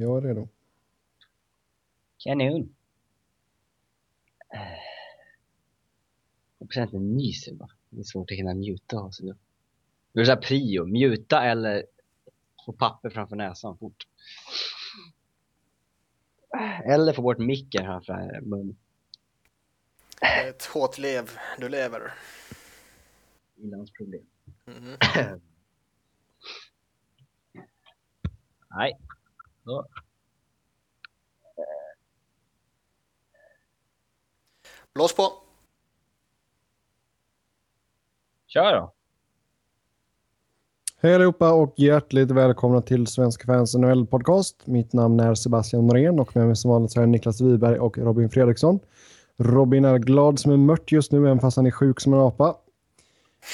Jag 0.00 0.16
är 0.16 0.20
redo. 0.28 0.48
Kanon. 2.18 2.74
Procenten 6.58 7.16
nyser 7.16 7.54
bara. 7.54 7.70
Det 7.90 8.00
är 8.00 8.04
svårt 8.04 8.30
att 8.30 8.36
hinna 8.36 8.54
mjuta 8.54 8.98
av 8.98 9.10
sig 9.10 9.26
nu. 9.26 9.36
Det 10.12 10.20
är 10.20 10.24
så 10.24 10.30
här 10.30 10.40
prio. 10.40 10.84
Mjuta 10.86 11.44
eller 11.44 11.86
få 12.66 12.72
papper 12.72 13.10
framför 13.10 13.36
näsan 13.36 13.78
fort. 13.78 14.06
Eller 16.84 17.12
få 17.12 17.22
bort 17.22 17.38
micken 17.38 17.84
framför 17.84 18.40
munnen. 18.40 18.76
Ett 20.48 20.64
hårt 20.64 20.98
lev 20.98 21.30
du 21.58 21.68
lever. 21.68 22.14
Inlandsproblem. 23.56 24.26
Mhm. 24.64 24.96
Nej. 28.70 28.98
Så. 29.68 29.86
Blås 34.94 35.16
på! 35.16 35.32
Kör 38.46 38.72
då. 38.72 38.92
Hej 41.00 41.14
allihopa 41.14 41.52
och 41.52 41.74
hjärtligt 41.76 42.30
välkomna 42.30 42.82
till 42.82 43.06
Svenska 43.06 43.46
fans 43.46 43.74
NHL 43.74 44.06
podcast. 44.06 44.66
Mitt 44.66 44.92
namn 44.92 45.20
är 45.20 45.34
Sebastian 45.34 45.86
Norén 45.86 46.20
och 46.20 46.36
med 46.36 46.46
mig 46.46 46.56
som 46.56 46.70
vanligt 46.70 46.92
så 46.92 47.00
är 47.00 47.06
Niklas 47.06 47.40
Wiberg 47.40 47.78
och 47.78 47.98
Robin 47.98 48.30
Fredriksson. 48.30 48.80
Robin 49.36 49.84
är 49.84 49.98
glad 49.98 50.38
som 50.38 50.52
en 50.52 50.66
mört 50.66 50.92
just 50.92 51.12
nu 51.12 51.18
även 51.18 51.40
fast 51.40 51.56
han 51.56 51.66
är 51.66 51.70
sjuk 51.70 52.00
som 52.00 52.14
en 52.14 52.20
apa. 52.20 52.56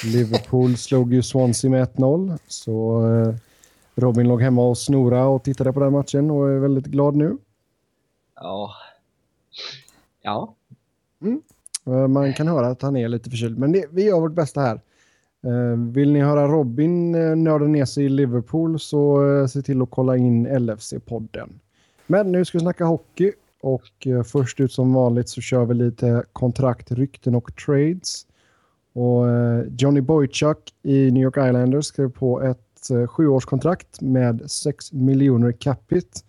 Liverpool 0.03 0.77
slog 0.77 1.13
ju 1.13 1.23
Swansea 1.23 1.71
med 1.71 1.87
1-0 1.87 2.37
så 2.47 3.05
eh, 3.13 3.35
Robin 3.95 4.27
låg 4.27 4.41
hemma 4.41 4.67
och 4.67 4.77
snora 4.77 5.27
och 5.27 5.43
tittade 5.43 5.73
på 5.73 5.79
den 5.79 5.91
matchen 5.93 6.31
och 6.31 6.49
är 6.49 6.59
väldigt 6.59 6.85
glad 6.85 7.15
nu. 7.15 7.37
Ja. 8.35 8.71
Ja. 10.21 10.55
Eh, 11.85 12.07
Man 12.07 12.33
kan 12.33 12.47
höra 12.47 12.67
att 12.67 12.81
han 12.81 12.97
är 12.97 13.07
lite 13.07 13.29
förkyld, 13.29 13.57
men 13.59 13.71
det, 13.71 13.85
vi 13.91 14.03
gör 14.03 14.19
vårt 14.19 14.33
bästa 14.33 14.61
här. 14.61 14.81
Eh, 15.45 15.77
Vill 15.77 16.11
ni 16.11 16.21
höra 16.21 16.47
Robin 16.47 17.15
eh, 17.15 17.35
nörda 17.35 17.65
ner 17.65 17.85
sig 17.85 18.05
i 18.05 18.09
Liverpool 18.09 18.79
så 18.79 19.19
se 19.47 19.61
till 19.61 19.81
att 19.81 19.91
kolla 19.91 20.17
in 20.17 20.47
LFC-podden. 20.47 21.49
Men 22.07 22.31
nu 22.31 22.45
ska 22.45 22.57
vi 22.57 22.61
snacka 22.61 22.85
hockey 22.85 23.31
och 23.61 24.07
först 24.25 24.59
ut 24.59 24.71
som 24.71 24.93
vanligt 24.93 25.29
så 25.29 25.41
kör 25.41 25.65
vi 25.65 25.73
lite 25.73 26.23
kontrakt, 26.33 26.91
rykten 26.91 27.35
och 27.35 27.55
trades. 27.55 28.27
Och 28.93 29.25
Johnny 29.77 30.01
Boychuk 30.01 30.73
i 30.83 31.11
New 31.11 31.23
York 31.23 31.37
Islanders 31.37 31.85
skrev 31.85 32.11
på 32.11 32.41
ett 32.41 32.64
Eh, 32.89 33.07
sjuårskontrakt 33.07 34.01
med 34.01 34.51
6 34.51 34.91
miljoner 34.91 35.51
capita. 35.51 36.19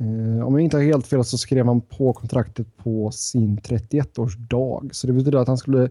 Eh, 0.00 0.46
om 0.46 0.54
jag 0.54 0.60
inte 0.60 0.76
har 0.76 0.84
helt 0.84 1.06
fel 1.06 1.24
så 1.24 1.38
skrev 1.38 1.66
han 1.66 1.80
på 1.80 2.12
kontraktet 2.12 2.76
på 2.76 3.10
sin 3.10 3.58
31-årsdag. 3.58 4.88
Så 4.92 5.06
det 5.06 5.12
betyder 5.12 5.38
att 5.38 5.48
han 5.48 5.58
skulle 5.58 5.90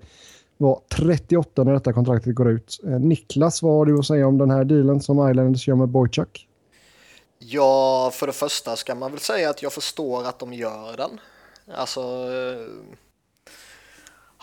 vara 0.57 0.79
38 0.95 1.63
när 1.63 1.73
detta 1.73 1.93
kontraktet 1.93 2.35
går 2.35 2.49
ut. 2.49 2.79
Eh, 2.83 2.99
Niklas, 2.99 3.61
vad 3.61 3.73
har 3.73 3.85
du 3.85 3.99
att 3.99 4.05
säga 4.05 4.27
om 4.27 4.37
den 4.37 4.49
här 4.49 4.63
dealen 4.63 5.01
som 5.01 5.29
Islanders 5.29 5.67
gör 5.67 5.75
med 5.75 5.89
Boychuk? 5.89 6.47
Ja, 7.39 8.11
för 8.13 8.27
det 8.27 8.33
första 8.33 8.75
ska 8.75 8.95
man 8.95 9.11
väl 9.11 9.19
säga 9.19 9.49
att 9.49 9.63
jag 9.63 9.73
förstår 9.73 10.27
att 10.27 10.39
de 10.39 10.53
gör 10.53 10.97
den. 10.97 11.19
Alltså, 11.75 12.01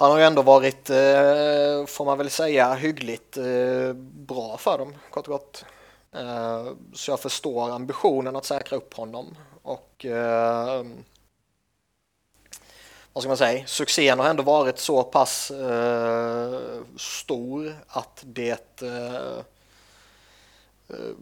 han 0.02 0.10
har 0.10 0.18
ju 0.18 0.24
ändå 0.24 0.42
varit, 0.42 0.90
eh, 0.90 1.86
får 1.86 2.04
man 2.04 2.18
väl 2.18 2.30
säga, 2.30 2.74
hyggligt 2.74 3.36
eh, 3.36 3.92
bra 4.02 4.56
för 4.58 4.78
dem, 4.78 4.94
kort 5.10 5.28
och 5.28 5.32
gott. 5.32 5.64
Eh, 6.12 6.66
Så 6.94 7.10
jag 7.10 7.20
förstår 7.20 7.70
ambitionen 7.70 8.36
att 8.36 8.44
säkra 8.44 8.76
upp 8.76 8.94
honom. 8.94 9.36
Och 9.62 10.04
eh, 10.04 10.84
vad 13.12 13.22
ska 13.22 13.28
man 13.28 13.36
säga, 13.36 13.66
succén 13.66 14.18
har 14.18 14.26
ändå 14.26 14.42
varit 14.42 14.78
så 14.78 15.02
pass 15.02 15.50
eh, 15.50 16.60
stor 16.96 17.76
att 17.88 18.20
det 18.26 18.82
eh, 18.82 19.36
eh, 20.88 21.14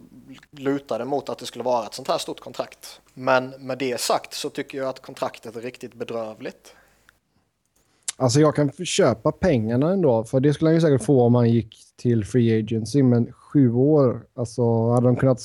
lutade 0.51 1.05
mot 1.05 1.29
att 1.29 1.37
det 1.37 1.45
skulle 1.45 1.63
vara 1.63 1.85
ett 1.85 1.93
sånt 1.93 2.07
här 2.07 2.17
stort 2.17 2.39
kontrakt. 2.39 3.01
Men 3.13 3.49
med 3.49 3.77
det 3.77 4.01
sagt 4.01 4.33
så 4.33 4.49
tycker 4.49 4.77
jag 4.77 4.87
att 4.87 5.01
kontraktet 5.01 5.55
är 5.55 5.61
riktigt 5.61 5.93
bedrövligt. 5.93 6.75
Alltså 8.21 8.39
jag 8.39 8.55
kan 8.55 8.71
köpa 8.71 9.31
pengarna 9.31 9.91
ändå, 9.91 10.23
för 10.23 10.39
det 10.39 10.53
skulle 10.53 10.69
han 10.69 10.75
ju 10.75 10.81
säkert 10.81 11.05
få 11.05 11.21
om 11.21 11.35
han 11.35 11.49
gick 11.49 11.75
till 11.95 12.25
free 12.25 12.59
agency, 12.59 13.03
men 13.03 13.33
sju 13.33 13.73
år, 13.73 14.25
alltså 14.35 14.89
hade 14.89 15.07
de 15.07 15.15
kunnat... 15.15 15.41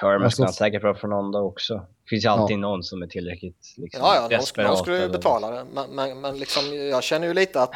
Termen 0.00 0.22
Alltså- 0.22 0.36
ska 0.36 0.44
han 0.44 0.52
säkert 0.52 0.82
vara 0.82 0.94
från 0.94 1.12
Onda 1.12 1.38
också. 1.38 1.74
Det 1.74 2.08
finns 2.08 2.24
ju 2.24 2.28
alltid 2.28 2.58
någon 2.58 2.82
som 2.82 3.02
är 3.02 3.06
tillräckligt 3.06 3.74
liksom, 3.76 4.02
Ja, 4.04 4.28
ja, 4.30 4.38
de, 4.54 4.62
de 4.62 4.76
skulle 4.76 5.02
ju 5.02 5.08
betala 5.08 5.50
det. 5.50 5.64
Men, 5.74 5.90
men, 5.90 6.20
men 6.20 6.38
liksom, 6.38 6.74
jag 6.74 7.02
känner 7.02 7.26
ju 7.26 7.34
lite 7.34 7.62
att 7.62 7.74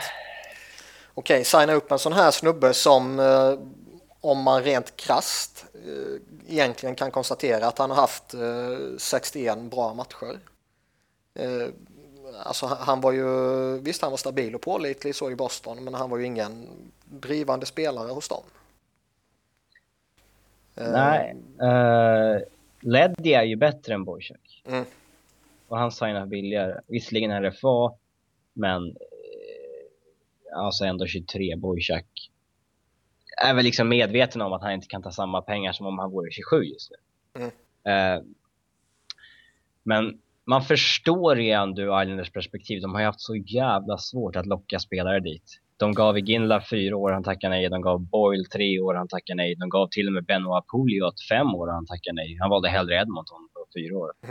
okej, 1.14 1.44
signa 1.44 1.72
upp 1.72 1.92
en 1.92 1.98
sån 1.98 2.12
här 2.12 2.30
snubbe 2.30 2.74
som 2.74 3.20
eh, 3.20 3.54
om 4.20 4.42
man 4.42 4.62
rent 4.62 4.96
krast 4.96 5.66
eh, 5.74 6.52
egentligen 6.54 6.94
kan 6.94 7.10
konstatera 7.10 7.66
att 7.66 7.78
han 7.78 7.90
har 7.90 7.96
haft 7.96 8.34
eh, 8.34 8.40
61 8.98 9.58
bra 9.70 9.94
matcher. 9.94 10.38
Alltså 12.42 12.66
han, 12.66 13.00
var 13.00 13.12
ju, 13.12 13.78
visst 13.78 14.02
han 14.02 14.10
var 14.10 14.18
stabil 14.18 14.54
och 14.54 14.60
pålitlig 14.60 15.14
så 15.14 15.30
i 15.30 15.36
Boston, 15.36 15.84
men 15.84 15.94
han 15.94 16.10
var 16.10 16.18
ju 16.18 16.24
ingen 16.24 16.68
drivande 17.04 17.66
spelare 17.66 18.12
hos 18.12 18.28
dem. 18.28 18.42
Eh, 20.76 20.92
Nej. 20.92 21.36
Uh, 21.62 22.42
Leddy 22.80 23.32
är 23.32 23.42
ju 23.42 23.56
bättre 23.56 23.94
än 23.94 24.04
Boychuk. 24.04 24.62
Mm. 24.66 24.84
Och 25.68 25.78
han 25.78 25.92
signar 25.92 26.26
billigare. 26.26 26.80
Visserligen 26.86 27.30
är 27.30 27.50
RFA, 27.50 27.94
men 28.52 28.86
eh, 28.86 30.58
alltså 30.58 30.84
ändå 30.84 31.06
23 31.06 31.56
Boychuk. 31.56 32.30
Är 33.44 33.54
väl 33.54 33.64
liksom 33.64 33.88
medveten 33.88 34.42
om 34.42 34.52
att 34.52 34.62
han 34.62 34.72
inte 34.72 34.86
kan 34.86 35.02
ta 35.02 35.10
samma 35.10 35.42
pengar 35.42 35.72
som 35.72 35.86
om 35.86 35.98
han 35.98 36.10
vore 36.10 36.30
27 36.30 36.62
just 36.64 36.90
nu. 36.90 37.40
Mm. 37.42 37.50
Eh, 37.84 38.24
men 39.82 40.20
man 40.48 40.62
förstår 40.62 41.38
ju 41.38 41.50
ändå 41.50 41.82
ur 41.82 42.02
Islanders 42.02 42.32
perspektiv. 42.32 42.80
De 42.82 42.94
har 42.94 43.00
ju 43.00 43.06
haft 43.06 43.20
så 43.20 43.36
jävla 43.36 43.98
svårt 43.98 44.36
att 44.36 44.46
locka 44.46 44.78
spelare 44.78 45.20
dit. 45.20 45.60
De 45.76 45.92
gav 45.92 46.18
Iginla 46.18 46.60
fyra 46.70 46.96
år, 46.96 47.12
han 47.12 47.22
tackade 47.22 47.48
nej. 47.48 47.68
De 47.68 47.80
gav 47.80 48.00
Boyle 48.00 48.44
tre 48.44 48.80
år, 48.80 48.94
han 48.94 49.08
tackade 49.08 49.36
nej. 49.36 49.54
De 49.54 49.68
gav 49.68 49.88
till 49.88 50.06
och 50.06 50.12
med 50.12 50.24
Benoit 50.24 50.66
Pouliot 50.66 51.14
fem 51.28 51.54
år, 51.54 51.68
han 51.68 51.86
tackade 51.86 52.14
nej. 52.14 52.36
Han 52.40 52.50
valde 52.50 52.68
hellre 52.68 52.94
Edmonton 52.94 53.48
på 53.54 53.66
fyra 53.76 53.96
år. 53.96 54.12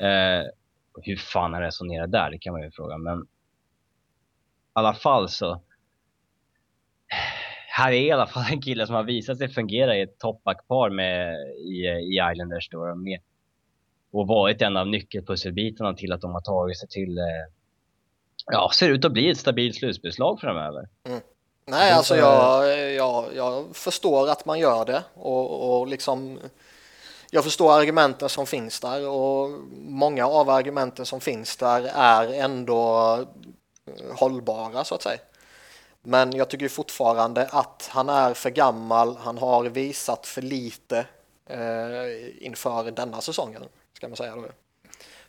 Eh, 0.00 0.44
hur 1.02 1.16
fan 1.16 1.52
han 1.52 1.62
resonerar 1.62 2.06
där, 2.06 2.30
det 2.30 2.38
kan 2.38 2.52
man 2.52 2.62
ju 2.62 2.70
fråga. 2.70 2.98
Men 2.98 3.20
i 3.20 3.26
alla 4.72 4.94
fall 4.94 5.28
så... 5.28 5.62
Här 7.68 7.92
är 7.92 8.00
i 8.00 8.10
alla 8.10 8.26
fall 8.26 8.44
en 8.52 8.60
kille 8.60 8.86
som 8.86 8.94
har 8.94 9.02
visat 9.02 9.38
sig 9.38 9.48
fungera 9.48 9.96
i 9.96 10.00
ett 10.00 10.18
toppbackpar 10.18 10.90
med 10.90 11.36
i, 11.58 11.86
i 11.86 12.20
Islanders 12.32 12.68
då. 12.70 12.94
Med, 12.94 13.20
och 14.14 14.26
varit 14.26 14.62
en 14.62 14.76
av 14.76 14.86
nyckelpusselbitarna 14.86 15.94
till 15.94 16.12
att 16.12 16.20
de 16.20 16.32
har 16.32 16.40
tagit 16.40 16.78
sig 16.78 16.88
till... 16.88 17.18
Eh, 17.18 17.24
ja, 18.46 18.70
ser 18.74 18.90
ut 18.90 19.04
att 19.04 19.12
bli 19.12 19.30
ett 19.30 19.38
stabilt 19.38 19.76
slutspelslag 19.76 20.40
framöver. 20.40 20.88
Nej, 21.66 21.90
Det- 21.90 21.96
alltså 21.96 22.16
jag, 22.16 22.92
jag, 22.92 23.24
jag 23.36 23.76
förstår 23.76 24.30
att 24.30 24.44
man 24.46 24.58
gör 24.58 24.84
det 24.84 25.02
och, 25.14 25.78
och 25.80 25.86
liksom 25.86 26.38
jag 27.30 27.44
förstår 27.44 27.72
argumenten 27.72 28.28
som 28.28 28.46
finns 28.46 28.80
där 28.80 29.08
och 29.08 29.50
många 29.76 30.26
av 30.26 30.50
argumenten 30.50 31.06
som 31.06 31.20
finns 31.20 31.56
där 31.56 31.90
är 31.94 32.32
ändå 32.32 33.18
hållbara 34.18 34.84
så 34.84 34.94
att 34.94 35.02
säga. 35.02 35.18
Men 36.02 36.32
jag 36.32 36.50
tycker 36.50 36.68
fortfarande 36.68 37.46
att 37.46 37.88
han 37.92 38.08
är 38.08 38.34
för 38.34 38.50
gammal, 38.50 39.16
han 39.16 39.38
har 39.38 39.64
visat 39.64 40.26
för 40.26 40.42
lite 40.42 41.06
eh, 41.46 42.46
inför 42.46 42.90
denna 42.90 43.20
säsongen, 43.20 43.62
ska 43.96 44.08
man 44.08 44.16
säga 44.16 44.36
då. 44.36 44.42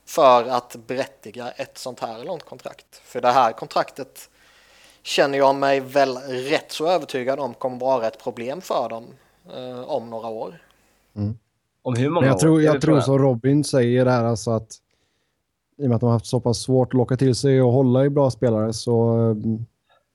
För 0.06 0.50
att 0.50 0.76
berättiga 0.88 1.52
ett 1.52 1.78
sånt 1.78 2.00
här 2.00 2.24
långt 2.24 2.46
kontrakt. 2.46 3.02
För 3.04 3.22
det 3.22 3.32
här 3.32 3.52
kontraktet 3.52 4.30
känner 5.04 5.38
jag 5.38 5.56
mig 5.56 5.80
väl 5.80 6.18
rätt 6.28 6.72
så 6.72 6.88
övertygad 6.88 7.40
om 7.40 7.54
kommer 7.54 7.80
vara 7.80 8.08
ett 8.08 8.24
problem 8.24 8.62
för 8.62 8.90
dem 8.90 9.06
eh, 9.56 9.82
om 9.82 10.10
några 10.10 10.28
år. 10.28 10.62
Om 11.82 11.96
hur 11.96 12.10
många 12.10 12.28
jag 12.28 12.36
år? 12.36 12.40
tror, 12.40 12.62
jag 12.62 12.82
tror 12.82 13.02
som 13.02 13.18
Robin 13.20 13.64
säger 13.64 14.06
där, 14.06 14.24
alltså 14.24 14.52
att 14.52 14.82
i 15.78 15.86
och 15.86 15.90
med 15.90 15.96
att 15.96 16.02
de 16.02 16.06
har 16.06 16.14
haft 16.14 16.26
så 16.26 16.40
pass 16.40 16.58
svårt 16.62 16.88
att 16.88 16.94
locka 16.94 17.18
till 17.18 17.36
sig 17.36 17.62
och 17.62 17.72
hålla 17.72 18.06
i 18.06 18.10
bra 18.10 18.32
spelare 18.32 18.74
så 18.74 19.30
eh, 19.30 19.36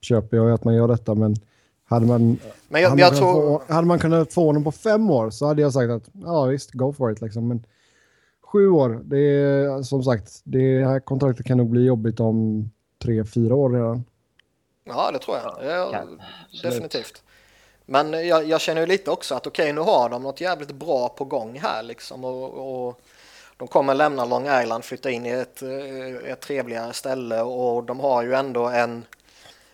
köper 0.00 0.36
jag 0.36 0.46
ju 0.46 0.54
att 0.54 0.64
man 0.64 0.74
gör 0.74 0.88
detta, 0.88 1.14
men 1.14 1.36
hade 1.84 2.06
man, 2.06 2.38
Men 2.68 2.82
jag, 2.82 2.90
hade, 2.90 3.02
jag 3.02 3.12
man 3.12 3.18
kunnat 3.18 3.18
tror... 3.18 3.58
få, 3.58 3.74
hade 3.74 3.86
man 3.86 3.98
kunnat 3.98 4.32
få 4.32 4.46
honom 4.46 4.64
på 4.64 4.72
fem 4.72 5.10
år 5.10 5.30
så 5.30 5.46
hade 5.46 5.62
jag 5.62 5.72
sagt 5.72 5.90
att 5.90 6.10
ja 6.24 6.44
visst, 6.44 6.72
go 6.72 6.92
for 6.92 7.12
it 7.12 7.20
liksom. 7.20 7.48
Men 7.48 7.64
sju 8.52 8.68
år, 8.68 9.00
det 9.04 9.18
är 9.18 9.82
som 9.82 10.02
sagt, 10.02 10.40
det 10.44 10.84
här 10.84 11.00
kontraktet 11.00 11.46
kan 11.46 11.58
nog 11.58 11.70
bli 11.70 11.84
jobbigt 11.84 12.20
om 12.20 12.70
tre, 13.02 13.24
fyra 13.24 13.54
år 13.54 13.70
redan. 13.70 14.04
Ja, 14.84 15.10
det 15.12 15.18
tror 15.18 15.36
jag. 15.36 15.64
Ja, 15.64 16.04
definitivt. 16.62 17.22
Men 17.86 18.26
jag, 18.26 18.44
jag 18.44 18.60
känner 18.60 18.80
ju 18.80 18.86
lite 18.86 19.10
också 19.10 19.34
att 19.34 19.46
okej, 19.46 19.62
okay, 19.62 19.72
nu 19.72 19.80
har 19.80 20.08
de 20.08 20.22
något 20.22 20.40
jävligt 20.40 20.72
bra 20.72 21.08
på 21.08 21.24
gång 21.24 21.58
här 21.58 21.82
liksom 21.82 22.24
och, 22.24 22.88
och 22.88 23.00
de 23.56 23.68
kommer 23.68 23.94
lämna 23.94 24.24
Long 24.24 24.46
Island, 24.62 24.84
flytta 24.84 25.10
in 25.10 25.26
i 25.26 25.30
ett, 25.30 25.62
eh, 25.62 26.30
ett 26.32 26.40
trevligare 26.40 26.92
ställe 26.92 27.40
och 27.42 27.84
de 27.84 28.00
har 28.00 28.22
ju 28.22 28.34
ändå 28.34 28.68
en, 28.68 29.04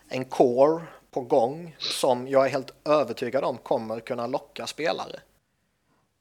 en 0.09 0.25
core 0.25 0.83
på 1.11 1.21
gång 1.21 1.77
som 1.79 2.29
jag 2.29 2.47
är 2.47 2.51
helt 2.51 2.73
övertygad 2.85 3.45
om 3.45 3.59
kommer 3.59 4.01
kunna 4.01 4.27
locka 4.27 4.67
spelare. 4.67 5.21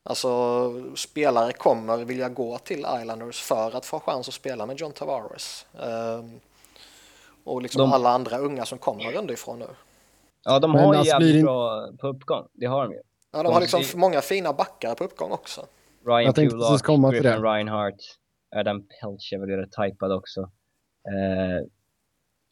Alltså 0.08 0.72
spelare 0.96 1.54
kommer 1.54 1.98
vilja 1.98 2.30
gå 2.30 2.58
till 2.58 2.86
Islanders 3.02 3.42
för 3.42 3.76
att 3.76 3.86
få 3.86 4.00
chans 4.00 4.28
att 4.28 4.34
spela 4.34 4.66
med 4.66 4.80
John 4.80 4.92
Tavares. 4.92 5.66
Um, 5.74 6.40
och 7.44 7.62
liksom 7.62 7.82
de... 7.82 7.94
alla 7.94 8.10
andra 8.10 8.38
unga 8.38 8.66
som 8.66 8.78
kommer 8.78 9.16
underifrån 9.16 9.60
nu. 9.60 9.68
Ja, 10.44 10.60
de 10.60 10.74
har 10.74 10.94
ju 10.94 11.00
alltså, 11.00 11.14
jävligt 11.14 11.44
bra 11.44 11.88
på 12.00 12.08
uppgång. 12.08 12.48
Det 12.54 12.66
har 12.66 12.84
de 12.84 12.94
ju. 12.94 13.02
Ja, 13.32 13.44
de 13.44 13.54
har 13.54 13.62
liksom 13.62 14.00
många 14.00 14.22
fina 14.22 14.54
backar 14.54 14.96
på 14.96 15.04
uppgång 15.04 15.32
också. 15.32 15.66
Ryan 16.06 16.24
jag 16.24 16.36
tänkte 16.36 16.56
Kulak, 16.56 16.84
komma 16.84 17.12
till 17.12 17.22
Griffin 17.22 17.42
det. 17.42 17.50
Reinhardt, 17.50 18.02
Adam 18.56 18.82
Pelch 18.82 19.34
är 19.34 19.58
väl 19.58 19.70
typad 19.70 20.12
också. 20.12 20.42
Eh, 21.08 21.68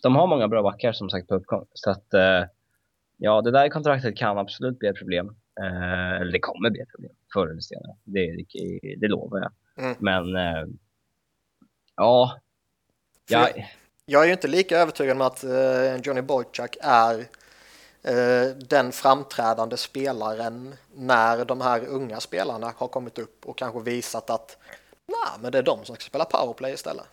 de 0.04 0.16
har 0.16 0.28
många 0.28 0.48
bra 0.48 0.64
backar 0.64 0.92
som 0.92 1.10
sagt 1.10 1.28
på 1.28 1.36
uppgång. 1.36 1.66
Så 1.74 1.90
att, 1.90 2.14
eh, 2.14 2.44
ja, 3.18 3.42
det 3.42 3.52
där 3.52 3.70
kontraktet 3.70 4.18
kan 4.18 4.38
absolut 4.38 4.80
bli 4.80 4.90
ett 4.90 4.98
problem. 4.98 5.36
Eh, 5.62 6.22
eller 6.22 6.32
det 6.32 6.40
kommer 6.40 6.70
bli 6.70 6.82
ett 6.82 6.90
problem 6.90 7.12
förr 7.34 7.48
eller 7.48 7.62
senare. 7.62 7.96
Det, 8.04 8.46
det, 8.54 8.96
det 8.98 9.08
lovar 9.08 9.40
jag. 9.40 9.52
Mm. 9.86 9.96
Men, 10.00 10.36
eh, 10.36 10.68
ja. 11.96 12.40
Jag, 13.30 13.70
jag 14.06 14.22
är 14.22 14.26
ju 14.26 14.32
inte 14.32 14.48
lika 14.48 14.78
övertygad 14.78 15.16
om 15.16 15.22
att 15.22 15.44
eh, 15.44 15.96
Johnny 16.04 16.22
Boychuk 16.22 16.78
är 16.82 17.20
eh, 18.04 18.56
den 18.70 18.92
framträdande 18.92 19.78
spelaren 19.78 20.74
när 20.96 21.46
de 21.46 21.62
här 21.62 21.88
unga 21.88 22.20
spelarna 22.20 22.74
har 22.78 22.88
kommit 22.88 23.20
upp 23.20 23.46
och 23.46 23.58
kanske 23.58 23.80
visat 23.80 24.30
att 24.30 24.58
nej, 25.08 25.42
men 25.42 25.52
det 25.52 25.58
är 25.58 25.64
de 25.64 25.86
som 25.86 25.96
ska 25.96 26.04
spela 26.04 26.26
powerplay 26.26 26.74
istället. 26.74 27.06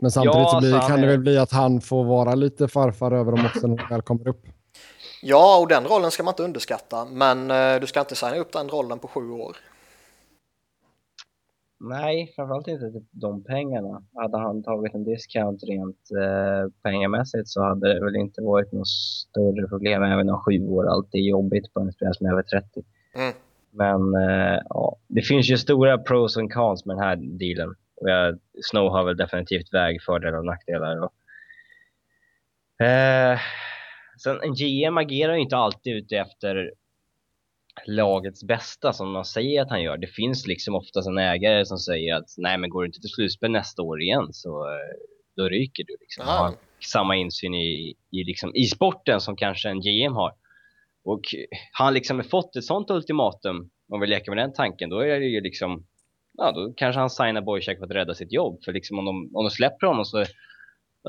Men 0.00 0.10
samtidigt 0.10 0.36
ja, 0.36 0.50
så 0.50 0.60
blir, 0.60 0.88
kan 0.88 1.00
det 1.00 1.06
väl 1.06 1.18
bli 1.18 1.38
att 1.38 1.52
han 1.52 1.80
får 1.80 2.04
vara 2.04 2.34
lite 2.34 2.68
farfar 2.68 3.12
över 3.12 3.32
dem 3.32 3.46
också 3.46 3.66
när 3.66 3.76
de 3.76 3.88
väl 3.88 4.02
kommer 4.02 4.28
upp. 4.28 4.46
Ja, 5.22 5.58
och 5.60 5.68
den 5.68 5.84
rollen 5.84 6.10
ska 6.10 6.22
man 6.22 6.32
inte 6.32 6.42
underskatta, 6.42 7.04
men 7.04 7.50
eh, 7.50 7.80
du 7.80 7.86
ska 7.86 8.00
inte 8.00 8.16
signa 8.16 8.36
upp 8.36 8.52
den 8.52 8.68
rollen 8.68 8.98
på 8.98 9.08
sju 9.08 9.30
år. 9.30 9.56
Nej, 11.80 12.32
framförallt 12.36 12.68
inte 12.68 12.90
typ 12.90 13.08
de 13.10 13.44
pengarna. 13.44 14.02
Hade 14.14 14.38
han 14.38 14.62
tagit 14.62 14.94
en 14.94 15.04
discount 15.04 15.66
rent 15.66 16.10
eh, 16.22 16.72
pengamässigt 16.82 17.48
så 17.48 17.62
hade 17.62 17.94
det 17.94 18.04
väl 18.04 18.16
inte 18.16 18.42
varit 18.42 18.72
något 18.72 18.88
större 18.88 19.68
problem. 19.68 20.02
Även 20.02 20.30
om 20.30 20.40
sju 20.40 20.66
år 20.68 20.88
alltid 20.88 21.20
är 21.20 21.30
jobbigt 21.30 21.74
på 21.74 21.80
en 21.80 21.92
spelare 21.92 22.14
som 22.14 22.26
är 22.26 22.32
över 22.32 22.42
30. 22.42 22.82
Mm. 23.14 23.34
Men 23.70 24.28
eh, 24.28 24.60
ja, 24.68 24.96
det 25.06 25.22
finns 25.22 25.50
ju 25.50 25.56
stora 25.56 25.98
pros 25.98 26.36
och 26.36 26.52
cons 26.52 26.84
med 26.84 26.96
den 26.96 27.04
här 27.04 27.16
dealen. 27.16 27.74
Och 27.96 28.10
jag, 28.10 28.38
Snow 28.62 28.90
har 28.90 29.04
väl 29.04 29.16
definitivt 29.16 29.74
vägfördelar 29.74 30.38
och 30.38 30.44
nackdelar. 30.44 31.00
Och, 31.04 31.12
eh, 32.86 33.38
sen 34.16 34.40
en 34.42 34.54
GM 34.54 34.98
agerar 34.98 35.34
ju 35.34 35.40
inte 35.40 35.56
alltid 35.56 35.96
ute 35.96 36.16
efter 36.16 36.72
lagets 37.86 38.44
bästa 38.44 38.92
som 38.92 39.10
man 39.10 39.24
säger 39.24 39.62
att 39.62 39.70
han 39.70 39.82
gör. 39.82 39.96
Det 39.96 40.06
finns 40.06 40.46
liksom 40.46 40.74
oftast 40.74 41.08
en 41.08 41.18
ägare 41.18 41.64
som 41.64 41.78
säger 41.78 42.14
att 42.14 42.34
nej 42.36 42.58
men 42.58 42.70
går 42.70 42.82
du 42.82 42.86
inte 42.86 43.00
till 43.00 43.10
slutspel 43.10 43.50
nästa 43.50 43.82
år 43.82 44.02
igen 44.02 44.28
så 44.32 44.68
eh, 44.68 44.96
då 45.36 45.48
ryker 45.48 45.84
du. 45.84 45.96
Liksom. 46.00 46.26
Han 46.26 46.44
har 46.44 46.54
samma 46.80 47.16
insyn 47.16 47.54
i, 47.54 47.94
i, 48.10 48.24
liksom, 48.24 48.54
i 48.54 48.64
sporten 48.64 49.20
som 49.20 49.36
kanske 49.36 49.68
en 49.68 49.80
GM 49.80 50.12
har. 50.12 50.32
Och 51.04 51.22
han 51.72 51.94
liksom 51.94 52.16
har 52.16 52.24
fått 52.24 52.56
ett 52.56 52.64
sånt 52.64 52.90
ultimatum, 52.90 53.70
om 53.92 54.00
vi 54.00 54.06
leker 54.06 54.30
med 54.30 54.44
den 54.44 54.52
tanken, 54.52 54.90
då 54.90 55.00
är 55.00 55.20
det 55.20 55.26
ju 55.26 55.40
liksom, 55.40 55.86
ja 56.32 56.52
då 56.52 56.72
kanske 56.76 57.00
han 57.00 57.10
signar 57.10 57.40
Boychuk 57.40 57.78
för 57.78 57.84
att 57.84 57.90
rädda 57.90 58.14
sitt 58.14 58.32
jobb. 58.32 58.64
För 58.64 58.72
liksom 58.72 58.98
om 58.98 59.04
de, 59.04 59.30
om 59.34 59.44
de 59.44 59.50
släpper 59.50 59.86
honom 59.86 60.04
så 60.04 60.24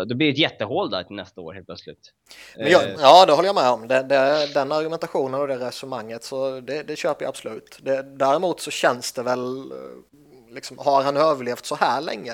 det 0.06 0.16
blir 0.16 0.30
ett 0.30 0.38
jättehål 0.38 0.90
där 0.90 1.04
till 1.04 1.16
nästa 1.16 1.42
år 1.42 1.54
helt 1.54 1.66
plötsligt. 1.66 2.14
Jag, 2.56 2.84
eh, 2.84 2.96
ja, 3.00 3.26
det 3.26 3.34
håller 3.34 3.50
jag 3.50 3.56
med 3.56 3.70
om. 3.70 3.88
Det, 3.88 4.04
det, 4.04 4.54
den 4.54 4.72
argumentationen 4.72 5.42
och 5.42 5.48
det 5.48 5.58
resonemanget, 5.58 6.24
så 6.24 6.60
det, 6.60 6.84
det 6.84 6.96
köper 6.96 7.26
jag 7.26 7.30
absolut. 7.30 7.80
Det, 7.82 8.02
däremot 8.04 8.60
så 8.60 8.72
känns 8.72 9.12
det 9.12 9.24
väl, 9.24 9.72
eh, 9.72 10.54
liksom, 10.54 10.78
har 10.78 11.04
han 11.04 11.18
överlevt 11.18 11.66
så 11.66 11.76
här 11.76 12.02
länge 12.02 12.34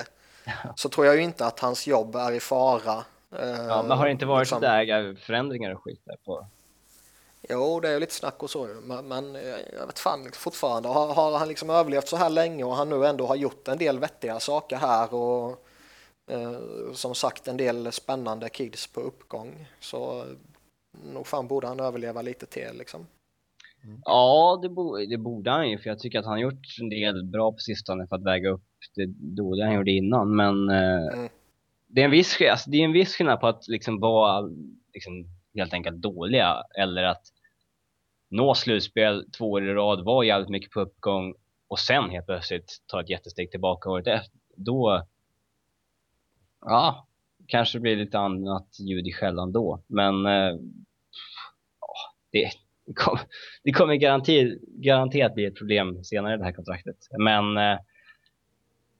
så 0.76 0.88
tror 0.88 1.06
jag 1.06 1.16
ju 1.16 1.22
inte 1.22 1.46
att 1.46 1.60
hans 1.60 1.86
jobb 1.86 2.16
är 2.16 2.32
i 2.32 2.40
fara. 2.40 3.04
Ja, 3.68 3.82
men 3.82 3.98
har 3.98 4.04
det 4.04 4.10
inte 4.10 4.26
varit 4.26 4.46
liksom... 4.46 4.60
där 4.60 5.14
förändringar 5.14 5.74
och 5.74 5.82
skit 5.82 6.00
där 6.04 6.16
på? 6.24 6.46
Jo, 7.48 7.80
det 7.80 7.88
är 7.88 7.92
ju 7.92 8.00
lite 8.00 8.14
snack 8.14 8.42
och 8.42 8.50
så, 8.50 8.68
men, 8.82 9.08
men 9.08 9.34
jag 9.78 9.86
vet 9.86 9.98
fan 9.98 10.30
fortfarande, 10.32 10.88
har, 10.88 11.14
har 11.14 11.38
han 11.38 11.48
liksom 11.48 11.70
överlevt 11.70 12.08
så 12.08 12.16
här 12.16 12.30
länge 12.30 12.64
och 12.64 12.76
han 12.76 12.88
nu 12.88 13.06
ändå 13.06 13.26
har 13.26 13.36
gjort 13.36 13.68
en 13.68 13.78
del 13.78 13.98
vettiga 13.98 14.40
saker 14.40 14.76
här 14.76 15.14
och 15.14 15.63
Eh, 16.26 16.92
som 16.92 17.14
sagt 17.14 17.48
en 17.48 17.56
del 17.56 17.92
spännande 17.92 18.48
kids 18.48 18.86
på 18.86 19.00
uppgång. 19.00 19.66
Så 19.80 20.24
nog 21.12 21.26
fan 21.26 21.48
borde 21.48 21.66
han 21.66 21.80
överleva 21.80 22.22
lite 22.22 22.46
till 22.46 22.78
liksom. 22.78 23.06
Mm. 23.84 24.00
Ja, 24.04 24.58
det, 24.62 24.68
bo 24.68 24.96
det 24.96 25.18
borde 25.18 25.50
han 25.50 25.70
ju, 25.70 25.78
för 25.78 25.90
jag 25.90 25.98
tycker 25.98 26.18
att 26.18 26.24
han 26.24 26.32
har 26.32 26.38
gjort 26.38 26.78
en 26.80 26.88
del 26.88 27.24
bra 27.24 27.52
på 27.52 27.58
sistone 27.58 28.06
för 28.06 28.16
att 28.16 28.24
väga 28.24 28.50
upp 28.50 28.62
det 28.96 29.06
dåliga 29.36 29.66
han 29.66 29.74
gjorde 29.74 29.90
innan. 29.90 30.36
Men 30.36 30.68
eh, 30.68 31.18
mm. 31.18 31.28
det, 31.86 32.00
är 32.00 32.04
en 32.04 32.10
viss, 32.10 32.40
alltså, 32.50 32.70
det 32.70 32.76
är 32.76 32.84
en 32.84 32.92
viss 32.92 33.16
skillnad 33.16 33.40
på 33.40 33.46
att 33.46 33.68
liksom 33.68 34.00
vara 34.00 34.50
liksom, 34.94 35.24
helt 35.54 35.72
enkelt 35.72 35.96
dåliga 35.96 36.62
eller 36.78 37.02
att 37.02 37.22
nå 38.28 38.54
slutspel 38.54 39.30
två 39.38 39.50
år 39.50 39.64
i 39.64 39.74
rad, 39.74 40.04
vara 40.04 40.26
jävligt 40.26 40.50
mycket 40.50 40.70
på 40.70 40.80
uppgång 40.80 41.34
och 41.68 41.78
sen 41.78 42.10
helt 42.10 42.26
plötsligt 42.26 42.76
ta 42.86 43.00
ett 43.00 43.10
jättesteg 43.10 43.50
tillbaka 43.50 43.90
året 43.90 44.06
efter. 44.06 44.38
Då, 44.56 45.06
ja, 46.64 47.06
kanske 47.46 47.80
blir 47.80 47.96
lite 47.96 48.18
annat 48.18 48.68
ljud 48.78 49.06
i 49.06 49.12
skällan 49.12 49.52
då. 49.52 49.82
Men 49.86 50.26
eh, 50.26 50.54
det, 52.32 52.50
kom, 52.94 53.18
det 53.64 53.72
kommer 53.72 53.94
garanti, 53.94 54.58
garanterat 54.66 55.34
bli 55.34 55.44
ett 55.44 55.58
problem 55.58 56.04
senare 56.04 56.34
i 56.34 56.38
det 56.38 56.44
här 56.44 56.52
kontraktet. 56.52 56.96
Men 57.18 57.56
eh, 57.56 57.78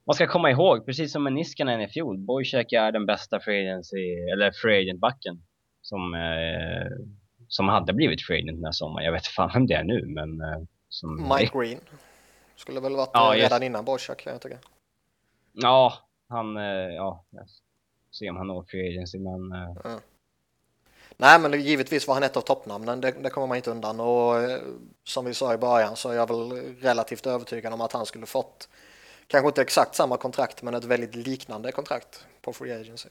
man 0.07 0.15
ska 0.15 0.27
komma 0.27 0.51
ihåg, 0.51 0.87
precis 0.87 1.13
som 1.13 1.23
med 1.23 1.33
Niskanen 1.33 1.81
i 1.81 1.89
fjol, 1.89 2.19
Boychek 2.19 2.73
är 2.73 2.93
den 2.93 3.07
bästa 3.07 3.41
free, 3.41 3.69
agency, 3.69 4.31
eller 4.33 4.53
free 4.53 4.81
agent-backen 4.81 5.43
som, 5.83 6.15
eh, 6.15 7.07
som 7.49 7.69
hade 7.69 7.93
blivit 7.93 8.23
free 8.23 8.39
agent 8.39 8.59
den 8.59 8.65
här 8.65 8.73
sommaren. 8.73 9.05
Jag 9.05 9.13
vet 9.13 9.27
fan 9.27 9.51
vem 9.55 9.67
det 9.67 9.75
är 9.75 9.85
nu, 9.85 10.07
men... 10.07 10.41
Eh, 10.41 10.59
Mike 11.39 11.59
Green. 11.59 11.79
Skulle 12.57 12.81
väl 12.81 12.97
varit 12.97 13.11
ja, 13.13 13.33
redan 13.35 13.51
just... 13.51 13.63
innan 13.63 13.85
Boychek, 13.85 14.19
kan 14.19 14.33
jag 14.33 14.43
tycka. 14.43 14.59
Ja, 15.53 15.93
han, 16.29 16.57
eh, 16.57 16.95
ja, 16.95 17.25
se 18.11 18.31
om 18.31 18.37
han 18.37 18.47
når 18.47 18.65
free 18.65 18.89
agency, 18.89 19.19
men... 19.19 19.53
Mm. 19.85 20.01
Nej, 21.17 21.41
men 21.41 21.61
givetvis 21.61 22.09
var 22.09 22.15
han 22.15 22.23
ett 22.23 22.37
av 22.37 22.41
toppnamnen, 22.41 23.01
det, 23.01 23.11
det 23.11 23.31
kommer 23.31 23.47
man 23.47 23.57
inte 23.57 23.71
undan 23.71 24.01
och 24.01 24.41
eh, 24.41 24.61
som 25.05 25.25
vi 25.25 25.35
sa 25.35 25.55
i 25.55 25.59
början 25.59 25.97
så 25.97 26.09
är 26.09 26.15
jag 26.15 26.29
väl 26.29 26.53
relativt 26.81 27.27
övertygad 27.27 27.73
om 27.73 27.81
att 27.81 27.93
han 27.93 28.07
skulle 28.07 28.27
fått 28.27 28.69
kanske 29.27 29.49
inte 29.49 29.63
exakt 29.63 29.95
samma 29.95 30.17
kontrakt, 30.17 30.63
men 30.63 30.75
ett 30.75 30.85
väldigt 30.85 31.15
liknande 31.15 31.73
kontrakt 31.73 32.27
på 32.41 32.53
free 32.53 32.73
agency. 32.73 33.09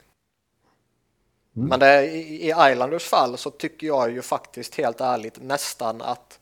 Mm. 1.56 1.68
Men 1.68 1.80
det, 1.80 2.06
i, 2.06 2.46
i 2.46 2.54
Islanders 2.70 3.04
fall 3.04 3.38
så 3.38 3.50
tycker 3.50 3.86
jag 3.86 4.10
ju 4.10 4.22
faktiskt 4.22 4.74
helt 4.74 5.00
ärligt 5.00 5.42
nästan 5.42 6.02
att 6.02 6.40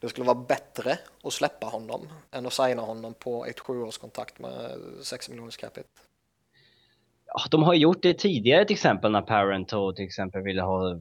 det 0.00 0.08
skulle 0.08 0.26
vara 0.26 0.44
bättre 0.48 0.98
att 1.22 1.32
släppa 1.32 1.66
honom 1.66 2.08
än 2.30 2.46
att 2.46 2.52
signa 2.52 2.82
honom 2.82 3.14
på 3.14 3.46
ett 3.46 3.60
sjuårskontrakt 3.60 4.38
med 4.38 4.78
6 5.02 5.28
miljoners 5.28 5.56
capita. 5.56 5.88
Ja, 7.36 7.40
de 7.50 7.62
har 7.62 7.74
gjort 7.74 8.02
det 8.02 8.18
tidigare 8.18 8.64
till 8.64 8.74
exempel 8.74 9.12
när 9.12 9.22
Parento 9.22 9.92
till 9.92 10.04
exempel 10.04 10.42
ville 10.42 10.62
ha 10.62 11.00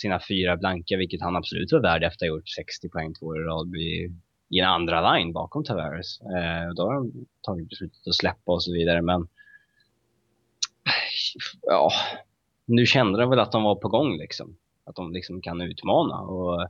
sina 0.00 0.20
fyra 0.28 0.56
blanka, 0.56 0.96
vilket 0.96 1.22
han 1.22 1.36
absolut 1.36 1.72
var 1.72 1.80
värd 1.80 2.04
efter 2.04 2.26
att 2.26 2.30
ha 2.30 2.36
gjort 2.36 2.48
60 2.48 2.88
poäng 2.88 3.14
två 3.14 3.26
år 3.26 3.40
i 3.40 3.44
rad 3.44 3.76
i, 3.76 4.12
i 4.50 4.60
en 4.60 4.68
andra 4.68 5.14
line 5.14 5.32
bakom 5.32 5.64
Tavares. 5.64 6.20
Eh, 6.20 6.74
då 6.76 6.82
har 6.82 6.94
de 6.94 7.26
tagit 7.42 7.68
beslutet 7.68 8.06
att 8.06 8.14
släppa 8.14 8.52
och 8.52 8.62
så 8.62 8.72
vidare, 8.72 9.02
men 9.02 9.28
ja, 11.62 11.90
nu 12.64 12.86
kände 12.86 13.20
de 13.20 13.30
väl 13.30 13.40
att 13.40 13.52
de 13.52 13.62
var 13.62 13.74
på 13.74 13.88
gång 13.88 14.18
liksom. 14.18 14.56
Att 14.84 14.96
de 14.96 15.12
liksom 15.12 15.42
kan 15.42 15.60
utmana 15.60 16.20
och 16.20 16.68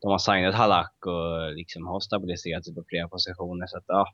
de 0.00 0.10
har 0.10 0.18
signat 0.18 0.54
Halak 0.54 1.06
och 1.06 1.52
liksom 1.56 1.86
har 1.86 2.00
stabiliserat 2.00 2.64
sig 2.64 2.74
på 2.74 2.84
flera 2.88 3.08
positioner. 3.08 3.66
Så 3.66 3.78
att, 3.78 3.84
ja. 3.86 4.06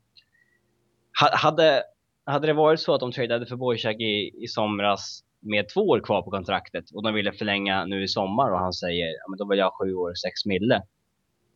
Hade, 1.33 1.83
hade 2.27 2.47
det 2.47 2.53
varit 2.53 2.81
så 2.81 2.95
att 2.95 3.01
de 3.01 3.13
tradeade 3.13 3.47
för 3.47 3.57
Boychuk 3.57 4.01
i, 4.01 4.45
i 4.45 4.47
somras 4.49 5.25
med 5.41 5.69
två 5.69 5.81
år 5.81 6.01
kvar 6.01 6.23
på 6.23 6.31
kontraktet 6.31 6.85
och 6.95 7.03
de 7.03 7.15
ville 7.15 7.33
förlänga 7.33 7.85
nu 7.85 8.03
i 8.03 8.09
sommar 8.09 8.53
och 8.53 8.59
han 8.59 8.73
säger 8.73 9.07
ja, 9.07 9.25
men 9.31 9.39
då 9.39 9.49
vill 9.49 9.59
jag 9.59 9.67
ha 9.67 9.79
sju 9.79 9.95
år, 9.95 10.11
och 10.11 10.19
sex 10.19 10.47
mille. 10.47 10.83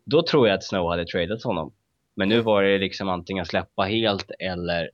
Då 0.05 0.23
tror 0.23 0.49
jag 0.49 0.55
att 0.55 0.65
Snow 0.65 0.91
hade 0.91 1.07
tradat 1.07 1.43
honom. 1.43 1.73
Men 2.15 2.29
nu 2.29 2.41
var 2.41 2.63
det 2.63 2.79
liksom 2.79 3.09
antingen 3.09 3.47
släppa 3.47 3.83
helt 3.83 4.31
eller 4.39 4.91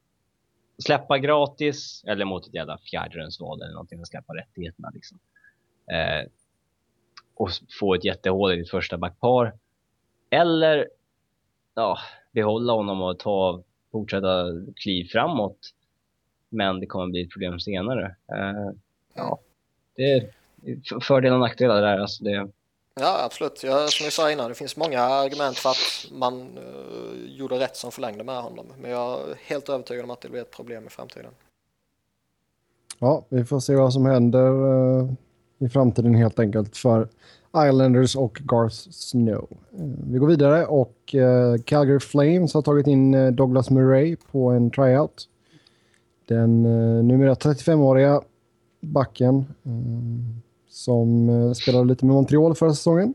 släppa 0.79 1.19
gratis 1.19 2.05
eller 2.07 2.25
mot 2.25 2.47
ett 2.47 2.55
jävla 2.55 2.79
fjärdedelsval 2.79 3.63
eller 3.63 3.73
någonting 3.73 4.01
och 4.01 4.09
släppa 4.09 4.35
rättigheterna 4.35 4.91
liksom. 4.95 5.19
Eh, 5.93 6.31
och 7.35 7.51
få 7.81 7.95
ett 7.95 8.05
jättehål 8.05 8.53
i 8.53 8.57
ditt 8.57 8.71
första 8.71 8.99
backpar. 8.99 9.53
Eller 10.31 10.89
ja, 11.75 11.99
behålla 12.33 12.73
honom 12.73 13.03
och 13.03 13.19
ta, 13.19 13.63
fortsätta 13.97 14.45
kliv 14.77 15.05
framåt. 15.05 15.59
Men 16.49 16.81
det 16.81 16.87
kommer 16.87 17.07
bli 17.07 17.23
ett 17.23 17.31
problem 17.31 17.61
senare. 17.61 18.17
Uh, 18.33 18.71
ja, 19.15 19.39
det 19.97 20.13
är 20.13 20.31
fördelar 21.01 21.35
och 21.35 21.41
nackdelar 21.41 21.83
där. 21.83 21.99
Alltså 21.99 22.25
det... 22.25 22.49
Ja, 23.01 23.25
absolut. 23.25 23.63
Jag, 23.65 23.93
som 23.93 24.05
jag 24.05 24.13
sa 24.13 24.31
innan, 24.33 24.49
det 24.49 24.55
finns 24.55 24.77
många 24.77 25.01
argument 25.01 25.59
för 25.59 25.71
att 25.71 26.13
man 26.13 26.59
uh, 26.59 27.37
gjorde 27.39 27.59
rätt 27.59 27.77
som 27.77 27.93
förlängde 27.93 28.25
med 28.25 28.43
honom. 28.43 28.67
Men 28.81 28.91
jag 28.91 29.31
är 29.31 29.35
helt 29.47 29.69
övertygad 29.69 30.05
om 30.05 30.11
att 30.11 30.21
det 30.21 30.29
blir 30.29 30.41
ett 30.41 30.57
problem 30.57 30.87
i 30.87 30.91
framtiden. 30.91 31.33
Ja, 32.99 33.27
vi 33.29 33.45
får 33.45 33.61
se 33.61 33.75
vad 33.75 33.93
som 33.93 34.07
händer 34.07 34.51
uh, 34.51 35.13
i 35.59 35.69
framtiden 35.69 36.15
helt 36.15 36.39
enkelt 36.39 36.77
för 36.77 37.09
Islanders 37.57 38.17
och 38.17 38.41
Garth 38.45 38.75
Snow. 38.91 39.49
Uh, 39.81 39.87
vi 40.11 40.19
går 40.19 40.27
vidare 40.27 40.67
och 40.67 41.15
uh, 41.15 41.63
Calgary 41.65 42.01
Flames 42.01 42.55
har 42.55 42.63
tagit 42.63 42.87
in 42.87 43.37
Douglas 43.37 43.71
Murray 43.71 44.17
på 44.31 44.51
en 44.51 44.71
tryout. 44.71 45.29
Den 46.29 46.63
numera 47.09 47.35
35-åriga 47.35 48.21
backen 48.81 49.45
som 50.69 51.55
spelade 51.55 51.85
lite 51.85 52.07
med 52.07 52.15
Montreal 52.15 52.55
förra 52.55 52.71
säsongen. 52.71 53.15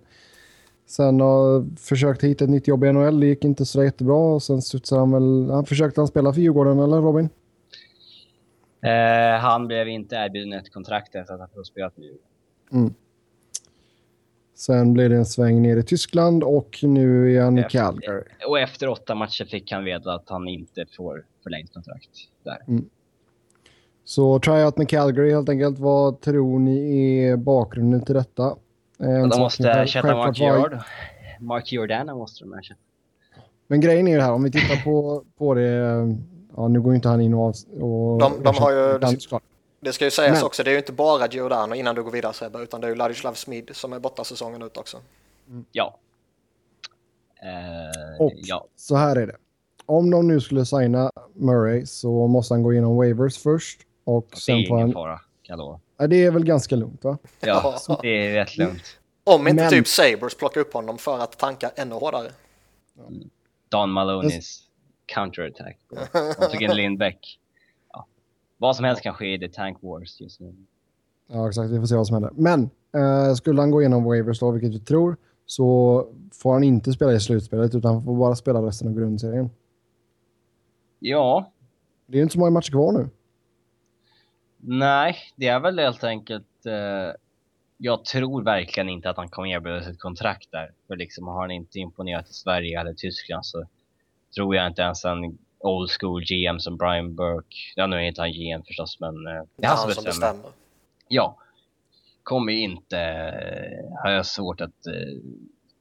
Sen 0.91 1.19
har 1.19 1.75
försökt 1.77 2.23
hitta 2.23 2.43
ett 2.43 2.49
nytt 2.49 2.67
jobb 2.67 2.83
i 2.83 2.93
NHL. 2.93 3.19
Det 3.19 3.25
gick 3.25 3.45
inte 3.45 3.65
så 3.65 3.83
jättebra. 3.83 4.39
Sen 4.39 4.61
studsade 4.61 5.01
han 5.01 5.11
väl... 5.11 5.49
Han 5.51 5.65
försökte 5.65 6.01
han 6.01 6.07
spela 6.07 6.33
för 6.33 6.41
Djurgården, 6.41 6.79
eller 6.79 6.97
Robin? 6.97 7.29
Eh, 8.81 9.39
han 9.39 9.67
blev 9.67 9.87
inte 9.87 10.15
erbjuden 10.15 10.53
ett 10.53 10.73
kontrakt 10.73 11.15
efter 11.15 11.33
att 11.33 11.39
han 11.39 11.49
fått 11.49 11.67
spela 11.67 11.89
för 11.89 12.01
Djurgården. 12.01 12.25
Mm. 12.71 12.93
Sen 14.61 14.93
blev 14.93 15.09
det 15.09 15.15
en 15.15 15.25
sväng 15.25 15.61
ner 15.61 15.77
i 15.77 15.83
Tyskland 15.83 16.43
och 16.43 16.79
nu 16.81 17.35
är 17.35 17.41
han 17.41 17.57
i 17.57 17.63
Calgary. 17.69 18.23
Och 18.47 18.59
efter 18.59 18.89
åtta 18.89 19.15
matcher 19.15 19.45
fick 19.45 19.71
han 19.71 19.83
veta 19.83 20.13
att 20.13 20.29
han 20.29 20.47
inte 20.47 20.85
får 20.97 21.25
förlängt 21.43 21.73
kontrakt 21.73 22.09
där. 22.43 22.57
Mm. 22.67 22.89
Så 24.03 24.39
tryout 24.39 24.77
med 24.77 24.89
Calgary 24.89 25.31
helt 25.31 25.49
enkelt. 25.49 25.79
Vad 25.79 26.21
tror 26.21 26.59
ni 26.59 27.17
är 27.23 27.37
bakgrunden 27.37 28.05
till 28.05 28.15
detta? 28.15 28.55
En 28.97 29.29
de 29.29 29.39
måste 29.39 29.69
ersätta 29.69 30.15
Mark 30.15 30.39
Jord. 30.39 30.77
Mark 31.39 31.71
Jordana 31.71 32.15
måste 32.15 32.43
de 32.43 32.53
ersätta. 32.53 32.79
Men 33.67 33.81
grejen 33.81 34.07
är 34.07 34.11
ju 34.11 34.17
det 34.17 34.23
här, 34.23 34.33
om 34.33 34.43
vi 34.43 34.51
tittar 34.51 34.83
på, 34.83 35.23
på 35.37 35.53
det 35.53 35.69
ja, 36.55 36.67
nu 36.67 36.81
går 36.81 36.95
inte 36.95 37.09
han 37.09 37.21
in 37.21 37.33
och... 37.33 37.55
och 37.79 38.19
de, 38.19 38.43
de 38.43 38.55
har 38.55 38.71
ju... 38.71 38.99
Det, 38.99 39.17
det 39.81 39.93
ska 39.93 40.05
ju 40.05 40.11
sägas 40.11 40.37
Men. 40.37 40.45
också, 40.45 40.63
det 40.63 40.69
är 40.69 40.71
ju 40.71 40.77
inte 40.77 40.91
bara 40.91 41.27
Giordano 41.27 41.75
innan 41.75 41.95
du 41.95 42.03
går 42.03 42.11
vidare 42.11 42.33
Sebbe, 42.33 42.59
utan 42.59 42.81
det 42.81 42.87
är 42.87 42.89
ju 42.89 42.95
Ladislav 42.95 43.33
Smid 43.33 43.69
som 43.73 43.93
är 43.93 43.99
borta 43.99 44.23
säsongen 44.23 44.61
ut 44.61 44.77
också. 44.77 44.97
Mm. 45.49 45.65
Ja. 45.71 45.99
Uh, 47.43 48.21
och 48.21 48.33
ja. 48.35 48.67
så 48.75 48.95
här 48.95 49.15
är 49.15 49.27
det. 49.27 49.35
Om 49.85 50.09
de 50.09 50.27
nu 50.27 50.41
skulle 50.41 50.65
signa 50.65 51.11
Murray 51.33 51.85
så 51.85 52.27
måste 52.27 52.53
han 52.53 52.63
gå 52.63 52.73
igenom 52.73 52.97
waivers 52.97 53.37
först. 53.37 53.81
Och 54.03 54.27
det 54.31 54.37
sen 54.37 54.55
är 54.55 54.59
ingen 54.59 54.79
han... 54.79 54.93
fara, 54.93 55.21
kan 55.43 55.59
jag 55.59 55.79
ja, 55.97 56.07
Det 56.07 56.25
är 56.25 56.31
väl 56.31 56.45
ganska 56.45 56.75
lugnt 56.75 57.03
va? 57.03 57.17
Ja, 57.39 57.79
det 58.01 58.27
är 58.27 58.33
rätt 58.33 58.57
lugnt. 58.57 58.99
Om 59.23 59.47
inte 59.47 59.63
Men... 59.63 59.71
typ 59.71 59.87
Sabres 59.87 60.35
plockar 60.35 60.61
upp 60.61 60.73
honom 60.73 60.97
för 60.97 61.19
att 61.19 61.37
tanka 61.37 61.71
ännu 61.75 61.95
hårdare. 61.95 62.31
Don 63.69 63.89
Malonis 63.89 64.63
counterattack. 65.05 65.77
De 66.39 66.47
tog 66.51 66.61
in 66.61 66.75
Lindbäck. 66.75 67.39
Vad 68.61 68.75
som 68.75 68.85
helst 68.85 69.01
kan 69.01 69.13
ske 69.13 69.33
i 69.33 69.39
The 69.39 69.47
Tank 69.47 69.77
Wars 69.81 70.21
just 70.21 70.39
nu. 70.39 70.55
Ja, 71.27 71.47
exakt. 71.47 71.71
Vi 71.71 71.79
får 71.79 71.85
se 71.85 71.95
vad 71.95 72.07
som 72.07 72.13
händer. 72.13 72.31
Men 72.35 72.69
eh, 72.93 73.33
skulle 73.33 73.61
han 73.61 73.71
gå 73.71 73.81
igenom 73.81 74.03
waivers 74.03 74.39
då, 74.39 74.51
vilket 74.51 74.73
vi 74.73 74.79
tror, 74.79 75.17
så 75.45 76.07
får 76.33 76.53
han 76.53 76.63
inte 76.63 76.93
spela 76.93 77.13
i 77.13 77.19
slutspelet 77.19 77.75
utan 77.75 77.93
han 77.93 78.03
får 78.03 78.15
bara 78.15 78.35
spela 78.35 78.61
resten 78.61 78.87
av 78.87 78.93
grundserien. 78.93 79.49
Ja. 80.99 81.51
Det 82.05 82.17
är 82.17 82.21
inte 82.21 82.33
så 82.33 82.39
många 82.39 82.51
matcher 82.51 82.71
kvar 82.71 82.91
nu. 82.91 83.09
Nej, 84.57 85.15
det 85.35 85.47
är 85.47 85.59
väl 85.59 85.79
helt 85.79 86.03
enkelt... 86.03 86.65
Eh, 86.65 87.15
jag 87.77 88.05
tror 88.05 88.43
verkligen 88.43 88.89
inte 88.89 89.09
att 89.09 89.17
han 89.17 89.29
kommer 89.29 89.49
erbjudas 89.49 89.87
ett 89.87 89.99
kontrakt 89.99 90.51
där. 90.51 90.71
För 90.87 90.95
liksom 90.95 91.27
har 91.27 91.41
han 91.41 91.51
inte 91.51 91.79
imponerat 91.79 92.29
i 92.29 92.33
Sverige 92.33 92.79
eller 92.79 92.93
Tyskland 92.93 93.45
så 93.45 93.65
tror 94.35 94.55
jag 94.55 94.67
inte 94.67 94.81
ens 94.81 95.05
en 95.05 95.37
old 95.63 95.89
school 95.99 96.21
GM 96.23 96.59
som 96.59 96.77
Brian 96.77 97.15
Burke, 97.15 97.55
ja 97.75 97.87
nu 97.87 97.95
är 97.95 97.99
inte 97.99 98.21
han 98.21 98.31
GM 98.31 98.63
förstås 98.63 98.99
men 98.99 99.27
eh, 99.27 99.43
det 99.55 99.65
är 99.65 99.67
han, 99.67 99.77
han 99.77 99.77
som 99.77 99.87
bestämmer. 99.87 100.33
bestämmer. 100.33 100.51
Ja, 101.07 101.37
kommer 102.23 102.53
inte, 102.53 102.99
eh, 102.99 104.01
har 104.03 104.11
jag 104.11 104.25
svårt 104.25 104.61
att 104.61 104.87
eh, 104.87 105.21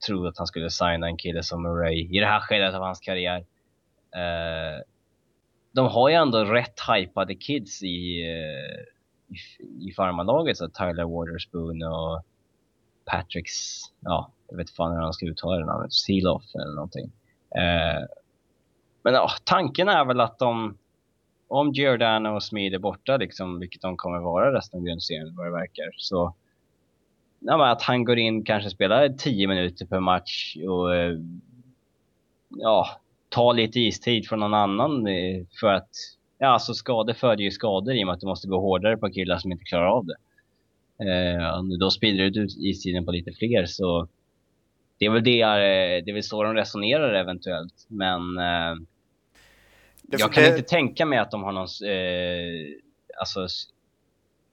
tro 0.07 0.27
att 0.27 0.37
han 0.37 0.47
skulle 0.47 0.69
signa 0.69 1.07
en 1.07 1.17
kille 1.17 1.43
som 1.43 1.63
Murray 1.63 2.17
i 2.17 2.19
det 2.19 2.25
här 2.25 2.39
skedet 2.39 2.75
av 2.75 2.81
hans 2.81 2.99
karriär. 2.99 3.37
Eh, 4.15 4.83
de 5.71 5.87
har 5.87 6.09
ju 6.09 6.15
ändå 6.15 6.43
rätt 6.43 6.79
hypade 6.95 7.35
kids 7.35 7.83
i, 7.83 8.21
eh, 8.21 8.81
i, 9.35 9.89
i 9.89 9.93
farmarlaget, 9.93 10.57
så 10.57 10.69
Tyler 10.69 11.03
Waterspoon 11.03 11.83
och 11.83 12.23
Patricks, 13.05 13.81
ja, 13.99 14.31
jag 14.49 14.57
vet 14.57 14.69
fan 14.69 14.91
hur 14.91 15.01
han 15.01 15.13
ska 15.13 15.25
uttala 15.25 15.57
det 15.57 15.65
namnet, 15.65 15.93
Sealoff 15.93 16.55
eller 16.55 16.75
någonting. 16.75 17.11
Eh, 17.55 18.03
men 19.03 19.13
ja, 19.13 19.29
tanken 19.43 19.89
är 19.89 20.05
väl 20.05 20.19
att 20.19 20.39
de, 20.39 20.77
om 21.47 21.71
Giordano 21.71 22.35
och 22.35 22.43
Smid 22.43 22.73
är 22.73 22.79
borta, 22.79 23.17
liksom, 23.17 23.59
vilket 23.59 23.81
de 23.81 23.97
kommer 23.97 24.19
vara 24.19 24.57
resten 24.57 24.79
av 24.79 24.85
grundserien 24.85 25.35
vad 25.35 25.45
det 25.45 25.51
verkar, 25.51 25.91
så 25.97 26.35
ja, 27.39 27.71
att 27.71 27.81
han 27.81 28.05
går 28.05 28.17
in, 28.17 28.43
kanske 28.43 28.69
spelar 28.69 29.09
10 29.09 29.47
minuter 29.47 29.85
per 29.85 29.99
match 29.99 30.57
och 30.67 30.95
eh, 30.95 31.17
ja, 32.49 32.87
tar 33.29 33.53
lite 33.53 33.79
istid 33.79 34.27
från 34.27 34.39
någon 34.39 34.53
annan 34.53 35.07
eh, 35.07 35.45
för 35.59 35.67
att 35.67 35.89
ja, 36.37 36.47
alltså 36.47 36.73
skador 36.73 37.13
föder 37.13 37.43
ju 37.43 37.51
skador 37.51 37.95
i 37.95 38.03
och 38.03 38.07
med 38.07 38.13
att 38.13 38.19
du 38.19 38.27
måste 38.27 38.47
gå 38.47 38.59
hårdare 38.59 38.97
på 38.97 39.09
killar 39.09 39.37
som 39.37 39.51
inte 39.51 39.63
klarar 39.63 39.87
av 39.87 40.05
det. 40.05 40.15
Eh, 41.05 41.63
då 41.79 41.89
sprider 41.89 42.29
du 42.29 42.41
ut 42.41 42.57
istiden 42.57 43.05
på 43.05 43.11
lite 43.11 43.31
fler 43.31 43.65
så 43.65 44.07
det 45.01 45.05
är 45.05 45.09
väl 45.09 45.23
det, 45.23 45.41
eh, 45.41 46.03
det 46.05 46.11
är 46.11 46.13
väl 46.13 46.23
så 46.23 46.43
de 46.43 46.53
resonerar 46.53 47.13
eventuellt. 47.13 47.85
Men 47.87 48.37
eh, 48.37 48.75
jag 50.01 50.33
kan 50.33 50.43
det... 50.43 50.49
inte 50.49 50.69
tänka 50.69 51.05
mig 51.05 51.19
att 51.19 51.31
de 51.31 51.43
har 51.43 51.51
någon, 51.51 51.67
eh, 51.89 53.19
alltså, 53.19 53.47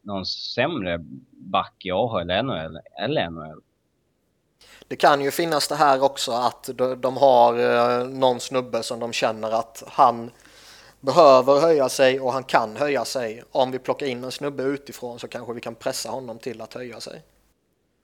någon 0.03 0.27
sämre 0.27 0.99
back 1.31 1.75
i 1.85 1.91
AHL 1.91 2.31
eller, 2.31 2.81
eller 3.03 3.31
NHL. 3.31 3.61
Det 4.89 4.97
kan 4.97 5.21
ju 5.21 5.31
finnas 5.31 5.69
det 5.69 5.75
här 5.75 6.03
också 6.03 6.33
att 6.33 6.71
de 6.99 7.17
har 7.17 7.59
eh, 7.59 8.09
någon 8.09 8.41
snubbe 8.41 8.83
som 8.83 9.01
de 9.01 9.13
känner 9.13 9.51
att 9.51 9.83
han 9.87 10.31
behöver 11.01 11.61
höja 11.61 11.89
sig 11.89 12.21
och 12.21 12.33
han 12.33 12.45
kan 12.45 12.77
höja 12.77 13.05
sig. 13.05 13.43
Om 13.51 13.71
vi 13.71 13.79
plockar 13.79 14.07
in 14.07 14.25
en 14.25 14.33
snubbe 14.33 14.63
utifrån 14.63 15.19
så 15.19 15.29
kanske 15.29 15.53
vi 15.53 15.61
kan 15.61 15.75
pressa 15.75 16.11
honom 16.11 16.39
till 16.39 16.61
att 16.61 16.75
höja 16.75 17.01
sig. 17.01 17.23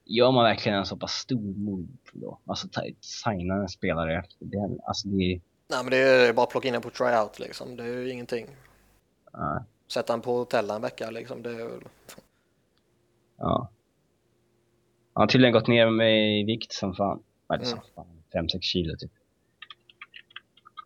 Gör 0.05 0.33
man 0.33 0.45
verkligen 0.45 0.79
en 0.79 0.87
så 0.87 0.97
pass 0.97 1.13
stor 1.13 1.59
move 1.59 1.87
då? 2.13 2.39
Alltså 2.47 2.69
signa 3.01 3.55
en 3.55 3.69
spelare 3.69 4.19
efter 4.19 4.45
den? 4.45 4.81
Alltså 4.87 5.09
det 5.09 5.41
Nej 5.69 5.83
men 5.83 5.91
det 5.91 5.97
är 5.97 6.33
bara 6.33 6.43
att 6.43 6.51
plocka 6.51 6.69
in 6.69 6.73
den 6.73 6.83
på 6.83 6.91
tryout 6.91 7.39
liksom. 7.39 7.77
Det 7.77 7.83
är 7.83 7.87
ju 7.87 8.11
ingenting. 8.11 8.47
Nej. 9.33 9.63
Sätta 9.93 10.13
den 10.13 10.21
på 10.21 10.37
hotell 10.37 10.71
en 10.71 10.83
vecka 10.83 11.11
liksom. 11.11 11.43
Det 11.43 11.51
är... 11.51 11.71
Ja. 13.39 13.71
Han 15.13 15.23
har 15.23 15.27
tydligen 15.27 15.53
gått 15.53 15.67
ner 15.67 15.91
med 15.91 16.41
i 16.41 16.45
vikt 16.45 16.73
som 16.73 16.95
fan. 16.95 17.23
Eller 17.55 17.67
mm. 17.67 17.79
fan, 17.95 18.07
5-6 18.33 18.61
kilo 18.61 18.97
typ. 18.97 19.13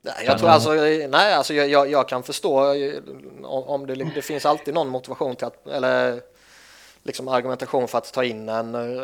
Nej, 0.02 0.14
jag 0.26 0.38
tror 0.38 0.48
alltså, 0.48 0.70
nej, 0.70 1.34
alltså 1.34 1.54
jag, 1.54 1.68
jag, 1.68 1.90
jag 1.90 2.08
kan 2.08 2.22
förstå 2.22 2.74
om 3.44 3.86
det, 3.86 3.94
det 3.94 4.22
finns 4.22 4.46
alltid 4.46 4.74
någon 4.74 4.88
motivation 4.88 5.36
till 5.36 5.46
att, 5.46 5.66
eller 5.66 6.20
liksom 7.02 7.28
argumentation 7.28 7.88
för 7.88 7.98
att 7.98 8.12
ta 8.12 8.24
in 8.24 8.48
en, 8.48 8.74
eh, 8.74 9.02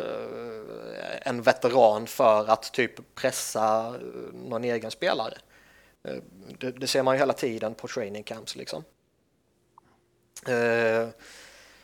en 1.21 1.41
veteran 1.41 2.07
för 2.07 2.49
att 2.49 2.73
typ 2.73 3.15
pressa 3.15 3.87
eh, 3.87 4.33
någon 4.33 4.63
egen 4.63 4.91
spelare. 4.91 5.37
Eh, 6.03 6.15
det, 6.59 6.71
det, 6.71 6.87
ser 6.87 7.03
man 7.03 7.15
ju 7.15 7.19
hela 7.19 7.33
tiden 7.33 7.73
på 7.75 7.87
training 7.87 8.23
camps 8.23 8.55
liksom. 8.55 8.83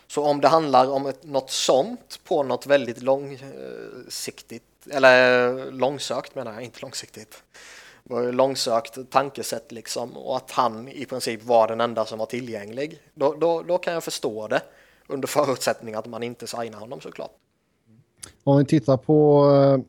Så 0.08 0.24
om 0.24 0.42
det 0.42 0.48
handlar 0.48 0.90
om 0.90 1.06
ett, 1.06 1.24
något 1.24 1.50
sånt 1.52 2.20
på 2.24 2.44
något 2.44 2.66
väldigt 2.66 3.02
långsiktigt, 3.02 4.64
eller 4.92 5.72
långsökt 5.72 6.36
menar 6.36 6.54
jag, 6.54 6.62
inte 6.62 6.82
långsiktigt, 6.82 7.44
långsökt 8.32 8.98
tankesätt 9.10 9.72
liksom 9.72 10.18
och 10.18 10.38
att 10.38 10.52
han 10.52 10.88
i 10.88 11.06
princip 11.06 11.44
var 11.44 11.68
den 11.68 11.82
enda 11.82 12.06
som 12.06 12.20
var 12.20 12.26
tillgänglig, 12.26 13.02
då, 13.14 13.34
då, 13.34 13.62
då 13.62 13.78
kan 13.78 13.94
jag 13.94 14.04
förstå 14.04 14.48
det 14.48 14.62
under 15.12 15.28
förutsättning 15.28 15.96
att 15.96 16.08
man 16.08 16.24
inte 16.24 16.48
signar 16.48 16.80
honom 16.80 17.02
såklart. 17.02 17.32
Om 18.44 18.58
vi 18.58 18.66
tittar 18.66 18.98
på 18.98 19.50
eh, 19.52 19.84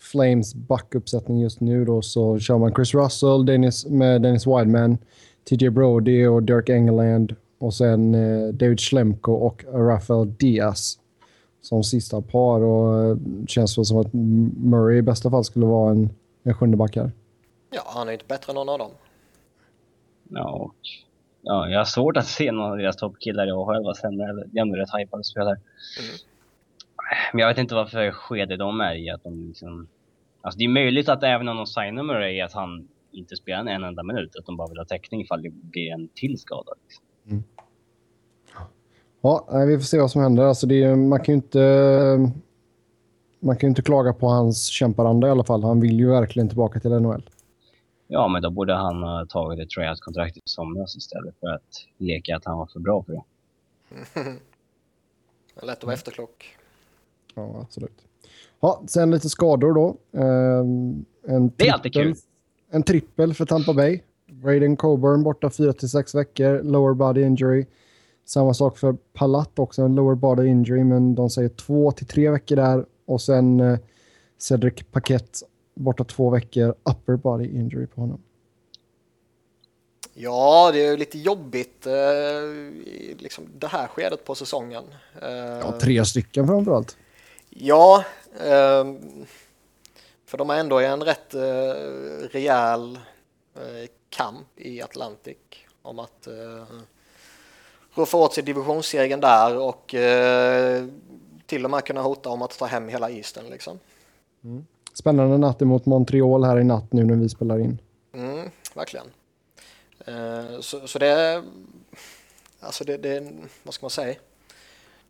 Flames 0.00 0.54
backuppsättning 0.54 1.40
just 1.40 1.60
nu 1.60 1.84
då 1.84 2.02
så 2.02 2.38
kör 2.38 2.58
man 2.58 2.74
Chris 2.74 2.94
Russell 2.94 3.46
Dennis, 3.46 3.86
med 3.86 4.22
Dennis 4.22 4.46
Wideman, 4.46 4.98
TJ 5.44 5.70
Brody 5.70 6.26
och 6.26 6.42
Dirk 6.42 6.68
Engeland 6.68 7.36
och 7.58 7.74
sen 7.74 8.14
eh, 8.14 8.48
David 8.48 8.80
Schlemko 8.80 9.32
och 9.32 9.64
Rafael 9.72 10.34
Diaz. 10.36 10.98
som 11.60 11.84
sista 11.84 12.20
par 12.20 12.60
och 12.60 13.04
eh, 13.04 13.16
känns 13.46 13.78
väl 13.78 13.84
som 13.84 13.98
att 13.98 14.12
Murray 14.64 14.98
i 14.98 15.02
bästa 15.02 15.30
fall 15.30 15.44
skulle 15.44 15.66
vara 15.66 15.90
en, 15.90 16.10
en 16.42 16.54
sjunde 16.54 16.76
back 16.76 16.96
här. 16.96 17.12
Ja, 17.70 17.82
han 17.86 18.08
är 18.08 18.12
inte 18.12 18.24
bättre 18.28 18.50
än 18.50 18.54
någon 18.54 18.68
av 18.68 18.78
dem. 18.78 18.90
Ja, 20.28 20.50
och, 20.50 20.74
ja, 21.42 21.68
jag 21.68 21.78
har 21.80 21.84
svårt 21.84 22.16
att 22.16 22.26
se 22.26 22.52
någon 22.52 22.70
av 22.70 22.76
deras 22.78 22.96
toppkillar 22.96 23.46
i 23.46 23.50
AHL 23.50 23.82
vara 23.84 23.94
sämre. 23.94 24.28
eller- 24.28 24.46
De 24.46 24.72
är 24.72 24.76
rätt 24.76 24.88
hypade 24.98 25.24
spelare. 25.24 25.56
Mm. 26.00 26.10
Men 27.32 27.40
jag 27.40 27.48
vet 27.48 27.58
inte 27.58 27.74
varför 27.74 28.10
skede 28.10 28.56
de 28.56 28.80
är 28.80 28.94
i. 28.94 29.10
Att 29.10 29.22
de 29.22 29.46
liksom, 29.48 29.88
alltså 30.40 30.58
det 30.58 30.64
är 30.64 30.68
möjligt 30.68 31.08
att 31.08 31.22
även 31.22 31.48
om 31.48 31.56
de 31.56 31.66
signar 31.66 32.02
Murray 32.02 32.40
att 32.40 32.52
han 32.52 32.88
inte 33.12 33.36
spelar 33.36 33.72
en 33.72 33.84
enda 33.84 34.02
minut. 34.02 34.36
Att 34.38 34.46
de 34.46 34.56
bara 34.56 34.68
vill 34.68 34.78
ha 34.78 34.84
täckning 34.84 35.20
ifall 35.20 35.42
det 35.42 35.50
blir 35.50 35.92
en 35.92 36.08
till 36.14 36.38
skada. 36.38 36.72
Liksom. 36.82 37.44
Ja, 39.20 39.48
nej, 39.52 39.66
vi 39.66 39.76
får 39.76 39.84
se 39.84 39.98
vad 40.00 40.10
som 40.10 40.22
händer. 40.22 40.44
Alltså 40.44 40.66
det 40.66 40.82
är, 40.82 40.96
man 40.96 41.20
kan 41.20 41.32
ju 41.32 41.36
inte... 41.36 42.32
Man 43.40 43.56
kan 43.56 43.66
ju 43.66 43.68
inte 43.68 43.82
klaga 43.82 44.12
på 44.12 44.26
hans 44.28 44.66
kämparanda 44.66 45.28
i 45.28 45.30
alla 45.30 45.44
fall. 45.44 45.62
Han 45.64 45.80
vill 45.80 45.98
ju 45.98 46.10
verkligen 46.10 46.48
tillbaka 46.48 46.80
till 46.80 46.90
NHL. 46.90 47.22
Ja, 48.10 48.28
men 48.28 48.42
då 48.42 48.50
borde 48.50 48.74
han 48.74 49.02
ha 49.02 49.26
tagit 49.26 49.60
ett 49.60 49.70
tryout-kontrakt 49.70 50.36
i 50.36 50.40
somras 50.44 50.96
istället 50.96 51.34
för 51.40 51.46
att 51.48 51.86
leka 51.98 52.36
att 52.36 52.44
han 52.44 52.58
var 52.58 52.66
för 52.66 52.80
bra 52.80 53.02
för 53.02 53.12
det. 53.12 53.22
Lätt 55.66 55.78
att 55.78 55.84
vara 55.84 55.94
efterklok. 55.94 56.56
Ja, 57.34 57.60
absolut. 57.62 58.04
Ja, 58.60 58.82
sen 58.86 59.10
lite 59.10 59.28
skador 59.28 59.72
då. 59.74 59.96
Ehm, 60.20 61.04
en 61.22 61.52
Det 61.56 61.68
är 61.68 61.72
alltid 61.72 61.92
trippel- 61.92 62.04
kul. 62.14 62.16
En 62.70 62.82
trippel 62.82 63.34
för 63.34 63.46
Tampa 63.46 63.74
Bay. 63.74 64.00
Braden 64.26 64.76
Coburn 64.76 65.22
borta 65.22 65.48
4-6 65.50 66.14
veckor. 66.16 66.62
Lower 66.62 66.94
body 66.94 67.22
injury. 67.22 67.66
Samma 68.24 68.54
sak 68.54 68.78
för 68.78 68.92
Palat 68.92 69.58
också, 69.58 69.82
en 69.82 69.94
lower 69.94 70.14
body 70.14 70.46
injury, 70.46 70.84
men 70.84 71.14
de 71.14 71.30
säger 71.30 71.48
2-3 71.48 72.30
veckor 72.32 72.56
där. 72.56 72.86
Och 73.06 73.20
sen 73.20 73.60
eh, 73.60 73.78
Cedric 74.38 74.74
Paquette 74.92 75.38
borta 75.78 76.04
två 76.04 76.30
veckor. 76.30 76.74
Upper 76.82 77.16
body 77.16 77.44
injury 77.44 77.86
på 77.86 78.00
honom. 78.00 78.22
Ja, 80.14 80.70
det 80.72 80.86
är 80.86 80.96
lite 80.96 81.18
jobbigt 81.18 81.86
eh, 81.86 81.92
liksom 83.18 83.46
det 83.58 83.66
här 83.66 83.86
skedet 83.86 84.24
på 84.24 84.34
säsongen. 84.34 84.84
Eh, 85.22 85.28
Ja, 85.38 85.78
tre 85.80 86.04
stycken 86.04 86.46
framförallt. 86.46 86.96
Ja, 87.50 88.04
ehm, 88.40 88.98
för 90.26 90.38
de 90.38 90.50
är 90.50 90.54
ändå 90.60 90.82
i 90.82 90.84
en 90.84 91.02
rätt 91.02 91.34
eh, 91.34 91.40
rejäl 92.30 92.98
eh, 93.54 93.88
kamp 94.10 94.46
i 94.56 94.82
Atlantic 94.82 95.36
om 95.82 95.98
att 95.98 96.26
eh, 96.26 96.64
roffa 97.94 98.16
åt 98.16 98.34
sig 98.34 98.42
divisionssegern 98.44 99.20
där 99.20 99.56
och 99.58 99.94
eh, 99.94 100.84
till 101.46 101.64
och 101.64 101.70
med 101.70 101.84
kunna 101.84 102.02
hota 102.02 102.28
om 102.28 102.42
att 102.42 102.58
ta 102.58 102.64
hem 102.66 102.88
hela 102.88 103.10
Eastern 103.10 103.46
liksom. 103.50 103.78
Spännande 104.98 105.38
natt 105.38 105.62
emot 105.62 105.86
Montreal 105.86 106.44
här 106.44 106.60
i 106.60 106.64
natt 106.64 106.92
nu 106.92 107.04
när 107.04 107.14
vi 107.14 107.28
spelar 107.28 107.58
in. 107.58 107.78
Mm, 108.12 108.50
verkligen. 108.74 109.06
Eh, 110.06 110.60
så, 110.60 110.88
så 110.88 110.98
det, 110.98 111.44
alltså 112.60 112.84
det, 112.84 112.96
det, 112.96 113.32
vad 113.62 113.74
ska 113.74 113.84
man 113.84 113.90
säga? 113.90 114.14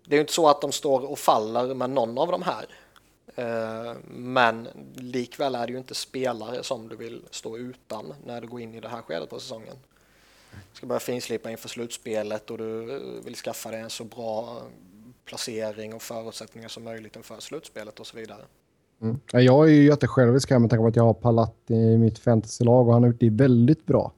Det 0.05 0.15
är 0.15 0.17
ju 0.17 0.21
inte 0.21 0.33
så 0.33 0.49
att 0.49 0.61
de 0.61 0.73
står 0.73 1.11
och 1.11 1.19
faller 1.19 1.75
med 1.75 1.91
någon 1.91 2.19
av 2.19 2.31
de 2.33 2.43
här. 2.43 2.67
Eh, 3.35 3.97
men 4.09 4.69
likväl 4.95 5.55
är 5.55 5.67
det 5.67 5.73
ju 5.73 5.79
inte 5.79 5.95
spelare 5.95 6.63
som 6.63 6.89
du 6.89 6.97
vill 6.97 7.23
stå 7.31 7.59
utan 7.59 8.15
när 8.25 8.41
du 8.41 8.47
går 8.47 8.61
in 8.61 8.75
i 8.75 8.81
det 8.81 8.89
här 8.89 9.03
skedet 9.03 9.31
på 9.31 9.41
säsongen. 9.41 9.77
Du 10.51 10.77
ska 10.77 10.87
börja 10.87 11.01
finslipa 11.01 11.51
inför 11.51 11.69
slutspelet 11.69 12.51
och 12.51 12.59
du 12.59 13.01
vill 13.25 13.37
skaffa 13.37 13.71
dig 13.71 13.81
en 13.81 13.91
så 13.91 14.05
bra 14.05 14.63
placering 15.25 15.95
och 15.95 16.03
förutsättningar 16.03 16.69
som 16.69 16.85
möjligt 16.85 17.17
inför 17.17 17.41
slutspelet 17.41 18.01
och 18.01 18.07
så 18.07 18.17
vidare. 18.17 18.45
Mm. 19.03 19.21
Ja, 19.33 19.41
Jag 19.41 19.65
är 19.69 19.73
ju 19.73 19.85
jättesjälvisk 19.85 20.51
här 20.51 20.59
med 20.59 20.71
tanke 20.71 20.83
på 20.83 20.87
att 20.89 20.97
jag 20.97 21.05
har 21.05 21.15
Palat 21.15 21.55
i 21.71 21.97
mitt 21.97 22.19
fantasylag 22.19 22.87
och 22.89 22.93
han 22.95 23.03
har 23.03 23.11
gjort 23.11 23.21
det 23.21 23.31
väldigt 23.31 23.87
bra. 23.87 24.13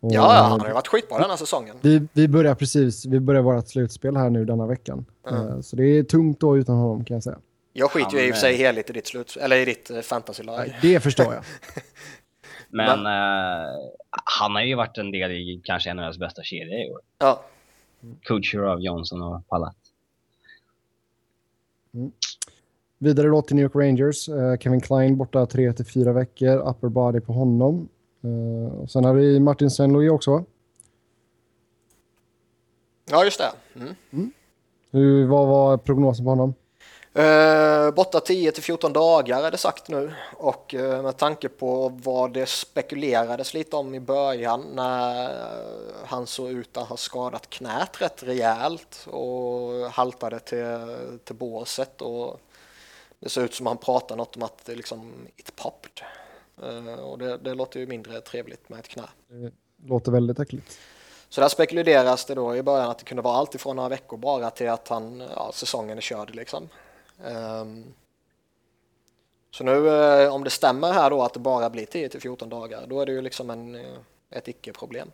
Och, 0.00 0.12
Ja, 0.12 0.36
ja, 0.36 0.42
han 0.42 0.60
har 0.60 0.66
ju 0.68 0.74
varit 0.74 0.86
skitbra 0.88 1.18
den 1.18 1.30
här 1.30 1.36
säsongen. 1.36 1.76
Vi, 1.80 2.06
vi 2.12 2.28
börjar 2.28 2.54
precis, 2.54 3.06
vi 3.06 3.20
börjar 3.20 3.42
vårt 3.42 3.68
slutspel 3.68 4.16
här 4.16 4.30
nu 4.30 4.44
denna 4.44 4.66
veckan. 4.66 5.04
Mm. 5.30 5.48
Eh, 5.48 5.60
Så 5.60 5.76
det 5.76 5.84
är 5.84 6.02
tungt 6.02 6.40
då 6.40 6.58
utan 6.58 6.76
honom 6.76 7.04
kan 7.04 7.14
jag 7.14 7.24
säga. 7.24 7.38
Jag 7.72 7.90
skiter 7.90 8.12
ju 8.18 8.26
i 8.26 8.30
och 8.30 8.34
för 8.34 8.40
sig 8.40 8.52
men- 8.52 8.58
heligt 8.60 8.90
i 8.90 8.92
ditt, 8.92 9.06
slut, 9.06 9.36
eller 9.40 9.56
i 9.56 9.64
ditt 9.64 9.90
eh, 9.90 10.00
fantasylag. 10.00 10.78
Det 10.82 11.00
förstår 11.00 11.34
jag. 11.34 11.44
Men 12.72 13.06
eh, 13.06 13.68
han 14.38 14.54
har 14.54 14.62
ju 14.62 14.74
varit 14.74 14.98
en 14.98 15.10
del 15.10 15.30
i 15.30 15.60
kanske 15.64 15.90
en 15.90 15.98
av 15.98 16.02
deras 16.02 16.18
bästa 16.18 16.42
kedjor 16.42 16.78
i 16.80 16.90
år. 16.90 17.00
Ja, 17.18 17.44
Kucherov, 18.22 18.80
Johnson 18.80 19.22
och 19.22 19.48
Palat. 19.48 19.76
Vidare 23.02 23.28
då 23.28 23.42
till 23.42 23.56
New 23.56 23.62
York 23.62 23.74
Rangers. 23.74 24.28
Eh, 24.28 24.56
Kevin 24.58 24.80
Klein 24.80 25.16
borta 25.16 25.44
3-4 25.44 26.12
veckor. 26.12 26.56
Upper 26.56 26.88
body 26.88 27.20
på 27.20 27.32
honom. 27.32 27.88
Eh, 28.24 28.74
och 28.78 28.90
sen 28.90 29.04
har 29.04 29.14
vi 29.14 29.40
Martin 29.40 29.66
St. 29.66 29.86
Louis 29.86 30.10
också. 30.10 30.44
ja 33.10 33.24
just 33.24 33.40
det. 33.40 33.80
Mm. 34.10 34.32
Hur, 34.90 35.26
vad 35.26 35.48
var 35.48 35.76
prognosen 35.76 36.24
på 36.24 36.30
honom? 36.30 36.54
Eh, 37.14 37.90
borta 37.90 38.20
10 38.20 38.52
till 38.52 38.62
14 38.62 38.92
dagar 38.92 39.44
är 39.44 39.50
det 39.50 39.56
sagt 39.56 39.88
nu 39.88 40.12
och 40.36 40.74
eh, 40.74 41.02
med 41.02 41.16
tanke 41.16 41.48
på 41.48 41.88
vad 41.88 42.32
det 42.32 42.48
spekulerades 42.48 43.54
lite 43.54 43.76
om 43.76 43.94
i 43.94 44.00
början 44.00 44.66
när 44.74 45.24
eh, 45.24 45.30
han 46.04 46.26
såg 46.26 46.50
ut 46.50 46.76
att 46.76 46.88
ha 46.88 46.96
skadat 46.96 47.50
knät 47.50 48.02
rätt 48.02 48.22
rejält 48.22 49.06
och 49.10 49.90
haltade 49.90 50.38
till, 50.38 51.18
till 51.24 51.34
båset 51.34 52.02
och 52.02 52.40
det 53.20 53.28
ser 53.28 53.44
ut 53.44 53.54
som 53.54 53.66
han 53.66 53.78
pratar 53.78 54.16
något 54.16 54.36
om 54.36 54.42
att 54.42 54.64
det 54.64 54.74
liksom 54.74 55.12
it 55.36 55.56
popped. 55.56 56.02
Eh, 56.62 56.94
och 56.94 57.18
det, 57.18 57.36
det 57.36 57.54
låter 57.54 57.80
ju 57.80 57.86
mindre 57.86 58.20
trevligt 58.20 58.68
med 58.68 58.78
ett 58.78 58.88
knä. 58.88 59.08
Låter 59.86 60.12
väldigt 60.12 60.40
äckligt. 60.40 60.78
Så 61.28 61.40
där 61.40 61.48
spekuleras 61.48 62.24
det 62.24 62.34
då 62.34 62.56
i 62.56 62.62
början 62.62 62.90
att 62.90 62.98
det 62.98 63.04
kunde 63.04 63.22
vara 63.22 63.34
allt 63.36 63.54
ifrån 63.54 63.76
några 63.76 63.88
veckor 63.88 64.16
bara 64.16 64.50
till 64.50 64.68
att 64.68 64.88
han, 64.88 65.22
ja, 65.36 65.50
säsongen 65.54 65.96
är 65.96 66.02
körd 66.02 66.34
liksom. 66.34 66.68
Ehm, 67.24 67.84
så 69.50 69.64
nu 69.64 69.88
eh, 69.88 70.34
om 70.34 70.44
det 70.44 70.50
stämmer 70.50 70.92
här 70.92 71.10
då 71.10 71.22
att 71.22 71.34
det 71.34 71.40
bara 71.40 71.70
blir 71.70 71.86
10 71.86 72.08
till 72.08 72.20
14 72.20 72.48
dagar, 72.48 72.86
då 72.86 73.00
är 73.00 73.06
det 73.06 73.12
ju 73.12 73.22
liksom 73.22 73.50
en, 73.50 73.74
eh, 73.74 73.98
ett 74.30 74.48
icke-problem. 74.48 75.10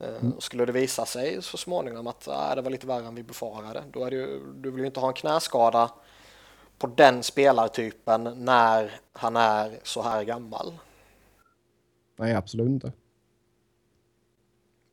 Uh, 0.00 0.38
Skulle 0.38 0.64
det 0.64 0.72
visa 0.72 1.06
sig 1.06 1.42
så 1.42 1.56
småningom 1.56 2.06
att 2.06 2.28
ah, 2.28 2.54
det 2.54 2.62
var 2.62 2.70
lite 2.70 2.86
värre 2.86 3.06
än 3.06 3.14
vi 3.14 3.22
befarade, 3.22 3.84
då 3.92 4.04
är 4.04 4.10
det 4.10 4.16
ju, 4.16 4.52
du 4.54 4.70
vill 4.70 4.80
ju 4.80 4.86
inte 4.86 5.00
ha 5.00 5.08
en 5.08 5.14
knäskada 5.14 5.90
på 6.78 6.86
den 6.86 7.22
spelartypen 7.22 8.24
när 8.44 9.00
han 9.12 9.36
är 9.36 9.80
så 9.82 10.02
här 10.02 10.24
gammal. 10.24 10.78
Nej, 12.16 12.34
absolut 12.34 12.68
inte. 12.68 12.92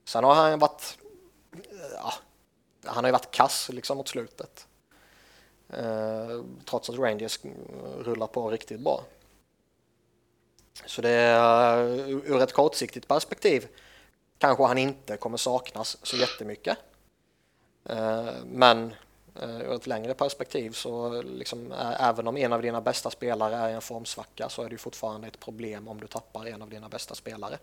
Sen 0.06 0.24
har 0.24 0.36
han 0.36 0.60
varit, 0.60 0.98
ja, 1.96 2.14
han 2.86 3.04
har 3.04 3.10
ju 3.10 3.12
varit 3.12 3.32
kass 3.32 3.70
liksom 3.70 3.98
mot 3.98 4.08
slutet. 4.08 4.68
Eh, 5.70 6.44
trots 6.66 6.90
att 6.90 6.98
Rangers 6.98 7.40
rullar 8.00 8.28
på 8.28 8.50
riktigt 8.50 8.80
bra. 8.80 9.04
Så 10.86 11.02
det 11.02 11.10
är 11.10 11.84
ur 12.10 12.42
ett 12.42 12.54
kortsiktigt 12.54 13.08
perspektiv 13.08 13.68
kanske 14.44 14.64
han 14.64 14.78
inte 14.78 15.18
kommer 15.18 15.38
saknas 15.38 15.98
så 16.04 16.18
jättemycket. 16.18 16.78
Eh, 17.90 18.34
men 18.46 18.86
eh, 18.86 18.98
ur 19.42 19.74
ett 19.74 19.88
längre 19.88 20.14
perspektiv 20.14 20.72
så 20.72 21.22
liksom, 21.22 21.72
eh, 21.72 22.10
även 22.10 22.28
om 22.28 22.38
en 22.38 22.54
av 22.54 22.62
dina 22.62 22.82
bästa 22.82 23.10
spelare 23.10 23.56
är 23.56 23.70
i 23.70 23.74
en 23.74 23.82
formsvacka 23.82 24.50
så 24.50 24.62
är 24.62 24.66
det 24.66 24.72
ju 24.72 24.78
fortfarande 24.78 25.28
ett 25.28 25.40
problem 25.40 25.88
om 25.88 26.00
du 26.00 26.08
tappar 26.08 26.46
en 26.46 26.62
av 26.62 26.70
dina 26.70 26.90
bästa 26.90 27.16
spelare. 27.16 27.58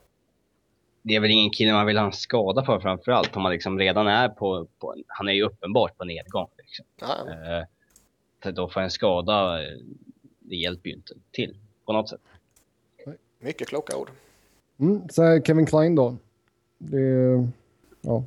Det 1.02 1.14
är 1.14 1.20
väl 1.20 1.30
ingen 1.30 1.50
kille 1.50 1.72
man 1.72 1.86
vill 1.86 1.98
ha 1.98 2.06
en 2.06 2.12
skada 2.12 2.62
på 2.62 2.80
framförallt. 2.80 3.36
Om 3.36 3.42
man 3.42 3.52
liksom 3.52 3.78
redan 3.78 4.06
är 4.06 4.28
på, 4.28 4.66
på 4.78 4.94
han 5.06 5.28
är 5.28 5.32
ju 5.32 5.42
uppenbart 5.42 5.98
på 5.98 6.04
nedgång. 6.04 6.48
Liksom. 6.58 6.84
Ja, 7.00 7.16
Eh, 7.30 7.64
så 8.42 8.50
då 8.50 8.68
får 8.68 8.80
en 8.80 8.90
skada, 8.90 9.62
eh, 9.62 9.78
det 10.38 10.56
hjälper 10.56 10.88
ju 10.88 10.94
inte 10.94 11.14
till 11.30 11.56
på 11.84 11.92
något 11.92 12.08
sätt. 12.08 12.20
mycket 13.38 13.68
kloka 13.68 13.96
ord. 13.96 14.10
Mm, 14.80 15.08
så 15.08 15.42
Kevin 15.42 15.66
Klein 15.66 15.94
då. 15.94 16.16
Det 16.78 17.00
ja, 18.00 18.24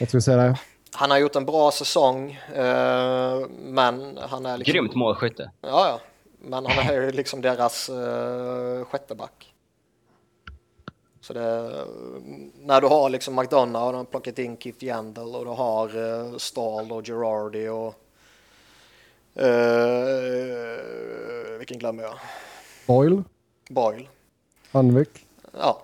vad 0.00 0.08
ska 0.08 0.18
vi 0.18 0.22
säga 0.22 0.36
där? 0.36 0.60
Han 0.98 1.10
har 1.10 1.18
gjort 1.18 1.36
en 1.36 1.46
bra 1.46 1.70
säsong, 1.70 2.32
eh, 2.54 3.46
men 3.48 4.18
han 4.18 4.46
är 4.46 4.58
liksom... 4.58 4.72
Grymt 4.72 4.94
målskytte. 4.94 5.50
Ja, 5.60 5.88
ja. 5.88 6.00
Men 6.38 6.66
han 6.66 6.88
är 6.88 7.02
ju 7.02 7.10
liksom 7.12 7.40
deras 7.40 7.88
eh, 7.88 8.84
sjätte 8.84 9.14
back. 9.14 9.54
Så 11.20 11.32
det, 11.32 11.84
när 12.60 12.80
du 12.80 12.86
har 12.86 13.10
liksom 13.10 13.34
McDonough 13.34 13.86
och 13.86 13.92
de 13.92 13.98
har 13.98 14.04
plockat 14.04 14.38
in 14.38 14.56
Keith 14.56 14.84
Yandel 14.84 15.34
och 15.34 15.44
du 15.44 15.50
har 15.50 15.88
eh, 15.88 16.36
Stahl 16.36 16.92
och 16.92 17.06
Girardi 17.06 17.68
och 17.68 17.94
eh, 19.42 20.78
vilken 21.58 21.78
glömmer 21.78 22.02
jag? 22.02 22.14
Boyle, 22.86 23.22
Boyle. 23.68 24.08
Hanvik. 24.70 25.26
Ja. 25.58 25.82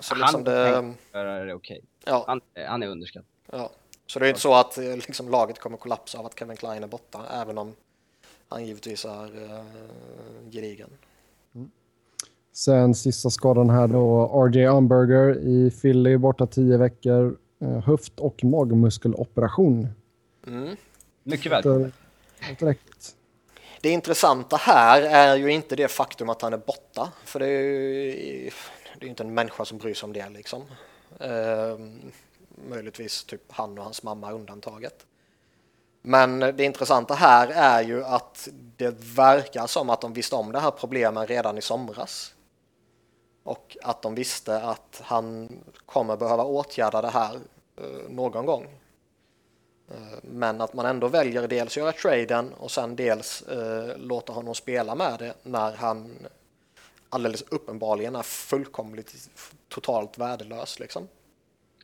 Så 0.00 0.14
liksom 0.14 0.34
han 0.34 0.44
det, 0.44 0.94
göra 1.12 1.44
det 1.44 1.54
okej. 1.54 1.84
ja, 2.04 2.24
Han, 2.26 2.40
han 2.68 2.82
är 2.82 2.86
underskattad. 2.86 3.33
Ja. 3.56 3.70
Så 4.06 4.18
det 4.18 4.26
är 4.26 4.28
inte 4.28 4.40
så 4.40 4.54
att 4.54 4.78
eh, 4.78 4.96
liksom, 4.96 5.28
laget 5.28 5.58
kommer 5.58 5.76
kollapsa 5.76 6.18
av 6.18 6.26
att 6.26 6.38
Kevin 6.38 6.56
Klein 6.56 6.82
är 6.82 6.88
borta, 6.88 7.20
även 7.32 7.58
om 7.58 7.74
han 8.48 8.66
givetvis 8.66 9.04
är 9.04 9.24
uh, 9.24 9.64
gedigen. 10.50 10.90
Sen 12.52 12.94
sista 12.94 13.30
skadan 13.30 13.70
här 13.70 13.86
då, 13.86 14.26
RJ 14.46 14.64
Umberger 14.64 15.38
i 15.38 15.70
Philly 15.70 16.16
borta 16.16 16.46
tio 16.46 16.76
veckor. 16.76 17.36
Eh, 17.60 17.80
höft 17.84 18.20
och 18.20 18.44
magmuskeloperation. 18.44 19.88
Mm. 20.46 20.76
Mycket 21.22 21.52
välkommen. 21.52 21.92
Direkt. 22.58 23.16
Det 23.80 23.90
intressanta 23.90 24.56
här 24.56 25.02
är 25.02 25.36
ju 25.36 25.52
inte 25.52 25.76
det 25.76 25.88
faktum 25.88 26.28
att 26.28 26.42
han 26.42 26.52
är 26.52 26.58
borta, 26.58 27.12
för 27.24 27.40
det 27.40 27.46
är 27.46 27.60
ju 27.60 28.50
det 29.00 29.06
är 29.06 29.10
inte 29.10 29.22
en 29.22 29.34
människa 29.34 29.64
som 29.64 29.78
bryr 29.78 29.94
sig 29.94 30.06
om 30.06 30.12
det 30.12 30.28
liksom. 30.28 30.62
Eh, 31.20 31.78
möjligtvis 32.68 33.24
typ 33.24 33.52
han 33.52 33.78
och 33.78 33.84
hans 33.84 34.02
mamma 34.02 34.32
undantaget. 34.32 35.06
Men 36.02 36.40
det 36.40 36.64
intressanta 36.64 37.14
här 37.14 37.48
är 37.48 37.82
ju 37.82 38.04
att 38.04 38.48
det 38.52 38.94
verkar 38.98 39.66
som 39.66 39.90
att 39.90 40.00
de 40.00 40.12
visste 40.12 40.36
om 40.36 40.52
det 40.52 40.60
här 40.60 40.70
problemet 40.70 41.30
redan 41.30 41.58
i 41.58 41.62
somras. 41.62 42.34
Och 43.42 43.76
att 43.82 44.02
de 44.02 44.14
visste 44.14 44.62
att 44.62 45.00
han 45.04 45.48
kommer 45.86 46.16
behöva 46.16 46.44
åtgärda 46.44 47.02
det 47.02 47.10
här 47.10 47.34
eh, 47.76 48.10
någon 48.10 48.46
gång. 48.46 48.66
Eh, 49.90 50.18
men 50.22 50.60
att 50.60 50.74
man 50.74 50.86
ändå 50.86 51.08
väljer 51.08 51.48
dels 51.48 51.76
göra 51.76 51.92
traden 51.92 52.52
och 52.54 52.70
sen 52.70 52.96
dels 52.96 53.42
eh, 53.42 53.96
låta 53.98 54.32
honom 54.32 54.54
spela 54.54 54.94
med 54.94 55.18
det 55.18 55.34
när 55.42 55.72
han 55.72 56.26
alldeles 57.08 57.42
uppenbarligen 57.42 58.16
är 58.16 58.22
fullkomligt 58.22 59.30
totalt 59.68 60.18
värdelös 60.18 60.78
liksom. 60.78 61.08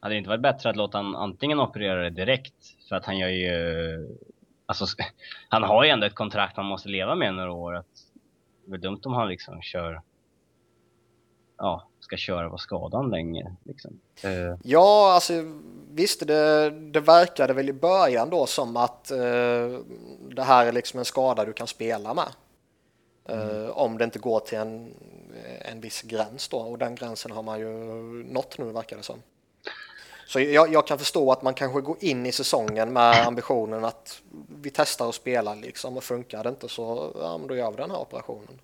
Hade 0.01 0.15
det 0.15 0.19
inte 0.19 0.29
varit 0.29 0.43
bättre 0.43 0.71
att 0.71 0.77
låta 0.77 0.99
han 0.99 1.17
antingen 1.17 1.61
operera 1.61 2.03
det 2.03 2.11
direkt 2.11 2.55
för 2.89 2.97
att 2.97 3.05
han 3.05 3.19
gör 3.19 3.29
ju... 3.29 4.17
Alltså, 4.67 4.87
han 5.49 5.63
har 5.63 5.85
ju 5.85 5.91
ändå 5.91 6.07
ett 6.07 6.15
kontrakt 6.15 6.57
han 6.57 6.67
måste 6.67 6.89
leva 6.89 7.15
med 7.15 7.35
några 7.35 7.53
år. 7.53 7.77
Att, 7.77 7.87
det 8.65 8.75
är 8.75 8.79
dumt 8.79 9.01
om 9.05 9.13
han 9.13 9.29
liksom 9.29 9.63
kör... 9.63 10.03
Ja, 11.59 11.89
ska 12.01 12.17
köra 12.17 12.51
på 12.51 12.59
skadan 12.59 13.11
länge. 13.11 13.57
Liksom. 13.65 14.01
Uh. 14.25 14.57
Ja, 14.63 15.13
alltså 15.15 15.33
visst, 15.91 16.27
det, 16.27 16.71
det 16.71 17.01
verkade 17.01 17.53
väl 17.53 17.69
i 17.69 17.73
början 17.73 18.31
då 18.31 18.47
som 18.47 18.77
att 18.77 19.11
uh, 19.15 19.81
det 20.31 20.43
här 20.43 20.67
är 20.67 20.73
liksom 20.73 20.99
en 20.99 21.05
skada 21.05 21.45
du 21.45 21.53
kan 21.53 21.67
spela 21.67 22.15
med. 22.15 22.29
Mm. 23.29 23.71
om 23.71 23.99
det 23.99 24.05
inte 24.05 24.19
går 24.19 24.41
till 24.41 24.59
en, 24.59 24.95
en 25.61 25.81
viss 25.81 26.03
gräns 26.03 26.49
då 26.49 26.57
och 26.57 26.79
den 26.79 26.95
gränsen 26.95 27.31
har 27.31 27.43
man 27.43 27.59
ju 27.61 27.69
nått 28.33 28.59
nu 28.59 28.65
verkar 28.65 28.97
det 28.97 29.03
som. 29.03 29.23
Så 30.31 30.41
jag, 30.41 30.73
jag, 30.73 30.87
kan 30.87 30.99
förstå 30.99 31.33
att 31.33 31.43
man 31.43 31.55
kanske 31.55 31.81
går 31.81 31.97
in 32.01 32.27
i 32.27 32.33
säsongen 32.33 32.93
med 32.93 33.27
ambitionen 33.27 33.85
att 33.85 34.23
vi 34.63 34.71
testar 34.71 35.07
och 35.07 35.15
spelar 35.15 35.57
liksom 35.57 35.97
och 35.97 36.05
funkar 36.05 36.45
det 36.45 36.49
inte 36.49 36.69
så 36.69 37.13
ja, 37.21 37.39
men 37.39 37.49
då 37.49 37.57
gör 37.57 37.71
vi 37.71 37.77
den 37.77 37.91
här 37.91 38.01
operationen. 38.01 38.61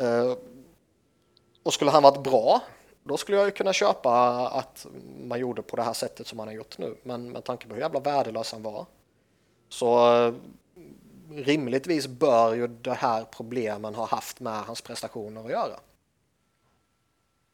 Uh, 0.00 0.36
och 1.62 1.72
skulle 1.72 1.90
han 1.90 2.02
varit 2.02 2.22
bra 2.22 2.62
då 3.02 3.16
skulle 3.16 3.38
jag 3.38 3.46
ju 3.46 3.50
kunna 3.50 3.72
köpa 3.72 4.10
att 4.48 4.86
man 5.24 5.40
gjorde 5.40 5.62
på 5.62 5.76
det 5.76 5.82
här 5.82 5.92
sättet 5.92 6.26
som 6.26 6.36
man 6.36 6.48
har 6.48 6.54
gjort 6.54 6.78
nu. 6.78 6.96
Men 7.02 7.32
med 7.32 7.44
tanke 7.44 7.66
på 7.66 7.74
hur 7.74 7.80
jävla 7.82 8.00
värdelös 8.00 8.52
han 8.52 8.62
var 8.62 8.86
så 9.68 10.16
uh, 10.26 10.34
rimligtvis 11.30 12.06
bör 12.06 12.54
ju 12.54 12.68
det 12.68 12.94
här 12.94 13.24
problemen 13.24 13.94
ha 13.94 14.06
haft 14.06 14.40
med 14.40 14.62
hans 14.62 14.82
prestationer 14.82 15.44
att 15.44 15.50
göra. 15.50 15.80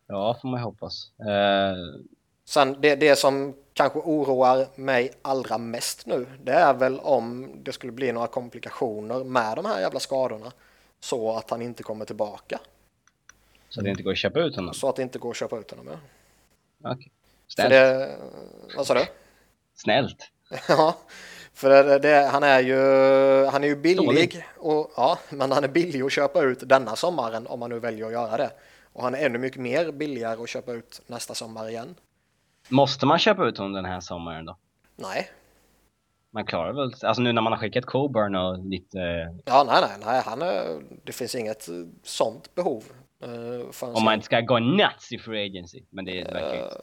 Ja, 0.07 0.39
får 0.43 0.49
man 0.49 0.61
hoppas. 0.61 1.11
Uh 1.21 2.05
Sen 2.51 2.77
det, 2.81 2.95
det 2.97 3.17
som 3.17 3.55
kanske 3.73 3.99
oroar 3.99 4.67
mig 4.75 5.13
allra 5.23 5.59
mest 5.59 6.07
nu, 6.07 6.27
det 6.45 6.53
är 6.53 6.75
väl 6.75 7.01
om 7.01 7.51
det 7.65 7.73
skulle 7.73 7.93
bli 7.93 8.13
några 8.13 8.27
komplikationer 8.27 9.25
med 9.25 9.57
de 9.57 9.65
här 9.65 9.81
jävla 9.81 10.01
skadorna 10.01 10.53
så 11.01 11.37
att 11.37 11.51
han 11.51 11.63
inte 11.63 11.83
kommer 11.83 12.05
tillbaka. 12.05 12.61
Så 13.69 13.81
att 13.81 13.85
det 13.85 13.91
inte 13.91 14.03
går 14.03 14.13
att 14.13 14.19
köpa 14.19 14.41
ut 14.41 14.57
honom? 14.57 14.75
Så 14.75 14.89
att 14.89 14.97
det 14.97 15.03
inte 15.03 15.19
går 15.19 15.31
att 15.31 15.37
köpa 15.37 15.59
ut 15.59 15.71
honom, 15.71 15.87
ja. 15.87 15.99
Okej. 16.79 16.93
Okay. 16.93 17.09
Snällt. 17.47 17.71
Det, 17.71 18.17
vad 18.77 18.87
sa 18.87 18.95
du? 18.95 19.07
Snällt. 19.75 20.31
ja, 20.69 20.97
för 21.55 21.85
det, 21.85 21.99
det, 21.99 22.29
han 22.33 22.43
är 22.43 22.61
ju, 22.61 22.77
han 23.47 23.65
är 23.65 23.69
ju 23.69 23.77
billig, 23.77 24.45
och, 24.57 24.93
ja, 24.97 25.19
men 25.31 25.53
han 25.53 25.65
är 25.65 25.69
billig 25.69 26.03
att 26.03 26.13
köpa 26.13 26.43
ut 26.43 26.69
denna 26.69 26.97
sommaren 26.97 27.47
om 27.47 27.61
man 27.61 27.71
nu 27.71 27.79
väljer 27.79 28.07
att 28.07 28.13
göra 28.13 28.37
det. 28.37 28.51
Och 28.93 29.03
han 29.03 29.15
är 29.15 29.27
ännu 29.27 29.39
mycket 29.39 29.61
mer 29.61 29.93
billigare 29.93 30.43
att 30.43 30.49
köpa 30.49 30.73
ut 30.73 31.03
nästa 31.07 31.35
sommar 31.35 31.69
igen. 31.69 31.95
Måste 32.71 33.07
man 33.07 33.19
köpa 33.19 33.45
ut 33.45 33.59
honom 33.59 33.73
den 33.73 33.85
här 33.85 34.01
sommaren 34.01 34.45
då? 34.45 34.57
Nej. 34.97 35.31
Man 36.31 36.47
klarar 36.47 36.73
väl, 36.73 36.95
alltså 37.03 37.23
nu 37.23 37.33
när 37.33 37.43
man 37.43 37.53
har 37.53 37.59
skickat 37.59 37.85
Coburn 37.85 38.35
och 38.35 38.59
lite... 38.59 38.99
Ja, 39.45 39.65
nej, 39.67 39.81
nej, 39.81 39.97
nej, 40.07 40.23
han 40.25 40.43
är, 40.43 40.83
det 41.05 41.13
finns 41.13 41.35
inget 41.35 41.69
sånt 42.03 42.55
behov. 42.55 42.85
Uh, 43.27 43.67
Om 43.81 44.05
man 44.05 44.15
inte 44.15 44.25
ska 44.25 44.41
gå 44.41 44.59
nuts 44.59 45.13
i 45.13 45.19
free 45.19 45.47
agency, 45.47 45.83
men 45.91 46.05
det 46.05 46.25
uh, 46.25 46.33
verkar 46.33 46.65
inte. 46.65 46.81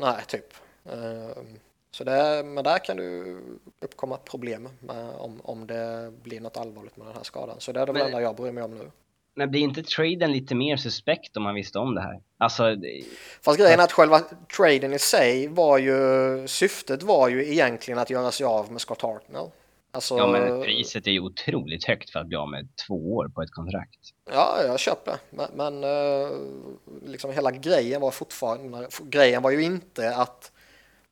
Nej, 0.00 0.24
typ. 0.26 0.54
Uh, 0.92 1.44
så 1.90 2.04
det, 2.04 2.42
men 2.44 2.64
där 2.64 2.78
kan 2.78 2.96
du 2.96 3.38
uppkomma 3.80 4.16
problem 4.16 4.68
med, 4.80 5.14
om, 5.14 5.40
om 5.44 5.66
det 5.66 6.12
blir 6.22 6.40
något 6.40 6.56
allvarligt 6.56 6.96
med 6.96 7.06
den 7.06 7.16
här 7.16 7.22
skadan. 7.22 7.56
Så 7.58 7.72
det 7.72 7.80
är 7.80 7.86
det 7.86 7.92
men... 7.92 8.02
enda 8.02 8.20
jag 8.20 8.36
bryr 8.36 8.52
mig 8.52 8.64
om 8.64 8.74
nu. 8.74 8.90
Men 9.34 9.50
blir 9.50 9.60
inte 9.60 9.82
traden 9.82 10.32
lite 10.32 10.54
mer 10.54 10.76
suspekt 10.76 11.36
om 11.36 11.42
man 11.42 11.54
visste 11.54 11.78
om 11.78 11.94
det 11.94 12.00
här? 12.00 12.20
Alltså, 12.38 12.74
det... 12.74 13.02
Fast 13.42 13.58
grejen 13.58 13.80
är 13.80 13.84
att 13.84 13.92
själva 13.92 14.20
traden 14.56 14.92
i 14.92 14.98
sig 14.98 15.48
var 15.48 15.78
ju, 15.78 16.48
syftet 16.48 17.02
var 17.02 17.28
ju 17.28 17.52
egentligen 17.52 17.98
att 17.98 18.10
göra 18.10 18.30
sig 18.30 18.46
av 18.46 18.72
med 18.72 18.80
Scott 18.80 19.02
Hartnell. 19.02 19.50
Alltså, 19.94 20.16
ja, 20.16 20.26
men 20.26 20.62
priset 20.62 21.06
är 21.06 21.10
ju 21.10 21.20
otroligt 21.20 21.84
högt 21.84 22.10
för 22.10 22.20
att 22.20 22.26
bli 22.26 22.36
av 22.36 22.48
med 22.48 22.68
två 22.86 23.14
år 23.14 23.28
på 23.28 23.42
ett 23.42 23.50
kontrakt. 23.50 23.98
Ja, 24.30 24.58
jag 24.66 24.80
köper. 24.80 25.14
Men, 25.30 25.46
men 25.54 25.84
eh, 25.84 26.30
liksom 27.06 27.32
hela 27.32 27.50
grejen 27.50 28.00
var 28.00 28.10
fortfarande, 28.10 28.88
grejen 29.02 29.42
var 29.42 29.50
ju 29.50 29.62
inte 29.62 30.16
att 30.16 30.52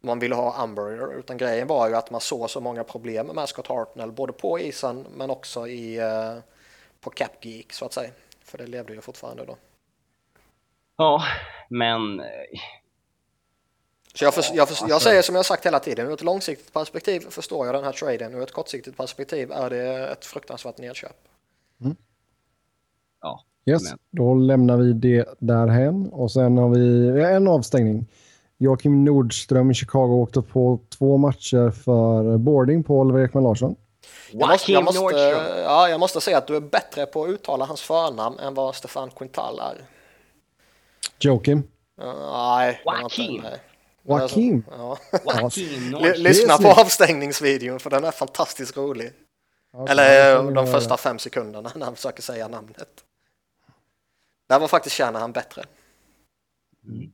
man 0.00 0.18
ville 0.18 0.35
ha 0.35 0.64
Umber, 0.64 1.18
utan 1.18 1.37
grejen 1.37 1.66
var 1.66 1.88
ju 1.88 1.94
att 1.94 2.11
man 2.11 2.20
såg 2.20 2.50
så 2.50 2.61
många 2.61 2.85
problem 2.85 3.26
med 3.26 3.48
Scott 3.48 3.66
Hartnell, 3.66 4.12
både 4.12 4.33
på 4.33 4.59
isen 4.59 5.06
men 5.16 5.30
också 5.30 5.66
i 5.68 6.00
uh, 6.00 6.38
på 7.00 7.10
Cap 7.10 7.44
Geek 7.44 7.72
så 7.72 7.84
att 7.84 7.92
säga. 7.92 8.10
För 8.44 8.58
det 8.58 8.66
levde 8.66 8.94
ju 8.94 9.00
fortfarande 9.00 9.44
då. 9.44 9.56
Ja, 10.96 11.22
men... 11.68 12.20
Eh, 12.20 12.26
så 14.14 14.24
jag, 14.24 14.34
för, 14.34 14.44
jag, 14.54 14.68
för, 14.68 14.88
jag 14.88 14.92
alltså- 14.92 15.08
säger 15.08 15.22
som 15.22 15.34
jag 15.34 15.46
sagt 15.46 15.66
hela 15.66 15.78
tiden, 15.78 16.06
ur 16.06 16.12
ett 16.12 16.22
långsiktigt 16.22 16.72
perspektiv 16.72 17.20
förstår 17.20 17.66
jag 17.66 17.74
den 17.74 17.84
här 17.84 17.92
traden, 17.92 18.34
ur 18.34 18.42
ett 18.42 18.52
kortsiktigt 18.52 18.96
perspektiv 18.96 19.52
är 19.52 19.70
det 19.70 20.08
ett 20.08 20.24
fruktansvärt 20.24 20.78
nedköp. 20.78 21.16
Mm. 21.80 21.96
Ja. 23.20 23.44
Yes, 23.66 23.82
men. 23.90 23.98
då 24.10 24.34
lämnar 24.34 24.76
vi 24.76 24.92
det 24.92 25.34
därhen 25.38 26.08
och 26.12 26.32
sen 26.32 26.58
har 26.58 26.68
vi 26.68 27.08
en 27.22 27.48
avstängning. 27.48 28.06
Joakim 28.58 29.04
Nordström 29.04 29.70
i 29.70 29.74
Chicago 29.74 30.22
åkte 30.22 30.42
på 30.42 30.80
två 30.88 31.16
matcher 31.16 31.70
för 31.70 32.38
boarding 32.38 32.84
på 32.84 32.98
Oliver 33.00 33.24
Ekman 33.24 33.42
Larsson. 33.42 33.76
Jag 34.32 34.48
måste, 34.48 34.72
jag, 34.72 34.84
måste, 34.84 35.16
ja, 35.64 35.88
jag 35.88 36.00
måste 36.00 36.20
säga 36.20 36.38
att 36.38 36.46
du 36.46 36.56
är 36.56 36.60
bättre 36.60 37.06
på 37.06 37.24
att 37.24 37.30
uttala 37.30 37.64
hans 37.64 37.82
förnamn 37.82 38.38
än 38.38 38.54
vad 38.54 38.76
Stefan 38.76 39.10
Quintal 39.10 39.58
är. 39.58 39.84
Joakim? 41.18 41.58
Uh, 41.58 42.32
nej. 42.32 42.82
Joakim? 42.84 43.44
Joakim? 44.02 44.64
Ja. 44.70 44.98
Lyssna 46.16 46.56
på 46.56 46.68
avstängningsvideon 46.68 47.80
för 47.80 47.90
den 47.90 48.04
är 48.04 48.10
fantastiskt 48.10 48.76
rolig. 48.76 49.12
Okay, 49.72 49.92
Eller 49.92 50.52
de 50.52 50.66
första 50.66 50.96
fem 50.96 51.18
sekunderna 51.18 51.72
när 51.76 51.84
han 51.84 51.96
försöker 51.96 52.22
säga 52.22 52.48
namnet. 52.48 53.04
Där 54.48 54.58
var 54.58 54.68
faktiskt 54.68 55.00
han 55.00 55.32
bättre. 55.32 55.64
Mm. 56.84 57.12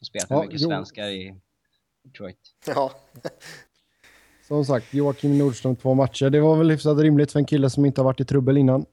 Spelat 0.00 0.30
med 0.30 0.38
ja, 0.38 0.42
mycket 0.42 0.60
jo. 0.60 0.68
svenskar 0.68 1.06
i 1.06 1.36
Detroit. 2.04 2.38
Ja. 2.66 2.92
Som 4.52 4.64
sagt, 4.64 4.94
Joakim 4.94 5.38
Nordström 5.38 5.76
två 5.76 5.94
matcher. 5.94 6.30
Det 6.30 6.40
var 6.40 6.56
väl 6.56 6.70
hyfsat 6.70 6.98
rimligt 6.98 7.32
för 7.32 7.38
en 7.38 7.44
kille 7.44 7.70
som 7.70 7.84
inte 7.84 8.00
har 8.00 8.04
varit 8.04 8.20
i 8.20 8.24
trubbel 8.24 8.56
innan. 8.56 8.84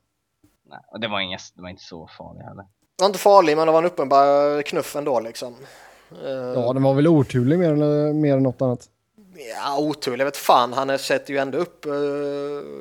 Nej, 0.69 0.79
och 0.87 0.99
det 0.99 1.07
var, 1.07 1.19
inga, 1.19 1.37
det 1.55 1.61
var 1.61 1.69
inte 1.69 1.83
så 1.83 2.09
farligt 2.17 2.43
heller. 2.43 2.63
Det 2.97 3.01
var 3.01 3.05
inte 3.05 3.19
farligt, 3.19 3.57
men 3.57 3.67
det 3.67 3.71
var 3.71 3.79
en 3.79 3.85
uppenbar 3.85 4.61
knuff 4.61 4.95
ändå 4.95 5.19
liksom. 5.19 5.55
Ja, 6.55 6.73
den 6.73 6.83
var 6.83 6.93
väl 6.93 7.07
oturlig 7.07 7.59
mer, 7.59 7.73
mer 8.13 8.33
än 8.33 8.43
något 8.43 8.61
annat. 8.61 8.89
Ja, 9.55 9.79
oturlig 9.79 10.25
vet 10.25 10.37
fan. 10.37 10.73
Han 10.73 10.99
sätter 10.99 11.33
ju 11.33 11.39
ändå 11.39 11.57
upp 11.57 11.85
uh, 11.85 11.93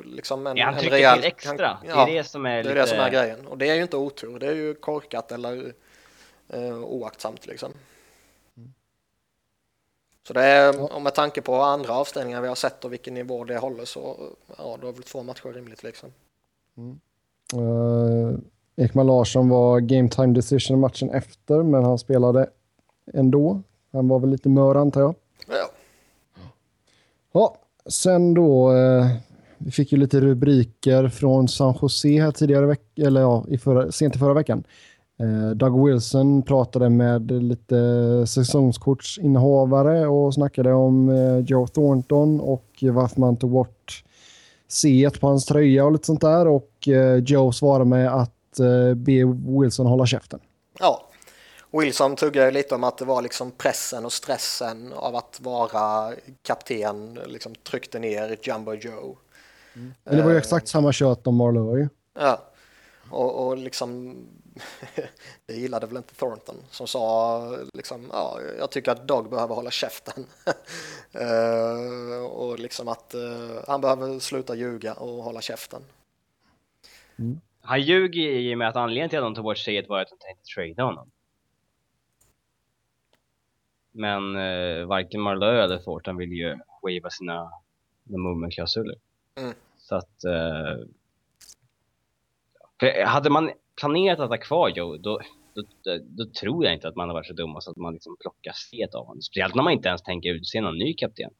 liksom 0.05 0.47
en, 0.47 0.57
ja, 0.57 0.65
han 0.65 0.73
trycker 0.73 0.95
en 0.95 1.01
rejäl... 1.01 1.17
till 1.17 1.27
extra. 1.27 1.67
Han, 1.67 1.77
ja, 1.87 2.05
det 2.05 2.11
är 2.11 2.15
det 2.15 2.23
som 2.23 2.45
är 2.45 2.57
det 2.57 2.63
lite... 2.63 2.71
är 2.71 2.81
det 2.81 2.87
som 2.87 2.99
är 2.99 3.09
grejen. 3.09 3.47
Och 3.47 3.57
det 3.57 3.69
är 3.69 3.75
ju 3.75 3.81
inte 3.81 3.97
otur. 3.97 4.39
Det 4.39 4.47
är 4.47 4.55
ju 4.55 4.73
korkat 4.73 5.31
eller 5.31 5.73
uh, 6.53 6.83
oaktsamt 6.83 7.47
liksom. 7.47 7.71
Så 10.29 10.33
det 10.33 10.43
är, 10.43 10.95
och 10.95 11.01
med 11.01 11.15
tanke 11.15 11.41
på 11.41 11.55
andra 11.55 11.93
avstängningar 11.93 12.41
vi 12.41 12.47
har 12.47 12.55
sett 12.55 12.85
och 12.85 12.93
vilken 12.93 13.13
nivå 13.13 13.43
det 13.43 13.57
håller 13.57 13.85
så 13.85 14.15
ja, 14.57 14.77
då 14.81 14.87
är 14.87 14.91
väl 14.91 15.03
två 15.03 15.23
matcher 15.23 15.53
rimligt 15.53 15.83
liksom. 15.83 16.09
Mm. 16.77 16.99
Uh, 17.55 18.37
Ekman 18.75 19.07
Larsson 19.07 19.49
var 19.49 19.79
game 19.79 20.09
time 20.09 20.33
decision 20.33 20.79
matchen 20.79 21.09
efter, 21.09 21.63
men 21.63 21.83
han 21.83 21.97
spelade 21.97 22.49
ändå. 23.13 23.61
Han 23.91 24.07
var 24.07 24.19
väl 24.19 24.29
lite 24.29 24.49
mör 24.49 24.75
antar 24.75 25.01
jag. 25.01 25.15
Ja. 25.47 25.71
Ja, 27.31 27.57
sen 27.85 28.33
då. 28.33 28.73
Eh, 28.73 29.05
vi 29.57 29.71
fick 29.71 29.91
ju 29.91 29.97
lite 29.97 30.19
rubriker 30.19 31.09
från 31.09 31.47
San 31.47 31.75
Jose 31.81 32.21
här 32.21 32.31
tidigare 32.31 32.65
veck 32.65 32.99
eller 32.99 33.21
ja, 33.21 33.45
i 33.47 33.57
förra, 33.57 33.91
sent 33.91 34.15
i 34.15 34.19
förra 34.19 34.33
veckan. 34.33 34.63
Eh, 35.19 35.49
Doug 35.49 35.85
Wilson 35.85 36.41
pratade 36.43 36.89
med 36.89 37.31
lite 37.31 37.75
säsongskortsinnehavare 38.27 40.07
och 40.07 40.33
snackade 40.33 40.73
om 40.73 41.09
eh, 41.09 41.37
Joe 41.37 41.67
Thornton 41.67 42.39
och 42.39 42.65
varför 42.81 43.19
man 43.19 43.37
tog 43.37 43.51
bort 43.51 44.03
C 44.67 45.09
på 45.19 45.27
hans 45.27 45.45
tröja 45.45 45.85
och 45.85 45.91
lite 45.91 46.05
sånt 46.05 46.21
där. 46.21 46.47
Och 46.47 46.87
eh, 46.87 47.15
Joe 47.15 47.51
svarade 47.51 47.85
med 47.85 48.15
att 48.15 48.35
be 48.95 49.25
Wilson 49.61 49.85
hålla 49.85 50.05
käften. 50.05 50.39
Ja, 50.79 51.09
Wilson 51.71 52.15
tuggade 52.15 52.51
lite 52.51 52.75
om 52.75 52.83
att 52.83 52.97
det 52.97 53.05
var 53.05 53.21
liksom 53.21 53.51
pressen 53.51 54.05
och 54.05 54.13
stressen 54.13 54.93
av 54.93 55.15
att 55.15 55.39
vara 55.41 56.13
kapten 56.41 57.19
liksom 57.27 57.55
tryckte 57.55 57.99
ner 57.99 58.37
Jumbo 58.41 58.73
Joe. 58.73 59.17
Mm. 59.75 59.93
Men 60.03 60.17
det 60.17 60.23
var 60.23 60.31
ju 60.31 60.37
exakt 60.37 60.67
samma 60.67 60.91
kött 60.91 61.27
om 61.27 61.35
Marlowe 61.35 61.89
Ja, 62.19 62.39
och, 63.09 63.47
och 63.47 63.57
liksom 63.57 64.15
det 65.45 65.53
gillade 65.53 65.87
väl 65.87 65.97
inte 65.97 66.15
Thornton 66.15 66.55
som 66.71 66.87
sa 66.87 67.57
liksom, 67.73 68.09
ja, 68.11 68.39
jag 68.59 68.71
tycker 68.71 68.91
att 68.91 69.07
Dog 69.07 69.29
behöver 69.29 69.55
hålla 69.55 69.71
käften. 69.71 70.25
uh, 71.15 72.25
och 72.31 72.59
liksom 72.59 72.87
att 72.87 73.15
uh, 73.15 73.59
han 73.67 73.81
behöver 73.81 74.19
sluta 74.19 74.55
ljuga 74.55 74.93
och 74.93 75.23
hålla 75.23 75.41
käften. 75.41 75.81
Mm. 77.19 77.41
Han 77.61 77.81
ljuger 77.81 78.21
i 78.21 78.53
och 78.53 78.57
med 78.57 78.69
att 78.69 78.75
anledningen 78.75 79.09
till 79.09 79.19
att 79.19 79.25
de 79.25 79.35
tog 79.35 79.43
bort 79.43 79.57
C 79.57 79.85
var 79.89 80.01
att 80.01 80.09
de 80.09 80.17
tänkte 80.19 80.43
trada 80.55 80.83
honom. 80.83 81.11
Men 83.91 84.35
uh, 84.35 84.85
varken 84.87 85.21
Marlowe 85.21 85.63
eller 85.63 85.77
Thornton 85.77 86.17
vill 86.17 86.31
ju 86.31 86.57
wava 86.81 87.09
sina 87.09 87.51
movement-klausuler. 88.03 88.95
Mm. 89.35 89.53
Så 89.77 89.95
att... 89.95 90.25
Uh, 90.25 90.85
hade 93.05 93.29
man 93.29 93.51
planerat 93.79 94.19
att 94.19 94.29
ha 94.29 94.37
kvar 94.37 94.69
Joe, 94.69 94.97
då, 94.97 95.19
då, 95.53 95.63
då, 95.83 95.97
då, 96.03 96.25
tror 96.39 96.65
jag 96.65 96.73
inte 96.73 96.87
att 96.87 96.95
man 96.95 97.09
har 97.09 97.13
varit 97.13 97.27
så 97.27 97.33
dum 97.33 97.57
så 97.59 97.71
att 97.71 97.77
man 97.77 97.93
liksom 97.93 98.15
plockar 98.19 98.53
set 98.53 98.95
av 98.95 99.05
honom. 99.05 99.21
Speciellt 99.21 99.55
när 99.55 99.63
man 99.63 99.73
inte 99.73 99.89
ens 99.89 100.01
tänker 100.01 100.29
utse 100.29 100.61
någon 100.61 100.77
ny 100.77 100.93
kapten. 100.93 101.31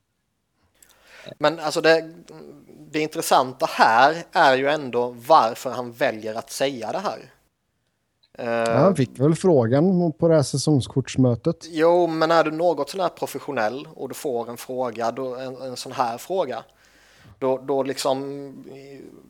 Men 1.38 1.60
alltså 1.60 1.82
det, 1.82 2.13
det 2.91 2.99
intressanta 2.99 3.65
här 3.69 4.23
är 4.32 4.58
ju 4.58 4.67
ändå 4.69 5.15
varför 5.28 5.69
han 5.69 5.91
väljer 5.91 6.36
att 6.36 6.52
säga 6.52 6.91
det 6.91 6.99
här. 6.99 7.19
Ja, 8.41 8.78
han 8.78 8.95
fick 8.95 9.19
väl 9.19 9.36
frågan 9.36 10.13
på 10.13 10.28
det 10.28 10.36
här 10.36 10.43
säsongskortsmötet. 10.43 11.65
Jo, 11.69 12.08
men 12.08 12.32
är 12.32 12.43
du 12.43 12.52
något 12.52 12.89
sån 12.89 12.99
här 12.99 13.10
professionell 13.10 13.88
och 13.95 14.10
du 14.10 14.15
får 14.15 14.49
en 14.49 14.58
fråga, 14.58 15.12
då, 15.12 15.36
en, 15.36 15.56
en 15.56 15.75
sån 15.75 15.91
här 15.91 16.17
fråga, 16.17 16.63
då, 17.39 17.58
då 17.58 17.84
liksom 17.84 18.54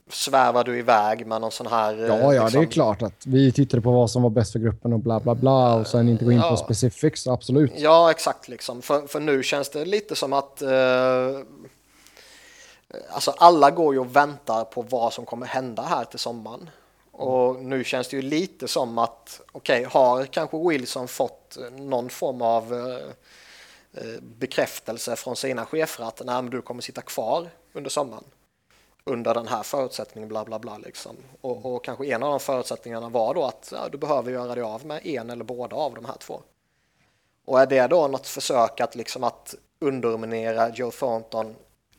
svävar 0.10 0.64
du 0.64 0.80
iväg 0.80 1.28
med 1.28 1.42
någon 1.42 1.52
sån 1.52 1.68
här... 1.68 1.96
Ja, 1.96 2.08
ja, 2.08 2.32
liksom... 2.32 2.32
det 2.32 2.38
är 2.38 2.44
liksom- 2.46 2.66
klart 2.68 3.02
att 3.02 3.26
vi 3.26 3.52
tittade 3.52 3.82
på 3.82 3.92
vad 3.92 4.12
som 4.12 4.24
var 4.24 4.30
bäst 4.30 4.52
för 4.52 4.60
gruppen 4.60 4.94
och 4.94 5.00
bla 5.00 5.20
bla 5.20 5.36
bla 5.36 5.76
och 5.76 5.88
sen 5.88 6.10
inte 6.10 6.26
gå 6.26 6.32
in 6.32 6.42
på 6.42 6.58
specifics, 6.58 7.28
absolut. 7.28 7.72
Ja, 7.76 8.12
exakt 8.12 8.48
liksom. 8.48 8.82
För, 8.82 9.08
för 9.08 9.20
nu 9.20 9.44
känns 9.44 9.70
det 9.70 9.86
lite 9.86 10.16
som 10.16 10.34
att 10.34 10.62
eh, 10.62 11.40
alltså 13.10 13.32
alla 13.38 13.72
går 13.72 13.94
ju 13.94 14.00
och 14.00 14.16
väntar 14.16 14.64
på 14.64 14.82
vad 14.82 15.14
som 15.14 15.26
kommer 15.26 15.46
hända 15.46 15.82
här 15.82 16.06
till 16.06 16.20
sommaren. 16.20 16.70
Och 17.12 17.56
nu 17.56 17.84
känns 17.84 18.08
det 18.08 18.16
ju 18.16 18.22
lite 18.22 18.68
som 18.68 18.98
att, 18.98 19.42
okej, 19.52 19.86
okay, 19.86 20.02
har 20.02 20.26
kanske 20.26 20.58
Wilson 20.70 21.08
fått 21.08 21.58
någon 21.72 22.10
form 22.10 22.42
av 22.42 22.74
Eh, 22.74 23.14
Eh, 23.94 24.22
bekräftelse 24.22 25.16
från 25.16 25.36
sina 25.36 25.66
chefer 25.66 26.04
att 26.04 26.22
Nej, 26.26 26.42
men 26.42 26.50
du 26.52 26.62
kommer 26.62 26.82
sitta 26.82 27.02
kvar 27.02 27.50
under 27.74 27.90
sommaren 27.90 28.24
under 29.04 29.34
den 29.34 29.48
här 29.48 29.64
förutsättningen 29.64 30.30
bla 30.30 30.46
bla 30.46 30.60
bla 30.60 30.78
liksom. 30.78 31.16
Och, 31.42 31.76
och 31.76 31.84
kanske 31.84 32.06
en 32.06 32.24
av 32.24 32.30
de 32.30 32.40
förutsättningarna 32.40 33.10
var 33.10 33.34
då 33.34 33.46
att 33.46 33.74
ja, 33.76 33.90
du 33.92 33.98
behöver 33.98 34.32
göra 34.32 34.56
dig 34.56 34.64
av 34.64 34.86
med 34.86 35.06
en 35.06 35.30
eller 35.30 35.44
båda 35.44 35.76
av 35.76 35.94
de 35.94 36.06
här 36.06 36.18
två. 36.20 36.42
Och 37.46 37.62
är 37.62 37.66
det 37.66 37.88
då 37.88 38.08
något 38.08 38.28
försök 38.28 38.80
att 38.80 38.96
liksom 38.96 39.24
att 39.24 39.56
underminera 39.80 40.70
Joe 40.70 40.92
Thornton 40.92 41.56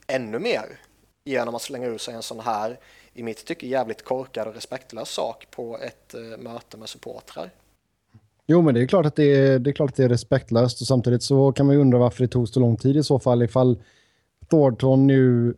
ännu 0.06 0.38
mer 0.38 0.80
genom 1.24 1.54
att 1.54 1.62
slänga 1.62 1.86
ur 1.86 1.98
sig 1.98 2.14
en 2.14 2.22
sån 2.22 2.40
här 2.40 2.80
i 3.12 3.22
mitt 3.22 3.44
tycke 3.44 3.66
jävligt 3.66 4.04
korkad 4.04 4.48
och 4.48 4.54
respektlös 4.54 5.10
sak 5.10 5.46
på 5.50 5.78
ett 5.78 6.14
uh, 6.14 6.36
möte 6.36 6.76
med 6.76 6.88
supportrar. 6.88 7.50
Jo, 8.50 8.62
men 8.62 8.74
det 8.74 8.82
är 8.82 8.86
klart 8.86 9.06
att 9.06 9.16
det 9.16 9.36
är, 9.36 9.58
det 9.58 9.70
är, 9.70 9.72
klart 9.72 9.90
att 9.90 9.96
det 9.96 10.04
är 10.04 10.08
respektlöst 10.08 10.80
och 10.80 10.86
samtidigt 10.86 11.22
så 11.22 11.52
kan 11.52 11.66
man 11.66 11.74
ju 11.74 11.80
undra 11.80 11.98
varför 11.98 12.22
det 12.22 12.28
tog 12.28 12.48
så 12.48 12.60
lång 12.60 12.76
tid 12.76 12.96
i 12.96 13.02
så 13.02 13.18
fall 13.18 13.42
ifall 13.42 13.82
Thornton 14.48 15.06
nu... 15.06 15.54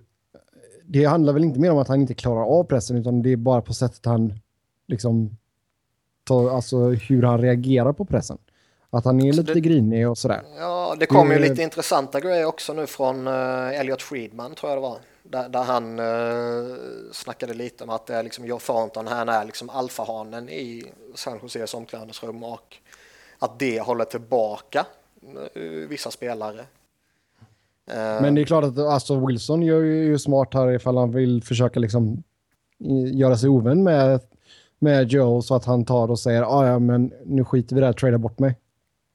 Det 0.84 1.04
handlar 1.04 1.32
väl 1.32 1.44
inte 1.44 1.60
mer 1.60 1.70
om 1.70 1.78
att 1.78 1.88
han 1.88 2.00
inte 2.00 2.14
klarar 2.14 2.44
av 2.44 2.64
pressen 2.64 2.96
utan 2.96 3.22
det 3.22 3.32
är 3.32 3.36
bara 3.36 3.62
på 3.62 3.74
sättet 3.74 4.04
han 4.04 4.32
liksom... 4.88 5.36
Tar, 6.24 6.50
alltså 6.50 6.88
hur 6.88 7.22
han 7.22 7.40
reagerar 7.40 7.92
på 7.92 8.04
pressen. 8.04 8.38
Att 8.90 9.04
han 9.04 9.20
är 9.20 9.32
så 9.32 9.40
lite 9.40 9.54
det, 9.54 9.60
grinig 9.60 10.08
och 10.08 10.18
sådär. 10.18 10.42
Ja, 10.58 10.96
det 10.98 11.06
kommer 11.06 11.34
ju 11.34 11.40
lite 11.40 11.62
intressanta 11.62 12.20
grejer 12.20 12.44
också 12.44 12.72
nu 12.72 12.86
från 12.86 13.28
uh, 13.28 13.80
Elliot 13.80 14.02
Friedman 14.02 14.54
tror 14.54 14.70
jag 14.70 14.76
det 14.76 14.82
var. 14.82 14.98
Där, 15.22 15.48
där 15.48 15.62
han 15.62 15.98
uh, 16.00 16.76
snackade 17.12 17.54
lite 17.54 17.84
om 17.84 17.90
att 17.90 18.06
det 18.06 18.14
är 18.14 18.22
liksom 18.22 18.46
Joe 18.46 18.58
Thornton, 18.58 19.06
han 19.06 19.28
är 19.28 19.44
liksom 19.44 19.70
alfahanen 19.70 20.48
i 20.48 20.92
San 21.14 21.38
Joses 21.42 21.74
omklädningsrum 21.74 22.42
och 22.44 22.76
att 23.42 23.58
det 23.58 23.80
håller 23.80 24.04
tillbaka 24.04 24.86
uh, 25.56 25.88
vissa 25.88 26.10
spelare. 26.10 26.58
Uh, 26.58 28.22
Men 28.22 28.34
det 28.34 28.40
är 28.40 28.44
klart 28.44 28.64
att 28.64 28.78
alltså 28.78 29.26
Wilson 29.26 29.62
gör 29.62 29.80
ju 29.80 30.18
smart 30.18 30.54
här 30.54 30.72
ifall 30.72 30.96
han 30.96 31.12
vill 31.12 31.42
försöka 31.42 31.80
liksom 31.80 32.22
göra 33.12 33.36
sig 33.36 33.48
ovän 33.48 33.82
med, 33.82 34.20
med 34.78 35.08
Joe 35.12 35.42
så 35.42 35.54
att 35.54 35.64
han 35.64 35.84
tar 35.84 36.10
och 36.10 36.18
säger 36.18 36.42
ah, 36.42 36.66
ja 36.66 36.78
men 36.78 37.12
nu 37.24 37.44
skiter 37.44 37.74
vi 37.74 37.80
där, 37.80 37.92
trada 37.92 38.18
bort 38.18 38.38
mig. 38.38 38.58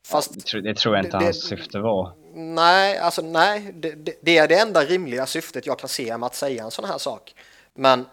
Fast 0.07 0.33
det, 0.33 0.41
tror, 0.41 0.61
det 0.61 0.75
tror 0.75 0.95
jag 0.95 1.05
inte 1.05 1.17
det, 1.17 1.23
hans 1.23 1.43
syfte 1.43 1.79
var. 1.79 2.11
Nej, 2.33 2.97
alltså 2.97 3.21
nej, 3.21 3.73
det, 3.75 3.91
det, 3.91 4.13
det, 4.21 4.37
är 4.37 4.47
det 4.47 4.59
enda 4.59 4.81
rimliga 4.83 5.25
syftet 5.25 5.65
jag 5.65 5.79
kan 5.79 5.89
se 5.89 6.17
med 6.17 6.27
att 6.27 6.35
säga 6.35 6.63
en 6.63 6.71
sån 6.71 6.85
här 6.85 6.97
sak. 6.97 7.35
Men 7.73 8.05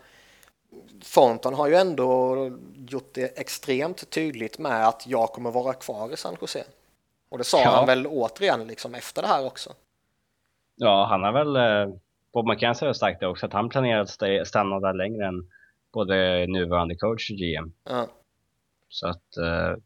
Thornton 1.15 1.55
har 1.55 1.69
ju 1.69 1.75
ändå 1.75 2.37
gjort 2.89 3.11
det 3.15 3.39
extremt 3.39 4.11
tydligt 4.11 4.59
med 4.59 4.89
att 4.89 5.07
jag 5.07 5.29
kommer 5.29 5.51
vara 5.51 5.73
kvar 5.73 6.13
i 6.13 6.17
San 6.17 6.37
Jose. 6.41 6.65
Och 7.29 7.39
det 7.39 7.45
sa 7.45 7.61
ja. 7.61 7.71
han 7.71 7.87
väl 7.87 8.07
återigen 8.07 8.67
liksom 8.67 8.95
efter 8.95 9.23
det 9.23 9.29
här 9.29 9.47
också. 9.47 9.73
Ja, 10.77 11.07
han 11.11 11.23
har 11.23 11.33
väl, 11.33 11.57
eh, 11.57 11.97
Bob 12.33 12.47
McKenzie 12.49 12.89
har 12.89 12.93
sagt 12.93 13.21
det 13.21 13.27
också, 13.27 13.47
att 13.47 13.53
han 13.53 13.69
planerar 13.69 14.01
att 14.01 14.49
stanna 14.49 14.81
där 14.81 14.95
längre 14.95 15.27
än 15.27 15.51
både 15.93 16.47
nuvarande 16.47 16.97
coach 16.97 17.31
och 17.31 17.37
GM. 17.37 17.73
Ja. 17.85 18.07
Så 18.89 19.09
att 19.09 19.37
eh, 19.37 19.77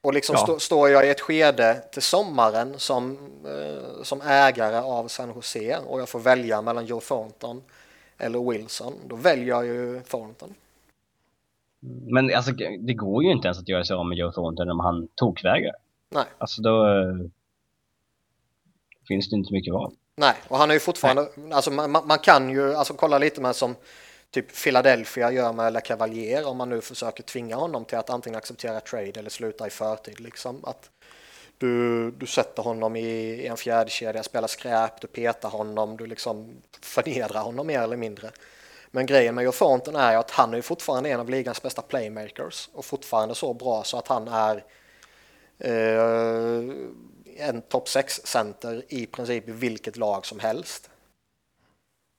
och 0.00 0.14
liksom 0.14 0.34
ja. 0.38 0.42
stå, 0.42 0.58
står 0.58 0.88
jag 0.88 1.06
i 1.06 1.10
ett 1.10 1.20
skede 1.20 1.82
till 1.92 2.02
sommaren 2.02 2.78
som, 2.78 3.18
eh, 3.46 4.02
som 4.02 4.20
ägare 4.20 4.76
av 4.76 5.08
San 5.08 5.32
Jose 5.34 5.78
och 5.78 6.00
jag 6.00 6.08
får 6.08 6.18
välja 6.18 6.62
mellan 6.62 6.86
Joe 6.86 7.00
Thornton 7.00 7.62
eller 8.18 8.50
Wilson, 8.50 8.94
då 9.06 9.16
väljer 9.16 9.48
jag 9.48 9.66
ju 9.66 10.00
Thornton. 10.00 10.54
Men 11.80 12.34
alltså, 12.34 12.52
det 12.80 12.94
går 12.94 13.24
ju 13.24 13.32
inte 13.32 13.48
ens 13.48 13.58
att 13.58 13.68
göra 13.68 13.84
sig 13.84 13.96
av 13.96 14.06
med 14.06 14.18
Joe 14.18 14.32
Thornton 14.32 14.70
om 14.70 14.80
han 14.80 15.08
tokvägrar. 15.14 15.74
Nej. 16.10 16.24
Alltså 16.38 16.62
då 16.62 16.86
äh, 16.86 17.30
finns 19.08 19.30
det 19.30 19.36
inte 19.36 19.52
mycket 19.52 19.74
val. 19.74 19.92
Nej, 20.16 20.34
och 20.48 20.58
han 20.58 20.70
är 20.70 20.74
ju 20.74 20.80
fortfarande, 20.80 21.28
Nej. 21.34 21.52
alltså 21.52 21.70
man, 21.70 21.90
man, 21.90 22.18
kan 22.18 22.50
ju, 22.50 22.74
alltså 22.74 22.94
kolla 22.94 23.18
lite 23.18 23.40
med 23.40 23.56
som 23.56 23.74
typ 24.30 24.62
Philadelphia 24.64 25.32
gör 25.32 25.52
med 25.52 25.72
La 25.72 25.80
Cavalier 25.80 26.48
om 26.48 26.56
man 26.56 26.68
nu 26.68 26.80
försöker 26.80 27.22
tvinga 27.22 27.56
honom 27.56 27.84
till 27.84 27.98
att 27.98 28.10
antingen 28.10 28.36
acceptera 28.36 28.80
trade 28.80 29.12
eller 29.20 29.30
sluta 29.30 29.66
i 29.66 29.70
förtid. 29.70 30.20
Liksom. 30.20 30.64
Att 30.64 30.90
du, 31.58 32.10
du 32.10 32.26
sätter 32.26 32.62
honom 32.62 32.96
i, 32.96 33.46
en 33.46 33.56
fjärdekedja, 33.56 34.22
spelar 34.22 34.48
skräp, 34.48 35.00
du 35.00 35.06
petar 35.06 35.48
honom, 35.48 35.96
du 35.96 36.06
liksom 36.06 36.62
förnedrar 36.82 37.42
honom 37.42 37.66
mer 37.66 37.80
eller 37.80 37.96
mindre. 37.96 38.30
Men 38.90 39.06
grejen 39.06 39.34
med 39.34 39.44
Joe 39.44 39.52
Thornton 39.52 39.96
är 39.96 40.12
ju 40.12 40.18
att 40.18 40.30
han 40.30 40.54
är 40.54 40.62
fortfarande 40.62 41.10
en 41.10 41.20
av 41.20 41.30
ligans 41.30 41.62
bästa 41.62 41.82
playmakers 41.82 42.68
och 42.72 42.84
fortfarande 42.84 43.34
så 43.34 43.54
bra 43.54 43.84
så 43.84 43.98
att 43.98 44.08
han 44.08 44.28
är 44.28 44.64
eh, 45.58 46.74
en 47.36 47.62
topp 47.62 47.86
6-center 47.86 48.84
i 48.88 49.06
princip 49.06 49.48
i 49.48 49.52
vilket 49.52 49.96
lag 49.96 50.26
som 50.26 50.40
helst. 50.40 50.90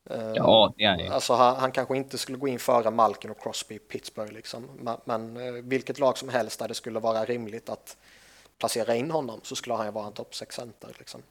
Eh, 0.10 0.32
ja, 0.36 0.74
det 0.78 0.84
är 0.84 0.90
han 0.90 1.12
Alltså 1.12 1.34
han, 1.34 1.56
han, 1.56 1.72
kanske 1.72 1.98
inte 1.98 2.18
skulle 2.18 2.38
gå 2.38 2.48
in 2.48 2.60
före 2.60 2.92
Malkin 2.92 3.32
och 3.32 3.42
Crosby 3.42 3.76
i 3.76 3.80
Pittsburgh 3.80 4.34
liksom. 4.34 4.70
Men, 4.76 4.98
men, 5.06 5.38
eh, 5.38 5.64
vilket 5.64 6.00
lag 6.00 6.18
som 6.18 6.30
helst 6.30 6.60
där 6.60 6.68
det 6.68 6.74
skulle 6.74 7.00
vara 7.00 7.26
rimligt 7.26 7.70
att 7.70 7.98
placera 8.60 8.96
in 8.96 9.12
honom 9.12 9.40
så 9.44 9.56
skulle 9.56 9.76
han 9.76 9.86
ju 9.86 9.92
vara 9.92 10.08
en 10.08 10.14
topp 10.14 10.32
6-center 10.32 10.96
liksom. 10.98 11.22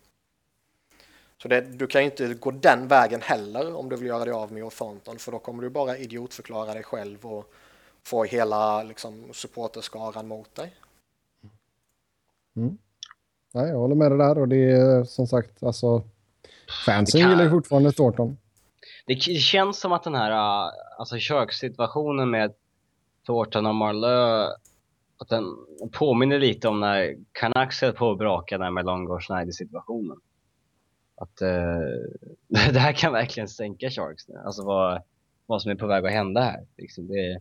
Så 1.43 1.49
det, 1.49 1.61
du 1.61 1.87
kan 1.87 2.01
ju 2.01 2.05
inte 2.11 2.35
gå 2.35 2.51
den 2.51 2.89
vägen 2.89 3.21
heller 3.23 3.77
om 3.77 3.89
du 3.89 3.97
vill 3.97 4.07
göra 4.09 4.25
dig 4.25 4.35
av 4.35 4.53
med 4.53 4.71
Thornton 4.71 5.19
för 5.19 5.33
då 5.33 5.39
kommer 5.39 5.63
du 5.63 5.71
bara 5.71 5.97
idiotförklara 5.97 6.75
dig 6.75 6.83
själv 6.83 7.27
och 7.27 7.53
få 8.03 8.25
hela 8.25 8.83
liksom, 8.83 9.25
supporterskaran 9.33 10.29
mot 10.29 10.55
dig. 10.55 10.75
Mm. 12.57 12.79
Nej, 13.53 13.69
jag 13.69 13.77
håller 13.79 13.95
med 13.95 14.11
dig 14.11 14.19
där 14.19 14.39
och 14.39 14.49
det 14.49 14.71
är 14.71 15.05
som 15.05 15.27
sagt 15.27 15.63
alltså 15.63 16.03
Fansen 16.87 17.21
kan- 17.21 17.31
gillar 17.31 17.45
ju 17.45 17.51
fortfarande 17.51 17.93
Thornton. 17.93 18.39
Det, 19.07 19.15
känns 19.21 19.81
som 19.81 19.93
att 19.93 20.05
den 20.05 20.15
här 20.15 20.31
äh, 20.31 20.73
alltså 20.99 21.19
kökssituationen 21.19 22.31
med 22.31 22.55
Thornton 23.27 23.67
och 23.67 23.75
Marlö 23.75 24.47
att 25.19 25.29
den 25.29 25.45
påminner 25.93 26.39
lite 26.39 26.69
om 26.69 26.81
när 26.81 27.17
Canucks 27.33 27.81
höll 27.81 27.93
på 27.93 28.11
att 28.11 28.19
braka 28.19 28.59
där 28.59 28.71
med 28.71 28.85
Longor 28.85 29.21
Schneider 29.21 29.53
situationen. 29.53 30.17
Att 31.17 31.41
eh, 31.41 31.79
det 32.73 32.79
här 32.79 32.93
kan 32.93 33.13
verkligen 33.13 33.49
sänka 33.49 33.91
Sharks 33.91 34.29
nu. 34.29 34.35
Alltså 34.45 34.65
vad, 34.65 35.03
vad 35.47 35.63
som 35.63 35.71
är 35.71 35.75
på 35.75 35.87
väg 35.87 36.07
att 36.07 36.13
hända 36.13 36.41
här. 36.41 36.67
Liksom 36.77 37.09
det, 37.09 37.41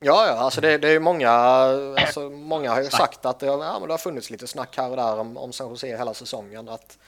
Ja, 0.00 0.26
ja, 0.26 0.32
alltså 0.32 0.60
det, 0.60 0.78
det 0.78 0.88
är 0.88 0.92
ju 0.92 1.00
många, 1.00 1.30
alltså 1.30 2.20
många 2.30 2.70
har 2.70 2.82
ju 2.82 2.90
sagt 2.90 3.26
att 3.26 3.38
det, 3.38 3.46
ja, 3.46 3.78
men 3.78 3.88
det 3.88 3.92
har 3.92 3.98
funnits 3.98 4.30
lite 4.30 4.46
snack 4.46 4.76
här 4.76 4.90
och 4.90 4.96
där 4.96 5.18
om, 5.18 5.36
om 5.36 5.52
San 5.52 5.68
Jose 5.68 5.86
hela 5.96 6.14
säsongen. 6.14 6.68
Att 6.68 6.98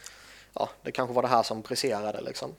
ja, 0.54 0.68
det 0.82 0.92
kanske 0.92 1.14
var 1.14 1.22
det 1.22 1.28
här 1.28 1.42
som 1.42 1.60
briserade 1.60 2.20
liksom. 2.20 2.54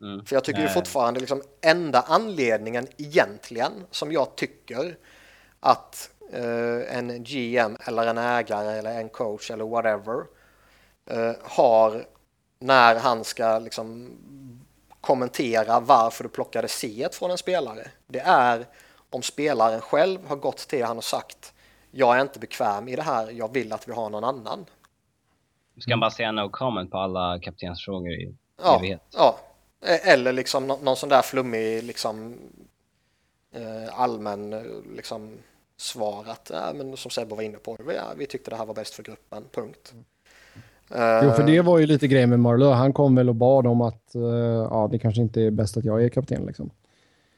mm. 0.00 0.24
För 0.24 0.36
jag 0.36 0.44
tycker 0.44 0.60
ju 0.60 0.64
Nej. 0.64 0.74
fortfarande 0.74 1.20
liksom 1.20 1.42
enda 1.60 2.00
anledningen 2.00 2.86
egentligen 2.96 3.72
som 3.90 4.12
jag 4.12 4.36
tycker 4.36 4.96
att 5.60 6.10
eh, 6.32 6.96
en 6.96 7.24
GM 7.24 7.76
eller 7.86 8.06
en 8.06 8.18
ägare 8.18 8.78
eller 8.78 9.00
en 9.00 9.08
coach 9.08 9.50
eller 9.50 9.64
whatever 9.64 10.24
eh, 11.06 11.32
har 11.42 12.06
när 12.58 12.96
han 12.96 13.24
ska 13.24 13.58
liksom 13.58 14.10
kommentera 15.00 15.80
varför 15.80 16.24
du 16.24 16.30
plockade 16.30 16.68
C 16.68 17.08
från 17.12 17.30
en 17.30 17.38
spelare. 17.38 17.88
Det 18.06 18.20
är 18.20 18.66
om 19.10 19.22
spelaren 19.22 19.80
själv 19.80 20.26
har 20.28 20.36
gått 20.36 20.56
till 20.68 20.84
han 20.84 20.96
och 20.96 21.04
sagt 21.04 21.52
jag 21.90 22.16
är 22.16 22.20
inte 22.20 22.38
bekväm 22.38 22.88
i 22.88 22.96
det 22.96 23.02
här, 23.02 23.30
jag 23.30 23.52
vill 23.52 23.72
att 23.72 23.88
vi 23.88 23.92
har 23.92 24.10
någon 24.10 24.24
annan. 24.24 24.66
Ska 25.78 25.90
man 25.90 26.00
bara 26.00 26.10
säga 26.10 26.32
no 26.32 26.48
comment 26.48 26.90
på 26.90 26.98
alla 26.98 27.38
kaptensfrågor 27.40 28.12
i 28.12 28.34
Ja, 28.62 28.76
evighet? 28.78 29.00
ja. 29.16 29.38
E- 29.86 30.00
Eller 30.10 30.32
liksom 30.32 30.66
nå- 30.66 30.78
någon 30.82 30.96
sån 30.96 31.08
där 31.08 31.22
flummig 31.22 31.82
liksom 31.82 32.38
eh, 33.54 34.00
allmän 34.00 34.52
eh, 34.52 34.62
liksom 34.96 35.38
svar 35.80 36.24
att, 36.28 36.50
ja, 36.54 36.72
men 36.76 36.96
som 36.96 37.10
Sebbe 37.10 37.34
var 37.34 37.42
inne 37.42 37.58
på, 37.58 37.76
ja, 37.96 38.02
vi 38.16 38.26
tyckte 38.26 38.50
det 38.50 38.56
här 38.56 38.66
var 38.66 38.74
bäst 38.74 38.94
för 38.94 39.02
gruppen, 39.02 39.42
punkt. 39.52 39.94
Eh, 40.94 41.20
Jo, 41.24 41.30
för 41.32 41.42
det 41.46 41.60
var 41.60 41.78
ju 41.78 41.86
lite 41.86 42.08
grej 42.08 42.26
med 42.26 42.40
Marleau. 42.40 42.70
Han 42.72 42.92
kom 42.92 43.14
väl 43.14 43.28
och 43.28 43.34
bad 43.34 43.66
om 43.66 43.80
att 43.80 44.14
eh, 44.14 44.22
ja, 44.70 44.88
det 44.92 44.98
kanske 44.98 45.20
inte 45.20 45.42
är 45.42 45.50
bäst 45.50 45.76
att 45.76 45.84
jag 45.84 46.04
är 46.04 46.08
kapten. 46.08 46.46
Liksom. 46.46 46.70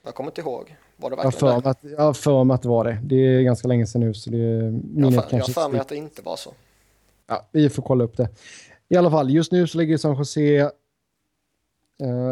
Jag 0.05 0.14
kommer 0.14 0.31
inte 0.31 0.40
ihåg, 0.40 0.76
var 0.96 1.11
det 1.11 1.16
Jag 1.16 1.24
verkligen 1.24 1.33
för 1.40 1.46
det? 1.46 1.62
mig 1.62 1.70
att, 1.70 1.78
jag 1.98 2.05
har 2.05 2.12
för 2.14 2.44
mig 2.44 2.55
att 2.55 2.62
det 2.62 2.68
var 2.68 2.85
det. 2.85 2.98
Det 3.05 3.16
är 3.16 3.42
ganska 3.42 3.68
länge 3.68 3.87
sedan 3.87 4.00
nu 4.00 4.14
så 4.14 4.31
det 4.31 4.37
Jag 4.38 4.72
minnet 4.72 5.24
för- 5.24 5.37
jag 5.37 5.44
har 5.44 5.52
för 5.52 5.68
mig 5.68 5.81
att 5.81 5.88
det 5.88 5.96
inte 5.96 6.22
var 6.22 6.37
så. 6.37 6.50
Ja, 7.26 7.48
vi 7.52 7.68
får 7.68 7.83
kolla 7.83 8.05
upp 8.05 8.16
det. 8.16 8.28
I 8.88 8.96
alla 8.96 9.11
fall, 9.11 9.31
just 9.31 9.52
nu 9.52 9.66
så 9.66 9.78
ligger 9.78 9.96
San 9.96 10.16
Jose... 10.16 10.40
eh, 10.61 10.68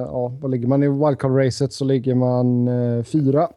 ja, 0.07 0.29
vad 0.41 0.51
ligger 0.51 0.67
man 0.69 0.83
i 0.83 0.89
wildcard-racet 0.89 1.69
så 1.73 1.85
ligger 1.85 2.15
man 2.15 2.69
eh, 2.69 3.03
fyra. 3.05 3.49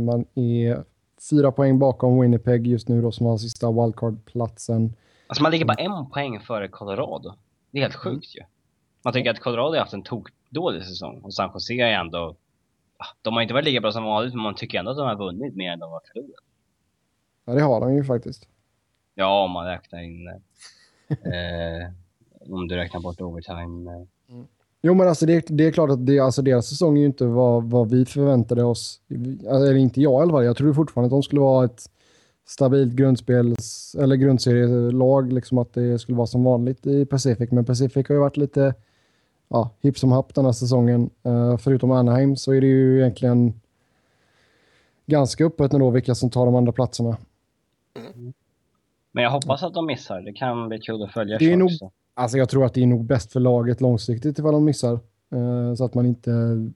Man 0.00 0.24
är 0.34 0.84
fyra 1.30 1.52
poäng 1.52 1.78
bakom 1.78 2.20
Winnipeg 2.20 2.66
just 2.66 2.88
nu 2.88 3.02
då 3.02 3.12
som 3.12 3.26
har 3.26 3.38
sista 3.38 3.70
wildcard-platsen. 3.72 4.92
Alltså 5.26 5.42
man 5.42 5.52
ligger 5.52 5.64
bara 5.64 5.74
en 5.74 6.10
poäng 6.10 6.40
före 6.40 6.68
Colorado. 6.68 7.34
Det 7.70 7.78
är 7.78 7.82
helt 7.82 7.94
sjukt 7.94 8.36
ju. 8.36 8.40
Man 9.02 9.12
tycker 9.12 9.30
att 9.30 9.40
Colorado 9.40 9.70
har 9.72 9.78
haft 9.78 9.92
en 9.92 10.02
tokdålig 10.02 10.84
säsong 10.84 11.20
och 11.20 11.34
San 11.34 11.50
Jose 11.54 11.74
är 11.74 12.00
ändå... 12.00 12.36
ah, 12.98 13.06
De 13.22 13.34
har 13.34 13.42
inte 13.42 13.54
varit 13.54 13.64
lika 13.64 13.80
bra 13.80 13.92
som 13.92 14.04
vanligt 14.04 14.34
men 14.34 14.42
man 14.42 14.54
tycker 14.54 14.78
ändå 14.78 14.90
att 14.90 14.96
de 14.96 15.06
har 15.06 15.16
vunnit 15.16 15.56
mer 15.56 15.72
än 15.72 15.78
de 15.78 15.92
har 15.92 16.00
förlorat. 16.12 16.44
Ja, 17.44 17.52
det 17.52 17.62
har 17.62 17.80
de 17.80 17.94
ju 17.94 18.04
faktiskt. 18.04 18.48
Ja, 19.14 19.44
om 19.44 19.50
man 19.50 19.66
räknar 19.66 20.02
in... 20.02 20.28
Eh, 21.08 21.90
om 22.52 22.68
du 22.68 22.76
räknar 22.76 23.00
bort 23.00 23.20
overtime. 23.20 24.06
Jo, 24.86 24.94
men 24.94 25.08
alltså 25.08 25.26
det, 25.26 25.44
det 25.48 25.66
är 25.66 25.70
klart 25.70 25.90
att 25.90 26.06
det, 26.06 26.18
alltså 26.18 26.42
deras 26.42 26.66
säsong 26.66 26.96
är 26.96 27.00
ju 27.00 27.06
inte 27.06 27.26
vad, 27.26 27.70
vad 27.70 27.90
vi 27.90 28.04
förväntade 28.04 28.62
oss. 28.64 29.00
Eller 29.48 29.74
inte 29.74 30.00
jag 30.00 30.12
i 30.12 30.22
alla 30.22 30.32
fall. 30.32 30.44
Jag 30.44 30.56
trodde 30.56 30.74
fortfarande 30.74 31.06
att 31.06 31.10
de 31.10 31.22
skulle 31.22 31.40
vara 31.40 31.64
ett 31.64 31.90
stabilt 32.46 32.92
grundspels 32.94 33.96
eller 33.98 34.16
grundserielag. 34.16 35.32
Liksom 35.32 35.58
att 35.58 35.72
det 35.72 35.98
skulle 35.98 36.16
vara 36.16 36.26
som 36.26 36.44
vanligt 36.44 36.86
i 36.86 37.06
Pacific. 37.06 37.50
Men 37.50 37.64
Pacific 37.64 38.08
har 38.08 38.14
ju 38.14 38.20
varit 38.20 38.36
lite 38.36 38.74
ja, 39.48 39.70
hipp 39.80 39.98
som 39.98 40.12
happ 40.12 40.34
den 40.34 40.44
här 40.44 40.52
säsongen. 40.52 41.10
Eh, 41.22 41.56
förutom 41.56 41.90
Anaheim 41.90 42.36
så 42.36 42.52
är 42.52 42.60
det 42.60 42.66
ju 42.66 43.00
egentligen 43.00 43.60
ganska 45.06 45.44
öppet 45.44 45.72
ändå 45.72 45.90
vilka 45.90 46.14
som 46.14 46.30
tar 46.30 46.46
de 46.46 46.54
andra 46.54 46.72
platserna. 46.72 47.16
Men 49.12 49.24
jag 49.24 49.30
hoppas 49.30 49.62
att 49.62 49.74
de 49.74 49.86
missar. 49.86 50.20
Det 50.20 50.32
kan 50.32 50.68
bli 50.68 50.78
kul 50.78 51.02
att 51.02 51.12
följa 51.12 51.38
Det 51.38 51.52
är 51.52 51.56
nog- 51.56 51.70
Alltså 52.14 52.38
jag 52.38 52.48
tror 52.48 52.64
att 52.64 52.74
det 52.74 52.82
är 52.82 52.86
nog 52.86 53.04
bäst 53.04 53.32
för 53.32 53.40
laget 53.40 53.80
långsiktigt 53.80 54.38
ifall 54.38 54.52
de 54.52 54.64
missar. 54.64 54.92
Eh, 55.34 55.74
så 55.76 55.84
att 55.84 55.94
man 55.94 56.06
inte 56.06 56.30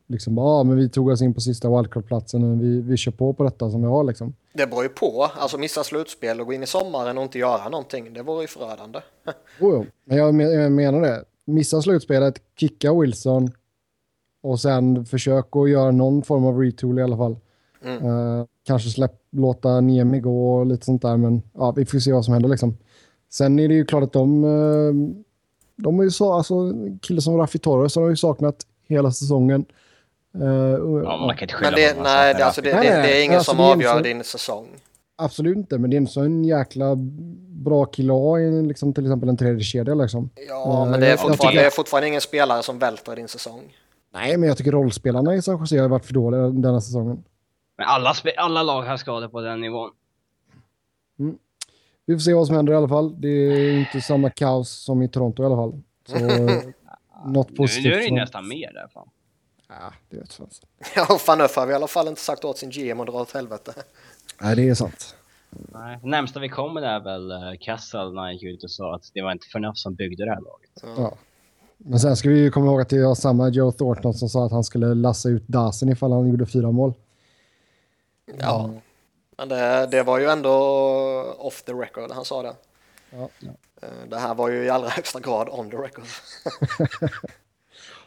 liksom 0.07 0.35
bara, 0.35 0.46
ah, 0.46 0.64
men 0.64 0.77
vi 0.77 0.88
tog 0.88 1.09
oss 1.09 1.22
in 1.22 1.35
på 1.35 1.40
sista 1.40 1.68
wildcard-platsen 1.77 2.44
och 2.44 2.62
vi, 2.62 2.81
vi 2.81 2.96
kör 2.96 3.12
på 3.12 3.33
på 3.33 3.44
detta 3.44 3.70
som 3.70 3.83
vi 3.83 3.88
har 3.88 4.05
liksom. 4.05 4.35
Det 4.53 4.66
beror 4.66 4.83
ju 4.83 4.88
på, 4.88 5.27
alltså 5.38 5.59
missa 5.59 5.85
slutspel 5.85 6.40
och 6.40 6.46
gå 6.46 6.53
in 6.53 6.62
i 6.62 6.66
sommaren 6.66 7.18
och 7.18 7.24
inte 7.24 7.38
göra 7.38 7.68
någonting, 7.68 8.12
det 8.12 8.22
vore 8.22 8.40
ju 8.42 8.46
förödande. 8.46 8.98
Jo, 9.61 9.72
jo. 9.72 9.87
Men 10.05 10.16
jag, 10.18 10.35
men- 10.35 10.53
jag 10.53 10.72
menar 10.72 11.01
det. 11.01 11.24
Missa 11.44 11.83
slutspelet, 11.83 12.40
kicka 12.61 12.94
Wilson 13.01 13.51
och 14.42 14.61
sen 14.61 15.05
försök 15.07 15.57
att 15.57 15.70
göra 15.70 15.90
någon 15.90 16.22
form 16.22 16.44
av 16.44 16.59
retool 16.59 16.98
i 16.98 17.03
alla 17.03 17.16
fall. 17.16 17.37
Mm. 17.85 18.07
Eh, 18.07 18.44
kanske 18.66 18.88
släpp, 18.90 19.12
låta 19.31 19.81
Niemi 19.81 20.20
gå 20.20 20.55
och 20.55 20.66
lite 20.66 20.85
sånt 20.85 21.03
där, 21.03 21.16
men 21.16 21.42
ja, 21.55 21.72
vi 21.77 21.85
får 21.85 21.98
se 21.98 22.12
vad 22.12 22.24
som 22.24 22.35
händer 22.35 22.48
liksom. 22.48 22.77
Sen 23.31 23.59
är 23.59 23.68
det 23.68 23.74
ju 23.74 23.85
klart 23.85 24.03
att 24.03 24.12
de, 24.12 24.44
eh, 24.44 24.94
de 25.79 25.97
har 25.97 26.05
ju 26.05 26.11
så, 26.11 26.33
alltså 26.33 26.55
killar 27.03 27.21
som 27.21 27.37
Raffi 27.37 27.59
Torres 27.59 27.95
har 27.97 28.03
de 28.03 28.11
ju 28.11 28.17
saknat 28.17 28.57
hela 28.88 29.11
säsongen. 29.11 29.64
Eh, 30.35 30.49
Ja, 31.05 31.17
man 31.27 31.37
kan 31.37 31.43
inte 31.45 31.55
skylla 31.55 31.71
Men 31.71 31.81
det, 31.81 31.95
på 31.97 32.03
nej, 32.03 32.35
det, 32.35 32.45
alltså, 32.45 32.62
det, 32.62 32.71
det, 32.71 32.77
Nej, 32.77 32.91
nej, 32.91 33.03
det 33.03 33.21
är 33.21 33.25
ingen 33.25 33.37
alltså, 33.38 33.51
som 33.51 33.59
det 33.59 33.64
är 33.64 33.73
avgör 33.73 33.97
så- 33.97 34.03
din 34.03 34.25
säsong. 34.25 34.67
Absolut 35.21 35.57
inte, 35.57 35.79
men 35.79 35.91
det 35.91 35.97
är 35.97 35.99
en 35.99 36.07
sån 36.07 36.45
jäkla 36.45 36.97
bra 37.64 37.85
kille 37.85 38.12
att 38.12 38.19
ha 38.19 38.38
i 38.41 38.62
liksom, 38.62 38.93
till 38.93 39.05
exempel 39.07 39.29
en 39.29 39.37
tredje 39.37 39.61
kedja 39.64 39.95
liksom. 39.95 40.31
Ja, 40.49 40.85
Eh, 40.85 40.91
men 40.91 41.01
det 41.01 41.07
är, 41.12 41.17
fortfarande, 41.17 41.61
det 41.61 41.67
är 41.67 41.71
fortfarande 41.71 42.09
ingen 42.09 42.21
spelare 42.21 42.62
som 42.62 42.79
välter 42.79 43.17
din 43.17 43.29
säsong. 43.29 43.77
Nej, 44.14 44.37
men 44.37 44.49
jag 44.49 44.59
tycker 44.59 44.73
rollspelarna 44.73 45.35
i 45.35 45.43
San 45.43 45.59
Jose 45.59 45.79
har 45.81 45.88
varit 45.88 46.05
för 46.07 46.14
dåliga 46.14 46.41
denna 46.41 46.81
säsongen. 46.81 47.25
Men 47.79 47.87
alla, 47.87 48.14
alla 48.37 48.62
lag 48.62 48.83
har 48.83 48.97
skador 48.97 49.29
på 49.29 49.41
den 49.41 49.61
nivån. 49.61 49.91
Vi 52.09 52.14
får 52.14 52.21
se 52.21 52.35
vad 52.35 52.47
som 52.47 52.57
händer 52.57 52.73
i 52.73 52.77
alla 52.77 52.88
fall. 52.88 53.21
Det 53.21 53.29
är 53.29 53.79
inte 53.79 54.01
samma 54.01 54.31
kaos 54.31 54.71
som 54.71 55.03
i 55.03 55.09
Toronto 55.09 55.42
i 55.42 55.47
alla 55.47 55.57
fall. 55.57 55.83
Så 56.07 56.16
eh, 56.27 56.61
något 57.25 57.51
Nu, 57.51 57.57
positivt. 57.57 57.85
nu 57.85 57.92
är 57.92 57.99
det 57.99 58.05
ju 58.05 58.14
nästan 58.14 58.49
mer 58.49 58.73
där 58.73 58.88
fan. 58.94 59.09
Ja, 59.68 59.92
det 60.11 60.16
vet 60.16 60.33
fan. 60.33 60.49
Ja, 60.97 61.18
Fanuff 61.18 61.57
har 61.57 61.66
vi 61.66 61.73
i 61.73 61.77
alla 61.77 61.87
fall 61.87 62.09
inte 62.09 62.21
sagt 62.21 62.44
åt 62.44 62.59
sin 62.59 62.71
GM 62.71 63.01
att 63.01 63.07
dra 63.07 63.21
åt 63.21 63.33
helvete. 63.35 63.73
Nej, 64.40 64.57
det 64.57 64.68
är 64.68 64.75
sant. 64.75 65.16
Nej, 65.51 65.99
närmsta 66.03 66.40
vi 66.40 66.49
kommer 66.49 66.83
är 66.83 67.01
väl 67.01 67.33
uh, 67.33 67.59
Kessel 67.61 68.14
när 68.14 68.23
han 68.23 68.33
gick 68.33 68.42
ut 68.42 68.64
och 68.64 68.71
sa 68.71 68.94
att 68.94 69.11
det 69.14 69.23
var 69.23 69.33
inte 69.33 69.47
Förnuft 69.47 69.79
som 69.79 69.94
byggde 69.94 70.25
det 70.25 70.31
här 70.31 70.40
laget. 70.40 71.01
Ja. 71.03 71.14
Men 71.79 72.01
sen 72.01 72.16
ska 72.16 72.29
vi 72.29 72.38
ju 72.38 72.51
komma 72.51 72.66
ihåg 72.66 72.81
att 72.81 72.88
det 72.88 73.07
var 73.07 73.14
samma 73.14 73.49
Joe 73.49 73.73
Thornton 73.73 74.14
som 74.14 74.29
sa 74.29 74.47
att 74.47 74.53
han 74.53 74.64
skulle 74.64 74.94
lassa 74.94 75.29
ut 75.29 75.49
Dasen 75.49 75.88
ifall 75.88 76.12
han 76.12 76.29
gjorde 76.29 76.47
fyra 76.47 76.71
mål. 76.71 76.92
Ja, 78.38 78.71
men 79.38 79.48
det, 79.48 79.88
det 79.90 80.03
var 80.03 80.18
ju 80.18 80.27
ändå 80.27 80.51
off 81.38 81.62
the 81.62 81.72
record 81.72 82.11
han 82.11 82.24
sa 82.24 82.42
det. 82.42 82.55
Ja. 83.11 83.29
Eh, 83.83 84.09
Det 84.11 84.16
här 84.16 84.35
var 84.35 84.48
ju 84.48 84.64
i 84.64 84.70
allra 84.70 84.88
högsta 84.88 85.20
grad 85.20 85.48
on 85.51 85.70
the 85.70 85.77
record. 85.77 86.05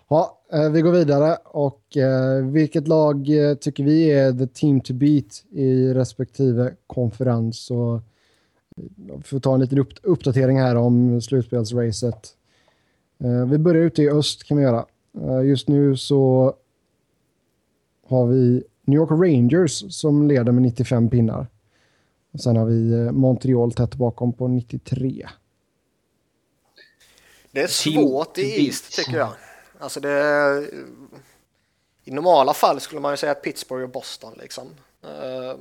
Ja, 0.08 0.42
eh, 0.54 0.70
vi 0.70 0.82
går 0.82 0.92
vidare 0.92 1.38
och 1.46 1.98
eh, 1.98 2.46
vilket 2.46 2.88
lag 2.88 3.28
tycker 3.62 3.84
vi 3.84 4.12
är 4.12 4.34
the 4.34 4.48
team 4.48 4.82
to 4.82 4.94
beat 4.94 5.44
i 5.52 5.94
respektive 5.94 6.74
konferens? 6.88 7.72
Och, 7.72 8.02
vi 8.76 9.24
får 9.24 9.40
ta 9.40 9.54
en 9.54 9.60
liten 9.60 9.78
upp, 9.80 9.94
uppdatering 10.04 10.60
här 10.60 10.76
om 10.76 11.22
slutspelsracet. 11.22 12.36
Vi 13.50 13.58
börjar 13.58 13.84
ute 13.84 14.04
i 14.04 14.10
öst 14.10 14.44
kan 14.44 14.58
vi 14.58 14.64
göra. 14.64 14.86
Just 15.44 15.68
nu 15.68 15.98
så 15.98 16.54
har 18.08 18.28
vi 18.28 18.64
New 18.82 18.98
York 18.98 19.12
Rangers 19.12 19.94
som 19.96 20.28
leder 20.28 20.52
med 20.52 20.64
95 20.64 21.10
pinnar. 21.10 21.48
Och 22.32 22.40
sen 22.40 22.58
har 22.58 22.66
vi 22.66 22.92
eh, 22.94 23.12
Montreal 23.12 23.72
tätt 23.72 23.96
bakom 23.96 24.34
på 24.34 24.48
93. 24.48 25.28
Det 27.52 27.62
är 27.62 27.68
svårt 27.68 28.38
i. 28.38 28.66
East 28.66 28.96
tycker 28.96 29.18
jag. 29.18 29.30
Alltså 29.80 30.00
det, 30.00 30.70
I 32.04 32.12
normala 32.12 32.54
fall 32.54 32.80
skulle 32.80 33.02
man 33.02 33.14
ju 33.14 33.18
säga 33.18 33.34
Pittsburgh 33.36 33.84
och 33.84 33.90
Boston 33.90 34.34
liksom. 34.42 34.68
Eh, 35.04 35.56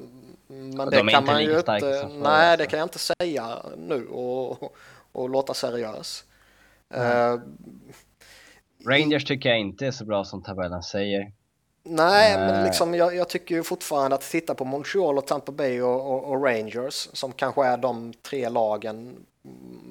Men 0.47 0.77
de 0.77 0.91
det 0.91 0.97
är 0.97 1.11
kan 1.11 1.25
man 1.25 1.45
ju 1.45 1.57
inte, 1.59 2.09
nej 2.09 2.57
det 2.57 2.67
kan 2.67 2.79
jag 2.79 2.87
inte 2.87 2.99
säga 2.99 3.63
nu 3.79 4.07
och, 4.07 4.77
och 5.13 5.31
låta 5.31 5.55
seriös. 5.55 6.25
Eh, 6.95 7.37
Rangers 8.87 9.25
tycker 9.25 9.49
jag 9.49 9.59
inte 9.61 9.87
är 9.87 9.91
så 9.91 10.05
bra 10.05 10.25
som 10.25 10.43
tabellen 10.43 10.83
säger. 10.83 11.33
Nej, 11.83 12.37
men 12.39 12.55
Nej. 12.55 12.65
liksom, 12.65 12.95
jag, 12.95 13.17
jag 13.17 13.29
tycker 13.29 13.55
ju 13.55 13.63
fortfarande 13.63 14.15
att 14.15 14.21
titta 14.21 14.55
på 14.55 14.65
Montreal 14.65 15.19
och 15.19 15.27
Tampa 15.27 15.53
Bay 15.53 15.83
och, 15.83 16.13
och, 16.13 16.25
och 16.25 16.45
Rangers 16.45 17.09
som 17.13 17.33
kanske 17.33 17.67
är 17.67 17.77
de 17.77 18.13
tre 18.13 18.49
lagen 18.49 19.27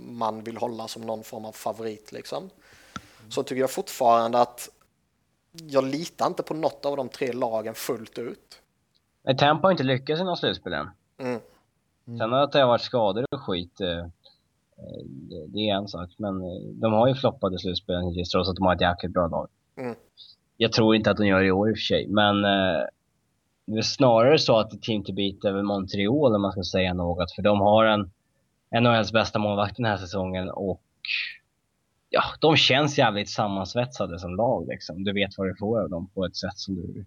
man 0.09 0.43
vill 0.43 0.57
hålla 0.57 0.87
som 0.87 1.01
någon 1.01 1.23
form 1.23 1.45
av 1.45 1.51
favorit 1.51 2.11
liksom. 2.11 2.49
Så 3.29 3.43
tycker 3.43 3.61
jag 3.61 3.71
fortfarande 3.71 4.41
att 4.41 4.69
jag 5.51 5.83
litar 5.83 6.27
inte 6.27 6.43
på 6.43 6.53
något 6.53 6.85
av 6.85 6.97
de 6.97 7.09
tre 7.09 7.31
lagen 7.31 7.73
fullt 7.73 8.17
ut. 8.17 8.61
Nej, 9.23 9.37
Tampa 9.37 9.67
har 9.67 9.71
inte 9.71 9.83
lyckats 9.83 10.21
i 10.21 10.23
några 10.23 10.35
slutspel 10.35 10.73
än. 10.73 10.89
Mm. 11.17 11.39
Sen 12.05 12.33
att 12.33 12.51
det 12.51 12.59
har 12.59 12.67
varit 12.67 12.81
skador 12.81 13.25
och 13.31 13.41
skit, 13.41 13.81
eh, 13.81 13.99
eh, 13.99 14.05
det, 15.47 15.69
är 15.69 15.75
en 15.75 15.87
sak. 15.87 16.09
Men 16.17 16.41
eh, 16.41 16.61
de 16.73 16.93
har 16.93 17.07
ju 17.07 17.15
floppat 17.15 17.53
i 17.53 17.57
slutspelen 17.57 18.03
hittills 18.03 18.29
trots 18.29 18.49
att 18.49 18.55
de 18.55 18.65
har 18.65 18.75
ett 18.75 18.81
jäkligt 18.81 19.13
bra 19.13 19.27
lag. 19.27 19.47
Mm. 19.77 19.95
Jag 20.61 20.71
tror 20.71 20.95
inte 20.95 21.11
att 21.11 21.17
de 21.17 21.25
gör 21.27 21.39
det 21.39 21.47
i 21.47 21.51
år 21.51 21.69
i 21.69 21.73
och 21.73 21.77
för 21.77 21.81
sig, 21.81 22.07
men 22.07 22.45
eh, 22.45 22.81
det 23.65 23.77
är 23.77 23.81
snarare 23.81 24.39
så 24.39 24.59
att 24.59 24.81
team 24.81 25.03
to 25.03 25.13
beat 25.13 25.43
är 25.43 25.51
väl 25.51 25.63
Montreal 25.63 26.35
om 26.35 26.41
man 26.41 26.51
ska 26.51 26.63
säga 26.63 26.93
något. 26.93 27.31
För 27.31 27.41
de 27.41 27.59
har 27.59 27.85
en 27.85 28.11
NHLs 28.83 29.11
bästa 29.11 29.39
målvakt 29.39 29.75
den 29.77 29.85
här 29.85 29.97
säsongen 29.97 30.49
och 30.49 30.81
ja, 32.09 32.23
de 32.41 32.55
känns 32.55 32.97
jävligt 32.97 33.29
sammansvetsade 33.29 34.19
som 34.19 34.35
lag 34.35 34.67
liksom. 34.67 35.03
Du 35.03 35.13
vet 35.13 35.37
vad 35.37 35.47
du 35.47 35.55
får 35.55 35.81
av 35.81 35.89
dem 35.89 36.09
på 36.13 36.25
ett 36.25 36.35
sätt 36.35 36.57
som 36.57 36.75
du... 36.75 37.05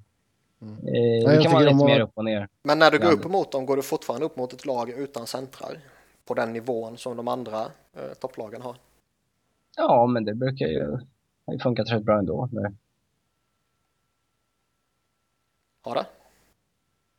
Mm. 0.62 0.76
Eh, 0.86 1.22
jag 1.22 1.38
det 1.38 1.42
kan 1.42 1.52
vara 1.52 1.62
lite 1.62 1.74
har- 1.74 1.86
mer 1.86 2.00
upp 2.00 2.12
och 2.14 2.24
ner. 2.24 2.48
Men 2.62 2.78
när 2.78 2.90
du 2.90 2.98
går 2.98 3.12
upp 3.12 3.28
mot 3.28 3.52
dem 3.52 3.66
går 3.66 3.76
du 3.76 3.82
fortfarande 3.82 4.26
upp 4.26 4.36
mot 4.36 4.52
ett 4.52 4.66
lag 4.66 4.90
utan 4.90 5.26
centrar 5.26 5.76
på 6.24 6.34
den 6.34 6.52
nivån 6.52 6.96
som 6.96 7.16
de 7.16 7.28
andra 7.28 7.60
eh, 7.96 8.14
topplagen 8.20 8.62
har. 8.62 8.76
Ja, 9.76 10.06
men 10.06 10.24
det 10.24 10.34
brukar 10.34 10.66
ju... 10.66 10.90
har 11.46 11.52
ju 11.54 11.58
funkat 11.58 11.90
rätt 11.92 12.02
bra 12.02 12.18
ändå. 12.18 12.48
Har 15.82 15.94
det? 15.94 16.06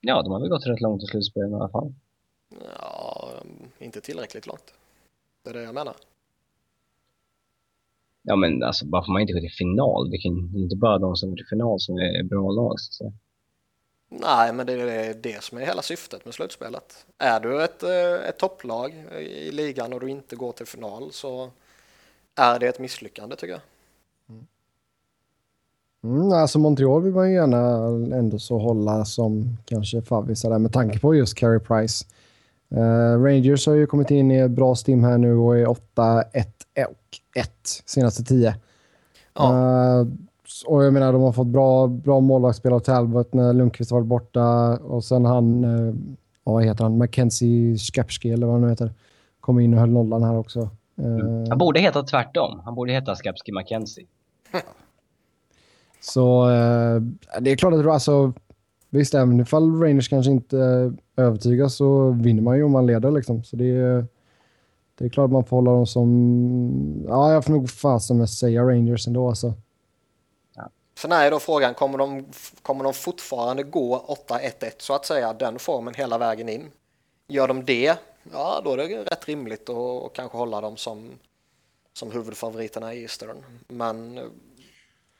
ja, 0.01 0.21
de 0.21 0.31
har 0.31 0.39
väl 0.39 0.49
gått 0.49 0.67
rätt 0.67 0.81
långt 0.81 1.03
i 1.03 1.05
slutspelen 1.05 1.51
i 1.51 1.55
alla 1.55 1.69
fall. 1.69 1.93
Ja, 2.79 3.29
inte 3.79 4.01
tillräckligt 4.01 4.47
långt. 4.47 4.73
Det 5.43 5.49
är 5.49 5.53
det 5.53 5.63
jag 5.63 5.73
menar. 5.73 5.95
Ja, 8.21 8.35
men 8.35 8.63
alltså 8.63 8.85
bara 8.85 9.03
för 9.03 9.11
man 9.11 9.21
inte 9.21 9.33
går 9.33 9.39
till 9.39 9.51
final. 9.57 10.09
Det 10.09 10.17
är 10.17 10.57
inte 10.57 10.75
bara 10.75 10.97
de 10.97 11.15
som 11.15 11.29
går 11.29 11.37
till 11.37 11.45
final 11.49 11.79
som 11.79 11.97
är 11.97 12.23
bra 12.23 12.51
lag. 12.51 12.79
Så. 12.79 13.13
Nej, 14.09 14.53
men 14.53 14.67
det 14.67 14.73
är 14.73 15.13
det 15.13 15.43
som 15.43 15.57
är 15.57 15.65
hela 15.65 15.81
syftet 15.81 16.25
med 16.25 16.33
slutspelet. 16.33 17.05
Är 17.17 17.39
du 17.39 17.63
ett, 17.63 17.83
eh, 17.83 18.29
ett 18.29 18.39
topplag 18.39 18.93
i 19.19 19.51
ligan 19.51 19.93
och 19.93 19.99
du 19.99 20.09
inte 20.09 20.35
går 20.35 20.51
till 20.51 20.65
final 20.65 21.11
så 21.11 21.51
är 22.35 22.59
det 22.59 22.67
ett 22.67 22.79
misslyckande 22.79 23.35
tycker 23.35 23.53
jag. 23.53 23.61
Mm, 26.03 26.31
alltså 26.31 26.59
Montreal 26.59 27.01
vill 27.01 27.13
man 27.13 27.29
ju 27.29 27.35
gärna 27.35 27.67
ändå 28.17 28.39
så 28.39 28.57
hålla 28.57 29.05
som 29.05 29.57
kanske 29.65 30.01
favvisar 30.01 30.49
där 30.49 30.59
med 30.59 30.73
tanke 30.73 30.99
på 30.99 31.15
just 31.15 31.37
Carey 31.37 31.59
Price. 31.59 32.05
Eh, 32.75 33.21
Rangers 33.21 33.67
har 33.67 33.73
ju 33.73 33.87
kommit 33.87 34.11
in 34.11 34.31
i 34.31 34.37
ett 34.37 34.51
bra 34.51 34.75
stim 34.75 35.03
här 35.03 35.17
nu 35.17 35.35
och 35.35 35.57
är 35.57 35.65
8-1 35.65 35.75
och 36.89 37.39
1 37.39 37.49
senaste 37.85 38.23
10. 38.23 38.55
Ja. 39.33 39.49
Eh, 39.99 40.07
och 40.67 40.83
jag 40.83 40.93
menar, 40.93 41.13
de 41.13 41.21
har 41.21 41.31
fått 41.31 41.47
bra, 41.47 41.87
bra 41.87 42.19
målvaktsspel 42.19 42.73
av 42.73 42.79
Talbot 42.79 43.33
när 43.33 43.53
Lundqvist 43.53 43.91
varit 43.91 44.07
borta. 44.07 44.77
Och 44.77 45.03
sen 45.03 45.25
han, 45.25 45.63
ja, 46.43 46.51
vad 46.51 46.63
heter 46.63 46.83
han, 46.83 46.97
Mackenzie 46.97 47.77
Skapski 47.77 48.31
eller 48.31 48.45
vad 48.45 48.53
han 48.55 48.61
nu 48.61 48.69
heter, 48.69 48.93
kom 49.39 49.59
in 49.59 49.73
och 49.73 49.79
höll 49.79 49.89
nollan 49.89 50.23
här 50.23 50.37
också. 50.37 50.59
Eh, 50.97 51.49
Han 51.49 51.57
borde 51.57 51.79
heta 51.79 52.03
tvärtom. 52.03 52.61
Han 52.65 52.75
borde 52.75 52.93
heta 52.93 53.15
Skapski 53.15 53.51
Mackenzie. 53.51 54.05
Så 56.03 56.49
eh, 56.49 57.01
det 57.41 57.51
är 57.51 57.55
klart 57.55 57.73
att 57.73 57.85
alltså, 57.85 58.33
visst 58.89 59.13
även 59.13 59.39
ifall 59.39 59.81
Rangers 59.81 60.09
kanske 60.09 60.31
inte 60.31 60.57
eh, 60.57 61.23
övertygas 61.25 61.75
så 61.75 62.09
vinner 62.11 62.41
man 62.41 62.57
ju 62.57 62.63
om 62.63 62.71
man 62.71 62.85
leder 62.85 63.11
liksom. 63.11 63.43
Så 63.43 63.55
det 63.55 63.65
är, 63.65 64.05
det 64.95 65.05
är 65.05 65.09
klart 65.09 65.25
att 65.25 65.31
man 65.31 65.45
får 65.45 65.57
hålla 65.57 65.71
dem 65.71 65.87
som, 65.87 67.05
ja 67.07 67.33
jag 67.33 67.45
får 67.45 67.51
nog 67.51 67.69
fasen 67.69 68.17
med 68.17 68.29
säga 68.29 68.63
Rangers 68.63 69.07
ändå 69.07 69.27
alltså. 69.29 69.53
Sen 70.97 71.11
är 71.11 71.31
då 71.31 71.39
frågan, 71.39 71.73
kommer 71.73 71.97
de, 71.97 72.25
kommer 72.61 72.83
de 72.83 72.93
fortfarande 72.93 73.63
gå 73.63 74.17
8-1-1 74.27 74.71
så 74.77 74.93
att 74.93 75.05
säga, 75.05 75.33
den 75.33 75.59
formen 75.59 75.93
hela 75.93 76.17
vägen 76.17 76.49
in? 76.49 76.71
Gör 77.27 77.47
de 77.47 77.65
det, 77.65 77.97
ja 78.31 78.61
då 78.63 78.73
är 78.73 78.77
det 78.77 79.03
rätt 79.03 79.27
rimligt 79.27 79.69
att 79.69 80.13
kanske 80.13 80.37
hålla 80.37 80.61
dem 80.61 80.77
som, 80.77 81.09
som 81.93 82.11
huvudfavoriterna 82.11 82.93
i 82.93 83.01
Eastern. 83.01 83.37
Men 83.67 84.19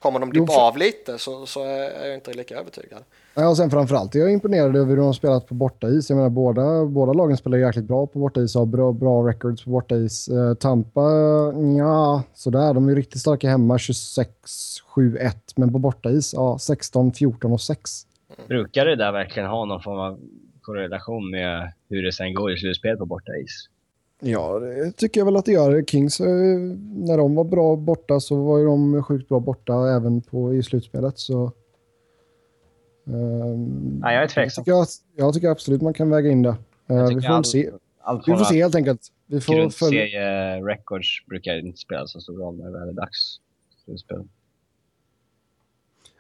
kommer 0.04 0.20
de 0.20 0.34
dippa 0.34 0.54
för- 0.54 0.68
av 0.68 0.78
lite 0.78 1.18
så, 1.18 1.46
så 1.46 1.64
är 1.64 2.06
jag 2.06 2.14
inte 2.16 2.34
lika 2.34 2.56
övertygad. 2.60 3.04
Ja, 3.36 3.48
och 3.50 3.58
sen 3.58 3.70
framförallt 3.70 4.16
är 4.16 4.20
jag 4.20 4.32
imponerad 4.32 4.76
över 4.76 4.90
hur 4.90 4.98
de 4.98 5.06
har 5.06 5.14
spelat 5.14 5.48
på 5.48 5.54
bortais. 5.54 6.10
Jag 6.10 6.18
menar 6.18 6.30
båda, 6.30 6.86
båda 6.86 7.14
lagen 7.14 7.38
spelar 7.38 7.58
jäkligt 7.58 7.86
bra 7.86 8.08
på 8.08 8.20
bortais 8.20 8.56
och 8.56 8.62
har 8.62 8.66
bra, 8.66 8.92
bra 8.92 9.28
records 9.28 9.64
på 9.64 9.70
bortais. 9.70 10.28
Eh, 10.28 10.54
Tampa, 10.54 11.02
ja 11.78 12.24
sådär, 12.34 12.74
de 12.74 12.90
är 12.90 12.96
riktigt 12.96 13.22
starka 13.22 13.50
hemma, 13.50 13.78
26-7-1. 13.78 15.32
Men 15.56 15.72
på 15.74 15.80
bortais, 15.80 16.34
ja 16.34 16.58
16-14 16.60 17.54
och 17.54 17.62
6. 17.62 17.92
Brukar 18.48 18.86
det 18.86 18.96
där 18.96 19.12
verkligen 19.12 19.50
ha 19.50 19.66
någon 19.66 19.82
form 19.82 20.00
av 20.00 20.20
korrelation 20.62 21.32
med 21.32 21.74
hur 21.90 22.04
det 22.04 22.12
sen 22.14 22.34
går 22.34 22.54
i 22.54 22.58
slutspel 22.58 22.98
på 22.98 23.06
bortais? 23.06 23.66
Ja, 24.26 24.60
det 24.60 24.92
tycker 24.92 25.20
jag 25.22 25.26
väl 25.26 25.36
att 25.36 25.46
det 25.46 25.52
gör. 25.52 25.84
Kings, 25.84 26.20
eh, 26.20 26.28
när 27.08 27.18
de 27.18 27.36
var 27.36 27.44
bra 27.44 27.76
borta 27.76 28.20
så 28.20 28.36
var 28.44 28.58
ju 28.60 28.66
de 28.66 29.04
sjukt 29.04 29.30
bra 29.30 29.40
borta 29.40 29.74
även 29.96 30.22
på, 30.22 30.54
i 30.56 30.64
slutspelet. 30.64 31.20
Så, 31.20 31.52
ehm, 33.08 34.00
Nej, 34.02 34.14
jag 34.14 34.14
är 34.14 34.22
jag, 34.22 34.30
tveksam. 34.30 34.64
tycker, 34.64 34.82
att- 34.82 34.90
jag 35.16 35.34
tycker 35.34 35.50
absolut 35.50 35.82
man 35.82 35.94
kan 35.94 36.10
väga 36.10 36.30
in 36.30 36.42
det. 36.42 36.56
Jag 36.88 37.16
vi 37.16 37.22
får 37.22 37.30
allt- 37.34 37.48
se. 37.48 37.72
Allt 38.02 38.28
Vi 38.28 38.32
får 38.38 38.44
se 38.44 38.62
helt 38.62 38.76
enkelt. 38.76 39.02
Vi 39.28 39.42
får 39.42 39.70
följa. 39.70 40.02
grundserie-records 40.06 41.26
brukar 41.30 41.66
inte 41.66 41.78
spela 41.78 42.08
så 42.08 42.20
stor 42.20 42.38
roll 42.38 42.58
när 42.58 42.66
det 42.72 42.80
väl 42.80 42.90
är 42.90 42.94
dags. 42.94 43.38
Slutspel. 43.86 44.24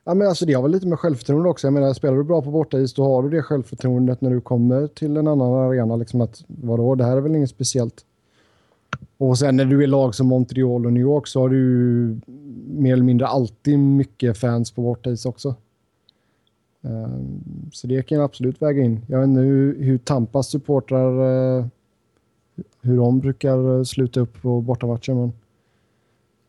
Ja, 0.03 0.13
men 0.13 0.27
alltså 0.27 0.45
det 0.45 0.53
har 0.53 0.61
väl 0.61 0.71
lite 0.71 0.87
med 0.87 0.99
självförtroende 0.99 1.49
också. 1.49 1.67
Jag 1.67 1.73
menar, 1.73 1.93
spelar 1.93 2.17
du 2.17 2.23
bra 2.23 2.41
på 2.41 2.51
bortais 2.51 2.93
då 2.93 3.03
har 3.03 3.23
du 3.23 3.29
det 3.29 3.43
självförtroendet 3.43 4.21
när 4.21 4.29
du 4.29 4.41
kommer 4.41 4.87
till 4.87 5.17
en 5.17 5.27
annan 5.27 5.53
arena. 5.53 5.95
Liksom 5.95 6.21
att, 6.21 6.43
vadå, 6.47 6.95
det 6.95 7.03
här 7.03 7.17
är 7.17 7.21
väl 7.21 7.35
inget 7.35 7.49
speciellt. 7.49 8.05
Och 9.17 9.37
sen 9.37 9.55
när 9.55 9.65
du 9.65 9.83
är 9.83 9.87
lag 9.87 10.15
som 10.15 10.27
Montreal 10.27 10.85
och 10.85 10.93
New 10.93 11.01
York 11.03 11.27
så 11.27 11.39
har 11.39 11.49
du 11.49 11.57
ju 11.57 12.19
mer 12.67 12.93
eller 12.93 13.03
mindre 13.03 13.27
alltid 13.27 13.79
mycket 13.79 14.37
fans 14.37 14.71
på 14.71 14.81
bortais 14.81 15.25
också. 15.25 15.55
Ehm, 16.81 17.43
så 17.71 17.87
det 17.87 18.07
kan 18.07 18.17
jag 18.17 18.25
absolut 18.25 18.61
väga 18.61 18.83
in. 18.83 19.05
Jag 19.07 19.19
vet 19.19 19.27
inte 19.27 19.41
hur, 19.41 19.83
hur 19.83 19.97
Tampas 19.97 20.47
supportrar 20.47 21.57
eh, 21.59 21.65
hur 22.81 22.97
de 22.97 23.19
brukar 23.19 23.77
eh, 23.77 23.83
sluta 23.83 24.19
upp 24.19 24.41
på 24.41 24.61
bortamatcher 24.61 25.13
men 25.13 25.33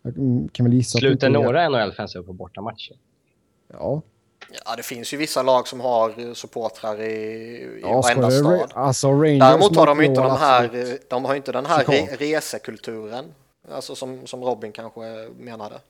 jag 0.02 0.14
kan 0.52 0.66
väl 0.66 0.72
gissa 0.72 0.98
Slutar 0.98 1.30
några 1.30 1.68
NHL-fans 1.68 2.16
upp 2.16 2.26
på 2.26 2.32
bortamatcher? 2.32 2.96
Ja. 3.79 4.03
Ja, 4.64 4.77
det 4.77 4.83
finns 4.83 5.12
ju 5.12 5.16
vissa 5.16 5.43
lag 5.43 5.68
som 5.68 5.81
har 5.81 6.20
eh, 6.20 6.33
supportrar 6.33 7.01
i, 7.01 7.05
i 7.05 7.81
Ja, 7.83 8.01
varenda 8.01 8.31
stad. 8.31 8.72
Alltså 8.75 9.09
Rangers, 9.11 9.41
Däremot 9.41 9.77
har 9.77 9.87
de 9.87 10.01
ju 10.01 10.07
inte 10.07 10.20
de 10.20 10.37
här, 10.37 10.75
eh, 10.75 10.95
de 11.09 11.25
har 11.25 11.35
inte 11.35 11.53
den 11.53 11.66
här 11.66 11.85
re 11.85 12.16
resekulturen, 12.18 13.35
alltså 13.70 13.95
som, 13.95 14.27
som 14.27 14.45
Robin 14.45 14.72
kanske 14.72 15.01
menade. 15.39 15.81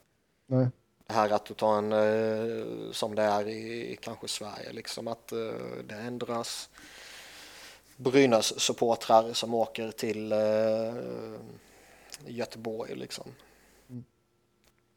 Nej. 0.47 0.69
Det 1.07 1.13
här 1.13 1.31
att 1.31 1.45
du 1.47 1.55
tar 1.55 1.79
en, 1.79 1.93
eh, 1.93 2.93
som 2.93 3.15
det 3.15 3.23
är 3.23 3.49
i 3.49 3.99
kanske 4.01 4.29
Sverige, 4.29 4.73
liksom 4.73 5.09
att 5.09 5.33
det 5.89 5.95
ändras 5.95 6.69
Brynäs 7.97 8.61
supportrar 8.61 9.33
som 9.33 9.55
åker 9.55 9.91
till 9.91 10.35
Göteborg 12.27 12.95
liksom. 12.95 13.25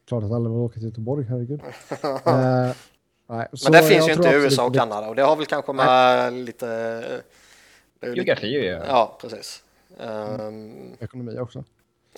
Klart 0.07 0.23
att 0.23 0.31
alla 0.31 0.49
vill 0.49 0.57
åka 0.59 0.73
till 0.73 0.83
Göteborg, 0.83 1.25
herregud. 1.29 1.61
Eh, 2.25 2.75
nej, 3.27 3.47
så 3.53 3.71
Men 3.71 3.81
det 3.81 3.87
finns 3.87 4.07
ju 4.07 4.13
inte 4.13 4.29
i 4.29 4.33
USA 4.33 4.61
och 4.61 4.67
att 4.67 4.73
det- 4.73 4.79
Kanada 4.79 5.07
och 5.07 5.15
det 5.15 5.21
har 5.21 5.35
väl 5.35 5.45
kanske 5.45 5.73
med 5.73 6.33
ju 6.33 6.43
lite 6.43 7.21
Geografi 8.01 8.47
ju. 8.47 8.63
ja, 8.65 9.17
precis. 9.21 9.63
Ehm, 9.99 10.93
Ekonomi 10.99 11.39
också. 11.39 11.63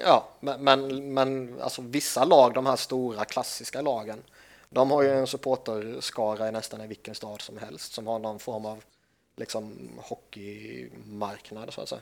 Ja, 0.03 0.27
men, 0.39 0.63
men, 0.63 1.13
men 1.13 1.55
alltså 1.61 1.81
vissa 1.81 2.23
lag, 2.23 2.53
de 2.53 2.65
här 2.65 2.75
stora 2.75 3.25
klassiska 3.25 3.81
lagen, 3.81 4.19
de 4.69 4.91
har 4.91 5.03
ju 5.03 5.09
en 5.11 5.27
supporterskara 5.27 6.47
i 6.49 6.51
nästan 6.51 6.81
i 6.81 6.87
vilken 6.87 7.15
stad 7.15 7.41
som 7.41 7.57
helst 7.57 7.93
som 7.93 8.07
har 8.07 8.19
någon 8.19 8.39
form 8.39 8.65
av 8.65 8.83
liksom 9.35 9.89
hockeymarknad 9.97 11.73
så 11.73 11.81
att 11.81 11.89
säga. 11.89 12.01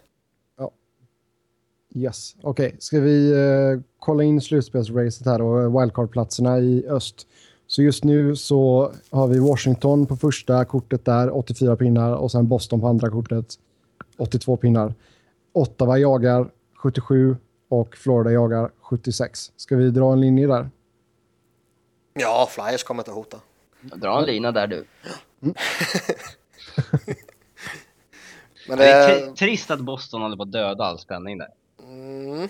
Yes. 1.96 2.36
Okej, 2.42 2.76
ska 2.80 3.00
vi 3.00 3.32
eh, 3.32 3.80
kolla 4.00 4.24
in 4.24 4.42
slutspelsracet 4.42 5.26
här 5.26 5.42
och 5.42 5.62
eh, 5.62 5.80
wildcard-platserna 5.82 6.60
i 6.60 6.86
öst. 6.90 7.28
Så 7.68 7.82
just 7.82 8.04
nu 8.04 8.36
så 8.36 8.94
har 9.12 9.28
vi 9.28 9.40
Washington 9.40 10.06
på 10.06 10.16
första 10.16 10.66
kortet 10.66 11.06
där, 11.06 11.38
84 11.38 11.76
pinnar 11.76 12.14
och 12.14 12.32
sen 12.32 12.48
Boston 12.48 12.82
på 12.82 12.88
andra 12.88 13.10
kortet, 13.10 13.46
82 14.18 14.58
pinnar. 14.58 14.94
Ottawa 15.54 15.98
jagar 15.98 16.50
77 16.76 17.36
och 17.70 17.96
Florida 17.96 18.32
jagar 18.32 18.72
76. 18.82 19.52
Ska 19.58 19.76
vi 19.76 19.90
dra 19.90 20.14
en 20.14 20.22
linje 20.22 20.48
där? 20.48 20.70
Ja, 22.14 22.48
Flyers 22.52 22.84
kommer 22.84 23.02
inte 23.02 23.12
att 23.12 23.18
hota. 23.18 23.38
Dra 23.82 24.20
en 24.20 24.26
lina 24.26 24.52
där 24.52 24.68
du. 24.68 24.86
Men 28.68 28.78
Det 28.78 28.86
är 28.86 29.08
det, 29.20 29.26
tri- 29.26 29.36
trist 29.36 29.72
att 29.72 29.80
Boston 29.82 30.22
håller 30.22 30.38
på 30.38 30.44
att 30.44 30.52
döda 30.52 30.84
all 30.84 31.00
spänning 31.00 31.38
där. 31.38 31.48
Mm, 32.26 32.50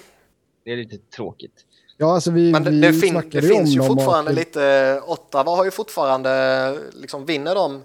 Det 0.63 0.71
är 0.71 0.77
lite 0.77 0.97
tråkigt. 0.97 1.65
Ja, 1.97 2.13
alltså 2.13 2.31
vi, 2.31 2.51
Men 2.51 2.63
det, 2.63 2.69
vi 2.69 2.81
det, 2.81 2.93
fin, 2.93 3.29
det 3.31 3.41
finns 3.41 3.69
ju 3.69 3.83
fortfarande 3.83 4.31
att- 4.31 4.37
lite, 4.37 5.01
Ottawa 5.05 5.55
har 5.55 5.65
ju 5.65 5.71
fortfarande, 5.71 6.79
liksom 6.93 7.25
vinner 7.25 7.55
de, 7.55 7.83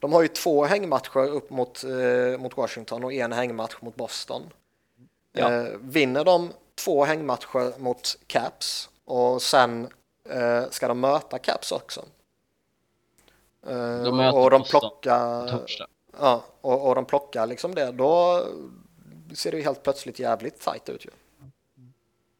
de 0.00 0.12
har 0.12 0.22
ju 0.22 0.28
två 0.28 0.64
hängmatcher 0.64 1.16
upp 1.28 1.50
mot, 1.50 1.84
eh, 1.84 2.38
mot 2.40 2.56
Washington 2.56 3.04
och 3.04 3.12
en 3.12 3.32
hängmatch 3.32 3.76
mot 3.80 3.96
Boston. 3.96 4.42
Ja. 5.32 5.52
Eh, 5.52 5.64
vinner 5.80 6.24
de 6.24 6.52
två 6.84 7.04
hängmatcher 7.04 7.78
mot 7.80 8.18
Caps 8.26 8.88
och 9.04 9.42
sen 9.42 9.88
eh, 10.30 10.64
ska 10.70 10.88
de 10.88 11.00
möta 11.00 11.38
Caps 11.38 11.72
också. 11.72 12.04
Eh, 13.66 14.02
De 14.02 14.16
möter 14.16 14.38
och 14.38 14.50
de 14.50 14.62
plockar, 14.62 15.60
ja, 16.20 16.44
och, 16.60 16.88
och 16.88 16.94
de 16.94 17.04
plockar 17.04 17.46
liksom 17.46 17.74
det, 17.74 17.92
då 17.92 18.42
ser 19.34 19.50
det 19.50 19.56
ju 19.56 19.62
helt 19.62 19.82
plötsligt 19.82 20.18
jävligt 20.18 20.60
tajt 20.60 20.88
ut 20.88 21.04
ju. 21.04 21.10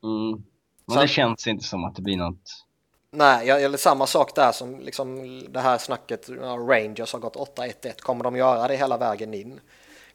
Mm. 0.03 0.45
Men 0.87 0.95
Sen- 0.95 1.03
det 1.03 1.09
känns 1.09 1.47
inte 1.47 1.64
som 1.64 1.84
att 1.84 1.97
det 1.97 2.03
blir 2.03 2.16
något. 2.16 2.66
Nej, 3.11 3.51
eller 3.51 3.78
samma 3.78 4.07
sak 4.07 4.34
där 4.34 4.53
som 4.53 4.80
liksom 4.80 5.41
det 5.53 5.61
här 5.61 5.78
snacket, 5.78 6.28
Rangers 6.68 7.12
har 7.12 7.20
gått 7.20 7.37
8-1-1, 7.37 8.01
kommer 8.01 8.24
de 8.24 8.37
göra 8.37 8.68
det 8.68 8.76
hela 8.76 8.99
vägen 8.99 9.34
in? 9.34 9.61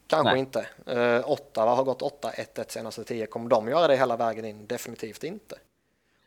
Kanske 0.06 0.30
Nej. 0.30 0.40
inte. 0.40 0.66
Uh, 0.90 1.30
Ottawa 1.30 1.74
har 1.74 1.84
gått 1.84 2.02
8-1-1 2.02 2.64
senaste 2.68 3.04
10, 3.04 3.26
kommer 3.26 3.50
de 3.50 3.68
göra 3.68 3.86
det 3.86 3.96
hela 3.96 4.16
vägen 4.16 4.44
in? 4.44 4.66
Definitivt 4.66 5.24
inte. 5.24 5.56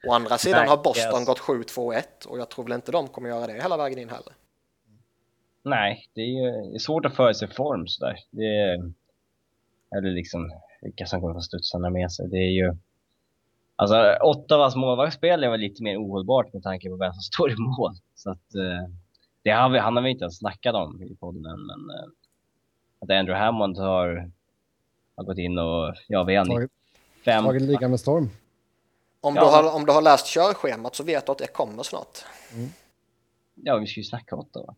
Å 0.08 0.14
andra 0.14 0.38
sidan 0.38 0.60
Nej, 0.60 0.70
har 0.70 0.78
Boston 0.78 1.20
yes. 1.20 1.28
gått 1.28 1.39
7-2-1 1.39 2.26
och 2.28 2.39
jag 2.39 2.50
tror 2.50 2.66
väl 2.66 2.74
inte 2.74 2.91
de 2.91 3.08
kommer 3.08 3.30
göra 3.30 3.48
det 3.48 3.54
hela 3.54 3.78
vägen 3.78 4.00
in 4.00 4.10
heller. 4.10 4.34
Nej, 5.64 6.10
det 6.14 6.22
är 6.22 6.80
svårt 6.80 7.06
att 7.06 7.16
förutse 7.16 7.48
form 7.48 7.88
sådär. 7.88 8.20
Det 8.32 8.46
är, 8.46 8.93
eller 9.98 10.10
liksom 10.12 10.52
vilka 10.82 11.06
som 11.06 11.22
kommer 11.22 11.34
få 11.34 11.42
studsarna 11.42 11.90
med 11.90 12.12
sig. 12.12 12.28
Det 12.30 12.38
är 12.38 12.52
ju... 12.52 12.74
Alltså 13.76 14.18
Ottawas 14.22 14.76
målvaktsspel 14.76 15.44
är 15.44 15.50
väl 15.50 15.60
lite 15.60 15.84
mer 15.84 15.98
ohållbart 15.98 16.54
med 16.54 16.64
tanke 16.64 16.90
på 16.90 16.96
vem 16.96 17.14
som 17.14 17.22
står 17.34 17.52
i 17.52 17.56
mål. 17.58 17.92
Så 18.16 18.32
att 18.32 18.56
eh, 18.56 18.90
det 19.44 19.50
har 19.52 19.70
vi, 19.70 19.80
han 19.80 19.96
har 19.96 20.04
vi 20.04 20.10
inte 20.10 20.24
ens 20.24 20.38
snackat 20.38 20.76
om 20.76 21.02
i 21.04 21.16
podden 21.16 21.46
än, 21.46 21.66
men 21.66 21.80
eh, 21.98 22.06
att 23.00 23.10
Andrew 23.10 23.46
Hammond 23.46 23.78
har, 23.78 24.32
har 25.16 25.24
gått 25.24 25.38
in 25.38 25.58
och, 25.58 25.94
ja 26.08 26.24
vi 26.24 26.36
har 26.36 26.46
Tagit, 26.46 26.72
fem, 27.26 27.44
tagit 27.44 27.62
ligan 27.62 27.90
med 27.92 28.00
storm. 28.00 28.30
Om, 29.22 29.36
Ja. 29.36 29.42
du 29.42 29.48
har, 29.48 29.76
om 29.76 29.86
du 29.86 29.92
har 29.92 30.02
läst 30.02 30.28
körschemat 30.28 30.96
så 30.96 31.04
vet 31.04 31.26
du 31.26 31.32
att 31.32 31.38
det 31.38 31.48
kommer 31.48 31.84
snart. 31.84 32.26
ja 33.56 33.78
vi 33.78 33.88
ska 33.88 34.00
ju 34.00 34.04
snacka 34.04 34.36
Ottawa. 34.36 34.76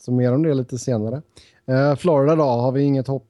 Så 0.00 0.12
mer 0.12 0.32
om 0.34 0.42
det 0.42 0.54
lite 0.54 0.78
senare. 0.78 1.22
Eh, 1.66 1.96
Florida 1.96 2.36
då, 2.36 2.42
har 2.42 2.72
vi 2.72 2.82
inget 2.82 3.06
hopp? 3.06 3.26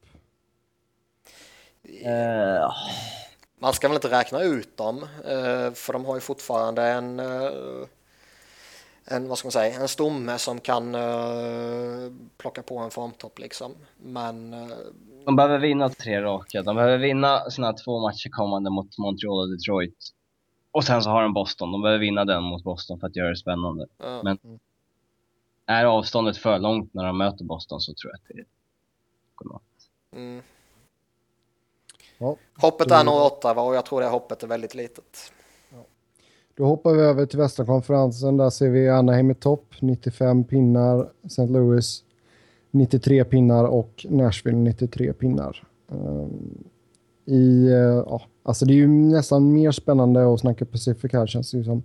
Eh, 2.05 2.73
Man 3.61 3.73
ska 3.73 3.89
väl 3.89 3.95
inte 3.95 4.11
räkna 4.11 4.43
ut 4.43 4.77
dem, 4.77 5.03
eh, 5.25 5.73
för 5.73 5.93
de 5.93 6.05
har 6.05 6.15
ju 6.15 6.21
fortfarande 6.21 6.83
en, 6.83 7.21
eh, 7.21 7.51
en, 9.05 9.29
vad 9.29 9.39
ska 9.39 9.47
man 9.47 9.53
säga, 9.53 9.81
en 9.81 9.89
stomme 9.89 10.39
som 10.39 10.61
kan 10.61 10.95
eh, 10.95 12.13
plocka 12.37 12.63
på 12.63 12.79
en 12.79 12.91
formtopp 12.91 13.39
liksom. 13.39 13.73
Men 14.03 14.53
eh, 14.55 14.69
De 15.27 15.37
behöver 15.37 15.59
vinna 15.59 15.89
tre 15.89 16.23
raka. 16.23 16.63
De 16.63 16.77
behöver 16.77 16.99
vinna 16.99 17.51
sina 17.51 17.73
två 17.73 18.01
matcher 18.01 18.29
kommande 18.31 18.71
mot 18.71 18.99
Montreal 18.99 19.39
och 19.41 19.51
Detroit. 19.51 19.97
Och 20.73 20.85
sen 20.85 21.03
så 21.03 21.11
har 21.11 21.23
de 21.23 21.33
Boston. 21.35 21.73
De 21.73 21.83
behöver 21.83 22.01
vinna 22.01 22.25
den 22.25 22.43
mot 22.43 22.65
Boston 22.65 23.01
för 23.01 23.07
att 23.07 23.17
göra 23.17 23.29
det 23.29 23.37
spännande. 23.37 23.87
Men- 24.25 24.39
Är 25.71 25.85
avståndet 25.85 26.37
för 26.37 26.59
långt 26.59 26.95
när 26.95 27.05
de 27.05 27.19
möter 27.19 27.45
Boston 27.45 27.81
så 27.81 27.95
tror 27.95 28.13
jag 28.13 28.17
att 28.17 28.37
det 28.37 28.45
kommer 29.35 29.55
att... 29.55 29.63
Mm. 30.17 30.43
Ja. 32.19 32.37
Hoppet 32.61 32.91
är 32.91 33.05
nog 33.05 33.15
Ottawa 33.15 33.63
och 33.63 33.75
jag 33.75 33.87
tror 33.87 34.01
det 34.01 34.07
hoppet 34.07 34.43
är 34.43 34.47
väldigt 34.47 34.75
litet. 34.75 35.33
Då 36.55 36.65
hoppar 36.65 36.93
vi 36.93 37.03
över 37.03 37.27
till 37.27 37.39
västra 37.39 37.67
konferensen. 37.67 38.37
Där 38.37 38.51
ser 38.51 38.69
vi 38.69 38.89
Anaheim 38.89 39.31
i 39.31 39.35
topp, 39.35 39.75
95 39.81 40.45
pinnar. 40.45 41.11
St. 41.25 41.47
Louis 41.47 42.05
93 42.71 43.25
pinnar 43.25 43.65
och 43.65 44.07
Nashville 44.09 44.59
93 44.59 45.13
pinnar. 45.13 45.63
Ehm, 45.91 46.65
I, 47.25 47.69
ja, 48.07 48.23
alltså 48.43 48.65
det 48.65 48.73
är 48.73 48.77
ju 48.77 48.89
nästan 48.89 49.53
mer 49.53 49.71
spännande 49.71 50.35
att 50.35 50.41
snacka 50.41 50.65
Pacific 50.65 51.13
här 51.13 51.27
känns 51.27 51.51
det 51.51 51.59
ju 51.59 51.65
som. 51.65 51.83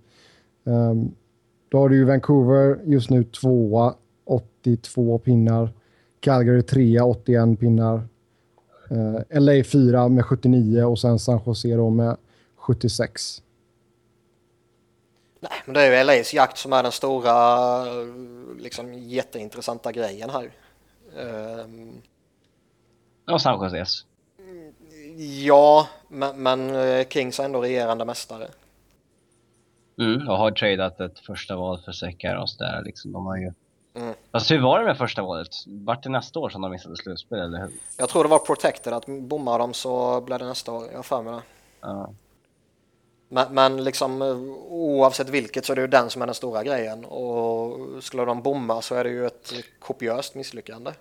Ehm, 0.65 1.11
då 1.69 1.77
har 1.77 1.89
du 1.89 1.95
ju 1.95 2.03
Vancouver 2.05 2.79
just 2.85 3.09
nu 3.09 3.23
tvåa, 3.23 3.95
82 4.25 5.19
pinnar. 5.19 5.69
Calgary 6.19 6.61
trea, 6.61 7.05
81 7.05 7.59
pinnar. 7.59 8.07
Uh, 8.91 9.19
LA 9.39 9.63
fyra 9.63 10.07
med 10.07 10.25
79 10.25 10.83
och 10.83 10.99
sen 10.99 11.19
San 11.19 11.39
Jose 11.45 11.75
då 11.75 11.89
med 11.89 12.17
76. 12.55 13.41
Nej, 15.39 15.51
men 15.65 15.73
det 15.73 15.81
är 15.81 15.97
ju 15.97 16.03
LAs 16.03 16.33
jakt 16.33 16.57
som 16.57 16.73
är 16.73 16.83
den 16.83 16.91
stora, 16.91 17.31
eh, 17.87 18.07
liksom 18.59 18.93
jätteintressanta 18.93 19.91
grejen 19.91 20.29
här. 20.29 20.51
Ehm, 21.17 22.01
Och 23.31 23.41
San 23.41 23.63
Joses. 23.63 24.05
ja, 25.43 25.87
men, 26.07 26.43
men 26.43 26.75
eh, 26.75 27.07
Kings 27.07 27.39
är 27.39 27.43
ändå 27.43 27.61
regerande 27.61 28.05
mästare. 28.05 28.47
Mm, 29.99 30.27
och 30.29 30.37
har 30.37 30.51
tradat 30.51 30.99
ett 30.99 31.19
första 31.19 31.55
val 31.55 31.79
för 31.85 31.91
Sekaros 31.91 32.57
där 32.57 32.83
liksom. 32.85 33.11
De 33.11 33.25
har 33.25 33.37
ju... 33.37 33.53
Mm. 33.95 34.13
Fast 34.31 34.51
hur 34.51 34.61
var 34.61 34.79
det 34.79 34.85
med 34.85 34.97
första 34.97 35.21
valet? 35.21 35.47
Vart 35.67 36.03
det 36.03 36.09
nästa 36.09 36.39
år 36.39 36.49
som 36.49 36.61
de 36.61 36.71
missade 36.71 36.97
slutspel 36.97 37.39
eller 37.39 37.59
hur? 37.59 37.69
Jag 37.97 38.09
tror 38.09 38.23
det 38.23 38.29
var 38.29 38.39
protected 38.39 38.93
att 38.93 39.05
bommar 39.05 39.59
de 39.59 39.73
så 39.73 40.21
blir 40.21 40.39
det 40.39 40.45
nästa 40.45 40.71
år. 40.71 40.87
Jag 40.91 40.97
har 40.97 41.03
för 41.03 41.21
mig 41.21 41.33
det. 41.33 41.41
Ja. 41.81 42.09
Men, 43.29 43.53
men 43.53 43.83
liksom 43.83 44.21
oavsett 44.69 45.29
vilket 45.29 45.65
så 45.65 45.71
är 45.71 45.75
det 45.75 45.81
ju 45.81 45.87
den 45.87 46.09
som 46.09 46.21
är 46.21 46.25
den 46.25 46.35
stora 46.35 46.63
grejen. 46.63 47.05
Och 47.05 47.77
skulle 48.03 48.25
de 48.25 48.41
bomma 48.41 48.81
så 48.81 48.95
är 48.95 49.03
det 49.03 49.09
ju 49.09 49.25
ett 49.25 49.53
kopiöst 49.79 50.35
misslyckande. 50.35 50.91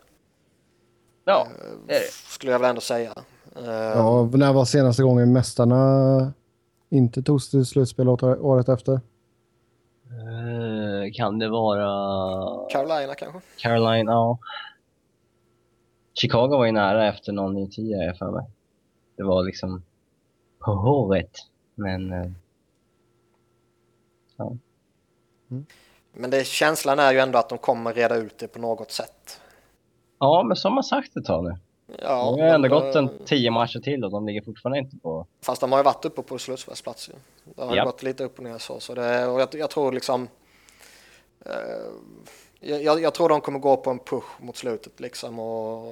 Ja, 1.25 1.47
eh, 1.51 1.67
det 1.87 1.95
är 1.95 2.01
det. 2.01 2.13
Skulle 2.13 2.53
jag 2.53 2.59
väl 2.59 2.69
ändå 2.69 2.81
säga. 2.81 3.15
Ja, 3.95 4.31
när 4.33 4.53
var 4.53 4.65
senaste 4.65 5.03
gången 5.03 5.33
mästarna 5.33 6.33
inte 6.95 7.23
togs 7.23 7.51
till 7.51 7.67
slutspel 7.67 8.09
året- 8.09 8.41
året 8.41 8.69
efter? 8.69 8.93
Eh, 8.93 9.01
kan 11.15 11.39
det 11.39 11.49
vara... 11.49 12.69
Carolina 12.71 13.15
kanske? 13.15 13.41
Caroline, 13.59 14.07
ja. 14.07 14.39
Chicago 16.15 16.49
var 16.49 16.65
ju 16.65 16.73
nära 16.73 17.09
efter 17.09 17.33
09-10 17.33 17.97
har 17.97 18.05
jag 18.05 18.19
för 18.19 18.31
mig. 18.31 18.47
Det 19.17 19.23
var 19.23 19.45
liksom 19.45 19.83
på 20.59 20.73
håret. 20.75 21.31
Men 21.75 22.13
eh, 22.13 22.31
Men 26.13 26.31
det, 26.31 26.47
känslan 26.47 26.99
är 26.99 27.13
ju 27.13 27.19
ändå 27.19 27.39
att 27.39 27.49
de 27.49 27.59
kommer 27.59 27.95
reda 27.95 28.17
ut 28.17 28.39
det 28.39 28.49
på 28.49 28.59
något 28.59 28.91
sätt. 28.91 29.41
ja, 30.19 30.43
men 30.47 30.57
som 30.57 30.75
man 30.75 30.85
sagt 30.85 31.17
ett 31.17 31.25
tag 31.25 31.45
nu. 31.45 31.57
Ja, 31.87 32.35
det 32.37 32.43
har 32.43 32.55
ändå 32.55 32.68
men, 32.68 32.70
gått 32.70 32.95
en 32.95 33.11
tio 33.26 33.51
matcher 33.51 33.78
till 33.80 34.05
och 34.05 34.11
de 34.11 34.26
ligger 34.26 34.43
fortfarande 34.43 34.78
inte 34.78 34.97
på... 34.97 35.26
Fast 35.43 35.61
de 35.61 35.72
har 35.72 35.78
ju 35.78 35.85
varit 35.85 36.05
uppe 36.05 36.22
på 36.22 36.39
slutspelsplats. 36.39 37.09
ju. 37.09 37.12
Det 37.55 37.62
har 37.64 37.76
Ja. 37.76 37.85
gått 37.85 38.03
lite 38.03 38.24
upp 38.24 38.39
och 38.39 38.45
ner 38.45 38.59
så. 38.59 38.80
så 38.80 38.95
det, 38.95 39.26
och 39.26 39.41
jag, 39.41 39.49
jag 39.53 39.70
tror 39.70 39.93
liksom... 39.93 40.28
Eh, 41.47 41.53
jag, 42.61 43.01
jag 43.01 43.14
tror 43.14 43.28
de 43.28 43.41
kommer 43.41 43.59
gå 43.59 43.76
på 43.76 43.91
en 43.91 43.99
push 43.99 44.24
mot 44.41 44.57
slutet 44.57 45.01
liksom 45.01 45.39
och, 45.39 45.89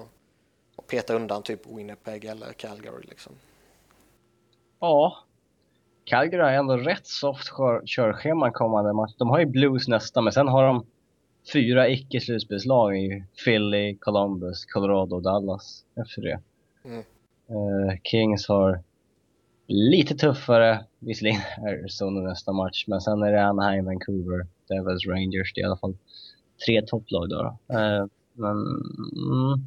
och 0.76 0.86
peta 0.86 1.14
undan 1.14 1.42
typ 1.42 1.66
Winnipeg 1.66 2.24
eller 2.24 2.52
Calgary 2.52 3.02
liksom. 3.08 3.32
Ja. 4.80 5.16
Calgary 6.04 6.42
har 6.42 6.50
ändå 6.52 6.76
rätt 6.76 7.06
soft 7.06 7.46
kör- 7.56 7.82
körschema 7.86 8.50
kommande 8.50 8.92
match. 8.92 9.12
De 9.18 9.30
har 9.30 9.38
ju 9.38 9.46
Blues 9.46 9.88
nästa, 9.88 10.20
men 10.20 10.32
sen 10.32 10.48
har 10.48 10.66
de 10.66 10.86
fyra 11.52 11.88
icke-slutspelslag 11.88 12.96
i 12.96 13.24
Philly, 13.44 13.96
Columbus, 13.96 14.64
Colorado 14.64 15.16
och 15.16 15.22
Dallas 15.22 15.84
efter 15.94 16.22
det. 16.22 16.40
Mm. 16.84 16.98
Eh, 17.48 17.98
Kings 18.04 18.48
har 18.48 18.80
lite 19.66 20.14
tuffare, 20.14 20.84
visserligen 20.98 21.40
Arizona 21.66 22.20
nästa 22.20 22.52
match, 22.52 22.84
men 22.86 23.00
sen 23.00 23.22
är 23.22 23.32
det 23.32 23.44
Anaheim, 23.46 23.84
Vancouver, 23.84 24.46
Devils, 24.68 25.06
Rangers. 25.06 25.52
Det 25.54 25.60
är 25.60 25.62
i 25.62 25.66
alla 25.66 25.76
fall 25.76 25.96
tre 26.66 26.82
topplag 26.82 27.28
då. 27.28 27.42
då. 27.68 27.74
Eh, 27.78 28.06
men... 28.32 28.56
Mm. 28.56 29.66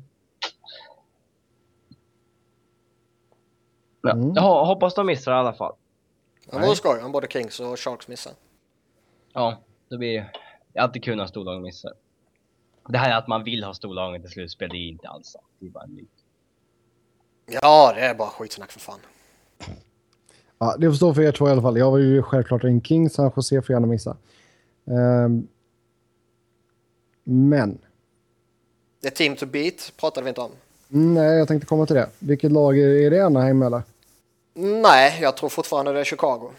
Ja, 4.02 4.12
Mm. 4.12 4.34
jag 4.36 4.44
ho- 4.44 4.66
hoppas 4.66 4.96
de 4.96 5.06
missar 5.06 5.32
i 5.32 5.36
alla 5.36 5.54
fall. 5.54 5.74
Det 6.52 6.58
Nej. 6.58 6.66
vore 6.66 6.76
skoj 6.76 7.00
om 7.04 7.12
både 7.12 7.28
Kings 7.28 7.60
och 7.60 7.80
Sharks 7.80 8.08
missar. 8.08 8.34
Ja, 9.34 9.58
det 9.90 9.98
blir 9.98 10.32
det 10.76 10.80
är 10.80 10.84
alltid 10.84 11.04
kul 11.04 11.18
när 11.18 11.26
storlagen 11.28 11.62
missar. 11.62 11.94
Det 12.88 12.98
här 12.98 13.18
att 13.18 13.28
man 13.28 13.44
vill 13.44 13.64
ha 13.64 13.74
storlagen 13.74 14.22
till 14.22 14.32
slutspel, 14.32 14.70
det 14.70 14.76
är 14.78 14.90
inte 14.90 15.08
alls 15.08 15.28
sant. 15.28 15.46
Det 15.60 15.66
är 15.66 15.70
bara 15.70 15.84
en 15.84 15.96
myt. 15.96 16.10
Ja, 17.62 17.94
det 17.96 18.02
är 18.02 18.16
bara 18.16 18.30
skitsnack 18.30 18.72
för 18.72 18.80
fan. 18.80 19.00
Ja, 20.60 20.76
det 20.80 20.88
får 20.90 20.96
stå 20.96 21.14
för 21.14 21.22
er 21.22 21.32
två 21.32 21.48
i 21.48 21.52
alla 21.52 21.62
fall. 21.62 21.78
Jag 21.78 21.92
var 21.92 21.98
ju 21.98 22.22
självklart 22.24 22.64
en 22.64 22.82
King, 22.82 23.10
San 23.10 23.32
Jose 23.36 23.62
får 23.62 23.74
gärna 23.74 23.88
missa. 23.88 24.18
Ehm, 24.88 25.48
men, 27.24 27.78
Det 29.02 29.08
är 29.08 29.12
team 29.12 29.36
to 29.36 29.46
beat 29.46 29.94
pratade 29.98 30.24
vi 30.24 30.30
inte 30.30 30.42
om. 30.42 30.52
mm, 30.94 31.14
nej, 31.14 31.38
jag 31.38 31.48
tänkte 31.48 31.68
komma 31.68 31.86
till 31.86 31.96
det. 31.96 32.10
Vilket 32.20 32.52
lag 32.52 32.80
är, 32.80 32.88
är 32.90 33.10
det 33.12 33.26
Anaheim 33.26 33.62
eller? 33.62 33.82
Nej, 34.54 35.20
jag 35.22 35.38
tror 35.38 35.50
fortfarande 35.50 35.94
det 35.94 36.00
är 36.00 36.04
Chicago. 36.04 36.52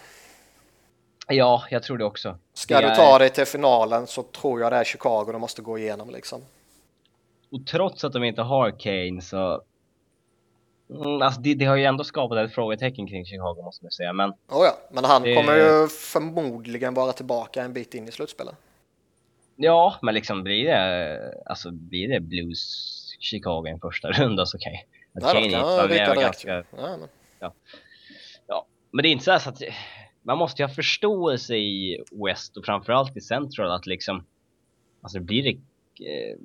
Ja, 1.28 1.64
jag 1.70 1.82
tror 1.82 1.98
det 1.98 2.04
också. 2.04 2.38
Ska 2.54 2.74
Det 2.74 2.80
du 2.80 2.86
är- 2.88 2.94
ta 2.94 3.18
dig 3.18 3.30
till 3.30 3.46
finalen 3.46 4.06
så 4.06 4.22
tror 4.22 4.60
jag 4.60 4.72
det 4.72 4.76
är 4.76 4.84
Chicago 4.84 5.24
du 5.32 5.38
måste 5.38 5.62
gå 5.62 5.78
igenom 5.78 6.10
liksom. 6.10 6.40
Och 7.52 7.66
trots 7.66 8.04
att 8.04 8.12
de 8.12 8.24
inte 8.24 8.42
har 8.42 8.70
Kane 8.70 9.20
så... 9.22 9.62
Mm, 10.90 11.22
alltså 11.22 11.40
det, 11.40 11.54
det 11.54 11.64
har 11.64 11.76
ju 11.76 11.84
ändå 11.84 12.04
skapat 12.04 12.38
ett 12.38 12.54
frågetecken 12.54 13.06
kring 13.08 13.24
Chicago 13.24 13.62
måste 13.64 13.84
man 13.84 13.90
säga. 13.92 14.12
Men 14.12 14.30
Oh 14.30 14.36
ja, 14.64 14.76
men 14.90 15.04
han 15.04 15.22
Det- 15.22 15.34
kommer 15.34 15.56
ju 15.56 15.88
förmodligen 15.88 16.94
vara 16.94 17.12
tillbaka 17.12 17.62
en 17.62 17.72
bit 17.72 17.94
in 17.94 18.08
i 18.08 18.12
slutspelet. 18.12 18.54
ja, 19.56 19.96
men 20.02 20.14
liksom 20.14 20.42
blir 20.42 20.64
det, 20.64 21.42
alltså 21.46 21.70
blir 21.70 22.08
det 22.08 22.20
Blues 22.20 22.60
Chicago 23.20 23.66
i 23.66 23.70
en 23.70 23.80
första 23.80 24.10
runda 24.10 24.46
så 24.46 24.58
kan 24.58 24.72
ju... 24.72 24.78
Att 24.78 24.84
Ja, 25.12 25.20
då 25.20 25.26
Kane 25.26 25.34
kan 25.34 25.44
inte 25.44 25.56
han 25.56 25.66
vara 25.66 25.82
med 25.82 25.90
ryka 25.90 26.06
var 26.08 26.14
direkt. 26.14 26.44
ganska... 26.44 26.64
Ja, 26.82 26.96
men. 26.98 27.08
Men 28.90 29.02
det 29.02 29.08
är 29.08 29.10
inte 29.12 29.24
så 29.24 29.32
att 29.48 29.62
man 30.26 30.38
måste 30.38 30.62
ju 30.62 30.68
ha 30.68 30.74
förståelse 30.74 31.54
i 31.56 32.04
West 32.26 32.56
och 32.56 32.64
framförallt 32.64 33.16
i 33.16 33.20
Central 33.20 33.70
att 33.70 33.86
liksom, 33.86 34.24
alltså 35.02 35.20
blir 35.20 35.42
det 35.42 35.50
eh, 36.06 36.36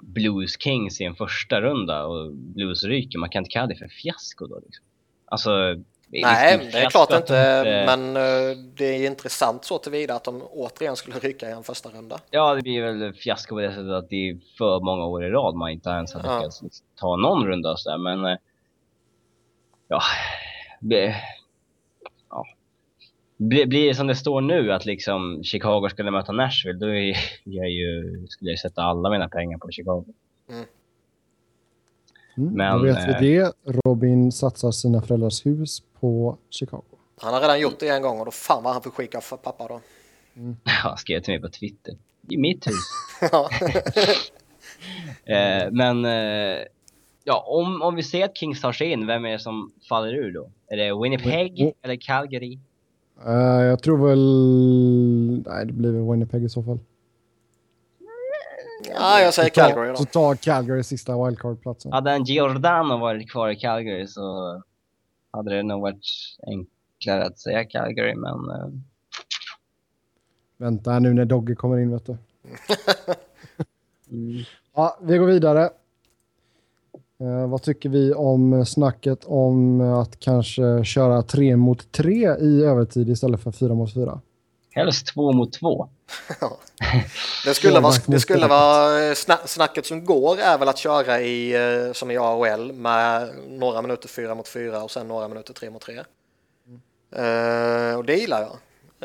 Blues 0.00 0.60
Kings 0.60 1.00
i 1.00 1.04
en 1.04 1.14
första 1.14 1.60
runda 1.60 2.04
och 2.06 2.32
Blues 2.32 2.84
ryker, 2.84 3.18
man 3.18 3.30
kan 3.30 3.40
inte 3.40 3.50
kalla 3.50 3.66
det 3.66 3.76
för 3.76 3.88
fiasko 3.88 4.46
då 4.46 4.60
liksom. 4.64 4.84
Alltså, 5.26 5.50
Nej, 6.08 6.68
det 6.72 6.78
är 6.78 6.90
klart 6.90 7.12
inte, 7.12 7.62
men 7.86 8.16
eh, 8.16 8.56
det 8.74 8.84
är 8.84 9.06
intressant 9.06 9.64
så 9.64 9.78
tillvida 9.78 10.14
att 10.14 10.24
de 10.24 10.42
återigen 10.50 10.96
skulle 10.96 11.18
ryka 11.18 11.48
i 11.48 11.52
en 11.52 11.62
första 11.62 11.88
runda. 11.88 12.20
Ja, 12.30 12.54
det 12.54 12.62
blir 12.62 12.82
väl 12.82 13.14
fiasko 13.14 13.54
på 13.54 13.60
det 13.60 13.70
sättet 13.70 13.90
att 13.90 14.08
det 14.10 14.30
är 14.30 14.38
för 14.58 14.80
många 14.80 15.04
år 15.06 15.24
i 15.24 15.30
rad 15.30 15.54
man 15.54 15.70
inte 15.70 15.90
ens 15.90 16.14
har 16.14 16.20
Ja. 16.24 16.38
lyckats 16.38 16.62
liksom 16.62 16.86
ta 17.00 17.16
någon 17.16 17.46
runda 17.46 17.70
och 17.72 17.80
sådär, 17.80 17.98
men 17.98 18.24
eh, 18.24 18.36
ja, 19.88 20.00
ja. 20.80 21.14
Blir, 23.48 23.66
blir 23.66 23.88
det 23.88 23.94
som 23.94 24.06
det 24.06 24.14
står 24.14 24.40
nu 24.40 24.72
att 24.72 24.86
liksom 24.86 25.42
Chicago 25.44 25.88
skulle 25.90 26.10
möta 26.10 26.32
Nashville, 26.32 26.78
då 26.78 26.86
är 26.86 27.16
jag 27.44 27.70
ju, 27.70 28.26
skulle 28.28 28.50
jag 28.50 28.58
sätta 28.58 28.82
alla 28.82 29.10
mina 29.10 29.28
pengar 29.28 29.58
på 29.58 29.70
Chicago. 29.70 30.04
Mm, 30.48 30.64
Men, 32.56 32.78
då 32.78 32.84
vet 32.84 33.08
eh, 33.08 33.20
vi 33.20 33.36
det. 33.36 33.52
Robin 33.84 34.32
satsar 34.32 34.70
sina 34.70 35.02
föräldrars 35.02 35.46
hus 35.46 35.82
på 36.00 36.38
Chicago. 36.50 36.82
Han 37.20 37.34
har 37.34 37.40
redan 37.40 37.60
gjort 37.60 37.78
det 37.80 37.88
en 37.88 38.02
gång 38.02 38.18
och 38.18 38.24
då 38.24 38.30
fan 38.30 38.62
vad 38.62 38.72
han 38.72 38.82
fick 38.82 38.92
skicka 38.92 39.20
för 39.20 39.36
pappa 39.36 39.68
då. 39.68 39.80
Han 40.64 40.96
skrev 40.96 41.20
till 41.20 41.34
mig 41.34 41.40
på 41.40 41.48
Twitter. 41.48 41.94
I 42.28 42.36
mitt 42.36 42.66
hus. 42.66 42.84
Eh, 45.26 45.70
men 45.70 46.04
eh, 46.04 46.58
ja, 47.24 47.44
om, 47.46 47.82
om 47.82 47.94
vi 47.94 48.02
ser 48.02 48.24
att 48.24 48.36
Kings 48.36 48.60
tar 48.60 48.72
sig 48.72 48.90
in, 48.92 49.06
vem 49.06 49.24
är 49.24 49.30
det 49.30 49.38
som 49.38 49.72
faller 49.88 50.14
ur 50.14 50.32
då? 50.32 50.50
Är 50.66 50.76
det 50.76 51.02
Winnipeg 51.02 51.60
Mm. 51.60 51.72
eller 51.82 51.96
Calgary? 51.96 52.58
Eh, 53.26 53.32
jag 53.64 53.82
tror 53.82 54.08
väl... 54.08 55.42
Nej, 55.46 55.66
det 55.66 55.72
blir 55.72 55.92
väl 55.92 56.10
Winnipeg 56.10 56.44
i 56.44 56.48
så 56.48 56.62
fall. 56.62 56.78
ja, 58.94 59.20
jag 59.20 59.34
säger 59.34 59.48
Så 59.48 59.54
tar- 59.54 59.68
Calgary 59.70 59.96
Så 59.96 60.02
då. 60.04 60.10
tar 60.10 60.34
Calgary 60.34 60.82
sista 60.82 61.24
wildcard-platsen. 61.24 61.92
Hade 61.92 62.10
en 62.10 62.24
Giordano 62.24 62.98
varit 62.98 63.30
kvar 63.30 63.48
i 63.48 63.56
Calgary 63.56 64.06
så 64.06 64.62
hade 65.30 65.56
det 65.56 65.62
nog 65.62 65.80
varit 65.82 66.04
enklare 66.46 67.24
att 67.26 67.38
säga 67.38 67.64
Calgary, 67.64 68.14
men 68.14 68.50
eh, 68.50 68.68
Vänta 70.56 70.98
nu 70.98 71.14
när 71.14 71.24
Dogge 71.24 71.54
kommer 71.54 71.78
in, 71.78 71.90
vet 71.92 72.06
du. 72.06 72.16
mm, 74.10 74.44
Ja, 74.74 74.98
vi 75.02 75.18
går 75.18 75.26
vidare. 75.26 75.70
Eh, 77.20 77.48
vad 77.48 77.62
tycker 77.62 77.88
vi 77.88 78.14
om 78.14 78.66
snacket 78.66 79.24
om 79.24 79.80
att 79.80 80.20
kanske 80.20 80.84
köra 80.84 81.22
tre 81.22 81.56
mot 81.56 81.92
tre 81.92 82.36
i 82.40 82.64
övertid 82.64 83.08
istället 83.08 83.42
för 83.42 83.52
fyra 83.52 83.74
mot 83.74 83.94
fyra? 83.94 84.20
helst 84.74 85.06
två 85.06 85.32
mot 85.32 85.52
två. 85.52 85.88
Det 87.44 87.54
skulle 87.54 87.80
vara, 87.80 87.94
det 88.06 88.20
skulle 88.20 88.46
vara 88.46 89.08
eh, 89.08 89.14
sna, 89.14 89.36
snacket 89.46 89.86
som 89.86 90.04
går 90.04 90.38
är 90.38 90.58
väl 90.58 90.68
att 90.68 90.78
köra 90.78 91.20
i, 91.20 91.54
eh, 91.54 91.92
som 91.92 92.10
i 92.10 92.16
AHL 92.16 92.72
med 92.72 93.28
några 93.48 93.82
minuter 93.82 94.08
fyra 94.08 94.34
mot 94.34 94.48
fyra 94.48 94.82
och 94.82 94.90
sen 94.90 95.08
några 95.08 95.28
minuter 95.28 95.54
tre 95.54 95.70
mot 95.70 95.82
tre. 95.82 95.96
Eh, 97.16 97.96
och 97.96 98.04
det 98.04 98.16
gillar 98.16 98.40
jag. 98.40 98.58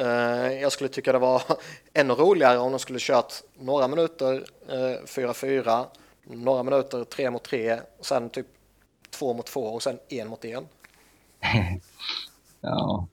Eh, 0.06 0.62
jag 0.62 0.72
skulle 0.72 0.90
tycka 0.90 1.12
det 1.12 1.20
var 1.20 1.42
ännu 1.94 2.14
roligare 2.14 2.58
om 2.58 2.72
de 2.72 2.80
skulle 2.80 3.00
kört 3.00 3.34
några 3.60 3.88
minuter 3.88 4.46
eh, 4.70 5.06
fyra 5.06 5.34
fyra, 5.34 5.86
några 6.24 6.64
minuter 6.64 7.04
tre 7.04 7.32
mot 7.32 7.44
tre, 7.44 7.80
och 8.00 8.06
sen 8.06 8.30
typ 8.30 8.46
två 9.10 9.34
mot 9.34 9.46
två 9.46 9.62
och 9.62 9.84
sen 9.84 10.00
en 10.10 10.28
mot 10.28 10.46
en. 10.46 10.68
Ja. 12.62 13.08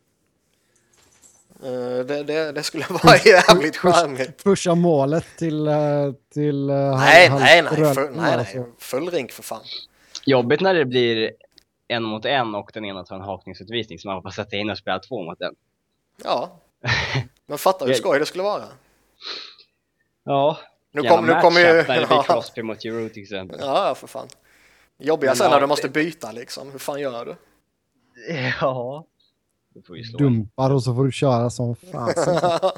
Eh, 1.62 2.04
det, 2.06 2.22
det, 2.22 2.52
det 2.52 2.62
skulle 2.62 2.84
vara 2.90 3.16
jävligt 3.16 3.76
charmigt. 3.76 4.44
Pusha 4.44 4.74
målet 4.74 5.24
till... 5.38 5.68
eh, 5.68 6.12
till 6.32 6.70
eh, 6.70 6.76
Nej, 6.96 7.30
nej, 7.30 7.62
nej, 7.62 7.72
röd- 7.80 7.94
full, 7.94 8.10
nej, 8.16 8.36
nej, 8.36 8.64
full 8.78 9.10
rink 9.10 9.32
för 9.32 9.42
fan. 9.42 9.62
Jobbigt 10.24 10.60
när 10.60 10.74
det 10.74 10.84
blir 10.84 11.32
en 11.88 12.02
mot 12.02 12.24
en 12.24 12.54
och 12.54 12.70
den 12.74 12.84
ena 12.84 13.04
tar 13.04 13.16
en 13.16 13.22
hakningsutvisning 13.22 13.98
så 13.98 14.08
man 14.08 14.22
får 14.22 14.30
sätta 14.30 14.56
in 14.56 14.70
och 14.70 14.78
spela 14.78 14.98
två 14.98 15.22
mot 15.22 15.40
en. 15.40 15.54
Ja, 16.24 16.50
men 17.46 17.58
fatta 17.58 17.84
hur 17.84 17.94
skoj 17.94 18.18
det 18.18 18.26
skulle 18.26 18.44
vara. 18.44 18.64
Ja. 20.24 20.58
Nu 21.02 21.08
kommer 21.08 21.34
nu 21.34 21.40
kommer 21.40 21.60
ju... 21.60 21.66
matchup 21.66 21.86
Där 21.86 22.06
Ja, 22.10 22.22
Crosby 22.22 22.62
mot 22.62 22.82
Giroux 22.84 23.14
till 23.14 23.22
exempel. 23.22 23.58
ja, 23.62 23.94
för 23.94 24.06
fan. 24.06 24.28
Jobbiga 24.98 25.34
sen 25.34 25.50
när 25.50 25.60
du 25.60 25.66
måste 25.66 25.88
byta 25.88 26.32
liksom. 26.32 26.70
Hur 26.72 26.78
fan 26.78 27.00
gör 27.00 27.24
du? 27.24 27.36
Ja. 28.60 29.04
Slå. 30.10 30.18
Dumpar 30.18 30.70
och 30.70 30.82
så 30.82 30.94
får 30.94 31.04
du 31.04 31.12
köra 31.12 31.50
som 31.50 31.76
fan. 31.76 32.12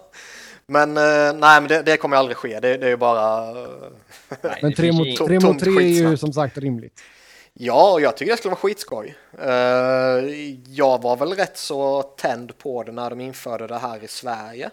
men 0.66 0.97
eh, 0.97 1.33
nej, 1.35 1.61
men 1.61 1.69
det, 1.69 1.83
det 1.83 1.97
kommer 1.97 2.16
aldrig 2.16 2.37
ske. 2.37 2.61
Det, 2.61 2.77
det 2.77 2.87
är 2.87 2.91
ju 2.91 2.97
bara... 2.97 3.51
eh, 3.51 3.66
Nej, 4.43 4.59
Men 4.62 4.71
det 4.71 4.77
tre 4.77 4.93
mot, 4.93 5.07
ju- 5.07 5.12
Tom- 5.16 5.27
tre, 5.27 5.35
mot 5.35 5.43
tomt 5.45 5.61
tre 5.61 5.73
är 5.77 6.11
ju 6.11 6.16
som 6.16 6.33
sagt 6.33 6.59
rimligt. 6.59 7.01
Ja, 7.55 8.01
jag 8.01 8.16
tycker 8.16 8.33
det 8.33 8.39
skulle 8.39 8.51
vara 8.51 8.61
skitskoj. 8.61 9.16
Eh, 9.39 9.51
jag 10.66 11.03
var 11.03 11.16
väl 11.16 11.33
rätt 11.33 11.59
så 11.59 12.03
tänd 12.03 12.59
på 12.59 12.83
det 12.83 12.93
när 12.93 13.11
de 13.11 13.21
införde 13.21 13.66
det 13.66 13.79
här 13.79 14.05
i 14.05 14.09
Sverige. 14.09 14.64
Eh, 14.66 14.71
Här 14.71 14.73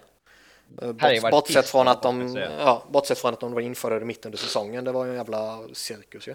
ju 0.58 0.65
Bort, 0.76 1.30
bortsett, 1.30 1.66
från 1.66 1.88
att 1.88 2.02
de, 2.02 2.36
ja, 2.58 2.84
bortsett 2.90 3.18
från 3.18 3.32
att 3.32 3.40
de 3.40 3.52
var 3.52 3.60
införde 3.60 3.98
det 3.98 4.04
mitt 4.04 4.26
under 4.26 4.38
säsongen. 4.38 4.84
Det 4.84 4.92
var 4.92 5.04
ju 5.04 5.10
en 5.10 5.16
jävla 5.16 5.60
cirkus 5.72 6.28
ju. 6.28 6.34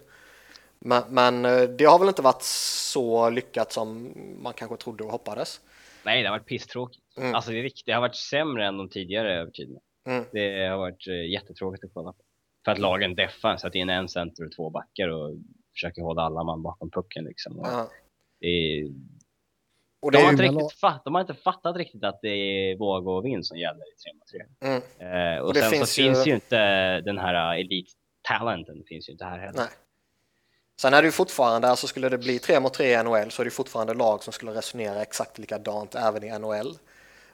Men, 0.79 1.03
men 1.09 1.45
eh, 1.45 1.61
det 1.61 1.85
har 1.85 1.99
väl 1.99 2.07
inte 2.07 2.21
varit 2.21 2.43
så 2.43 3.29
lyckat 3.29 3.71
som 3.71 4.13
man 4.43 4.53
kanske 4.53 4.77
trodde 4.77 5.03
och 5.03 5.11
hoppades. 5.11 5.61
Nej, 6.03 6.21
det 6.21 6.29
har 6.29 6.37
varit 6.37 6.47
pisstråkigt. 6.47 7.03
Mm. 7.17 7.35
Alltså 7.35 7.51
det, 7.51 7.59
är 7.59 7.63
riktigt, 7.63 7.85
det 7.85 7.91
har 7.91 8.01
varit 8.01 8.15
sämre 8.15 8.65
än 8.65 8.77
de 8.77 8.89
tidigare 8.89 9.39
övertiderna. 9.39 9.79
Mm. 10.07 10.25
Det 10.31 10.67
har 10.67 10.77
varit 10.77 11.07
eh, 11.07 11.31
jättetråkigt 11.31 11.83
att 11.83 11.93
kolla 11.93 12.13
på. 12.13 12.23
För 12.65 12.71
att 12.71 12.79
lagen 12.79 13.15
deffar, 13.15 13.57
så 13.57 13.67
att 13.67 13.75
in 13.75 13.89
en 13.89 14.09
center 14.09 14.45
och 14.45 14.51
två 14.55 14.69
backar 14.69 15.07
och 15.07 15.35
försöker 15.73 16.01
hålla 16.01 16.21
alla 16.21 16.43
man 16.43 16.63
bakom 16.63 16.91
pucken 16.91 17.23
liksom. 17.23 17.59
Ja. 17.63 17.89
det 18.39 18.47
är, 18.47 18.91
Och 20.01 20.11
de, 20.11 20.17
har 20.23 20.31
inte 20.31 20.43
riktigt 20.43 20.79
fatt, 20.79 21.01
de 21.05 21.13
har 21.15 21.21
inte 21.21 21.33
fattat 21.33 21.75
riktigt 21.77 22.03
att 22.03 22.19
det 22.21 22.29
är 22.29 22.77
våga 22.77 23.11
och 23.11 23.25
vinn 23.25 23.43
som 23.43 23.57
gäller 23.57 23.79
i 23.79 23.95
3 24.03 24.13
mot 24.13 24.27
3. 24.27 24.69
mm, 24.69 25.35
Eh, 25.35 25.39
och, 25.43 25.55
sen 25.55 25.69
finns 25.71 25.93
så 25.93 26.01
ju- 26.01 26.07
finns 26.13 26.27
ju 26.27 26.33
inte 26.33 26.57
den 27.01 27.17
här 27.17 27.55
elite-talenten, 27.59 28.83
finns 28.87 29.09
ju 29.09 29.11
inte 29.11 29.25
här 29.25 29.39
heller. 29.39 29.57
nej. 29.59 29.67
Sen 30.81 30.93
är 30.93 31.01
det 31.01 31.05
ju 31.05 31.11
fortfarande, 31.11 31.67
alltså 31.69 31.87
skulle 31.87 32.09
det 32.09 32.17
bli 32.17 32.39
tre 32.39 32.59
mot 32.59 32.73
tre 32.73 32.93
i 32.93 33.03
NHL 33.03 33.31
så 33.31 33.41
är 33.41 33.45
det 33.45 33.51
fortfarande 33.51 33.93
lag 33.93 34.23
som 34.23 34.33
skulle 34.33 34.51
resonera 34.51 35.01
exakt 35.01 35.37
likadant 35.37 35.95
även 35.95 36.23
i 36.23 36.39
NHL. 36.39 36.77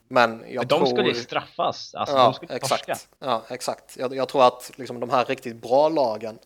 Men 0.07 0.31
jag 0.47 0.55
Men 0.55 0.67
de 0.67 0.67
tror... 0.67 0.85
skulle 0.85 1.07
ju 1.07 1.13
straffas, 1.15 1.95
alltså 1.95 2.15
ja, 2.15 2.23
de 2.23 2.33
skulle 2.33 2.55
exakt. 2.55 2.85
torska. 2.87 3.07
Ja, 3.19 3.43
exakt. 3.49 3.97
Jag, 3.97 4.15
jag 4.15 4.29
tror 4.29 4.47
att 4.47 4.71
liksom, 4.75 4.99
de 4.99 5.09
här 5.09 5.25
riktigt 5.25 5.55
bra 5.61 5.89
lagen 5.89 6.37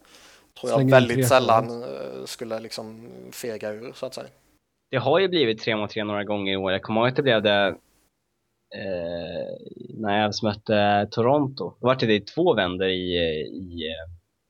tror 0.59 0.69
jag 0.71 0.77
Slänger 0.79 0.91
väldigt 0.91 1.27
sällan 1.27 1.83
eh, 1.83 2.25
skulle 2.25 2.59
liksom 2.59 3.09
fega 3.31 3.69
ur 3.71 3.93
så 3.93 4.05
att 4.05 4.13
säga. 4.13 4.27
Det 4.91 4.97
har 4.97 5.19
ju 5.19 5.27
blivit 5.27 5.61
3 5.61 5.75
mot 5.75 5.89
3 5.89 6.03
några 6.03 6.23
gånger 6.23 6.53
i 6.53 6.57
år. 6.57 6.71
Jag 6.71 6.81
kommer 6.81 7.01
ihåg 7.01 7.09
att 7.09 7.15
det 7.15 7.21
blev 7.21 7.41
det 7.41 7.67
eh, 8.75 9.55
när 9.97 10.21
jag 10.21 10.33
mötte 10.43 11.07
Toronto. 11.11 11.73
Då 11.79 11.87
var 11.87 11.95
det 11.95 12.27
två 12.27 12.53
vändor 12.53 12.87
i, 12.87 13.13
i, 13.45 13.95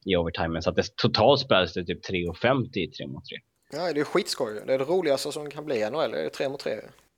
i 0.05 0.15
overtimen. 0.15 0.61
Så 0.61 0.69
att 0.69 0.75
det 0.75 0.95
totalt 0.95 1.39
spelades 1.39 1.73
det 1.73 1.85
typ 1.85 2.09
3,50 2.09 2.77
i 2.77 2.87
3 2.87 3.07
mot 3.07 3.25
3. 3.25 3.37
Ja, 3.71 3.93
det 3.93 3.99
är 3.99 4.03
skitskoj. 4.03 4.61
Det 4.65 4.73
är 4.73 4.79
det 4.79 4.85
roligaste 4.85 5.31
som 5.31 5.49
kan 5.49 5.65
bli 5.65 5.75
i 5.75 5.89
NHL, 5.89 6.11
det 6.11 6.25
är 6.25 6.29
tre 6.29 6.49
mot 6.49 6.59
tre. 6.59 6.71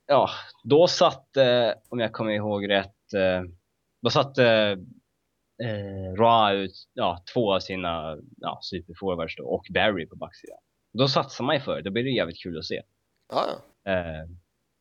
Ja, 0.06 0.28
då 0.64 0.86
satt, 0.86 1.36
eh, 1.36 1.70
om 1.88 2.00
jag 2.00 2.12
kommer 2.12 2.32
ihåg 2.32 2.70
rätt, 2.70 3.14
eh, 3.14 3.42
då 4.02 4.10
satt 4.10 4.38
eh, 4.38 4.70
eh, 5.62 6.14
Ra 6.18 6.52
ut 6.52 6.72
ja, 6.94 7.24
två 7.34 7.54
av 7.54 7.60
sina 7.60 8.18
ja, 8.36 8.58
superforwards 8.62 9.38
och 9.40 9.66
Barry 9.74 10.06
på 10.08 10.16
backsidan. 10.16 10.58
Då 10.98 11.08
satsar 11.08 11.44
man 11.44 11.54
ju 11.54 11.60
för 11.60 11.76
det, 11.76 11.82
då 11.82 11.90
blir 11.90 12.04
det 12.04 12.10
jävligt 12.10 12.42
kul 12.42 12.58
att 12.58 12.64
se. 12.64 12.82
Ja, 13.32 13.46
ja. 13.84 13.92
Eh, 13.92 14.28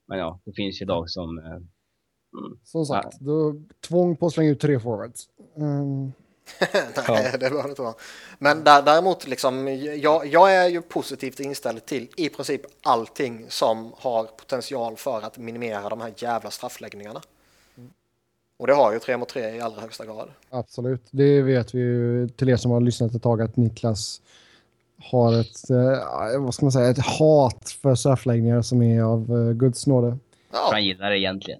men 0.07 0.19
ja, 0.19 0.39
det 0.45 0.53
finns 0.53 0.81
ju 0.81 0.85
lag 0.85 1.09
som... 1.09 1.37
Eh, 1.37 1.45
mm, 1.45 2.59
Som 2.63 2.85
sagt, 2.85 3.19
då, 3.19 3.55
tvång 3.87 4.17
på 4.17 4.25
att 4.25 4.33
slänga 4.33 4.49
ut 4.49 4.59
tre 4.59 4.79
forwards. 4.79 5.29
Mm. 5.55 6.11
Nej, 7.07 7.31
det 7.31 7.37
behöver 7.37 7.63
det 7.63 7.69
inte 7.69 7.81
vara. 7.81 7.93
Men 8.39 8.63
där, 8.63 8.81
däremot, 8.81 9.27
liksom, 9.27 9.67
jag, 10.01 10.25
jag 10.27 10.55
är 10.55 10.67
ju 10.67 10.81
positivt 10.81 11.39
inställd 11.39 11.85
till 11.85 12.07
i 12.17 12.29
princip 12.29 12.61
allting 12.83 13.45
som 13.49 13.93
har 13.97 14.23
potential 14.23 14.97
för 14.97 15.21
att 15.21 15.37
minimera 15.37 15.89
de 15.89 16.01
här 16.01 16.13
jävla 16.17 16.51
straffläggningarna. 16.51 17.21
Och 18.57 18.67
det 18.67 18.73
har 18.73 18.93
ju 18.93 18.99
3 18.99 19.17
mot 19.17 19.29
3 19.29 19.55
i 19.55 19.61
allra 19.61 19.81
högsta 19.81 20.05
grad. 20.05 20.29
Absolut. 20.49 21.01
Det 21.11 21.41
vet 21.41 21.75
vi 21.75 21.79
ju 21.79 22.29
till 22.29 22.49
er 22.49 22.57
som 22.57 22.71
har 22.71 22.81
lyssnat 22.81 23.15
ett 23.15 23.23
tag 23.23 23.41
att 23.41 23.57
Niklas 23.57 24.21
har 25.11 25.39
ett, 25.39 25.69
eh, 25.69 26.41
vad 26.41 26.53
ska 26.53 26.65
man 26.65 26.71
säga, 26.71 26.89
ett 26.89 27.05
hat 27.19 27.69
för 27.81 27.95
straffläggningar 27.95 28.61
som 28.61 28.81
är 28.81 29.01
av 29.01 29.21
eh, 29.31 29.53
Guds 29.53 29.87
nåde. 29.87 30.17
Ja. 30.51 30.69
Han 30.71 30.85
gillar 30.85 31.09
det 31.09 31.19
egentligen. 31.19 31.59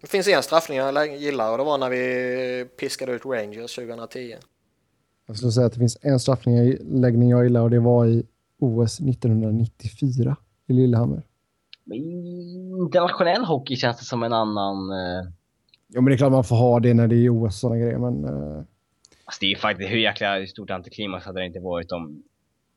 Det 0.00 0.06
finns 0.06 0.28
en 0.28 0.42
straffning 0.42 0.78
jag 0.78 1.16
gillar 1.16 1.52
och 1.52 1.58
det 1.58 1.64
var 1.64 1.78
när 1.78 1.90
vi 1.90 2.64
piskade 2.80 3.12
ut 3.12 3.24
Rangers 3.24 3.74
2010. 3.74 4.36
Jag 5.26 5.36
skulle 5.36 5.52
säga 5.52 5.66
att 5.66 5.72
det 5.72 5.78
finns 5.78 5.98
en 6.02 6.20
straffläggning 6.20 7.30
jag 7.30 7.44
gillar 7.44 7.60
och 7.60 7.70
det 7.70 7.80
var 7.80 8.06
i 8.06 8.26
OS 8.58 9.00
1994 9.00 10.36
i 10.66 10.72
Lillehammer. 10.72 11.22
Internationell 12.84 13.44
hockey 13.44 13.76
känns 13.76 13.98
det 13.98 14.04
som 14.04 14.22
en 14.22 14.32
annan... 14.32 14.90
Uh... 14.90 15.28
Ja, 15.88 16.00
men 16.00 16.04
det 16.04 16.12
är 16.12 16.16
klart 16.16 16.32
man 16.32 16.44
får 16.44 16.56
ha 16.56 16.80
det 16.80 16.94
när 16.94 17.06
det 17.06 17.16
är 17.16 17.28
OS 17.28 17.44
och 17.46 17.54
sådana 17.54 17.80
grejer, 17.80 17.98
men... 17.98 18.24
Uh... 18.24 18.62
Alltså, 19.24 19.38
det 19.40 19.46
är 19.46 19.50
ju 19.50 19.56
faktiskt 19.56 19.90
hur 19.90 19.98
jäkla 19.98 20.46
stort 20.46 20.70
antiklimax 20.70 21.26
hade 21.26 21.40
det 21.40 21.46
inte 21.46 21.60
varit 21.60 21.92
om 21.92 22.22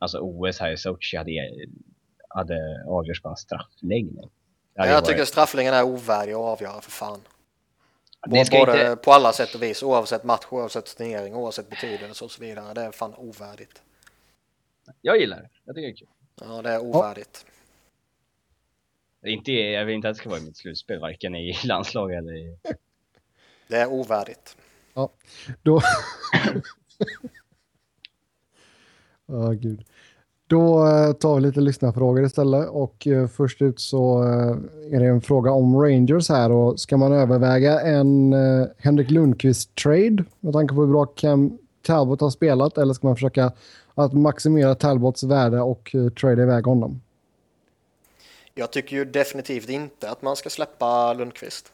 alltså, 0.02 0.20
OS 0.20 0.60
här 0.60 0.72
i 0.72 0.78
Sochi 0.78 1.18
hade, 1.18 1.32
hade 2.30 2.84
avgjorts 2.88 3.22
på 3.22 3.30
en 3.30 3.36
straffläggning. 3.36 4.30
Ja, 4.74 4.88
jag 4.88 5.06
tycker 5.06 5.26
straffläggningen 5.26 5.74
är 5.74 5.84
ovärdig 5.84 6.34
att 6.34 6.40
avgöra 6.40 6.82
för 6.82 6.92
fan. 6.92 7.22
Både 8.28 8.40
inte... 8.40 8.98
på 9.04 9.12
alla 9.12 9.34
sätt 9.34 9.56
och 9.56 9.64
vis, 9.64 9.84
oavsett 9.84 10.24
match, 10.24 10.46
oavsett 10.50 10.98
turnering, 10.98 11.36
oavsett 11.36 11.70
betydelse 11.70 12.26
och 12.26 12.32
så 12.32 12.42
vidare. 12.42 12.74
Det 12.74 12.82
är 12.82 12.92
fan 12.92 13.16
ovärdigt. 13.16 13.82
Jag 15.02 15.20
gillar 15.20 15.38
det. 15.38 15.50
Jag 15.66 15.76
tycker 15.76 15.88
det 15.88 15.94
är 15.94 15.98
kul. 15.98 16.08
Ja, 16.42 16.62
det 16.62 16.70
är 16.70 16.80
ovärdigt. 16.80 17.46
Ja. 19.22 19.30
Inte, 19.30 19.52
jag 19.52 19.86
vill 19.86 19.96
inte 19.96 20.10
att 20.10 20.16
det 20.16 20.20
ska 20.20 20.30
vara 20.30 20.40
i 20.40 20.44
mitt 20.44 20.58
slutspel, 20.58 21.00
varken 21.00 21.36
i 21.36 21.54
landslag 21.64 22.14
eller 22.14 22.34
i... 22.34 22.58
Det 23.68 23.78
är 23.78 23.88
ovärdigt. 23.88 24.58
Ja, 24.94 25.10
då... 25.64 25.82
Ja, 29.32 29.38
oh, 29.38 29.54
gud. 29.54 29.86
Då 30.52 30.88
eh, 30.88 31.14
tar 31.14 31.36
vi 31.36 31.42
lite 31.42 31.60
lyssnarfrågor 31.62 32.26
istället 32.26 32.70
och 32.70 33.08
eh, 33.08 33.28
först 33.28 33.62
ut 33.62 33.80
så 33.80 34.24
eh, 34.24 34.96
är 34.96 35.00
det 35.00 35.06
en 35.06 35.22
fråga 35.22 35.52
om 35.52 35.82
Rangers 35.82 36.30
här 36.30 36.52
och 36.52 36.80
ska 36.80 36.98
man 36.98 37.14
överväga 37.14 37.82
en 37.82 38.34
Henrik 38.78 39.10
Lundqvist-trade 39.12 40.24
med 40.40 40.54
tanke 40.54 40.76
på 40.76 40.82
hur 40.82 40.88
bra 40.88 41.06
Cam 41.06 41.58
Talbot 41.82 42.22
har 42.22 42.30
spelat 42.30 42.78
eller 42.78 42.94
ska 42.94 43.08
man 43.08 43.16
försöka 43.16 43.52
att 43.96 44.14
maximera 44.14 44.76
Talbots 44.76 45.24
värde 45.24 45.62
och 45.62 45.96
trade 46.20 46.42
iväg 46.42 46.66
honom? 46.66 47.02
Jag 48.56 48.72
tycker 48.72 48.96
ju 48.96 49.06
definitivt 49.06 49.70
inte 49.70 50.10
att 50.10 50.22
man 50.22 50.36
ska 50.36 50.50
släppa 50.50 51.14
Lundqvist. 51.14 51.72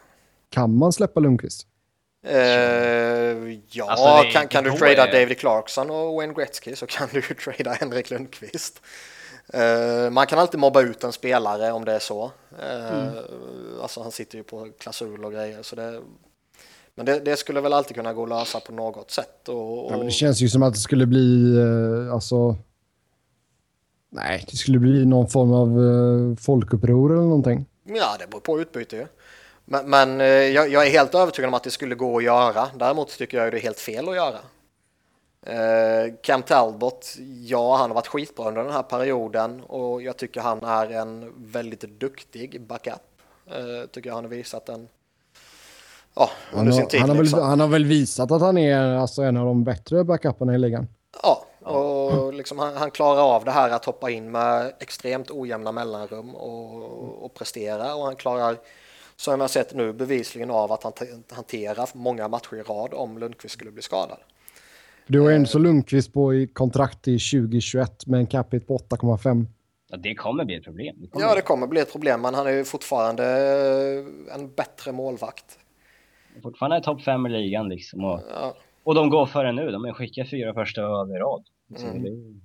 Kan 0.50 0.78
man 0.78 0.94
släppa 0.94 1.20
Lundqvist? 1.20 1.68
Uh, 2.26 3.60
ja, 3.70 3.92
alltså 3.92 4.32
kan, 4.32 4.48
kan 4.48 4.64
du 4.64 4.72
trada 4.72 5.08
är... 5.08 5.12
David 5.12 5.40
Clarkson 5.40 5.90
och 5.90 6.14
Wayne 6.14 6.34
Gretzky 6.34 6.76
så 6.76 6.86
kan 6.88 7.08
du 7.12 7.20
ju 7.20 7.36
trada 7.44 7.72
Henrik 7.74 8.10
Lundqvist. 8.10 8.82
Uh, 9.56 10.10
man 10.10 10.28
kan 10.28 10.40
alltid 10.40 10.60
mobba 10.60 10.82
ut 10.82 11.04
en 11.04 11.12
spelare 11.12 11.72
om 11.72 11.86
det 11.86 11.94
är 11.94 12.00
så. 12.00 12.32
Uh, 12.64 12.98
mm. 12.98 13.14
Alltså 13.82 14.02
han 14.02 14.12
sitter 14.12 14.38
ju 14.38 14.44
på 14.44 14.68
klausul 14.80 15.26
och 15.26 15.32
grejer. 15.32 15.64
Så 15.64 15.76
det, 15.76 16.02
men 16.96 17.06
det, 17.06 17.20
det, 17.20 17.38
skulle 17.38 17.62
väl 17.62 17.74
alltid 17.74 17.96
kunna 17.96 18.14
gå 18.14 18.24
att 18.24 18.30
lösa 18.30 18.60
på 18.60 18.72
något 18.72 19.12
sätt. 19.12 19.50
Och, 19.50 19.86
och... 19.86 19.92
Ja, 19.92 20.04
det 20.04 20.12
känns 20.12 20.42
ju 20.42 20.50
som 20.50 20.64
att 20.64 20.74
det 20.74 20.80
skulle 20.80 21.06
bli, 21.06 21.56
alltså... 22.12 22.56
Nej, 24.10 24.46
det 24.52 24.58
skulle 24.58 24.80
bli 24.80 25.06
någon 25.06 25.30
form 25.30 25.54
av 25.54 26.36
folkuppror 26.36 27.12
eller 27.12 27.22
någonting. 27.22 27.66
Ja, 27.84 28.16
det 28.20 28.28
beror 28.28 28.42
på 28.42 28.62
utbyte 28.62 28.96
ju. 28.96 29.06
Men, 29.70 29.90
men 29.90 30.22
eh, 30.22 30.28
jag, 30.28 30.70
jag, 30.70 30.88
är 30.88 30.92
helt 30.92 31.16
övertygad 31.16 31.48
om 31.48 31.54
att 31.54 31.64
det 31.64 31.72
skulle 31.72 31.96
gå 31.96 32.18
att 32.18 32.24
göra. 32.24 32.68
Däremot 32.76 33.18
tycker 33.18 33.38
jag 33.38 33.54
det 33.54 33.58
är 33.58 33.62
helt 33.62 33.80
fel 33.80 34.10
att 34.10 34.16
göra. 34.16 34.38
Eh, 35.46 36.14
Cam 36.22 36.44
Talbot, 36.44 37.16
ja 37.46 37.76
han 37.78 37.90
har 37.90 37.96
varit 37.96 38.08
skitbra 38.08 38.48
under 38.48 38.64
den 38.64 38.74
här 38.74 38.84
perioden 38.84 39.62
och 39.64 40.02
jag 40.02 40.18
tycker 40.18 40.42
han 40.42 40.64
är 40.64 40.92
en 40.92 41.34
väldigt 41.38 41.82
duktig 41.82 42.62
backup. 42.62 42.94
Eh, 43.48 43.90
tycker 43.92 44.10
jag 44.10 44.16
han 44.16 44.24
har 44.24 44.32
visat 44.32 44.70
en 44.70 44.88
Ja, 46.16 46.30
under 46.54 46.72
sin 46.72 46.88
tid. 46.88 47.00
Han 47.00 47.10
har, 47.10 47.16
väl, 47.16 47.26
liksom. 47.26 47.42
han 47.42 47.60
har 47.60 47.68
väl 47.68 47.86
visat 47.86 48.32
att 48.32 48.42
han 48.42 48.58
är 48.58 48.96
alltså, 48.96 49.22
en 49.22 49.38
av 49.38 49.46
de 49.46 49.64
bättre 49.64 50.04
backuperna 50.04 50.56
i 50.56 50.58
ligan. 50.58 50.88
Ja, 51.24 51.46
och 51.60 52.34
liksom 52.34 52.60
han, 52.60 52.78
han, 52.78 52.92
klarar 52.92 53.36
av 53.36 53.46
det 53.46 53.52
här 53.52 53.70
att 53.70 53.86
hoppa 53.86 54.10
in 54.10 54.32
med 54.32 54.74
extremt 54.80 55.32
ojämna 55.32 55.72
mellanrum 55.72 56.36
och, 56.36 57.26
och 57.26 57.34
prestera 57.34 57.96
och 57.96 58.06
han 58.06 58.16
klarar 58.16 58.58
som 59.18 59.42
jag 59.42 59.50
sett 59.50 59.74
nu 59.74 59.94
bevisligen 59.94 60.52
av 60.52 60.72
att 60.72 60.84
han 60.84 60.94
hanterar 61.32 61.90
många 61.94 62.28
matcher 62.28 62.56
i 62.56 62.62
rad 62.62 62.94
om 62.94 63.18
Lundqvist 63.18 63.54
skulle 63.54 63.72
bli 63.72 63.82
skadad. 63.82 64.18
Du 65.08 65.20
har 65.20 65.32
Enzo 65.32 65.60
Lundqvist 65.60 66.14
på 66.14 66.34
i 66.34 66.48
kontrakt 66.48 67.08
i 67.08 67.20
2021 67.20 68.08
med 68.08 68.20
en 68.20 68.28
capita 68.28 68.66
på 68.66 68.78
8,5. 68.78 69.46
Ja, 69.90 69.98
det 69.98 70.16
kommer 70.16 70.46
bli 70.46 70.56
ett 70.56 70.64
problem. 70.64 70.96
Det 71.00 71.08
ja, 71.14 71.36
det 71.36 71.42
kommer 71.42 71.68
bli 71.68 71.80
ett 71.80 71.92
problem, 71.92 72.22
men 72.22 72.34
han 72.34 72.48
är 72.48 72.52
ju 72.52 72.64
fortfarande 72.64 73.24
eh, 73.24 74.36
en 74.36 74.54
bättre 74.56 74.92
målvakt. 74.92 75.60
Fortfarande 76.44 76.82
topp 76.82 77.02
fem 77.02 77.26
i 77.26 77.30
ligan 77.30 77.70
liksom. 77.70 78.04
Och, 78.06 78.22
ja. 78.30 78.54
och 78.84 78.96
de 78.96 79.10
går 79.10 79.26
före 79.26 79.52
nu. 79.52 79.72
De 79.72 79.84
har 79.86 79.94
skickat 79.94 80.30
fyra 80.30 80.54
första 80.54 80.82
över 80.82 81.16
i 81.16 81.20
rad. 81.20 81.44
Mm. 81.80 82.42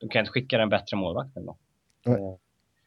de 0.00 0.08
kan 0.08 0.20
inte 0.20 0.32
skicka 0.32 0.58
den 0.58 0.68
bättre 0.68 0.96
målvakten 0.96 1.46
då. 1.46 1.56
Nej. 2.04 2.38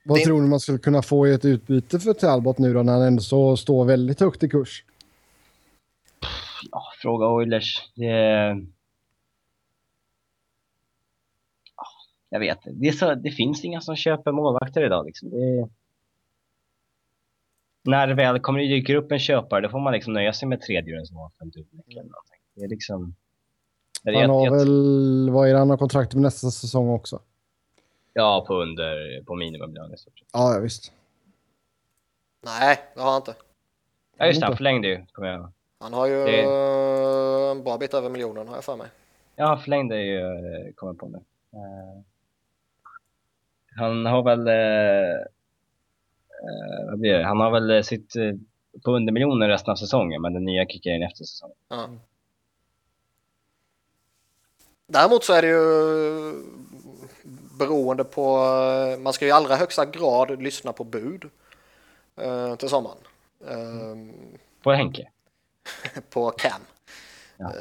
Vad 0.07 0.17
det... 0.17 0.23
tror 0.23 0.41
du 0.41 0.47
man 0.47 0.59
skulle 0.59 0.77
kunna 0.77 1.01
få 1.01 1.27
i 1.27 1.33
ett 1.33 1.45
utbyte 1.45 1.99
för 1.99 2.13
Talbot 2.13 2.57
nu 2.57 2.73
då 2.73 2.83
när 2.83 2.93
han 2.93 3.01
ändå 3.01 3.21
så 3.21 3.57
står 3.57 3.85
väldigt 3.85 4.19
högt 4.19 4.43
i 4.43 4.49
kurs? 4.49 4.83
Ja, 6.71 6.83
fråga 7.01 7.27
Oilers. 7.27 7.91
Det... 7.95 8.05
jag 12.29 12.39
vet 12.39 12.59
det, 12.65 12.91
så, 12.91 13.15
det 13.15 13.31
finns 13.31 13.65
inga 13.65 13.81
som 13.81 13.95
köper 13.95 14.31
målvakter 14.31 14.85
idag. 14.85 15.05
Liksom. 15.05 15.29
Det... 15.29 15.69
När 17.83 18.07
det 18.07 18.13
väl 18.13 18.39
kommer 18.39 18.59
det 18.59 18.67
dyker 18.67 18.95
upp 18.95 19.11
en 19.11 19.19
köpare, 19.19 19.61
då 19.61 19.69
får 19.69 19.79
man 19.79 19.93
liksom 19.93 20.13
nöja 20.13 20.33
sig 20.33 20.47
med 20.47 20.61
tredje 20.61 21.05
som 21.05 21.17
har 21.17 21.29
fem 21.29 21.51
eller 21.89 22.03
Det 22.55 22.63
är 22.63 22.69
liksom... 22.69 23.15
Han 24.03 24.29
har 24.29 24.57
väl, 24.57 25.29
vad 25.29 25.49
är 25.49 25.53
det, 25.53 25.59
han 25.59 25.69
har 25.69 25.77
kontrakt 25.77 26.13
med 26.13 26.21
nästa 26.21 26.51
säsong 26.51 26.89
också? 26.89 27.19
Ja, 28.17 28.45
på 28.47 28.61
under, 28.61 29.23
på 29.23 29.35
minimumlön 29.35 29.93
i 29.93 29.97
stort 29.97 30.19
sett. 30.19 30.27
Ja, 30.33 30.53
ja, 30.53 30.59
visst. 30.59 30.91
Nej, 32.45 32.79
det 32.93 33.01
har 33.01 33.11
han 33.11 33.21
inte. 33.21 33.35
Ja, 34.17 34.25
just 34.25 34.39
det, 34.39 34.45
han 34.45 34.57
förlängde 34.57 34.87
ju, 34.87 35.05
kommer 35.11 35.29
jag 35.29 35.51
Han 35.79 35.93
har 35.93 36.07
ju 36.07 36.23
det... 36.25 36.41
en 37.51 37.63
bra 37.63 37.77
bit 37.77 37.93
över 37.93 38.09
miljonen, 38.09 38.47
har 38.47 38.55
jag 38.55 38.63
för 38.63 38.75
mig. 38.75 38.87
Ja, 39.35 39.45
han 39.45 39.59
förlängde 39.59 40.01
ju, 40.01 40.19
eh, 40.19 40.73
kommer 40.75 40.93
på 40.93 41.07
nu. 41.07 41.17
Uh, 41.17 42.01
han 43.75 44.05
har 44.05 44.23
väl, 44.23 44.47
uh, 44.47 45.19
uh, 46.43 46.89
vad 46.89 46.99
blir 46.99 47.13
det? 47.13 47.25
Han 47.25 47.39
har 47.39 47.51
väl 47.51 47.83
sitt 47.83 48.13
på 48.85 48.91
under 48.91 49.13
miljonen 49.13 49.49
resten 49.49 49.71
av 49.71 49.75
säsongen, 49.75 50.21
men 50.21 50.33
den 50.33 50.45
nya 50.45 50.65
kickar 50.65 50.91
in 50.91 51.03
efter 51.03 51.23
säsongen. 51.23 51.57
Ja. 51.69 51.89
Däremot 54.87 55.23
så 55.23 55.33
är 55.33 55.41
det 55.41 55.47
ju 55.47 56.55
beroende 57.57 58.03
på, 58.03 58.37
man 58.99 59.13
ska 59.13 59.27
i 59.27 59.31
allra 59.31 59.55
högsta 59.55 59.85
grad 59.85 60.41
lyssna 60.41 60.73
på 60.73 60.83
bud 60.83 61.29
eh, 62.15 62.55
till 62.55 62.69
sommaren. 62.69 62.97
Mm. 63.47 64.13
På 64.63 64.71
Henke? 64.71 65.09
på 66.09 66.31
Cam. 66.31 66.61
Ja. 67.37 67.51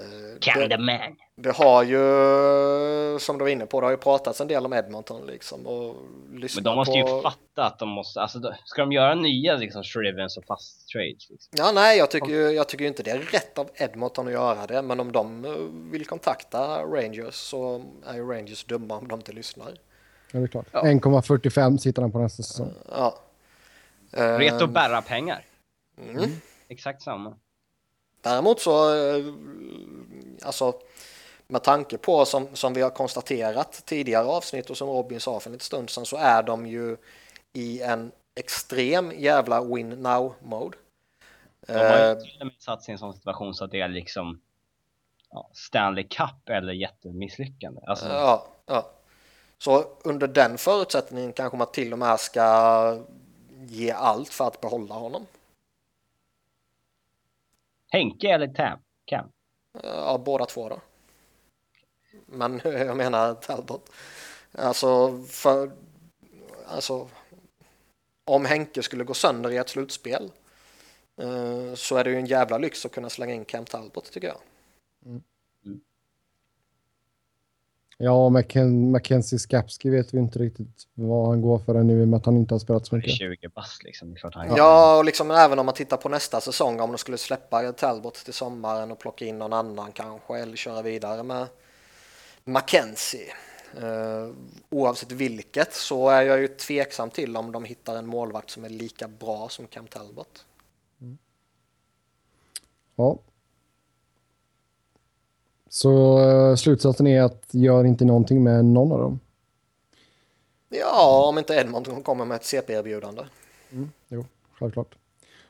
The 0.69 0.79
man. 0.79 1.17
Det 1.37 1.51
har 1.51 1.83
ju, 1.83 3.19
som 3.19 3.39
du 3.39 3.45
var 3.45 3.51
inne 3.51 3.67
på, 3.67 3.81
det 3.81 3.87
har 3.87 3.91
ju 3.91 3.97
pratats 3.97 4.41
en 4.41 4.49
del 4.49 4.67
om 4.67 4.73
Edmonton 4.73 5.27
liksom. 5.27 5.67
Och 5.67 5.97
Men 6.31 6.65
de 6.65 6.77
måste 6.77 6.93
på... 6.93 6.99
ju 6.99 7.23
fatta 7.23 7.65
att 7.67 7.79
de 7.79 7.89
måste, 7.89 8.21
alltså 8.21 8.55
ska 8.65 8.83
de 8.83 8.93
göra 8.93 9.15
nya 9.15 9.57
liksom 9.57 9.83
Shrivens 9.83 10.37
och 10.37 10.45
fast 10.45 10.89
trades? 10.89 11.31
Liksom? 11.31 11.53
Ja, 11.57 11.73
nej, 11.75 11.99
jag 11.99 12.11
tycker 12.11 12.29
ju 12.29 12.51
jag 12.51 12.69
tycker 12.69 12.85
inte 12.85 13.03
det 13.03 13.11
är 13.11 13.19
rätt 13.19 13.59
av 13.59 13.71
Edmonton 13.75 14.27
att 14.27 14.33
göra 14.33 14.67
det. 14.67 14.83
Men 14.83 15.01
om 15.01 15.13
de 15.13 15.45
eh, 15.45 15.53
vill 15.93 16.07
kontakta 16.07 16.83
Rangers 16.83 17.35
så 17.35 17.85
är 18.07 18.15
ju 18.15 18.33
Rangers 18.33 18.65
dumma 18.65 18.99
om 18.99 19.09
de 19.09 19.19
inte 19.19 19.33
lyssnar. 19.33 19.73
Ja, 20.33 20.39
det 20.39 20.45
är 20.45 20.49
klart. 20.49 20.67
Ja. 20.73 20.83
1,45 20.83 21.77
sitter 21.77 22.03
han 22.03 22.13
på 22.13 22.19
nästa 22.19 22.43
säsong. 22.43 22.73
Ja. 22.91 23.19
Reto 24.11 24.65
ehm. 24.65 24.73
bära 24.73 25.03
pengar. 25.03 25.45
Mm. 25.99 26.17
Mm. 26.17 26.31
Exakt 26.69 27.03
samma. 27.03 27.37
Däremot 28.25 28.61
så, 28.61 28.95
eh, 28.95 29.25
alltså 30.43 30.75
med 31.47 31.63
tanke 31.63 31.99
på 31.99 32.25
som, 32.25 32.49
som 32.57 32.75
vi 32.75 32.83
har 32.83 32.91
konstaterat 32.91 33.83
tidigare 33.87 34.25
avsnitt 34.25 34.71
och 34.71 34.77
som 34.77 34.89
Robin 34.89 35.21
sa 35.21 35.41
för 35.41 35.51
en 35.51 35.53
liten 35.53 35.65
stund 35.65 35.91
sedan 35.91 36.07
så 36.07 36.17
är 36.17 36.43
de 36.43 36.67
ju 36.67 36.97
i 37.53 37.83
en 37.83 38.13
extrem 38.35 39.13
jävla 39.17 39.65
win 39.65 39.89
now 39.89 40.35
mode. 40.43 40.77
De 41.67 41.73
har 41.73 41.99
ju 41.99 42.11
eh, 42.11 42.49
satt 42.59 42.83
sig 42.83 42.93
i 42.93 42.95
en 42.95 42.99
sån 42.99 43.15
situation 43.15 43.55
så 43.55 43.65
att 43.65 43.71
det 43.71 43.81
är 43.81 43.89
liksom 43.89 44.41
ja, 45.31 45.51
Stanley 45.53 46.05
Cup 46.05 46.49
eller 46.49 46.73
jättemisslyckande. 46.73 47.81
Alltså, 47.87 48.09
Ja, 48.09 48.47
ja. 48.67 48.91
Så 49.59 49.85
under 50.05 50.27
den 50.27 50.59
förutsättningen 50.59 51.33
kanske 51.33 51.57
man 51.57 51.73
till 51.73 51.93
och 51.93 51.99
med 51.99 52.21
ska 52.21 52.99
ge 53.67 53.91
allt 53.91 54.29
för 54.29 54.47
att 54.47 54.61
behålla 54.61 54.95
honom. 54.95 55.27
Henke 57.95 58.29
eller 58.29 58.49
Tam? 58.49 58.79
Cam? 59.05 59.29
Ja, 59.83 60.19
båda 60.25 60.47
två 60.47 60.69
då. 60.69 60.81
Men 62.27 62.61
jag 62.65 62.97
menar 62.97 63.35
Talbot. 63.35 63.91
Alltså, 64.53 65.19
för, 65.23 65.71
alltså 66.67 67.09
om 68.25 68.45
Henke 68.45 68.83
skulle 68.83 69.05
gå 69.05 69.15
sönder 69.15 69.51
i 69.51 69.57
ett 69.57 69.69
slutspel 69.69 70.33
eh, 71.17 71.75
så 71.75 71.97
är 71.97 72.05
det 72.05 72.11
ju 72.11 72.17
en 72.17 72.27
jävla 72.27 72.59
lyx 72.59 72.87
att 72.87 72.93
kunna 72.93 73.11
slänga 73.11 73.35
in 73.35 73.45
Cam 73.45 73.65
Talbot 73.65 74.13
tycker 74.13 74.29
jag. 74.29 74.39
Ja, 77.99 78.29
Macken 78.29 78.91
Mackenzie 78.91 79.39
Skapski 79.39 79.91
vet 79.91 80.15
vi 80.15 80.19
inte 80.19 80.39
riktigt 80.39 80.89
vad 80.95 81.29
han 81.29 81.43
går 81.43 81.59
för 81.59 81.83
nu 81.83 82.01
i 82.01 82.05
och 82.05 82.09
med 82.09 82.17
att 82.17 82.27
han 82.27 82.37
inte 82.37 82.55
har 82.55 82.59
spelat 82.59 82.87
så 82.87 82.97
mycket. 82.97 83.13
20 83.13 83.49
bast 83.49 83.85
liksom. 83.85 84.17
Ja, 84.57 84.99
och 84.99 85.05
liksom 85.05 85.31
även 85.31 85.59
om 85.59 85.67
man 85.67 85.75
tittar 85.75 85.97
på 85.97 86.09
nästa 86.09 86.41
säsong 86.41 86.81
om 86.81 86.91
de 86.91 86.99
skulle 86.99 87.19
släppa 87.19 87.73
Talbot 87.73 88.15
till 88.15 88.35
sommaren 88.35 88.91
och 88.91 88.99
plocka 88.99 89.25
in 89.25 89.39
någon 89.39 89.53
annan 89.53 89.93
kanske 89.93 90.39
eller 90.39 90.57
köra 90.57 90.83
vidare 90.83 91.23
med 91.23 91.47
Mackenzie. 92.45 93.33
Uh, 93.83 94.35
oavsett 94.71 95.13
vilket 95.13 95.75
så 95.75 96.09
är 96.09 96.23
jag 96.23 96.41
ju 96.41 96.49
tveksam 96.49 97.11
till 97.11 97.37
om 97.37 97.53
de 97.53 97.65
hittar 97.65 97.97
en 97.97 98.07
målvakt 98.07 98.51
som 98.51 98.65
är 98.65 98.69
lika 98.69 99.09
bra 99.09 99.49
som 99.49 99.67
Cam 99.67 99.87
Talbot. 99.87 100.45
Ja. 102.97 103.19
Så 105.75 106.19
uh, 106.19 106.57
slutsatsen 106.57 107.07
är 107.07 107.23
att 107.23 107.45
gör 107.51 107.85
inte 107.85 108.05
någonting 108.05 108.43
med 108.43 108.65
någon 108.65 108.93
av 108.93 108.99
dem. 108.99 109.21
Ja, 110.69 111.27
om 111.29 111.39
inte 111.39 111.55
Edmonton 111.55 112.03
kommer 112.03 112.25
med 112.25 112.35
ett 112.35 112.45
CP-erbjudande. 112.45 113.23
Mm, 113.73 113.91
jo, 114.09 114.25
självklart. 114.59 114.95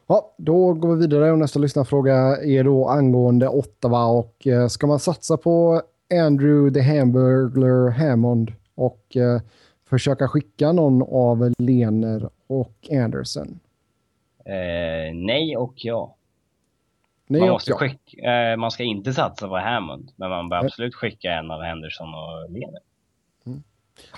Ja, 0.07 0.35
då 0.37 0.73
går 0.73 0.95
vi 0.95 1.01
vidare 1.01 1.33
och 1.33 1.39
nästa 1.39 1.59
lyssnarfråga 1.59 2.15
är 2.43 2.65
då 2.65 2.89
angående 2.89 3.49
Ottawa 3.49 4.07
och 4.07 4.47
eh, 4.47 4.69
ska 4.69 4.87
man 4.87 4.99
satsa 4.99 5.37
på 5.37 5.83
Andrew 6.15 6.81
the 6.81 6.89
Hamburglar 6.89 7.91
Hammond 7.91 8.53
och 8.75 9.17
eh, 9.17 9.41
försöka 9.89 10.29
skicka 10.29 10.73
någon 10.73 11.03
av 11.03 11.55
Lener 11.59 12.29
och 12.47 12.89
Anderson? 12.91 13.61
Eh, 14.45 15.15
nej 15.15 15.57
och 15.57 15.75
ja. 15.77 16.14
Nej, 17.27 17.41
man, 17.41 17.49
och 17.51 17.55
måste 17.55 17.73
skicka, 17.73 18.51
eh, 18.51 18.57
man 18.57 18.71
ska 18.71 18.83
inte 18.83 19.13
satsa 19.13 19.49
på 19.49 19.59
Hammond, 19.59 20.11
men 20.17 20.31
man 20.31 20.49
bör 20.49 20.57
absolut 20.57 20.95
skicka 20.95 21.33
en 21.33 21.51
av 21.51 21.63
Henderson 21.63 22.15
och 22.15 22.51
Lener. 22.51 22.81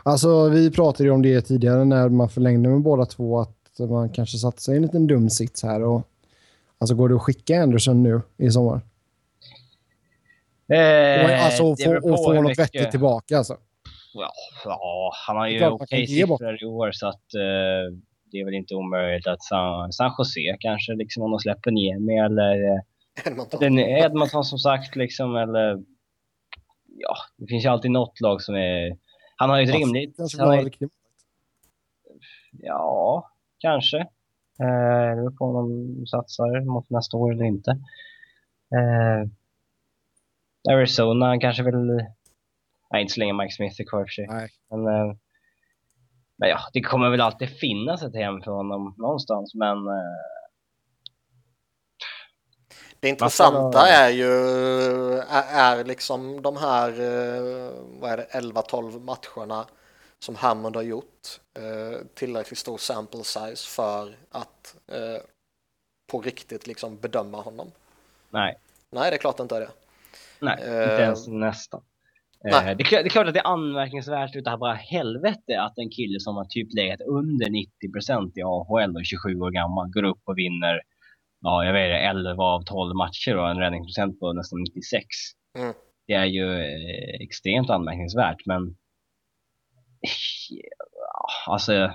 Alltså, 0.03 0.49
vi 0.49 0.71
pratade 0.71 1.05
ju 1.05 1.11
om 1.11 1.23
det 1.23 1.41
tidigare 1.41 1.85
när 1.85 2.09
man 2.09 2.29
förlängde 2.29 2.69
med 2.69 2.81
båda 2.81 3.05
två 3.05 3.41
att 3.41 3.57
man 3.79 4.09
kanske 4.09 4.39
satte 4.39 4.63
sig 4.63 4.75
i 4.75 4.77
en 4.77 4.83
liten 4.83 5.07
dum 5.07 5.31
sits 5.31 5.63
här. 5.63 5.83
Och, 5.83 6.03
alltså, 6.79 6.95
går 6.95 7.09
det 7.09 7.15
att 7.15 7.23
skicka 7.23 7.63
Anderson 7.63 8.03
nu 8.03 8.21
i 8.37 8.51
sommar? 8.51 8.81
Eh, 10.69 11.45
alltså, 11.45 11.75
det 11.75 11.85
få, 11.85 12.13
och 12.13 12.25
få 12.25 12.33
något 12.33 12.59
vettigt 12.59 12.91
tillbaka. 12.91 13.39
Alltså. 13.39 13.57
Ja, 14.15 14.33
ja, 14.65 15.13
han 15.27 15.37
har 15.37 15.49
ju 15.49 15.67
okej 15.67 16.07
siffror 16.07 16.63
i 16.63 16.67
år 16.67 16.91
så 16.93 17.07
att 17.09 17.35
eh, 17.35 17.97
det 18.31 18.41
är 18.41 18.45
väl 18.45 18.55
inte 18.55 18.75
omöjligt 18.75 19.27
att 19.27 19.43
San, 19.43 19.93
San 19.93 20.13
Jose 20.19 20.57
kanske 20.61 20.93
liksom 20.93 21.23
om 21.23 21.31
de 21.31 21.41
släpper 21.41 21.71
Niemi 21.71 22.19
eller 22.19 22.65
eh, 22.65 22.81
Edmonton. 23.25 23.61
den 23.61 23.79
Edmonton 23.79 24.45
som 24.45 24.59
sagt 24.59 24.97
liksom 24.97 25.37
eller 25.37 25.83
ja, 26.99 27.17
det 27.37 27.47
finns 27.47 27.65
ju 27.65 27.69
alltid 27.69 27.91
något 27.91 28.21
lag 28.21 28.43
som 28.43 28.55
är 28.55 28.97
han 29.37 29.51
har 29.51 29.59
ju 29.59 29.63
ett 29.65 29.69
Ja, 29.75 29.77
rimligt 29.79 30.17
han 30.39 30.49
har 30.49 30.63
riktigt. 30.65 30.93
ja, 32.53 33.31
kanske 33.59 33.99
eh, 33.99 35.09
det 35.11 35.17
beror 35.17 35.37
på 35.37 35.45
om 35.45 35.97
de 35.99 36.07
satsar 36.07 36.65
mot 36.65 36.91
nästa 36.91 37.17
år 37.17 37.33
eller 37.33 37.45
inte 37.45 37.71
eh, 38.77 39.29
Arizona 40.73 41.39
kanske 41.39 41.63
vill 41.63 41.87
nej 42.93 43.03
inte 43.03 43.13
så 43.15 43.21
länge 43.21 43.33
Mike 43.33 43.55
Smith 43.55 43.81
är 43.81 43.85
kvar 43.85 44.05
för 44.05 44.09
sig 44.11 44.27
Nej. 44.27 44.49
Men, 44.71 44.87
eh, 44.87 45.17
men 46.39 46.49
ja, 46.49 46.59
det 46.73 46.81
kommer 46.81 47.11
väl 47.11 47.21
alltid 47.21 47.49
finnas 47.51 48.03
ett 48.03 48.15
hem 48.15 48.43
för 48.43 48.51
honom 48.51 48.95
någonstans, 48.99 49.55
men 49.55 49.77
eh, 49.79 50.36
Det 53.01 53.09
intressanta 53.09 53.89
är 53.89 54.11
ju 54.11 54.33
är, 55.19 55.85
liksom 55.85 56.43
de 56.43 56.57
här 56.57 56.89
eh, 56.89 57.73
vad 58.01 58.11
är 58.11 58.17
det 58.17 58.27
11-12 58.33 59.01
matcherna 59.01 59.67
som 60.19 60.35
Hammond 60.35 60.77
har 60.77 60.83
gjort 60.83 61.41
eh, 61.55 62.07
tillräckligt 62.15 62.59
stor 62.59 62.79
sample 62.79 63.25
size 63.25 63.69
för 63.69 64.17
att 64.31 64.77
eh, 64.89 65.23
på 66.11 66.21
riktigt 66.21 66.67
liksom 66.67 66.97
bedöma 66.97 67.41
honom. 67.41 67.71
nej, 68.31 68.59
Nej, 68.91 69.11
det 69.11 69.17
är 69.17 69.19
klart 69.19 69.37
det 69.37 69.43
inte 69.43 69.57
är 69.57 69.61
det. 69.61 69.71
nej, 70.41 70.59
Eh, 70.63 70.91
inte 70.91 71.03
ens 71.03 71.27
nästan. 71.27 71.83
Nej. 72.45 72.75
det, 72.75 72.83
är 72.83 72.85
klart, 72.85 73.03
det 73.03 73.09
är 73.09 73.11
klart 73.11 73.27
att 73.27 73.35
det 73.35 73.41
är 73.41 73.53
anmärkningsvärt 73.53 74.37
utav 74.37 74.59
bara 74.59 74.75
helvete 74.75 75.61
att 75.61 75.79
en 75.79 75.91
kille 75.91 76.21
som 76.21 76.37
har 76.37 76.45
typ 76.45 76.69
legat 76.75 77.01
under 77.01 77.47
90% 77.47 78.33
i 78.35 78.43
AHL 78.43 78.97
och 78.97 79.05
27 79.05 79.41
år 79.41 79.51
gammal 79.51 79.89
går 79.89 80.03
upp 80.03 80.21
och 80.25 80.39
vinner, 80.39 80.81
ja 81.47 81.65
jag 81.65 81.73
vet 81.73 81.85
inte, 81.85 81.97
11 81.97 82.45
av 82.45 82.63
12 82.63 82.97
matcher 82.97 83.37
och 83.37 83.51
en 83.51 83.59
räddningsprocent 83.59 84.21
på 84.21 84.33
nästan 84.33 84.61
96. 84.61 85.07
Mm. 85.59 85.75
Det 86.07 86.15
är 86.15 86.25
ju 86.25 86.61
eh, 86.61 87.21
extremt 87.21 87.71
anmärkningsvärt, 87.71 88.47
men 88.47 88.63
alltså 91.47 91.93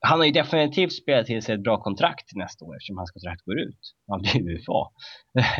han 0.00 0.18
har 0.18 0.26
ju 0.26 0.32
definitivt 0.32 0.92
spelat 0.92 1.26
till 1.26 1.42
sig 1.42 1.54
ett 1.54 1.62
bra 1.62 1.82
kontrakt 1.82 2.28
till 2.28 2.38
nästa 2.38 2.64
år 2.64 2.76
eftersom 2.76 2.96
hans 2.96 3.10
kontrakt 3.10 3.44
går 3.44 3.58
ut. 3.58 3.94
Han 4.06 4.20
blir 4.20 4.50
UFA. 4.50 4.90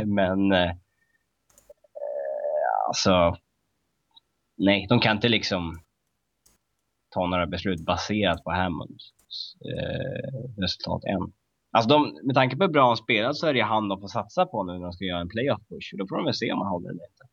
Men 0.06 0.52
eh, 0.52 0.72
alltså 2.88 3.36
nej, 4.56 4.86
de 4.88 5.00
kan 5.00 5.16
inte 5.16 5.28
liksom 5.28 5.80
ta 7.10 7.26
några 7.26 7.46
beslut 7.46 7.80
baserat 7.80 8.44
på 8.44 8.50
Hammonds 8.50 9.12
eh, 9.64 10.60
resultat 10.62 11.04
än. 11.04 11.32
Alltså 11.70 11.88
de, 11.88 12.18
med 12.22 12.34
tanke 12.34 12.56
på 12.56 12.64
hur 12.64 12.72
bra 12.72 12.86
han 12.86 12.96
spelat 12.96 13.36
så 13.36 13.46
är 13.46 13.54
det 13.54 13.60
han 13.60 13.88
de 13.88 14.00
får 14.00 14.08
satsa 14.08 14.46
på 14.46 14.64
nu 14.64 14.72
när 14.72 14.80
de 14.80 14.92
ska 14.92 15.04
göra 15.04 15.20
en 15.20 15.28
playoff 15.28 15.60
push. 15.68 15.94
Då 15.98 16.06
får 16.08 16.16
de 16.16 16.24
väl 16.24 16.34
se 16.34 16.52
om 16.52 16.58
han 16.58 16.68
håller 16.68 16.88
eller 16.90 17.04
inte. 17.04 17.24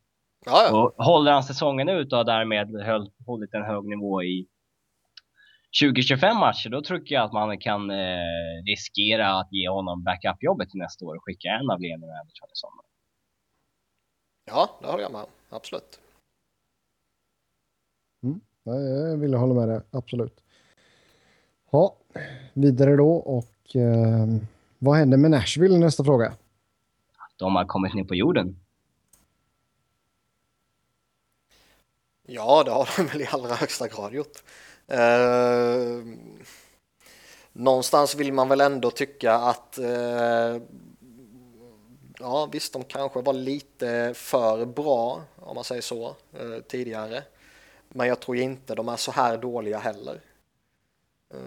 Ja, 0.46 0.62
ja. 0.70 0.76
Och 0.82 1.04
håller 1.04 1.32
han 1.32 1.42
säsongen 1.42 1.88
ut 1.88 2.12
och 2.12 2.18
har 2.18 2.24
därmed 2.24 2.68
höll, 2.86 3.10
hållit 3.26 3.54
en 3.54 3.64
hög 3.64 3.84
nivå 3.84 4.22
i 4.22 4.46
20-25 5.82 6.34
matcher, 6.40 6.68
då 6.68 6.80
tycker 6.82 7.14
jag 7.14 7.24
att 7.24 7.32
man 7.32 7.58
kan 7.58 7.90
eh, 7.90 8.62
riskera 8.66 9.40
att 9.40 9.52
ge 9.52 9.68
honom 9.68 10.04
backup-jobbet 10.04 10.70
till 10.70 10.78
nästa 10.78 11.04
år 11.04 11.16
och 11.16 11.24
skicka 11.24 11.48
en 11.48 11.70
av 11.70 11.80
Lener 11.80 12.08
och 12.08 12.14
Andersson 12.20 12.48
i 12.48 12.54
sommar. 12.54 12.84
ja, 14.46 14.70
det 14.80 14.86
håller 14.86 15.02
jag 15.02 15.12
med 15.12 15.20
om. 15.20 15.30
Absolut. 15.50 16.00
Ja, 18.64 18.74
Jag 18.74 19.16
vill 19.16 19.34
hålla 19.34 19.54
med 19.54 19.68
dig, 19.68 19.80
absolut. 19.90 20.40
Ja, 21.70 21.96
vidare 22.54 22.96
då 22.96 23.10
och 23.10 23.44
eh, 23.74 24.26
vad 24.78 24.96
händer 24.96 25.18
med 25.18 25.30
Nashville 25.30 25.78
nästa 25.78 26.04
fråga? 26.04 26.32
De 27.36 27.56
har 27.56 27.64
kommit 27.64 27.94
ner 27.94 28.04
på 28.04 28.14
jorden. 28.14 28.56
Ja, 32.26 32.62
det 32.64 32.70
har 32.70 32.88
de 32.96 33.06
väl 33.06 33.22
i 33.22 33.28
allra 33.30 33.54
högsta 33.54 33.88
grad 33.88 34.14
gjort. 34.14 34.42
Eh, 34.86 36.02
någonstans 37.52 38.14
vill 38.14 38.32
man 38.32 38.48
väl 38.48 38.60
ändå 38.60 38.90
tycka 38.90 39.34
att 39.34 39.78
eh, 39.78 40.56
ja, 42.18 42.48
visst, 42.52 42.72
de 42.72 42.84
kanske 42.84 43.22
var 43.22 43.32
lite 43.32 44.12
för 44.14 44.64
bra 44.64 45.22
om 45.36 45.54
man 45.54 45.64
säger 45.64 45.82
så 45.82 46.06
eh, 46.08 46.62
tidigare. 46.68 47.22
Men 47.88 48.08
jag 48.08 48.20
tror 48.20 48.36
inte 48.36 48.74
de 48.74 48.88
är 48.88 48.96
så 48.96 49.12
här 49.12 49.38
dåliga 49.38 49.78
heller. 49.78 50.20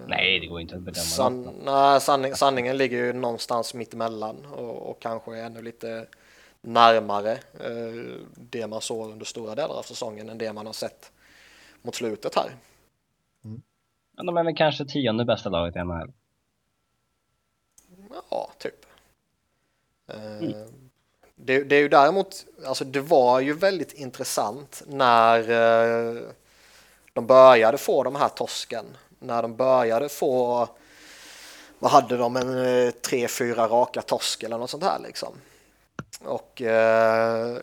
Nej, 0.07 0.39
det 0.39 0.47
går 0.47 0.61
inte 0.61 0.75
att 0.75 0.81
bedöma. 0.81 1.03
San, 1.03 1.55
nej, 1.65 2.01
sanning, 2.01 2.35
sanningen 2.35 2.77
ligger 2.77 2.97
ju 2.97 3.13
någonstans 3.13 3.73
mitt 3.73 3.93
emellan 3.93 4.45
och, 4.45 4.89
och 4.89 5.01
kanske 5.01 5.37
ännu 5.37 5.61
lite 5.61 6.07
närmare 6.61 7.31
eh, 7.31 8.19
det 8.35 8.67
man 8.67 8.81
såg 8.81 9.11
under 9.11 9.25
stora 9.25 9.55
delar 9.55 9.75
av 9.75 9.83
säsongen 9.83 10.29
än 10.29 10.37
det 10.37 10.53
man 10.53 10.65
har 10.65 10.73
sett 10.73 11.11
mot 11.81 11.95
slutet 11.95 12.35
här. 12.35 12.51
Men 14.11 14.25
de 14.25 14.37
är 14.37 14.43
väl 14.43 14.55
kanske 14.55 14.85
tionde 14.85 15.25
bästa 15.25 15.49
laget 15.49 15.75
i 15.75 15.79
NHL. 15.79 16.11
Ja, 18.29 18.51
typ. 18.57 18.85
Eh, 20.07 20.49
det, 21.35 21.63
det 21.63 21.75
är 21.75 21.79
ju 21.79 21.89
däremot, 21.89 22.45
alltså 22.65 22.85
det 22.85 23.01
var 23.01 23.39
ju 23.39 23.53
väldigt 23.53 23.93
intressant 23.93 24.83
när 24.87 25.39
eh, 25.39 26.21
de 27.13 27.27
började 27.27 27.77
få 27.77 28.03
de 28.03 28.15
här 28.15 28.29
torsken. 28.29 28.85
När 29.19 29.41
de 29.41 29.55
började 29.55 30.09
få, 30.09 30.67
vad 31.79 31.91
hade 31.91 32.17
de, 32.17 32.35
en 32.35 32.65
eh, 32.65 32.91
tre, 32.91 33.27
fyra 33.27 33.67
raka 33.67 34.01
torsk 34.01 34.43
eller 34.43 34.57
något 34.57 34.69
sånt 34.69 34.83
här 34.83 34.99
liksom. 34.99 35.33
Och 36.23 36.61
eh, 36.61 37.57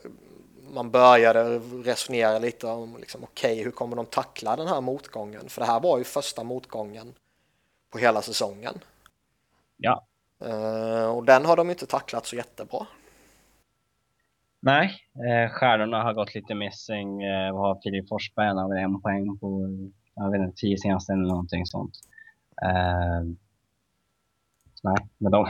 man 0.74 0.90
började 0.90 1.58
resonera 1.84 2.38
lite 2.38 2.66
om 2.66 2.96
liksom, 3.00 3.24
okej, 3.24 3.52
okay, 3.52 3.64
hur 3.64 3.70
kommer 3.70 3.96
de 3.96 4.06
tackla 4.06 4.56
den 4.56 4.66
här 4.66 4.80
motgången? 4.80 5.48
För 5.48 5.60
det 5.60 5.66
här 5.66 5.80
var 5.80 5.98
ju 5.98 6.04
första 6.04 6.44
motgången 6.44 7.14
på 7.90 7.98
hela 7.98 8.22
säsongen. 8.22 8.78
Ja. 9.76 10.06
Eh, 10.44 11.16
och 11.16 11.24
den 11.24 11.44
har 11.44 11.56
de 11.56 11.70
inte 11.70 11.86
tacklat 11.86 12.26
så 12.26 12.36
jättebra. 12.36 12.86
Nej, 14.60 14.90
eh, 15.14 15.52
stjärnorna 15.52 16.02
har 16.02 16.12
gått 16.12 16.34
lite 16.34 16.54
missing. 16.54 17.22
Eh, 17.22 17.52
vad 17.52 17.62
har 17.62 17.80
Filip 17.82 18.08
Forsberg? 18.08 18.46
Han 18.46 18.56
har 18.56 18.76
en 18.76 19.00
poäng 19.02 19.38
på, 19.38 19.68
jag 20.16 20.30
vet 20.30 20.40
inte, 20.40 20.56
tio 20.56 20.78
senaste 20.78 21.12
eller 21.12 21.28
någonting 21.28 21.66
sånt. 21.66 21.94
Eh, 22.62 23.22
nej, 24.82 24.96
men 25.18 25.32
de, 25.32 25.48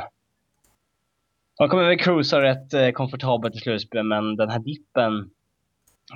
de 1.58 1.68
kommer 1.68 1.84
väl 1.84 1.98
cruisa 1.98 2.42
rätt 2.42 2.74
eh, 2.74 2.90
komfortabelt 2.90 3.56
i 3.56 3.58
slutspel, 3.58 4.04
men 4.04 4.36
den 4.36 4.50
här 4.50 4.58
dippen 4.58 5.30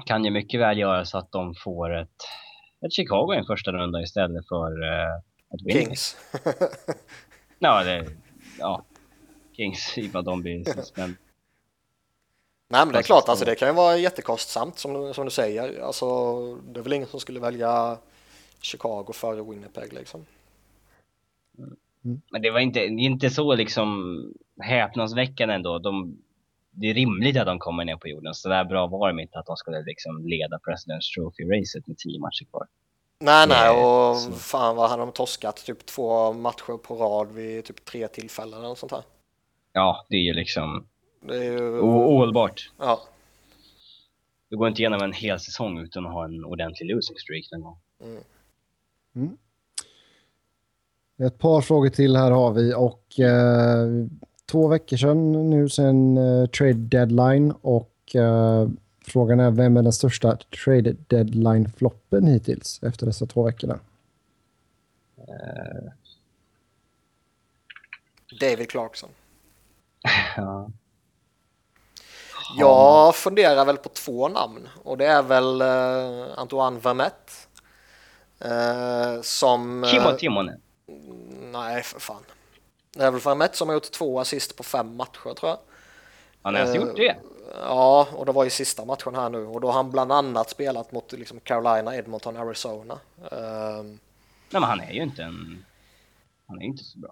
kan 0.07 0.25
ju 0.25 0.31
mycket 0.31 0.61
väl 0.61 0.79
göra 0.79 1.05
så 1.05 1.19
att 1.19 1.33
de 1.33 1.55
får 1.55 1.97
ett, 1.97 2.17
ett 2.87 2.93
Chicago 2.93 3.35
i 3.35 3.39
en 3.39 3.47
första 3.47 3.73
runda 3.73 4.03
istället 4.03 4.49
för 4.49 4.93
eh, 4.93 5.15
ett 5.55 5.63
Winnipeg. 5.65 5.87
Kings. 5.87 6.17
ja, 7.59 7.85
det, 7.85 8.07
ja, 8.59 8.85
Kings 9.57 9.99
i 9.99 10.09
vad 10.09 10.25
de 10.25 10.43
blir 10.43 10.65
men... 10.97 11.17
Nej 12.73 12.87
men 12.87 12.93
det 12.93 12.99
är 12.99 13.03
klart, 13.03 13.29
alltså, 13.29 13.45
det 13.45 13.55
kan 13.55 13.69
ju 13.69 13.75
vara 13.75 13.97
jättekostsamt 13.97 14.79
som, 14.79 15.15
som 15.15 15.25
du 15.25 15.31
säger. 15.31 15.81
Alltså, 15.83 16.07
det 16.55 16.81
är 16.81 16.83
väl 16.83 16.93
ingen 16.93 17.09
som 17.09 17.21
skulle 17.21 17.41
välja 17.41 17.99
Chicago 18.61 19.13
före 19.13 19.43
Winnipeg 19.43 19.93
liksom. 19.93 20.27
Mm. 22.05 22.21
Men 22.31 22.43
det 22.43 22.51
var 22.51 22.61
inte, 22.61 22.85
inte 22.85 23.31
så 23.31 23.55
liksom 23.55 24.19
häpnadsväckande 24.61 25.55
ändå. 25.55 25.79
De, 25.79 26.19
det 26.71 26.91
är 26.91 26.95
rimligt 26.95 27.37
att 27.37 27.47
de 27.47 27.59
kommer 27.59 27.85
ner 27.85 27.97
på 27.97 28.09
jorden. 28.09 28.35
Så 28.35 28.49
där 28.49 28.65
bra 28.65 28.87
var 28.87 29.13
det 29.13 29.23
inte 29.23 29.39
att 29.39 29.47
de 29.47 29.57
skulle 29.57 29.83
liksom 29.83 30.27
leda 30.27 30.59
President's 30.59 31.15
Trophy-racet 31.17 31.87
med 31.87 31.99
tio 31.99 32.21
matcher 32.21 32.45
kvar. 32.51 32.67
Nej, 33.19 33.47
nej, 33.49 33.71
och 33.71 34.17
så. 34.17 34.33
fan 34.33 34.77
vad 34.77 34.91
hade 34.91 35.03
de 35.03 35.13
torskat 35.13 35.57
typ 35.57 35.87
två 35.87 36.33
matcher 36.33 36.77
på 36.77 36.95
rad 36.95 37.33
vid 37.33 37.65
typ 37.65 37.85
tre 37.85 38.09
tillfällen 38.09 38.65
eller 38.65 38.75
sånt 38.75 38.93
här. 38.93 39.03
Ja, 39.73 40.07
det 40.09 40.17
är 40.17 40.21
ju 40.21 40.35
liksom 40.35 40.87
det 41.21 41.37
är 41.37 41.43
ju... 41.43 41.81
ohållbart. 41.81 42.71
Ja. 42.79 43.01
Du 44.49 44.57
går 44.57 44.69
inte 44.69 44.83
igenom 44.83 45.03
en 45.03 45.13
hel 45.13 45.41
säsong 45.41 45.79
utan 45.79 46.07
att 46.07 46.13
ha 46.13 46.25
en 46.25 46.45
ordentlig 46.45 46.95
losing 46.95 47.17
streak 47.17 47.45
någon 47.53 47.61
gång. 47.61 47.79
Mm. 48.01 48.23
Mm. 49.17 49.37
Ett 51.19 51.39
par 51.39 51.61
frågor 51.61 51.89
till 51.89 52.17
här 52.17 52.31
har 52.31 52.53
vi 52.53 52.75
och 52.75 53.21
eh, 53.21 54.07
två 54.47 54.69
veckor 54.69 54.97
sedan 54.97 55.51
nu 55.51 55.69
sen 55.69 56.19
eh, 56.19 56.47
trade 56.47 56.73
deadline 56.73 57.55
och 57.61 58.17
eh, 58.17 58.69
frågan 59.07 59.41
är 59.41 59.51
vem 59.51 59.77
är 59.77 59.83
den 59.83 59.93
största 59.93 60.37
trade 60.65 60.93
deadline-floppen 60.93 62.27
hittills 62.27 62.83
efter 62.83 63.07
dessa 63.07 63.27
två 63.27 63.43
veckorna? 63.43 63.79
Uh... 65.19 65.91
David 68.41 68.71
Clarkson. 68.71 69.11
ja. 70.37 70.71
Jag 72.59 73.17
funderar 73.17 73.65
väl 73.65 73.77
på 73.77 73.89
två 73.89 74.29
namn 74.29 74.69
och 74.83 74.99
det 74.99 75.07
är 75.07 75.23
väl 75.23 75.63
uh, 75.63 76.39
Antoine 76.39 76.79
Vermette. 76.79 77.33
Uh, 78.45 79.23
som... 79.23 79.85
Kimmo 79.87 80.13
Timonen. 80.19 80.61
Nej, 81.53 81.83
för 81.83 82.01
fan. 82.01 82.23
Det 82.93 83.05
är 83.05 83.11
väl 83.11 83.21
Vermette 83.21 83.57
som 83.57 83.69
har 83.69 83.75
gjort 83.75 83.91
två 83.91 84.21
assist 84.21 84.57
på 84.57 84.63
fem 84.63 84.97
matcher 84.97 85.35
tror 85.35 85.51
jag. 85.51 85.59
Han 86.43 86.55
har 86.55 86.63
ens 86.63 86.77
gjort 86.77 86.97
det? 86.97 87.17
Ja, 87.63 88.09
och 88.13 88.27
det 88.27 88.33
var 88.33 88.45
ju 88.45 88.51
sista 88.51 88.85
matchen 88.85 89.15
här 89.15 89.29
nu 89.29 89.47
och 89.47 89.61
då 89.61 89.69
har 89.69 89.75
han 89.75 89.91
bland 89.91 90.13
annat 90.13 90.51
spelat 90.51 90.93
mot 90.93 91.13
liksom 91.13 91.41
Carolina, 91.41 91.97
Edmonton, 91.97 92.37
Arizona. 92.37 92.99
Um, 93.31 93.99
Nej, 94.51 94.61
men 94.61 94.63
han 94.63 94.81
är 94.81 94.93
ju 94.93 95.03
inte 95.03 95.23
en... 95.23 95.65
Han 96.47 96.63
är 96.63 96.65
inte 96.65 96.85
så 96.85 96.99
bra. 96.99 97.11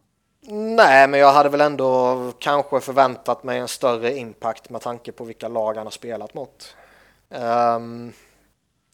Nej, 0.51 1.09
men 1.09 1.21
jag 1.21 1.33
hade 1.33 1.49
väl 1.49 1.61
ändå 1.61 2.33
kanske 2.39 2.81
förväntat 2.81 3.45
mig 3.45 3.59
en 3.59 3.69
större 3.69 4.17
impact 4.17 4.71
med 4.71 4.81
tanke 4.81 5.13
på 5.13 5.25
vilka 5.25 5.49
lag 5.49 5.75
han 5.75 5.87
har 5.87 5.91
spelat 5.91 6.35
mot. 6.35 6.77
Um, 7.29 8.13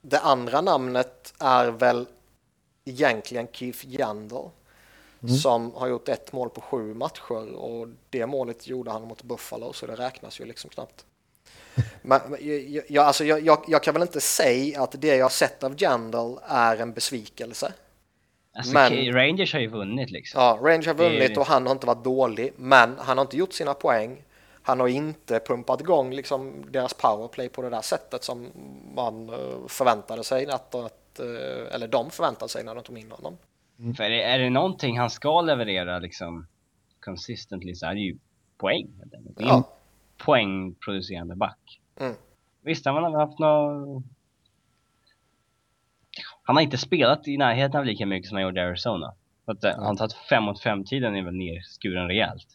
det 0.03 0.19
andra 0.19 0.61
namnet 0.61 1.35
är 1.39 1.67
väl 1.67 2.07
egentligen 2.85 3.49
Keith 3.53 3.87
Yandel 3.87 4.51
mm. 5.23 5.35
som 5.35 5.75
har 5.75 5.89
gjort 5.89 6.09
ett 6.09 6.33
mål 6.33 6.51
på 6.51 6.61
sju 6.61 6.95
matcher 6.95 7.55
och 7.55 7.89
det 8.11 8.27
målet 8.27 8.67
gjorde 8.67 8.91
han 8.91 9.03
mot 9.03 9.23
Buffalo 9.23 9.73
så 9.73 9.87
det 9.87 9.95
räknas 9.95 10.41
ju 10.41 10.45
liksom 10.45 10.71
knappt. 10.71 11.05
Men, 12.03 12.21
jag, 12.89 13.07
alltså, 13.07 13.25
jag, 13.25 13.41
jag, 13.41 13.65
jag, 13.69 13.83
kan 13.83 13.95
väl 13.95 14.03
inte 14.03 14.21
säga 14.21 14.83
att 14.83 15.01
det 15.01 15.17
jag 15.17 15.33
sett 15.33 15.65
av 15.65 15.75
Jandal 15.79 16.39
är 16.47 16.77
en 16.77 16.93
besvikelse. 16.93 17.73
Alltså, 18.57 18.73
men, 18.73 19.13
Rangers 19.13 19.53
har 19.53 19.61
ju 19.61 19.69
vunnit 19.69 20.11
liksom. 20.11 20.43
Ja, 20.43 20.59
Rangers 20.63 20.87
har 20.87 20.95
vunnit 20.95 21.39
och 21.39 21.47
han 21.47 21.67
har 21.67 21.73
inte 21.73 21.87
varit 21.87 22.05
dålig, 22.05 22.53
men 22.57 22.99
han 22.99 23.19
har 23.19 23.23
inte 23.23 23.37
gjort 23.37 23.53
sina 23.53 23.75
poäng. 23.75 24.25
Han 24.63 24.81
har 24.81 24.89
inte 24.89 25.41
pumpat 25.41 25.81
igång 25.81 26.13
liksom 26.13 26.65
deras 26.71 26.95
powerplay 26.95 27.49
på 27.49 27.63
det 27.63 27.71
där 27.71 27.81
sättet 27.81 28.25
som 28.25 28.47
man 28.95 29.29
eh, 29.29 29.67
förväntade 29.69 30.25
sig 30.25 30.47
att, 30.47 30.75
att 30.75 31.04
eh, 31.21 31.75
eller 31.75 31.89
de 31.89 32.11
förväntade 32.11 32.49
sig 32.49 32.65
när 32.65 32.75
de 32.75 32.85
tog 32.85 32.99
in 32.99 33.11
honom. 33.11 33.37
Mm. 33.79 33.95
För 33.95 34.05
är 34.05 34.11
det, 34.11 34.23
är 34.23 34.39
det 34.39 34.51
någonting 34.51 34.99
han 34.99 35.11
ska 35.11 35.41
leverera 35.41 35.99
liksom 35.99 36.47
consistently 37.01 37.75
så 37.75 37.87
är 37.87 37.95
det 37.95 38.01
ju 38.01 38.19
poäng. 38.59 38.89
Det 39.05 39.45
är 39.45 39.49
ja. 39.49 39.57
en 39.57 39.65
poängproducerande 40.17 41.37
back. 41.37 41.81
Mm. 42.01 42.15
Visst, 42.63 42.87
han 42.87 42.95
har 42.95 43.21
haft 43.21 43.39
något... 43.39 44.05
Han 46.43 46.57
har 46.57 46.63
inte 46.63 46.79
spelat 46.79 47.29
i 47.29 47.37
närheten 47.37 47.81
av 47.81 47.85
lika 47.87 48.07
mycket 48.07 48.29
som 48.29 48.37
han 48.37 48.43
gjorde 48.43 48.61
i 48.61 48.65
Arizona. 48.65 49.15
Så 49.45 49.51
att, 49.51 49.65
mm. 49.65 49.83
Han 49.83 49.97
tagit 49.97 50.13
5 50.13 50.45
mot 50.45 50.61
5 50.61 50.85
tiden 50.85 51.17
är 51.17 51.23
väl 51.23 51.35
nerskuren 51.35 52.09
rejält. 52.09 52.47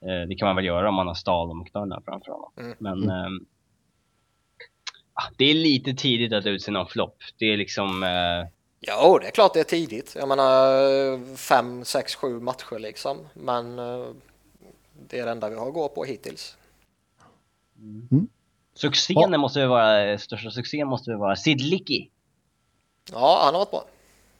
Eh, 0.00 0.28
det 0.28 0.34
kan 0.34 0.46
man 0.46 0.56
väl 0.56 0.64
göra 0.64 0.88
om 0.88 0.94
man 0.94 1.06
har 1.06 1.14
Stahl 1.14 1.50
och 1.50 1.56
McDonough 1.56 2.04
framför 2.04 2.32
honom. 2.32 2.52
Mm. 2.56 2.76
Men 2.78 3.10
eh, 3.10 3.30
det 5.36 5.44
är 5.44 5.54
lite 5.54 5.94
tidigt 5.94 6.32
att 6.32 6.46
utse 6.46 6.70
någon 6.70 6.86
flopp. 6.86 7.16
Det 7.38 7.44
är 7.44 7.56
liksom... 7.56 8.02
Eh, 8.02 8.50
Ja, 8.82 9.18
det 9.20 9.26
är 9.26 9.30
klart 9.30 9.54
det 9.54 9.60
är 9.60 9.64
tidigt. 9.64 10.16
Jag 10.18 10.28
menar 10.28 11.36
fem, 11.36 11.84
sex, 11.84 12.14
sju 12.14 12.40
matcher 12.40 12.78
liksom. 12.78 13.18
Men 13.34 13.78
eh, 13.78 14.06
det 15.08 15.18
är 15.18 15.24
det 15.24 15.30
enda 15.30 15.48
vi 15.48 15.56
har 15.56 15.68
att 15.68 15.74
gå 15.74 15.88
på 15.88 16.04
hittills. 16.04 16.56
Mm. 17.78 18.28
Succén 18.74 19.32
ja. 19.32 19.38
måste 19.38 19.66
vara, 19.66 20.18
största 20.18 20.50
succén 20.50 20.88
måste 20.88 21.14
vara 21.14 21.36
Sid 21.36 21.60
Licky. 21.60 22.08
Ja, 23.12 23.40
han 23.44 23.54
har 23.54 23.60
varit 23.60 23.70
bra. 23.70 23.84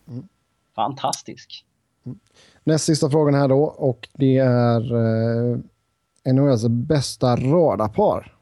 Mm. 0.09 0.28
Fantastisk. 0.74 1.64
Mm. 2.07 2.18
Näst 2.64 2.85
sista 2.85 3.11
frågan 3.11 3.35
här 3.35 3.49
då 3.49 3.64
och 3.64 4.09
det 4.12 4.39
är 4.39 4.95
eh, 4.95 5.59
NHLs 6.33 6.68
bästa 6.68 7.37
radarpar. 7.37 8.37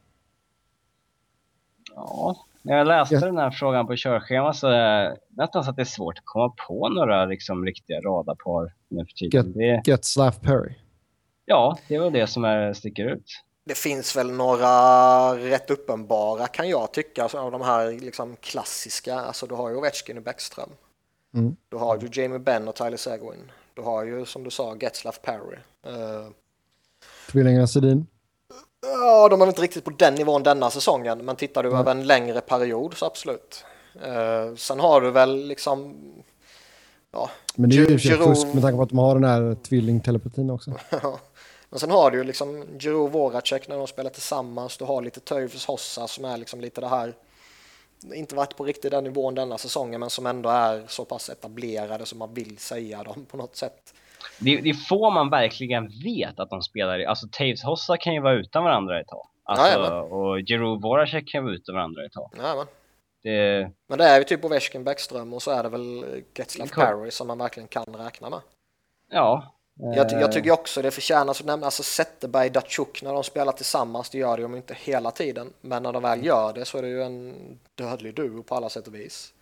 Ja, 1.99 2.36
när 2.62 2.76
jag 2.76 2.86
läste 2.86 3.14
ja. 3.14 3.20
den 3.20 3.38
här 3.38 3.51
frågan 3.51 3.86
på 3.86 3.96
körschemat 3.96 4.57
så 4.57 4.68
är 4.68 5.05
det 5.05 5.16
nästan 5.28 5.64
så 5.64 5.70
att 5.70 5.76
det 5.76 5.82
är 5.82 5.84
svårt 5.84 6.18
att 6.18 6.24
komma 6.24 6.55
på 6.68 6.88
några 6.88 7.24
liksom, 7.24 7.64
riktiga 7.64 8.01
radarpar 8.01 8.74
nu 8.88 9.05
för 9.05 9.12
tiden. 9.12 9.46
Get, 9.46 9.55
det... 9.55 9.90
get 9.90 10.05
Slav 10.05 10.30
Perry. 10.30 10.74
Ja, 11.44 11.78
det 11.88 11.94
är 11.94 12.01
väl 12.01 12.12
det 12.12 12.26
som 12.26 12.44
är, 12.44 12.72
sticker 12.72 13.05
ut. 13.05 13.44
Det 13.64 13.78
finns 13.78 14.16
väl 14.16 14.30
några 14.30 14.68
rätt 15.36 15.70
uppenbara 15.70 16.46
kan 16.46 16.68
jag 16.68 16.92
tycka 16.92 17.22
alltså, 17.22 17.38
av 17.38 17.53
de 17.53 17.61
här 17.61 17.92
liksom, 17.92 18.36
klassiska. 18.36 19.14
Alltså 19.20 19.46
du 19.46 19.55
har 19.55 19.70
ju 19.70 19.76
Ovechkin 19.76 20.16
och 20.16 20.22
Bäckström. 20.22 20.70
Mm. 21.34 21.57
Du 21.68 21.76
har 21.76 21.99
ju 21.99 22.22
Jamie 22.22 22.38
Benn 22.38 22.68
och 22.68 22.74
Tyler 22.74 22.96
Seguin. 22.96 23.53
Du 23.74 23.82
har 23.82 24.05
ju 24.05 24.24
som 24.24 24.44
du 24.44 24.51
sa 24.51 24.76
Getzlaff 24.80 25.22
Perry. 25.22 25.57
Uh... 25.86 26.30
Tvillingarna 27.30 27.66
Sedin. 27.66 28.07
Ja, 28.83 29.29
de 29.29 29.43
är 29.43 29.47
inte 29.47 29.62
riktigt 29.62 29.85
på 29.85 29.91
den 29.91 30.14
nivån 30.14 30.43
denna 30.43 30.70
säsongen, 30.70 31.24
men 31.24 31.37
tittar 31.37 31.62
du 31.62 31.68
mm. 31.68 31.81
över 31.81 31.91
en 31.91 32.07
längre 32.07 32.41
period 32.41 32.95
så 32.97 33.07
absolut. 33.07 33.64
Uh, 33.97 34.57
sen 34.57 34.81
har 34.81 35.01
du 35.01 35.11
väl 35.11 35.47
liksom... 35.47 35.97
Ja, 37.12 37.31
men 37.55 37.70
det 37.70 37.76
är 37.76 37.91
ju 37.91 37.99
fusk 37.99 38.47
med 38.47 38.62
tanke 38.62 38.76
på 38.76 38.83
att 38.83 38.89
de 38.89 38.99
har 38.99 39.14
den 39.14 39.24
här 39.24 39.55
tvillingtelepatin 39.55 40.51
också. 40.51 40.72
men 41.70 41.81
sen 41.81 41.91
har 41.91 42.11
du 42.11 42.18
ju 42.18 42.24
liksom 42.24 42.64
Giro 42.79 43.07
Voracek 43.07 43.68
när 43.68 43.76
de 43.76 43.87
spelar 43.87 44.11
tillsammans. 44.11 44.76
Du 44.76 44.85
har 44.85 45.03
lite 45.03 45.20
Töjfs 45.20 45.66
Hossa 45.66 46.09
som 46.09 46.24
är 46.24 46.37
liksom 46.37 46.61
lite 46.61 46.81
det 46.81 46.89
här 46.89 47.14
inte 48.14 48.35
varit 48.35 48.57
på 48.57 48.64
riktigt 48.64 48.91
den 48.91 49.05
nivån 49.05 49.35
denna 49.35 49.59
säsongen 49.59 50.01
men 50.01 50.11
som 50.11 50.26
ändå 50.26 50.49
är 50.49 50.85
så 50.89 51.05
pass 51.05 51.29
etablerade 51.29 52.07
som 52.07 52.18
man 52.18 52.35
vill 52.35 52.59
säga 52.59 53.03
dem 53.03 53.26
på 53.31 53.37
något 53.37 53.57
sätt. 53.57 53.95
Det, 54.39 54.57
det 54.57 54.68
är 54.68 54.74
få 54.74 55.11
man 55.11 55.30
verkligen 55.30 55.89
vet 56.05 56.41
att 56.41 56.51
de 56.51 56.62
spelar 56.62 57.01
i. 57.01 57.07
Alltså 57.07 57.26
Taves 57.32 57.62
Hossa 57.62 57.97
kan 57.97 58.14
ju 58.14 58.20
vara 58.20 58.34
utan 58.34 58.64
varandra 58.64 59.01
ett 59.01 59.09
tag. 59.09 59.26
Alltså, 59.45 59.66
ja, 59.66 60.01
och 60.01 60.41
Jero 60.41 60.80
Voracek 60.80 61.28
kan 61.28 61.45
vara 61.45 61.55
utan 61.55 61.74
varandra 61.74 62.05
ett 62.07 62.12
tag. 62.12 62.30
Ja, 62.39 62.66
det... 63.22 63.70
Men 63.89 63.99
det 63.99 64.05
är 64.05 64.18
ju 64.18 64.24
typ 64.24 64.45
Ovechkin 64.45 64.84
Bäckström 64.84 65.34
och 65.34 65.43
så 65.43 65.51
är 65.51 65.62
det 65.62 65.68
väl 65.68 66.05
Getzlaff 66.34 66.70
Perry 66.70 67.11
som 67.11 67.26
man 67.26 67.39
verkligen 67.39 67.68
kan 67.68 67.84
räkna 67.84 68.30
med. 68.30 68.41
Ja, 69.11 69.55
Jag, 69.76 70.12
jag 70.12 70.32
tycker 70.32 70.51
också 70.51 70.82
det 70.82 70.91
förtjänar 70.91 71.30
att 71.30 71.45
nämna, 71.45 71.66
alltså 71.66 71.82
Zetterberg, 71.82 72.51
Datsjuk 72.51 73.03
när 73.03 73.12
de 73.12 73.24
spelar 73.24 73.53
tillsammans, 73.53 74.11
det 74.11 74.18
gör 74.18 74.39
de 74.39 74.55
inte 74.55 74.74
hela 74.74 75.11
tiden. 75.11 75.53
Men 75.61 75.82
när 75.82 75.93
de 75.93 76.03
väl 76.03 76.24
gör 76.24 76.53
det 76.53 76.64
så 76.64 76.78
är 76.78 76.82
det 76.82 76.89
ju 76.89 77.03
en 77.03 77.34
dödlig 77.74 78.14
duo 78.14 78.43
på 78.43 78.55
alla 78.55 78.68
sätt 78.68 78.86
och 78.86 78.95
vis. 78.95 79.32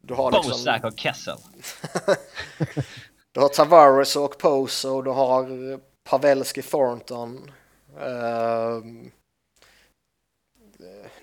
Du 0.00 0.14
har 0.14 0.32
liksom... 0.32 0.50
Bosak 0.50 0.84
och 0.84 0.98
Kessel. 0.98 1.36
du 3.34 3.40
har 3.40 3.48
Tavares 3.48 4.16
och 4.16 4.38
Poso, 4.38 5.02
du 5.02 5.10
har 5.10 5.80
Pavelski 6.04 6.62
Thornton. 6.62 7.50
Uh, 7.96 9.10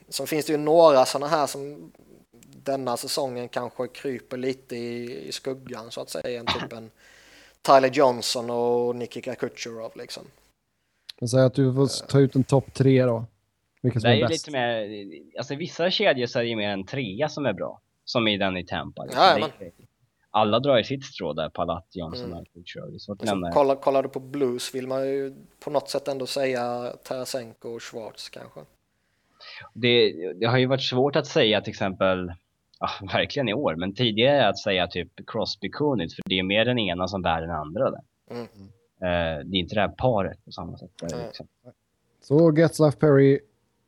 Sen 0.10 0.28
finns 0.28 0.46
det 0.46 0.52
ju 0.52 0.58
några 0.58 1.06
sådana 1.06 1.28
här 1.28 1.48
som 1.48 1.92
denna 2.64 2.98
säsongen 2.98 3.50
kanske 3.50 3.88
kryper 3.88 4.38
lite 4.38 4.76
i, 4.76 5.28
i 5.28 5.32
skuggan 5.32 5.92
så 5.92 6.02
att 6.02 6.10
säga. 6.10 6.40
En 6.40 6.46
typ 6.46 6.74
en 6.74 6.92
Tyler 7.62 7.92
Johnson 7.94 8.50
och 8.50 8.96
Nikita 8.96 9.36
Kucherov 9.36 9.92
liksom. 9.96 10.24
Jag 11.20 11.30
säger 11.30 11.46
att 11.46 11.54
du 11.54 11.74
får 11.74 12.08
ta 12.08 12.20
ut 12.20 12.36
en 12.36 12.44
topp 12.44 12.74
tre 12.74 13.06
då. 13.06 13.26
Vilka 13.82 14.00
som 14.00 14.10
det 14.10 14.16
är, 14.16 14.24
är 14.24 14.28
bäst. 14.28 14.48
lite 14.48 14.52
mer, 14.52 14.90
alltså 15.38 15.56
vissa 15.56 15.92
kedjor 15.92 16.26
så 16.28 16.40
är 16.40 16.44
det 16.44 16.50
ju 16.50 16.56
mer 16.56 16.70
en 16.70 16.86
trea 16.86 17.30
som 17.30 17.46
är 17.46 17.54
bra. 17.54 17.82
Som 18.06 18.28
i 18.28 18.38
den 18.38 18.58
i 18.58 18.66
Tampa. 18.66 19.04
Liksom. 19.04 19.24
Ja. 19.24 19.50
Alla 20.34 20.60
drar 20.60 20.80
i 20.80 20.84
sitt 20.84 21.06
strå 21.06 21.34
där, 21.34 21.50
Palat, 21.50 21.88
Johnson 21.92 22.26
mm. 22.26 22.38
och 22.38 22.48
Kucherov. 22.54 22.98
Så 22.98 23.12
alltså, 23.12 23.50
kollar, 23.54 23.76
kollar 23.76 24.04
du 24.04 24.10
på 24.10 24.20
Blues 24.20 24.76
vill 24.76 24.88
man 24.88 25.08
ju 25.08 25.36
på 25.60 25.70
något 25.70 25.90
sätt 25.90 26.08
ändå 26.08 26.26
säga 26.26 26.94
Tarasenko 27.04 27.70
och 27.70 27.82
Schwartz 27.82 28.30
kanske. 28.30 28.60
Det, 29.74 30.14
det 30.34 30.46
har 30.46 30.58
ju 30.58 30.66
varit 30.66 30.84
svårt 30.84 31.16
att 31.16 31.28
säga 31.28 31.62
till 31.62 31.72
exempel 31.72 32.34
ja, 32.80 32.90
verkligen 33.14 33.50
i 33.50 33.54
år, 33.54 33.76
men 33.76 33.94
tidigare 33.94 34.48
att 34.48 34.60
säga 34.60 34.88
typ 34.88 35.12
Crosby 35.28 35.70
Kunitz, 35.70 36.16
för 36.16 36.24
det 36.26 36.40
är 36.40 36.44
mer 36.44 36.66
den 36.66 36.80
ena 36.80 37.08
som 37.08 37.22
bär 37.22 37.42
den 37.42 37.52
andra 37.52 37.92
där. 37.92 38.02
Mm. 38.30 38.44
Uh, 38.44 39.46
det 39.46 39.58
är 39.58 39.60
inte 39.60 39.76
det 39.76 39.82
här 39.82 39.94
paret 39.98 40.46
på 40.46 40.52
samma 40.52 40.78
sätt. 40.78 40.92
Där, 41.00 41.26
liksom. 41.26 41.48
Så 42.22 42.58
Getzlaff, 42.58 42.98
Perry, 42.98 43.40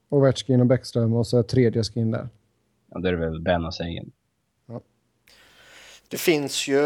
Ovechkin 0.09 0.59
och 0.61 0.67
Bäckström 0.67 1.13
och 1.13 1.27
så 1.27 1.43
tredje 1.43 1.83
skin 1.83 2.11
där. 2.11 2.29
Ja, 2.89 2.99
det 2.99 3.09
är 3.09 3.13
väl 3.13 3.41
Ben 3.41 3.65
och 3.65 3.73
Sagan. 3.73 4.11
Det 6.09 6.17
finns 6.17 6.67
ju 6.67 6.83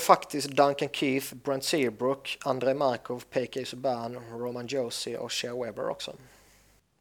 faktiskt 0.00 0.48
Duncan 0.48 0.88
Keith, 0.92 1.34
Brent 1.34 1.64
Seabrook, 1.64 2.38
Andrei 2.44 2.74
Markov, 2.74 3.24
P.K. 3.30 3.60
Subban, 3.64 4.16
Roman 4.32 4.66
Josie 4.66 5.18
och 5.18 5.32
Shea 5.32 5.64
Weber 5.64 5.88
också. 5.88 6.12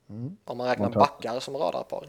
Mm. 0.10 0.38
Om 0.46 0.58
man 0.58 0.68
räknar 0.68 0.90
backar 0.90 1.40
som 1.40 1.56
radarpar. 1.56 2.08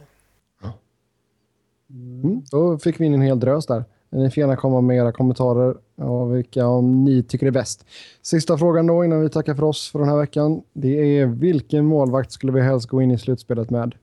Mm, 1.90 2.42
då 2.50 2.78
fick 2.78 3.00
vi 3.00 3.04
in 3.04 3.14
en 3.14 3.20
hel 3.20 3.40
drös 3.40 3.66
där. 3.66 3.84
Ni 4.10 4.30
får 4.30 4.40
gärna 4.40 4.56
komma 4.56 4.80
med 4.80 4.96
era 4.96 5.12
kommentarer 5.12 5.76
och 5.96 6.36
vilka 6.36 6.66
om 6.66 7.04
ni 7.04 7.22
tycker 7.22 7.46
är 7.46 7.50
bäst. 7.50 7.86
Sista 8.22 8.58
frågan 8.58 8.86
då 8.86 9.04
innan 9.04 9.20
vi 9.20 9.28
tackar 9.28 9.54
för 9.54 9.64
oss 9.64 9.90
för 9.90 9.98
den 9.98 10.08
här 10.08 10.16
veckan. 10.16 10.62
Det 10.72 11.18
är 11.18 11.26
vilken 11.26 11.84
målvakt 11.84 12.32
skulle 12.32 12.52
vi 12.52 12.60
helst 12.60 12.88
gå 12.88 13.02
in 13.02 13.10
i 13.10 13.18
slutspelet 13.18 13.70
med? 13.70 13.94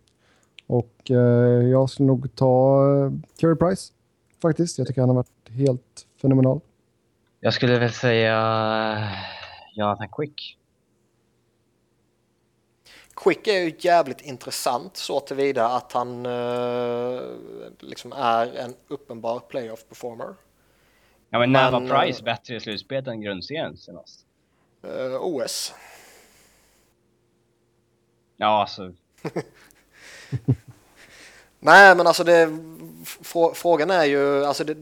Och 0.67 1.11
eh, 1.11 1.67
jag 1.67 1.89
skulle 1.89 2.07
nog 2.07 2.36
ta 2.36 2.83
eh, 2.88 3.11
Carey 3.38 3.55
Price 3.55 3.93
faktiskt. 4.41 4.77
Jag 4.77 4.88
tycker 4.88 5.01
han 5.01 5.09
har 5.09 5.15
varit 5.15 5.49
helt 5.49 6.07
fenomenal. 6.21 6.59
Jag 7.39 7.53
skulle 7.53 7.79
väl 7.79 7.91
säga 7.91 8.38
eh, 8.97 9.09
Jonathan 9.75 10.07
Quick. 10.11 10.57
Quick 13.15 13.47
är 13.47 13.59
ju 13.59 13.75
jävligt 13.79 14.21
intressant 14.21 14.97
så 14.97 15.19
tillvida 15.19 15.67
att 15.69 15.91
han 15.91 16.25
uh, 16.25 17.21
liksom 17.79 18.13
är 18.13 18.55
en 18.55 18.75
uppenbar 18.88 19.39
playoff 19.39 19.86
performer. 19.89 20.36
Ja 21.29 21.39
men 21.39 21.51
när 21.51 21.71
var 21.71 21.79
Price 21.79 22.19
uh, 22.19 22.25
bättre 22.25 22.55
i 22.55 22.59
slutspelet 22.59 23.07
än 23.07 23.21
grundserien 23.21 23.77
senast? 23.77 24.25
Uh, 24.86 24.91
eh, 24.91 25.17
OS. 25.21 25.73
Ja 28.38 28.61
alltså. 28.61 28.93
Nej 31.66 31.95
men 31.95 32.07
alltså 32.07 32.24
det, 32.24 32.57
frågan 33.53 33.91
är 33.91 34.05
ju, 34.05 34.45
alltså 34.45 34.63
det, 34.63 34.78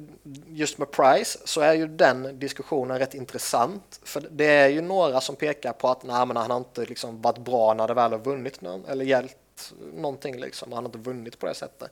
just 0.47 0.77
med 0.77 0.91
Price 0.91 1.39
så 1.45 1.61
är 1.61 1.73
ju 1.73 1.87
den 1.87 2.39
diskussionen 2.39 2.99
rätt 2.99 3.13
intressant. 3.13 3.99
För 4.03 4.23
det 4.31 4.45
är 4.45 4.67
ju 4.67 4.81
några 4.81 5.21
som 5.21 5.35
pekar 5.35 5.73
på 5.73 5.89
att 5.89 6.03
nej, 6.03 6.25
men 6.25 6.37
han 6.37 6.51
har 6.51 6.57
inte 6.57 6.85
liksom 6.85 7.21
varit 7.21 7.37
bra 7.37 7.73
när 7.73 7.87
det 7.87 7.93
väl 7.93 8.11
har 8.11 8.19
vunnit 8.19 8.61
någon, 8.61 8.85
eller 8.85 9.05
hjälpt 9.05 9.73
någonting 9.93 10.39
liksom. 10.39 10.73
Han 10.73 10.83
har 10.83 10.89
inte 10.89 11.09
vunnit 11.09 11.39
på 11.39 11.45
det 11.45 11.53
sättet. 11.53 11.91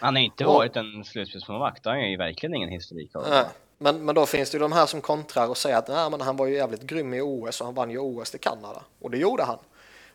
Han 0.00 0.16
har 0.16 0.22
inte 0.22 0.44
och, 0.44 0.54
varit 0.54 0.76
en 0.76 1.04
slutspelsmålvakt, 1.04 1.84
han 1.84 1.94
har 1.94 2.02
ju 2.02 2.16
verkligen 2.16 2.54
ingen 2.54 2.70
historik 2.70 3.16
av 3.16 3.24
nej, 3.28 3.44
men, 3.78 4.04
men 4.04 4.14
då 4.14 4.26
finns 4.26 4.50
det 4.50 4.54
ju 4.54 4.62
de 4.62 4.72
här 4.72 4.86
som 4.86 5.00
kontrar 5.00 5.48
och 5.48 5.56
säger 5.56 5.76
att 5.76 5.88
nej, 5.88 6.10
men 6.10 6.20
han 6.20 6.36
var 6.36 6.46
ju 6.46 6.54
jävligt 6.54 6.82
grym 6.82 7.14
i 7.14 7.20
OS 7.20 7.60
och 7.60 7.66
han 7.66 7.74
vann 7.74 7.90
ju 7.90 7.98
OS 7.98 8.34
i 8.34 8.38
Kanada. 8.38 8.82
Och 9.00 9.10
det 9.10 9.18
gjorde 9.18 9.42
han. 9.42 9.58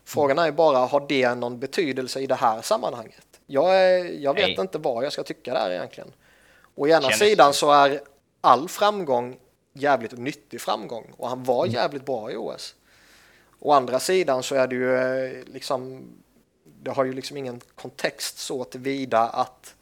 Frågan 0.04 0.38
är 0.38 0.46
ju 0.46 0.52
bara, 0.52 0.78
har 0.78 1.06
det 1.08 1.34
någon 1.34 1.58
betydelse 1.58 2.20
i 2.20 2.26
det 2.26 2.34
här 2.34 2.62
sammanhanget? 2.62 3.37
Jag, 3.50 4.14
jag 4.14 4.34
vet 4.34 4.46
Nej. 4.46 4.60
inte 4.60 4.78
vad 4.78 5.04
jag 5.04 5.12
ska 5.12 5.22
tycka 5.22 5.54
där 5.54 5.70
egentligen. 5.70 6.12
Å 6.74 6.86
ena 6.86 7.00
Känner 7.00 7.14
sidan 7.14 7.52
så 7.52 7.72
är 7.72 8.00
all 8.40 8.68
framgång 8.68 9.38
jävligt 9.72 10.18
nyttig 10.18 10.60
framgång 10.60 11.12
och 11.16 11.28
han 11.28 11.44
var 11.44 11.64
mm. 11.64 11.74
jävligt 11.74 12.06
bra 12.06 12.30
i 12.32 12.36
OS. 12.36 12.74
Å 13.58 13.72
andra 13.72 14.00
sidan 14.00 14.42
så 14.42 14.54
är 14.54 14.66
det 14.66 14.74
ju 14.74 14.94
eh, 14.96 15.44
liksom, 15.46 16.02
det 16.64 16.90
har 16.90 17.04
ju 17.04 17.12
liksom 17.12 17.36
ingen 17.36 17.60
kontext 17.74 18.38
så 18.38 18.64
tillvida 18.64 19.20
att 19.20 19.74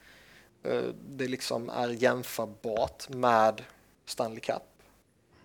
uh, 0.66 0.82
det 1.08 1.28
liksom 1.28 1.70
är 1.70 1.88
jämförbart 1.88 3.08
med 3.08 3.62
Stanley 4.06 4.40
Cup. 4.40 4.62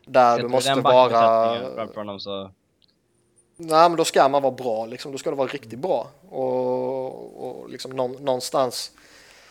Där 0.06 0.40
du 0.40 0.48
måste 0.48 0.76
vara... 0.76 2.52
Nej, 3.64 3.90
men 3.90 3.96
då 3.96 4.06
ska 4.06 4.30
man 4.30 4.42
vara 4.42 4.54
bra, 4.54 4.86
liksom. 4.86 5.12
då 5.12 5.18
ska 5.18 5.30
det 5.30 5.36
vara 5.36 5.48
riktigt 5.48 5.80
bra. 5.80 6.08
Och, 6.30 7.48
och 7.48 7.70
liksom 7.70 7.92
någonstans 7.92 8.92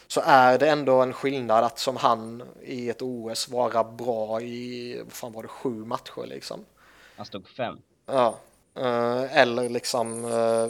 så 0.06 0.20
är 0.24 0.58
det 0.58 0.70
ändå 0.70 1.02
en 1.02 1.12
skillnad 1.12 1.64
att 1.64 1.78
som 1.78 1.96
han 1.96 2.42
i 2.62 2.90
ett 2.90 3.02
OS 3.02 3.48
vara 3.48 3.84
bra 3.84 4.40
i, 4.40 4.96
vad 5.04 5.12
fan 5.12 5.32
var 5.32 5.42
det, 5.42 5.48
sju 5.48 5.84
matcher 5.84 6.26
liksom. 6.26 6.64
Han 7.16 7.26
stod 7.26 7.48
fem. 7.48 7.78
Ja, 8.06 8.38
eh, 8.74 9.36
eller 9.36 9.68
liksom 9.68 10.24
eh, 10.24 10.66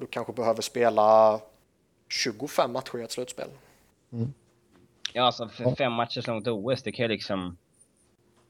du 0.00 0.06
kanske 0.06 0.32
behöver 0.32 0.62
spela 0.62 1.40
25 2.08 2.72
matcher 2.72 2.98
i 2.98 3.02
ett 3.02 3.12
slutspel. 3.12 3.48
Mm. 4.12 4.32
Ja, 5.12 5.22
alltså 5.22 5.48
fem 5.78 5.92
matcher 5.92 6.24
långt 6.26 6.46
OS, 6.46 6.82
det 6.82 6.92
kan 6.92 7.04
ju 7.04 7.08
liksom, 7.08 7.56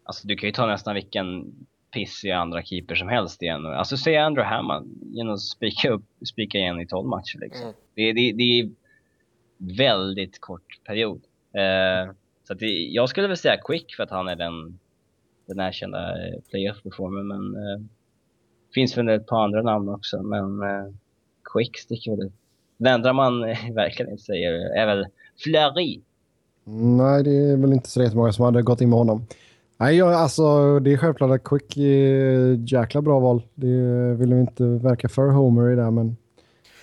alltså 0.04 0.26
du 0.26 0.36
kan 0.36 0.48
ju 0.48 0.52
ta 0.52 0.66
nästan 0.66 0.94
vilken 0.94 1.54
pissiga 1.92 2.38
andra 2.38 2.62
keeper 2.62 2.94
som 2.94 3.08
helst 3.08 3.42
igen. 3.42 3.66
Alltså 3.66 3.96
säg 3.96 4.16
Andrew 4.16 4.54
Hammond 4.54 4.98
genom 5.02 5.34
att 5.34 5.40
spika, 5.40 5.90
upp, 5.90 6.04
spika 6.32 6.58
igen 6.58 6.80
i 6.80 6.86
12 6.86 7.08
matcher 7.08 7.38
liksom. 7.40 7.62
Mm. 7.62 7.74
Det, 7.94 8.12
det, 8.12 8.32
det 8.32 8.60
är 8.60 8.70
väldigt 9.76 10.40
kort 10.40 10.84
period. 10.84 11.20
Uh, 11.56 12.12
så 12.48 12.54
det, 12.54 12.66
jag 12.66 13.08
skulle 13.08 13.28
väl 13.28 13.36
säga 13.36 13.56
Quick 13.64 13.94
för 13.96 14.02
att 14.02 14.10
han 14.10 14.28
är 14.28 14.36
den, 14.36 14.78
den 15.46 15.60
erkända 15.60 16.14
playoff-performer 16.50 17.22
men 17.22 17.56
uh, 17.56 17.84
finns 18.74 18.98
väl 18.98 19.08
ett 19.08 19.26
par 19.26 19.44
andra 19.44 19.62
namn 19.62 19.88
också 19.88 20.22
men 20.22 20.62
uh, 20.62 20.92
Quick 21.54 21.78
sticker 21.78 22.10
väl 22.10 22.26
ut. 22.26 22.32
Det 22.76 22.90
enda 22.90 23.12
man 23.12 23.40
verkligen 23.74 24.10
inte 24.10 24.22
säger 24.22 24.52
är 24.52 24.86
väl 24.86 25.06
Fleury. 25.44 26.00
Nej, 26.64 27.24
det 27.24 27.30
är 27.30 27.56
väl 27.56 27.72
inte 27.72 27.88
så 27.88 28.10
många 28.14 28.32
som 28.32 28.44
hade 28.44 28.62
gått 28.62 28.80
in 28.80 28.90
med 28.90 28.98
honom. 28.98 29.26
Nej, 29.80 29.96
jag, 29.96 30.12
alltså, 30.12 30.78
det 30.78 30.92
är 30.92 30.96
självklart 30.96 31.30
att 31.30 31.44
Quick 31.44 31.76
är 31.76 32.72
jäkla 32.72 33.02
bra 33.02 33.20
val. 33.20 33.42
Det 33.54 33.66
vill 34.14 34.34
vi 34.34 34.40
inte 34.40 34.64
verka 34.64 35.08
för 35.08 35.28
Homer 35.28 35.70
i 35.72 35.76
det, 35.76 35.90
men... 35.90 36.16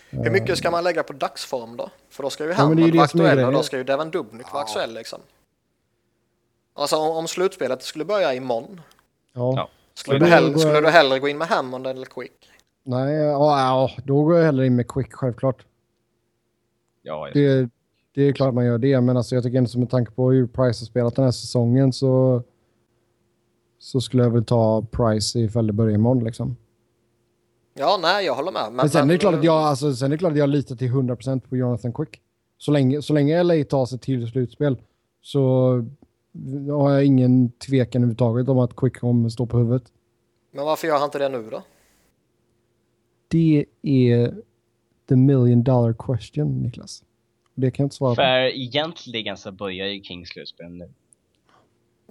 Hur 0.09 0.31
mycket 0.31 0.57
ska 0.57 0.71
man 0.71 0.83
lägga 0.83 1.03
på 1.03 1.13
dagsform 1.13 1.77
då? 1.77 1.89
För 2.09 2.23
då 2.23 2.29
ska 2.29 2.45
ju 2.45 2.53
Hammond 2.53 2.79
ja, 2.79 2.93
vara 2.93 3.03
aktuell 3.03 3.45
och 3.45 3.51
då 3.51 3.63
ska 3.63 3.77
ju 3.77 3.83
Devon 3.83 4.11
Dubnik 4.11 4.45
ja. 4.45 4.53
vara 4.53 4.63
aktuell 4.63 4.93
liksom. 4.93 5.19
Alltså 6.73 6.95
om, 6.95 7.17
om 7.17 7.27
slutspelet 7.27 7.83
skulle 7.83 8.05
börja 8.05 8.33
imorgon. 8.33 8.81
Ja. 9.33 9.69
Skulle, 9.93 10.19
du 10.19 10.25
hellre, 10.25 10.59
skulle 10.59 10.81
du 10.81 10.89
hellre 10.89 11.19
gå 11.19 11.27
in 11.27 11.37
med 11.37 11.47
Hammond 11.47 11.87
eller 11.87 12.05
Quick? 12.05 12.51
Nej, 12.83 13.15
ja, 13.15 13.59
ja, 13.59 14.03
då 14.03 14.23
går 14.23 14.37
jag 14.37 14.45
hellre 14.45 14.65
in 14.65 14.75
med 14.75 14.87
Quick 14.87 15.13
självklart. 15.13 15.65
Ja, 17.01 17.29
det, 17.33 17.69
det 18.15 18.21
är 18.21 18.33
klart 18.33 18.53
man 18.53 18.65
gör 18.65 18.77
det, 18.77 19.01
men 19.01 19.17
alltså 19.17 19.35
jag 19.35 19.43
tycker 19.43 19.57
ändå 19.57 19.69
som 19.69 19.81
med 19.81 19.89
tanke 19.89 20.11
på 20.11 20.31
hur 20.31 20.47
Price 20.47 20.81
har 20.81 20.85
spelat 20.85 21.15
den 21.15 21.25
här 21.25 21.31
säsongen 21.31 21.93
så 21.93 22.43
så 23.79 24.01
skulle 24.01 24.23
jag 24.23 24.29
väl 24.29 24.45
ta 24.45 24.85
Price 24.91 25.39
ifall 25.39 25.67
det 25.67 25.73
börjar 25.73 25.95
imorgon 25.95 26.23
liksom. 26.23 26.55
Ja, 27.73 27.99
nej, 28.01 28.25
jag 28.25 28.35
håller 28.35 28.51
med. 28.51 28.63
Men, 28.65 28.75
men 28.75 28.89
sen, 28.89 29.01
men, 29.01 29.09
är 29.09 29.13
det 29.13 29.19
klart 29.19 29.35
att 29.35 29.43
jag, 29.43 29.55
alltså, 29.55 29.95
sen 29.95 30.05
är 30.05 30.09
det 30.09 30.17
klart 30.17 30.31
att 30.31 30.37
jag 30.37 30.49
litar 30.49 30.75
till 30.75 30.91
100% 30.91 31.39
på 31.39 31.57
Jonathan 31.57 31.93
Quick. 31.93 32.21
Så 32.57 32.71
länge, 32.71 33.01
så 33.01 33.13
länge 33.13 33.43
LA 33.43 33.63
tar 33.63 33.85
sig 33.85 33.99
till 33.99 34.27
slutspel 34.27 34.77
så 35.21 35.39
har 36.71 36.91
jag 36.91 37.05
ingen 37.05 37.51
tvekan 37.51 38.01
överhuvudtaget 38.01 38.49
om 38.49 38.59
att 38.59 38.75
Quick 38.75 38.99
kommer 38.99 39.29
stå 39.29 39.45
på 39.45 39.57
huvudet. 39.57 39.83
Men 40.51 40.65
varför 40.65 40.87
gör 40.87 40.95
han 40.95 41.05
inte 41.05 41.19
det 41.19 41.29
nu 41.29 41.49
då? 41.49 41.63
Det 43.27 43.65
är 43.81 44.35
the 45.09 45.15
million 45.15 45.63
dollar 45.63 45.93
question, 45.93 46.61
Niklas. 46.61 47.03
Det 47.55 47.71
kan 47.71 47.83
jag 47.83 47.85
inte 47.85 47.95
svara 47.95 48.11
på. 48.11 48.15
För 48.15 48.55
egentligen 48.55 49.37
så 49.37 49.51
börjar 49.51 49.87
ju 49.87 50.03
Kings 50.03 50.29
slutspel 50.29 50.71
nu. 50.71 50.89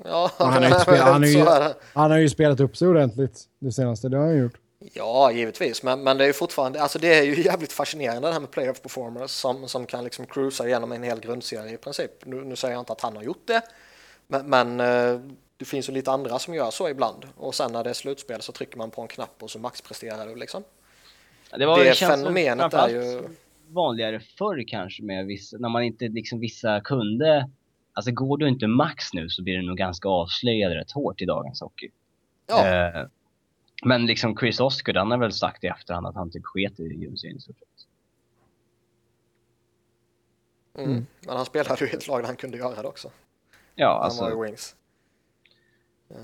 Ja, 0.05 0.31
Han 0.39 0.53
har, 0.53 0.69
ju 0.71 0.75
spelat, 0.81 1.01
han, 1.01 1.23
ju, 1.23 1.45
det. 1.45 1.75
han 1.95 2.11
har 2.11 2.19
ju 2.19 2.29
spelat 2.29 2.61
upp 2.61 2.77
sig 2.77 2.89
ordentligt 2.89 3.45
det 3.59 3.73
senaste, 3.73 4.09
det 4.09 4.17
har 4.17 4.25
han 4.27 4.39
gjort. 4.39 4.55
Ja, 4.93 5.33
givetvis, 5.33 5.83
men, 5.83 6.03
men 6.03 6.19
det 6.19 6.25
är 6.25 6.27
ju 6.27 6.33
fortfarande, 6.33 6.83
alltså 6.83 6.99
det 6.99 7.15
är 7.19 7.23
ju 7.23 7.43
jävligt 7.43 7.73
fascinerande 7.73 8.29
det 8.29 8.33
här 8.33 8.41
med 8.41 8.51
playoff 8.51 8.83
performers 8.83 9.31
som, 9.31 9.69
som 9.69 9.87
kan 9.87 10.05
liksom 10.05 10.27
cruisa 10.27 10.67
igenom 10.67 10.93
en 10.93 11.03
hel 11.03 11.21
grundserie 11.21 11.75
i 11.75 11.77
princip. 11.77 12.11
Nu, 12.25 12.45
nu 12.45 12.57
säger 12.57 12.75
jag 12.75 12.81
inte 12.81 12.93
att 12.93 13.01
han 13.01 13.17
har 13.17 13.23
gjort 13.23 13.47
det, 13.47 13.63
men, 14.29 14.47
men 14.51 14.81
eh, 14.81 15.21
det 15.57 15.65
finns 15.65 15.89
ju 15.89 15.93
lite 15.93 16.11
andra 16.11 16.39
som 16.39 16.55
gör 16.55 16.71
så 16.71 16.89
ibland 16.89 17.27
och 17.37 17.55
sen 17.55 17.73
när 17.73 17.85
det 17.85 17.91
är 17.91 17.95
slutspel 17.95 18.43
så 18.43 18.53
trycker 18.53 18.79
man 18.79 18.91
på 18.91 19.03
en 19.03 19.09
knapp 19.09 19.43
och 19.43 19.51
så 19.51 19.59
maxpresterar 19.59 20.27
du 20.27 20.35
liksom. 20.37 20.63
Det, 21.59 21.67
var, 21.67 21.85
Det 21.85 21.95
som 21.95 22.09
fenomenet 22.09 22.75
är 22.75 22.89
ju- 22.89 23.23
vanligare 23.69 24.21
förr 24.39 24.65
kanske 24.69 25.03
med 25.03 25.27
vissa, 25.27 25.57
när 25.57 25.69
man 25.69 25.83
inte 25.83 26.05
liksom 26.09 26.41
vissa 26.41 26.81
kunde, 26.81 27.51
alltså 27.97 28.11
går 28.13 28.39
du 28.39 28.49
inte 28.49 28.67
max 28.67 29.13
nu 29.13 29.29
så 29.29 29.43
blir 29.43 29.57
du 29.57 29.63
nog 29.63 29.77
ganska 29.77 30.09
avslöjad 30.09 30.73
rätt 30.73 30.91
hårt 30.93 31.21
i 31.21 31.25
dagens 31.25 31.61
hockey. 31.61 31.91
Ja, 32.47 32.67
Eh, 32.67 33.07
men 33.85 34.07
liksom 34.07 34.37
Chris 34.37 34.61
Oscar, 34.61 34.95
han 34.95 35.11
har 35.11 35.19
väl 35.19 35.33
sagt 35.33 35.65
i 35.65 35.67
efterhand 35.67 36.07
att 36.07 36.15
han 36.15 36.31
typ 36.31 36.45
sket 36.45 36.81
i 36.81 36.89
grundserien 36.89 37.37
i 37.37 37.41
stort 37.41 37.57
sett. 37.59 37.87
mm. 40.85 41.07
men 41.21 41.37
han 41.37 41.47
spelade 41.47 41.85
ju 41.85 41.91
i 41.91 41.95
ett 41.95 42.09
lag 42.09 42.21
där 42.23 42.27
han 42.27 42.37
kunde 42.37 42.59
göra 42.59 42.83
det 42.83 42.89
också. 42.89 43.11
Ja, 43.75 43.87
Han 43.89 43.99
var 43.99 44.05
alltså, 44.05 44.45
i 44.45 44.47
Wings. 44.47 44.77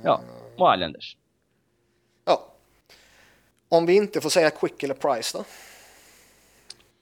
ja, 0.05 0.21
och 0.57 0.75
Islanders. 0.75 1.17
Ja. 2.25 2.53
Om 3.69 3.87
vi 3.87 3.97
inte 3.97 4.21
får 4.21 4.31
säga 4.31 4.51
Quick 4.51 4.83
eller 4.83 4.95
Price 4.95 5.39
då? 5.39 5.45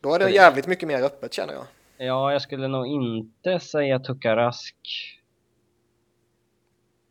Då 0.00 0.14
är 0.14 0.18
Det- 0.18 0.30
jävligt 0.30 0.66
mycket 0.66 0.88
mer 0.88 1.02
öppet 1.02 1.32
känner 1.34 1.54
jag. 1.54 1.66
Ja, 2.02 2.32
jag 2.32 2.42
skulle 2.42 2.68
nog 2.68 2.86
inte 2.86 3.60
säga 3.60 3.98
Tucka 3.98 4.36
Rask. 4.36 4.76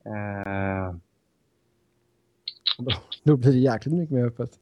Eh, 0.06 0.96
Då, 3.24 3.38
blir 3.38 3.52
det 3.52 3.58
jäkligt 3.58 3.96
mycket 3.96 4.16
mer 4.16 4.26
öppet. 4.26 4.60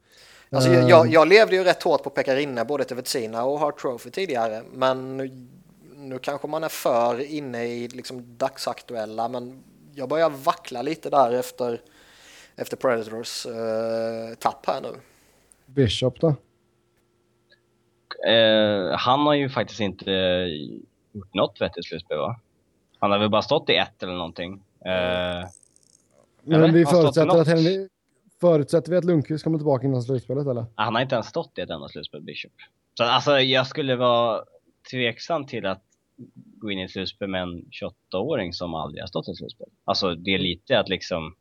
Alltså, 0.49 0.70
Eh, 0.70 0.76
jag, 0.80 0.90
jag, 0.90 1.08
jag 1.08 1.28
levde 1.28 1.56
ju 1.56 1.64
rätt 1.64 1.84
hårt 1.84 2.04
på 2.04 2.10
Pekarinne 2.10 2.66
både 2.66 2.84
till 2.84 2.95
Vetsina 2.95 3.44
och 3.44 3.60
Hart 3.60 3.80
Trophy 3.80 4.10
tidigare. 4.10 4.64
Men 4.74 5.18
nu, 5.18 5.48
nu 5.95 6.20
kanske 6.20 6.48
man 6.48 6.64
är 6.64 6.70
för 6.70 7.32
inne 7.32 7.66
i 7.66 7.88
liksom 7.88 8.38
dagsaktuella. 8.38 9.30
Men 9.30 9.64
jag 9.95 10.10
börjar 10.10 10.30
vackla 10.30 10.82
lite 10.82 11.10
där 11.10 11.32
efter, 11.32 11.82
efter 12.56 12.78
Predators 12.78 13.45
eh, 13.45 14.36
tapp 14.40 14.66
här 14.66 14.82
nu. 14.82 14.94
Bishop 15.66 16.20
då? 16.20 16.36
Eh, 18.27 18.98
han 18.98 19.19
har 19.19 19.34
ju 19.34 19.49
faktiskt 19.49 19.80
inte 19.80 20.14
eh, 20.14 20.48
gjort 21.11 21.34
något 21.34 21.61
vettigt 21.61 21.85
slutspel 21.85 22.18
va? 22.18 22.39
Han 22.99 23.11
har 23.11 23.19
väl 23.19 23.30
bara 23.30 23.41
stått 23.41 23.69
i 23.69 23.76
ett 23.76 24.03
eller 24.03 24.14
någonting. 24.14 24.53
Eh, 24.85 25.48
Men 26.44 26.64
Eller? 26.64 26.72
vi 26.72 26.85
förutsätter 26.85 27.30
för 27.31 27.41
att, 27.41 27.48
Henry, 27.48 27.88
förutsätter 28.41 28.91
vi 28.91 28.98
att 28.98 29.06
Lundqvist 29.06 29.44
kommer 29.44 29.57
tillbaka 29.57 29.88
innan 29.88 30.02
slutspelet 30.03 30.48
eller? 30.48 30.65
han 30.76 30.95
har 30.95 31.02
inte 31.02 31.15
ens 31.15 31.27
stått 31.27 31.57
i 31.57 31.61
ett 31.61 31.69
enda 31.69 31.88
slutspel, 31.88 32.22
Bishop. 32.22 32.52
Så 32.94 33.03
alltså 33.03 33.39
jag 33.39 33.68
skulle 33.68 33.95
vara 33.95 34.44
tveksam 34.91 35.45
till 35.45 35.65
att 35.65 35.84
gå 36.35 36.72
in 36.72 36.80
i 36.80 36.84
ett 36.84 36.91
slutspel 36.91 37.27
med 37.27 37.41
en 37.41 37.65
28-åring 38.11 38.53
som 38.53 38.73
aldrig 38.76 39.02
har 39.03 39.07
stått 39.07 39.27
i 39.27 39.31
ett 39.31 39.38
slutspel. 39.38 39.68
Alltså 39.85 40.15
det 40.15 40.34
är 40.34 40.39
lite 40.39 40.80
att 40.80 40.89
liksom, 40.89 41.35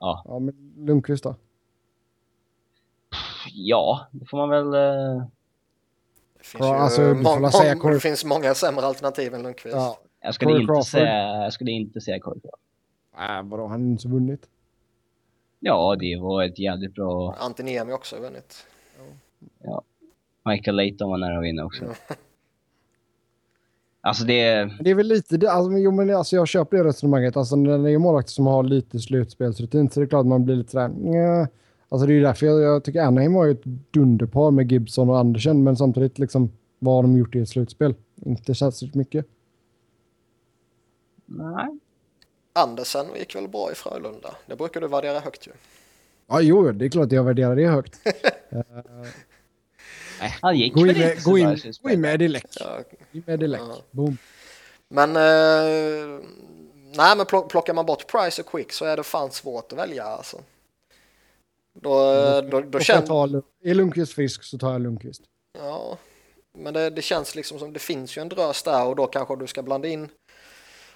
ja, 0.00 0.22
Ja, 0.24 0.38
men 0.38 0.72
Lundqvist 0.76 1.24
då? 1.24 1.36
ja, 3.52 4.06
det 4.10 4.26
får 4.26 4.46
man 4.46 4.48
väl 4.48 4.74
eh, 4.74 5.24
Det 6.42 6.46
finns, 6.48 6.60
Ja, 6.60 6.74
ju 6.76 6.80
alltså, 6.82 7.00
mång- 7.02 7.50
säga 7.50 7.74
mång- 7.74 7.92
det 7.92 8.00
finns 8.00 8.24
många 8.24 8.54
sämre 8.54 8.86
alternativ 8.86 9.34
än 9.34 9.42
Lundqvist. 9.42 9.76
Ja. 9.76 9.98
Jag 10.20 10.34
skulle, 10.34 10.48
Corey 10.50 10.60
inte 10.62 10.72
Crawford. 10.72 10.86
säga, 10.86 11.42
jag 11.42 11.52
skulle 11.52 11.70
inte 11.70 12.00
säga 12.00 12.20
Corey 12.20 12.40
Crawford. 12.40 13.38
Äh, 13.38 13.42
vadå, 13.50 13.62
han 13.66 13.70
har 13.82 13.88
inte 13.90 14.02
så 14.02 14.08
vunnit. 14.08 14.46
Ja, 15.60 15.96
det 16.00 16.16
var 16.20 16.42
ett 16.42 16.58
jävligt 16.58 16.94
bra... 16.94 17.34
Antiniemi 17.40 17.92
också 17.92 18.16
har 18.16 18.22
vunnit. 18.22 18.66
Michael 20.44 20.76
Layton 20.76 21.10
var 21.10 21.18
nära 21.18 21.38
att 21.38 21.44
vinna 21.44 21.64
också. 21.64 21.84
Alltså 24.04 24.24
det... 24.24 24.70
Det 24.80 24.90
är 24.90 24.94
väl 24.94 25.06
lite 25.06 25.36
det, 25.36 25.50
alltså, 25.52 25.78
jo, 25.78 25.90
men 25.90 26.16
alltså, 26.16 26.36
jag 26.36 26.48
köper 26.48 26.76
det 26.76 26.84
resonemanget. 26.84 27.36
Alltså 27.36 27.56
när 27.56 27.78
det 27.78 27.90
är 27.90 27.98
målvakter 27.98 28.32
som 28.32 28.46
har 28.46 28.62
lite 28.62 28.98
slutspelsrutin 28.98 29.90
så 29.90 30.00
är 30.00 30.04
det 30.04 30.08
klart 30.08 30.20
att 30.20 30.26
man 30.26 30.44
blir 30.44 30.56
lite 30.56 30.70
sådär, 30.70 30.88
nja. 30.88 31.48
Alltså 31.92 32.06
det 32.06 32.12
är 32.12 32.14
ju 32.14 32.22
därför 32.22 32.46
jag, 32.46 32.60
jag 32.60 32.84
tycker 32.84 33.00
Anaheim 33.00 33.34
har 33.34 33.44
ju 33.44 33.50
ett 33.50 33.64
dunderpar 33.64 34.50
med 34.50 34.72
Gibson 34.72 35.10
och 35.10 35.18
Andersen, 35.18 35.64
men 35.64 35.76
samtidigt 35.76 36.18
liksom, 36.18 36.52
vad 36.78 36.94
har 36.94 37.02
de 37.02 37.16
gjort 37.18 37.34
i 37.34 37.38
ett 37.40 37.48
slutspel? 37.48 37.94
Inte 38.16 38.54
särskilt 38.54 38.94
mycket. 38.94 39.26
Nej. 41.26 41.78
Andersen 42.52 43.06
gick 43.18 43.36
väl 43.36 43.48
bra 43.48 43.72
i 43.72 43.74
Frölunda. 43.74 44.34
Det 44.46 44.56
brukar 44.56 44.80
du 44.80 44.88
värdera 44.88 45.20
högt 45.20 45.46
ju. 45.46 45.50
Ja, 46.26 46.40
jo, 46.40 46.72
det 46.72 46.84
är 46.84 46.88
klart 46.88 47.06
att 47.06 47.12
jag 47.12 47.24
värderar 47.24 47.56
det 47.56 47.66
högt. 47.66 48.00
Nej, 50.20 50.36
han 50.42 50.56
gick 50.56 50.74
Gå 50.74 50.80
in 50.80 50.86
med, 50.98 51.22
gå 51.24 51.38
in, 51.38 51.58
gå 51.82 51.90
in 51.90 52.00
med 52.00 52.14
Eddie 52.14 52.28
Leck. 52.28 52.46
Ja, 52.60 52.78
Gå 53.12 53.32
in 53.32 53.50
med. 53.50 53.60
Ja. 53.60 53.76
Boom. 53.90 54.16
Men, 54.88 55.10
eh, 55.16 56.20
nej, 56.96 57.16
men 57.16 57.26
plock- 57.26 57.48
plockar 57.48 57.74
man 57.74 57.86
bort 57.86 58.06
Price 58.12 58.42
och 58.42 58.48
Quick 58.48 58.72
så 58.72 58.84
är 58.84 58.96
det 58.96 59.02
fan 59.02 59.30
svårt 59.30 59.72
att 59.72 59.78
välja 59.78 60.04
alltså. 60.04 60.36
Då, 61.74 62.12
eh, 62.12 62.42
då, 62.42 62.60
då 62.60 62.68
jag 62.72 62.82
känns, 62.82 63.08
tar, 63.08 63.42
är 63.62 63.74
Lundqvist 63.74 64.12
frisk 64.12 64.44
så 64.44 64.58
tar 64.58 64.72
jag 64.72 64.80
Lundqvist. 64.80 65.22
ja, 65.58 65.98
men 66.58 66.74
det, 66.74 66.90
det 66.90 67.02
känns 67.02 67.34
liksom 67.34 67.58
som 67.58 67.72
det 67.72 67.78
finns 67.78 68.16
ju 68.16 68.22
en 68.22 68.28
drös 68.28 68.62
där 68.62 68.86
och 68.86 68.96
då 68.96 69.06
kanske 69.06 69.36
du 69.36 69.46
ska 69.46 69.62
blanda 69.62 69.88
in 69.88 70.08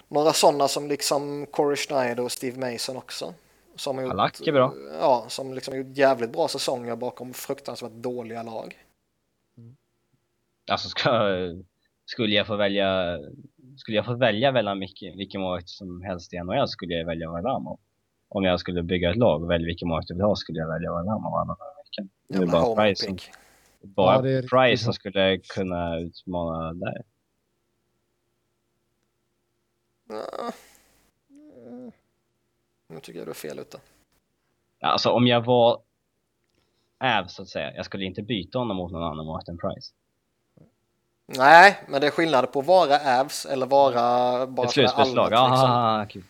några 0.07 0.33
sådana 0.33 0.67
som 0.67 0.87
liksom 0.87 1.45
Corey 1.51 1.75
Schneider 1.75 2.23
och 2.23 2.31
Steve 2.31 2.71
Mason 2.71 2.97
också. 2.97 3.33
Som 3.75 3.97
har 3.97 4.03
gjort, 4.03 4.47
är 4.47 4.51
bra. 4.51 4.73
Ja, 4.99 5.25
som 5.29 5.53
liksom 5.53 5.73
har 5.73 5.77
gjort 5.77 5.97
jävligt 5.97 6.31
bra 6.31 6.47
säsonger 6.47 6.95
bakom 6.95 7.33
fruktansvärt 7.33 7.91
dåliga 7.91 8.43
lag. 8.43 8.83
Alltså 10.71 10.89
ska, 10.89 11.09
skulle 12.05 12.35
jag 12.35 12.47
få 12.47 12.55
välja 12.55 13.17
skulle 13.77 13.97
jag 13.97 14.05
få 14.05 14.13
välja 14.13 14.51
mellan 14.51 14.79
vilken, 14.79 15.17
vilken 15.17 15.41
målvakt 15.41 15.69
som 15.69 16.01
helst 16.01 16.33
i 16.33 16.37
NHL 16.37 16.67
skulle 16.67 16.93
jag 16.93 17.05
välja 17.05 17.29
Varlamov. 17.29 17.79
Om 18.29 18.43
jag 18.43 18.59
skulle 18.59 18.83
bygga 18.83 19.09
ett 19.11 19.17
lag 19.17 19.43
och 19.43 19.51
välja 19.51 19.65
vilken 19.65 19.87
målvakt 19.87 20.09
jag 20.09 20.15
vill 20.15 20.25
ha 20.25 20.35
skulle 20.35 20.59
jag 20.59 20.67
välja 20.67 20.89
dagar 20.89 21.05
i 21.43 21.83
veckan. 21.83 22.09
Det 22.27 22.37
är 22.37 22.45
bara 22.45 22.75
Price 22.75 23.05
som, 23.05 23.17
bara 23.81 24.15
Ja, 24.15 24.21
det 24.21 24.31
är 24.31 24.41
Price 24.41 24.83
som 24.83 24.93
skulle 24.93 25.37
kunna 25.37 25.99
utmana 25.99 26.73
där. 26.73 27.03
Ja. 30.09 30.51
Nu 32.89 32.99
tycker 32.99 33.19
jag 33.19 33.27
du 33.27 33.31
är 33.31 33.35
fel 33.35 33.59
ute. 33.59 33.79
Alltså 34.81 35.09
om 35.09 35.27
jag 35.27 35.45
var 35.45 35.81
Äv 36.99 37.27
så 37.27 37.41
att 37.41 37.47
säga, 37.47 37.73
jag 37.75 37.85
skulle 37.85 38.05
inte 38.05 38.21
byta 38.21 38.59
honom 38.59 38.77
mot 38.77 38.91
någon 38.91 39.03
annan 39.03 39.25
målvakt 39.25 39.47
än 39.47 39.57
Price. 39.57 39.93
Nej, 41.25 41.79
men 41.87 42.01
det 42.01 42.07
är 42.07 42.11
skillnad 42.11 42.51
på 42.51 42.61
vara 42.61 43.21
Avs 43.21 43.45
eller 43.45 43.65
vara 43.65 44.47
bara 44.47 44.65
Ett 44.65 44.71
slutspelslag, 44.71 45.29
liksom. 45.29 45.51
ah, 45.51 46.05
kul. 46.09 46.23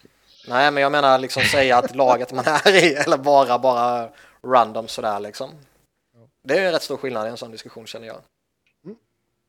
Nej, 0.48 0.72
men 0.72 0.84
jag 0.84 0.91
menar 0.91 1.19
liksom 1.19 1.44
säga 1.44 1.78
att 1.78 1.95
laget 1.95 2.34
man 2.34 2.45
är 2.48 2.84
i 2.84 2.94
eller 2.94 3.18
bara 3.18 3.60
bara 3.60 4.10
random 4.44 4.88
sådär 4.88 5.19
liksom. 5.19 5.49
Det 6.44 6.53
är 6.53 6.60
ju 6.61 6.65
en 6.65 6.72
rätt 6.72 6.84
stor 6.84 6.98
skillnad 6.98 7.28
i 7.28 7.30
en 7.30 7.38
sån 7.38 7.52
diskussion 7.52 7.86
känner 7.88 8.07
jag. 8.07 8.18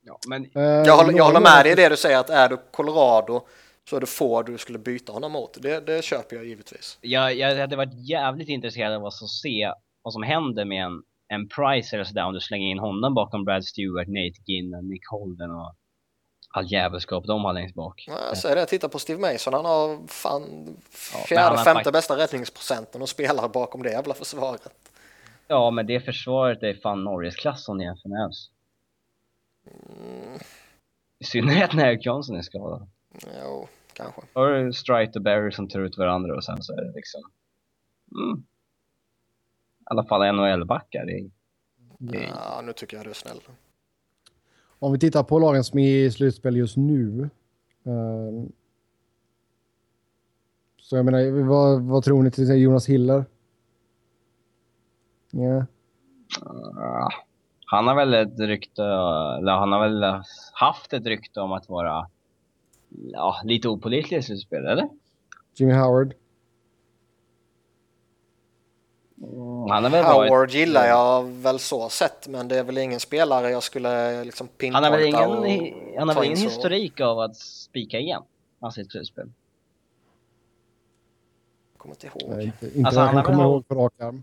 Ja, 0.05 0.19
men 0.29 0.45
Eh, 0.55 0.63
Jag 0.63 0.97
håller, 0.97 1.13
jag 1.17 1.25
håller 1.25 1.41
med 1.41 1.65
dig 1.65 1.73
i 1.73 1.75
det 1.75 1.89
du 1.89 1.97
säger 1.97 2.19
att 2.19 2.31
är 2.31 2.49
du 2.49 2.57
Colorado 2.71 3.47
så 3.91 3.97
är 3.97 4.01
det 4.01 4.07
få 4.07 4.43
du 4.43 4.59
skulle 4.59 4.79
byta 4.79 5.13
honom 5.13 5.33
mot. 5.33 5.63
Det, 5.63 5.81
det 5.87 6.05
köper 6.05 6.37
jag 6.37 6.45
givetvis. 6.45 6.99
jag, 7.01 7.35
jag 7.35 7.57
hade 7.57 7.77
varit 7.77 8.09
jävligt 8.11 8.49
intresserad 8.49 8.93
av 8.93 9.05
att 9.07 9.15
se 9.43 9.73
vad 10.03 10.13
som 10.13 10.23
händer 10.23 10.65
med 10.65 10.85
en, 10.85 11.03
en 11.29 11.49
Price 11.49 11.97
eller 11.97 12.05
sådär 12.05 12.25
om 12.25 12.35
du 12.35 12.41
slänger 12.41 12.71
in 12.71 12.79
honom 12.79 13.15
bakom 13.15 13.45
Brad 13.45 13.65
Stewart, 13.65 14.09
Nate 14.09 14.41
Ginnan, 14.47 14.89
Nick 14.89 15.03
Holden 15.11 15.51
och 15.51 15.75
all 16.49 16.73
jävelskap 16.73 17.27
de 17.27 17.45
har 17.45 17.53
längst 17.53 17.75
bak. 17.75 18.05
Ja, 18.09 18.15
Jag 18.29 18.39
säger 18.39 18.57
det, 18.57 18.67
titta 18.67 18.89
på 18.89 18.99
Steve 18.99 19.33
Mason. 19.33 19.55
Han 19.55 19.65
har 19.65 20.07
fan 20.07 20.77
fjärde, 20.91 21.43
har 21.57 21.65
femte 21.65 21.85
fakt- 21.85 21.93
bästa 21.93 22.17
räddningsprocenten 22.17 23.03
och 23.03 23.09
spelar 23.09 23.49
bakom 23.49 23.83
det 23.83 23.91
jävla 23.91 24.15
försvaret. 24.15 24.69
Ja, 25.47 25.71
men 25.71 25.87
det 25.87 26.01
försvaret 26.01 26.63
är 26.63 26.75
fan 26.75 27.05
Norges-klass 27.05 27.69
om 27.69 27.79
det 27.79 27.85
jämför 27.85 28.09
med 28.09 28.27
oss. 28.27 28.51
Mm, 29.67 30.39
I 31.19 31.25
synnerhet 31.25 31.73
när 31.73 31.87
Eric 31.87 32.07
Johnson 32.07 32.37
är 32.37 32.43
skadad. 32.43 32.89
jo, 33.45 33.69
kanske. 33.93 34.21
Då 34.33 34.41
har 34.41 34.51
du 34.51 34.73
Strite 34.73 35.19
och 35.19 35.23
Barry 35.23 35.53
som 35.53 35.69
tar 35.69 35.81
ut 35.81 35.99
varandra 35.99 36.37
och 36.37 36.45
sen 36.45 36.63
så 36.63 36.73
är 36.73 36.77
det 36.85 36.93
liksom... 36.95 37.21
Mm. 38.17 38.39
I 39.81 39.85
alla 39.85 40.05
fall 40.05 40.21
NHL-backar. 40.35 41.05
Det 41.99 42.19
är, 42.25 42.29
Ja, 42.35 42.61
nu 42.65 42.73
tycker 42.73 42.97
jag 42.97 43.07
du 43.07 43.11
är 43.11 43.15
snäll. 43.15 43.41
Om 44.79 44.93
vi 44.93 44.99
tittar 44.99 45.23
på 45.23 45.39
lagen 45.39 45.65
som 45.65 45.79
är 45.79 45.89
i 45.89 46.11
slutspel 46.11 46.57
just 46.57 46.77
nu. 46.77 47.31
ehm, 47.85 48.53
så 50.81 50.97
jag 50.97 51.05
menar, 51.05 51.43
vad, 51.49 51.83
vad 51.83 52.05
tror 52.05 52.23
ni 52.23 52.31
till 52.31 52.45
exempel 52.45 52.63
Jonas 52.63 52.89
Hiller? 52.89 53.25
Ja. 55.31 55.67
Ja, 56.75 57.11
han 57.67 57.87
har 57.87 57.95
väl 57.95 58.15
ett 58.15 58.41
rykte, 58.41 58.83
eller 58.83 59.53
han 59.53 59.73
har 59.73 59.81
väl 59.81 60.23
haft 60.53 60.93
ett 60.93 61.07
rykte 61.07 61.41
om 61.41 61.53
att 61.53 61.69
vara 61.69 62.07
ja, 62.89 63.41
lite 63.45 63.69
opålitlig 63.69 64.19
i 64.19 64.23
slutspel, 64.23 64.67
eller? 64.67 64.89
Jimmy 65.55 65.73
Howard. 65.73 66.15
Mm, 69.23 69.71
han 69.71 69.85
har 69.85 69.91
väl 69.91 70.05
Howard 70.05 70.51
gillar 70.51 70.87
jag 70.87 71.25
väl 71.25 71.59
så 71.59 71.89
sett, 71.89 72.29
men 72.29 72.49
det 72.49 72.59
är 72.59 72.65
väl 72.65 72.79
ingen 72.79 73.01
spelare 73.01 73.51
jag 73.51 73.63
skulle 73.63 74.25
liksom 74.25 74.49
han 74.73 74.85
har 74.85 74.91
väl 74.91 75.01
pinpointa 75.01 75.49
ingen, 75.49 75.93
och 75.93 75.99
han 75.99 76.09
har 76.09 76.15
väl 76.15 76.25
in 76.25 76.31
ingen 76.31 76.51
historik 76.51 77.01
av 77.01 77.19
att 77.19 77.37
spika 77.37 77.99
igen. 77.99 78.23
Alltså 78.61 78.81
i 78.81 78.85
ett 78.85 78.91
slutspel. 78.91 79.33
Jag 81.73 81.79
kommer 81.79 81.95
inte 81.95 82.07
ihåg. 82.07 82.37
Nej, 82.37 82.45
inte 82.45 82.67
inte 82.67 82.87
Alltså, 82.87 83.01
han 83.01 83.17
har 83.17 83.23
kommer 83.23 83.45
ihåg 83.45 83.69
på 83.69 83.75
rak 83.75 84.01
arm. 84.01 84.23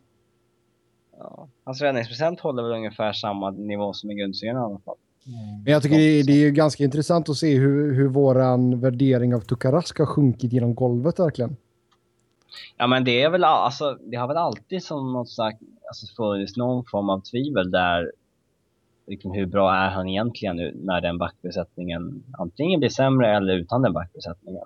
Ja. 1.17 1.47
Hans 1.63 1.81
räddningsprocent 1.81 2.39
håller 2.39 2.63
väl 2.63 2.71
ungefär 2.71 3.13
samma 3.13 3.51
nivå 3.51 3.93
som 3.93 4.11
i 4.11 4.15
grundserien 4.15 4.57
i 4.57 4.59
alla 4.59 4.79
fall. 4.79 4.95
Men 5.63 5.73
jag 5.73 5.83
tycker 5.83 5.97
det 5.97 6.19
är, 6.19 6.23
det 6.23 6.31
är 6.31 6.37
ju 6.37 6.51
ganska 6.51 6.83
intressant 6.83 7.29
att 7.29 7.37
se 7.37 7.57
hur, 7.57 7.93
hur 7.93 8.07
våran 8.07 8.79
värdering 8.79 9.35
av 9.35 9.39
Tukarask 9.39 9.99
har 9.99 10.05
sjunkit 10.05 10.53
genom 10.53 10.75
golvet 10.75 11.19
verkligen. 11.19 11.55
Ja 12.77 12.87
men 12.87 13.03
det 13.03 13.21
är 13.21 13.29
väl, 13.29 13.43
alltså 13.43 13.97
det 14.01 14.17
har 14.17 14.27
väl 14.27 14.37
alltid 14.37 14.83
som 14.83 15.13
något 15.13 15.29
sagt, 15.29 15.61
alltså 15.87 16.15
funnits 16.15 16.57
någon 16.57 16.85
form 16.85 17.09
av 17.09 17.21
tvivel 17.21 17.71
där. 17.71 18.11
Liksom 19.07 19.31
hur 19.31 19.45
bra 19.45 19.75
är 19.75 19.89
han 19.89 20.07
egentligen 20.07 20.55
nu 20.55 20.75
när 20.75 21.01
den 21.01 21.17
backbesättningen 21.17 22.23
antingen 22.37 22.79
blir 22.79 22.89
sämre 22.89 23.35
eller 23.35 23.53
utan 23.53 23.81
den 23.81 23.93
backbesättningen. 23.93 24.65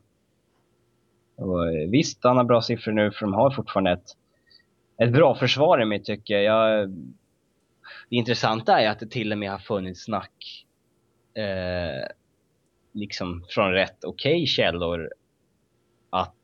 Och 1.36 1.68
eh, 1.68 1.90
visst, 1.90 2.24
han 2.24 2.38
har 2.38 2.44
bra 2.44 2.62
siffror 2.62 2.92
nu 2.92 3.12
för 3.12 3.26
de 3.26 3.34
har 3.34 3.52
fortfarande 3.52 3.92
ett, 3.92 4.16
ett 4.98 5.12
bra 5.12 5.36
försvar 5.36 5.82
i 5.82 5.86
mitt 5.86 6.06
tycke. 6.06 6.42
Jag, 6.42 6.90
det 8.10 8.16
intressanta 8.16 8.82
är 8.82 8.90
att 8.90 9.00
det 9.00 9.12
till 9.12 9.32
och 9.32 9.38
med 9.38 9.52
har 9.52 9.60
funnits 9.60 10.04
snack 10.04 10.66
eh, 11.34 12.08
liksom 12.92 13.46
från 13.50 13.72
rätt 13.72 14.04
okej 14.04 14.46
källor 14.46 15.10
att 16.10 16.39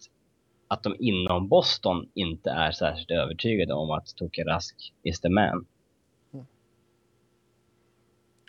att 0.68 0.84
de 0.84 0.96
inom 1.00 1.48
Boston 1.48 2.10
inte 2.14 2.50
är 2.50 2.72
särskilt 2.72 3.12
övertygade 3.12 3.74
om 3.74 3.92
att 3.92 4.16
Toke 4.16 4.44
Rask 4.44 4.94
is 5.04 5.20
the 5.20 5.30
man. 5.30 5.66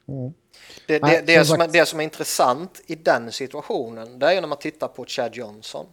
Mm. 0.08 0.34
Det, 0.86 0.98
det, 0.98 1.26
det, 1.26 1.44
som 1.44 1.60
är, 1.60 1.68
det 1.68 1.86
som 1.86 2.00
är 2.00 2.04
intressant 2.04 2.82
i 2.86 2.94
den 2.94 3.32
situationen, 3.32 4.18
det 4.18 4.26
är 4.26 4.32
ju 4.32 4.40
när 4.40 4.48
man 4.48 4.58
tittar 4.58 4.88
på 4.88 5.04
Chad 5.04 5.34
Johnson. 5.34 5.86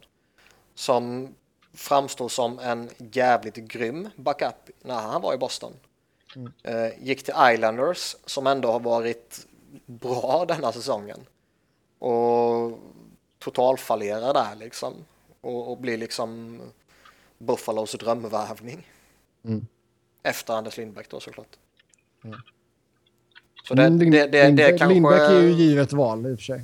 Som 0.74 1.34
framstår 1.72 2.28
som 2.28 2.58
en 2.58 2.90
jävligt 2.98 3.54
grym 3.54 4.08
backup 4.16 4.70
när 4.82 4.94
han 4.94 5.22
var 5.22 5.34
i 5.34 5.38
Boston. 5.38 5.72
Eh, 6.62 6.88
gick 6.98 7.24
till 7.24 7.34
Islanders 7.52 8.16
som 8.24 8.46
ändå 8.46 8.72
har 8.72 8.80
varit 8.80 9.46
bra 9.86 10.44
denna 10.48 10.72
säsongen. 10.72 11.26
Och 11.98 12.78
totalfallerar 13.38 14.34
där 14.34 14.54
liksom. 14.56 14.94
Och, 15.44 15.70
och 15.70 15.78
blir 15.78 15.98
liksom 15.98 16.60
Buffalos 17.38 17.92
drömvärvning. 17.92 18.88
Mm. 19.44 19.66
Efter 20.22 20.54
Anders 20.54 20.76
Lindbäck 20.76 21.08
då 21.10 21.20
såklart. 21.20 21.56
Så 23.68 23.74
det, 23.74 23.82
Mm, 23.84 23.98
det, 23.98 24.06
det, 24.06 24.26
det 24.26 24.48
Lindbäck- 24.48 24.78
kanske... 24.78 24.94
Lindbäck 24.94 25.20
är 25.20 25.40
ju 25.40 25.52
givet 25.52 25.92
val 25.92 26.26
i 26.26 26.34
och 26.34 26.38
för 26.38 26.44
sig. 26.44 26.62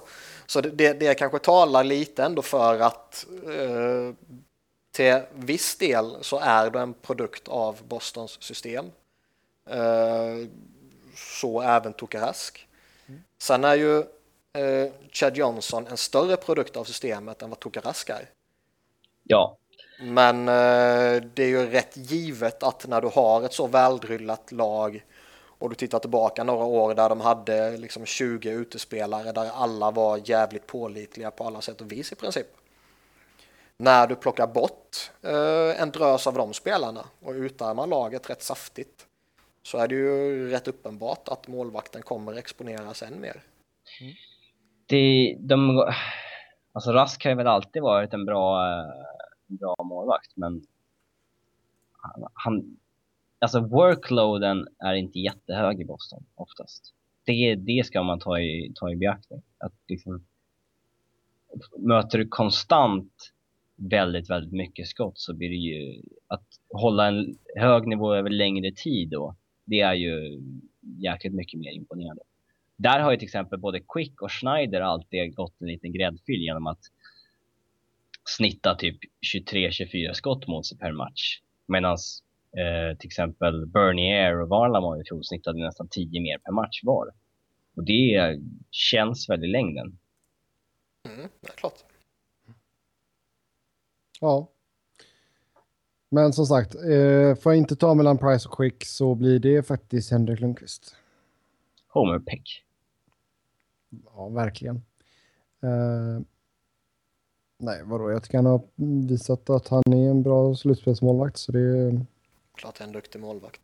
Så 0.46 0.60
det, 0.60 0.92
det, 0.92 1.14
kanske 1.14 1.38
talar 1.38 1.84
lite 1.84 2.24
ändå 2.24 2.42
för 2.42 2.80
att 2.80 3.26
eh, 3.46 4.14
till 4.92 5.20
viss 5.34 5.76
del 5.76 6.16
så 6.20 6.38
är 6.38 6.70
det 6.70 6.80
en 6.80 6.94
produkt 6.94 7.48
av 7.48 7.78
Bostons 7.88 8.42
system. 8.42 8.86
Eh, 9.70 10.48
så 11.16 11.60
även 11.62 11.92
Tokarask. 11.92 12.68
Sen 13.38 13.64
är 13.64 13.74
ju 13.74 14.04
eh, 14.52 14.92
Chad 15.12 15.36
Johnson 15.36 15.86
en 15.86 15.96
större 15.96 16.36
produkt 16.36 16.76
av 16.76 16.84
systemet 16.84 17.42
än 17.42 17.50
vad 17.50 17.60
Tokarask 17.60 18.08
är. 18.08 18.30
Ja, 19.22 19.56
Men 20.00 20.48
eh, 20.48 21.22
det 21.34 21.42
är 21.42 21.48
ju 21.48 21.70
rätt 21.70 21.96
givet 21.96 22.62
att 22.62 22.86
när 22.86 23.00
du 23.00 23.08
har 23.08 23.42
ett 23.42 23.52
så 23.52 23.66
väldryllat 23.66 24.52
lag 24.52 25.04
och 25.62 25.68
du 25.68 25.74
tittar 25.74 25.98
tillbaka 25.98 26.44
några 26.44 26.64
år 26.64 26.94
där 26.94 27.08
de 27.08 27.20
hade 27.20 27.76
liksom 27.76 28.06
20 28.06 28.50
utespelare 28.50 29.32
där 29.32 29.50
alla 29.50 29.90
var 29.90 30.20
jävligt 30.24 30.66
pålitliga 30.66 31.30
på 31.30 31.44
alla 31.44 31.60
sätt 31.60 31.80
och 31.80 31.92
vis 31.92 32.12
i 32.12 32.14
princip. 32.14 32.46
När 33.76 34.06
du 34.06 34.16
plockar 34.16 34.46
bort 34.46 35.10
eh, 35.22 35.82
en 35.82 35.90
drös 35.90 36.26
av 36.26 36.34
de 36.34 36.52
spelarna 36.52 37.04
och 37.20 37.32
utarmar 37.32 37.86
laget 37.86 38.30
rätt 38.30 38.42
saftigt 38.42 39.06
så 39.62 39.78
är 39.78 39.88
det 39.88 39.94
ju 39.94 40.50
rätt 40.50 40.68
uppenbart 40.68 41.28
att 41.28 41.48
målvakten 41.48 42.02
kommer 42.02 42.34
exponeras 42.34 43.02
än 43.02 43.20
mer 43.20 43.42
det, 44.92 45.36
de, 45.40 45.84
alltså 46.72 46.92
Rask 46.92 47.24
har 47.24 47.30
ju 47.30 47.36
väl 47.36 47.46
alltid 47.46 47.82
varit 47.82 48.12
en 48.12 48.24
bra, 48.24 48.68
eh, 48.68 48.84
bra 49.46 49.76
målvakt, 49.84 50.36
men 50.36 50.62
han, 51.92 52.28
han, 52.34 52.76
alltså 53.38 53.60
workloaden 53.60 54.68
är 54.78 54.94
inte 54.94 55.18
jättehög 55.18 55.80
i 55.80 55.84
Boston 55.84 56.24
oftast. 56.34 56.94
Det, 57.24 57.54
det 57.54 57.86
ska 57.86 58.02
man 58.02 58.18
ta 58.18 58.40
i, 58.40 58.72
ta 58.74 58.90
i 58.90 58.96
beaktning. 58.96 59.42
Att 59.58 59.74
liksom, 59.88 60.26
möter 61.78 62.18
du 62.18 62.28
konstant 62.28 63.32
väldigt, 63.76 64.30
väldigt 64.30 64.52
mycket 64.52 64.86
skott 64.86 65.18
så 65.18 65.34
blir 65.34 65.48
det 65.48 65.54
ju 65.54 66.02
att 66.26 66.46
hålla 66.68 67.08
en 67.08 67.38
hög 67.56 67.86
nivå 67.86 68.14
över 68.14 68.30
längre 68.30 68.72
tid 68.72 69.10
då. 69.10 69.36
Det 69.64 69.80
är 69.80 69.94
ju 69.94 70.40
jäkligt 70.80 71.34
mycket 71.34 71.60
mer 71.60 71.72
imponerande. 71.72 72.22
Där 72.82 73.00
har 73.00 73.10
ju 73.10 73.16
till 73.16 73.26
exempel 73.26 73.58
både 73.58 73.80
Quick 73.80 74.22
och 74.22 74.32
Schneider 74.32 74.80
alltid 74.80 75.36
gått 75.36 75.60
en 75.60 75.66
liten 75.66 75.92
gräddfil 75.92 76.40
genom 76.40 76.66
att 76.66 76.80
snitta 78.24 78.74
typ 78.74 78.98
23-24 79.34 80.12
skott 80.12 80.46
mot 80.46 80.66
sig 80.66 80.78
per 80.78 80.92
match. 80.92 81.40
Medan 81.66 81.92
eh, 82.56 82.98
till 82.98 83.06
exempel 83.06 83.66
Bernier 83.66 84.40
och 84.40 84.48
Varlamov 84.48 85.00
i 85.00 85.04
fjol 85.04 85.24
snittade 85.24 85.58
nästan 85.58 85.88
10 85.88 86.20
mer 86.20 86.38
per 86.38 86.52
match 86.52 86.80
var. 86.82 87.10
Och 87.76 87.84
det 87.84 88.38
känns 88.70 89.28
väl 89.28 89.44
i 89.44 89.48
längden. 89.48 89.98
Mm, 91.08 91.28
det 91.40 91.48
är 91.48 91.56
klart. 91.56 91.84
Ja. 94.20 94.48
Men 96.08 96.32
som 96.32 96.46
sagt, 96.46 96.74
eh, 96.74 97.34
får 97.34 97.52
jag 97.52 97.56
inte 97.56 97.76
ta 97.76 97.94
mellan 97.94 98.18
Price 98.18 98.48
och 98.48 98.56
Quick 98.56 98.84
så 98.84 99.14
blir 99.14 99.38
det 99.38 99.66
faktiskt 99.66 100.10
Henrik 100.10 100.40
Lundqvist. 100.40 100.96
Homer 101.88 102.18
Pick. 102.18 102.64
Ja, 104.14 104.28
verkligen. 104.28 104.76
Eh, 105.62 106.22
nej, 107.58 107.80
vadå? 107.84 108.10
Jag 108.10 108.22
tycker 108.22 108.38
han 108.38 108.46
har 108.46 108.60
visat 109.08 109.50
att 109.50 109.68
han 109.68 109.82
är 109.92 110.10
en 110.10 110.22
bra 110.22 110.54
slutspelsmålvakt. 110.54 111.36
Så 111.36 111.52
det, 111.52 112.00
Klart 112.54 112.80
är 112.80 112.84
en 112.84 112.92
duktig 112.92 113.20
målvakt. 113.20 113.60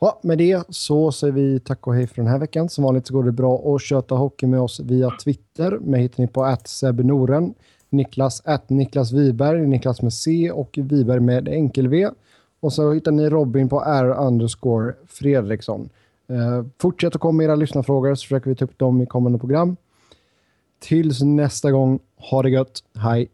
ja, 0.00 0.20
med 0.22 0.38
det 0.38 0.64
så 0.68 1.12
säger 1.12 1.32
vi 1.32 1.60
tack 1.60 1.86
och 1.86 1.94
hej 1.94 2.06
för 2.06 2.16
den 2.16 2.26
här 2.26 2.38
veckan. 2.38 2.68
Som 2.68 2.84
vanligt 2.84 3.06
så 3.06 3.14
går 3.14 3.24
det 3.24 3.32
bra 3.32 3.74
att 3.74 3.82
köta 3.82 4.14
hockey 4.14 4.46
med 4.46 4.60
oss 4.60 4.80
via 4.80 5.10
Twitter. 5.24 5.78
Mig 5.78 6.02
hittar 6.02 6.22
ni 6.22 6.26
på 6.28 6.56
@sebnoren. 6.64 7.54
Niklas 7.88 8.42
at 8.44 8.70
Niklas 8.70 9.12
Wiberg, 9.12 9.66
Niklas 9.66 10.02
med 10.02 10.12
C 10.12 10.50
och 10.50 10.78
Wiberg 10.82 11.20
med 11.20 11.48
enkel-V. 11.48 12.10
Och 12.60 12.72
så 12.72 12.92
hittar 12.92 13.12
ni 13.12 13.28
Robin 13.28 13.68
på 13.68 13.80
R 13.84 14.26
underscore 14.26 14.94
Fredriksson. 15.06 15.88
Eh, 16.28 16.64
fortsätt 16.78 17.14
att 17.14 17.20
komma 17.20 17.36
med 17.36 17.44
era 17.44 17.54
lyssnarfrågor 17.54 18.14
så 18.14 18.22
försöker 18.22 18.50
vi 18.50 18.56
ta 18.56 18.64
upp 18.64 18.78
dem 18.78 19.02
i 19.02 19.06
kommande 19.06 19.38
program. 19.38 19.76
Tills 20.78 21.22
nästa 21.22 21.70
gång, 21.70 21.98
ha 22.16 22.42
det 22.42 22.50
gött. 22.50 22.84
Hej! 22.94 23.28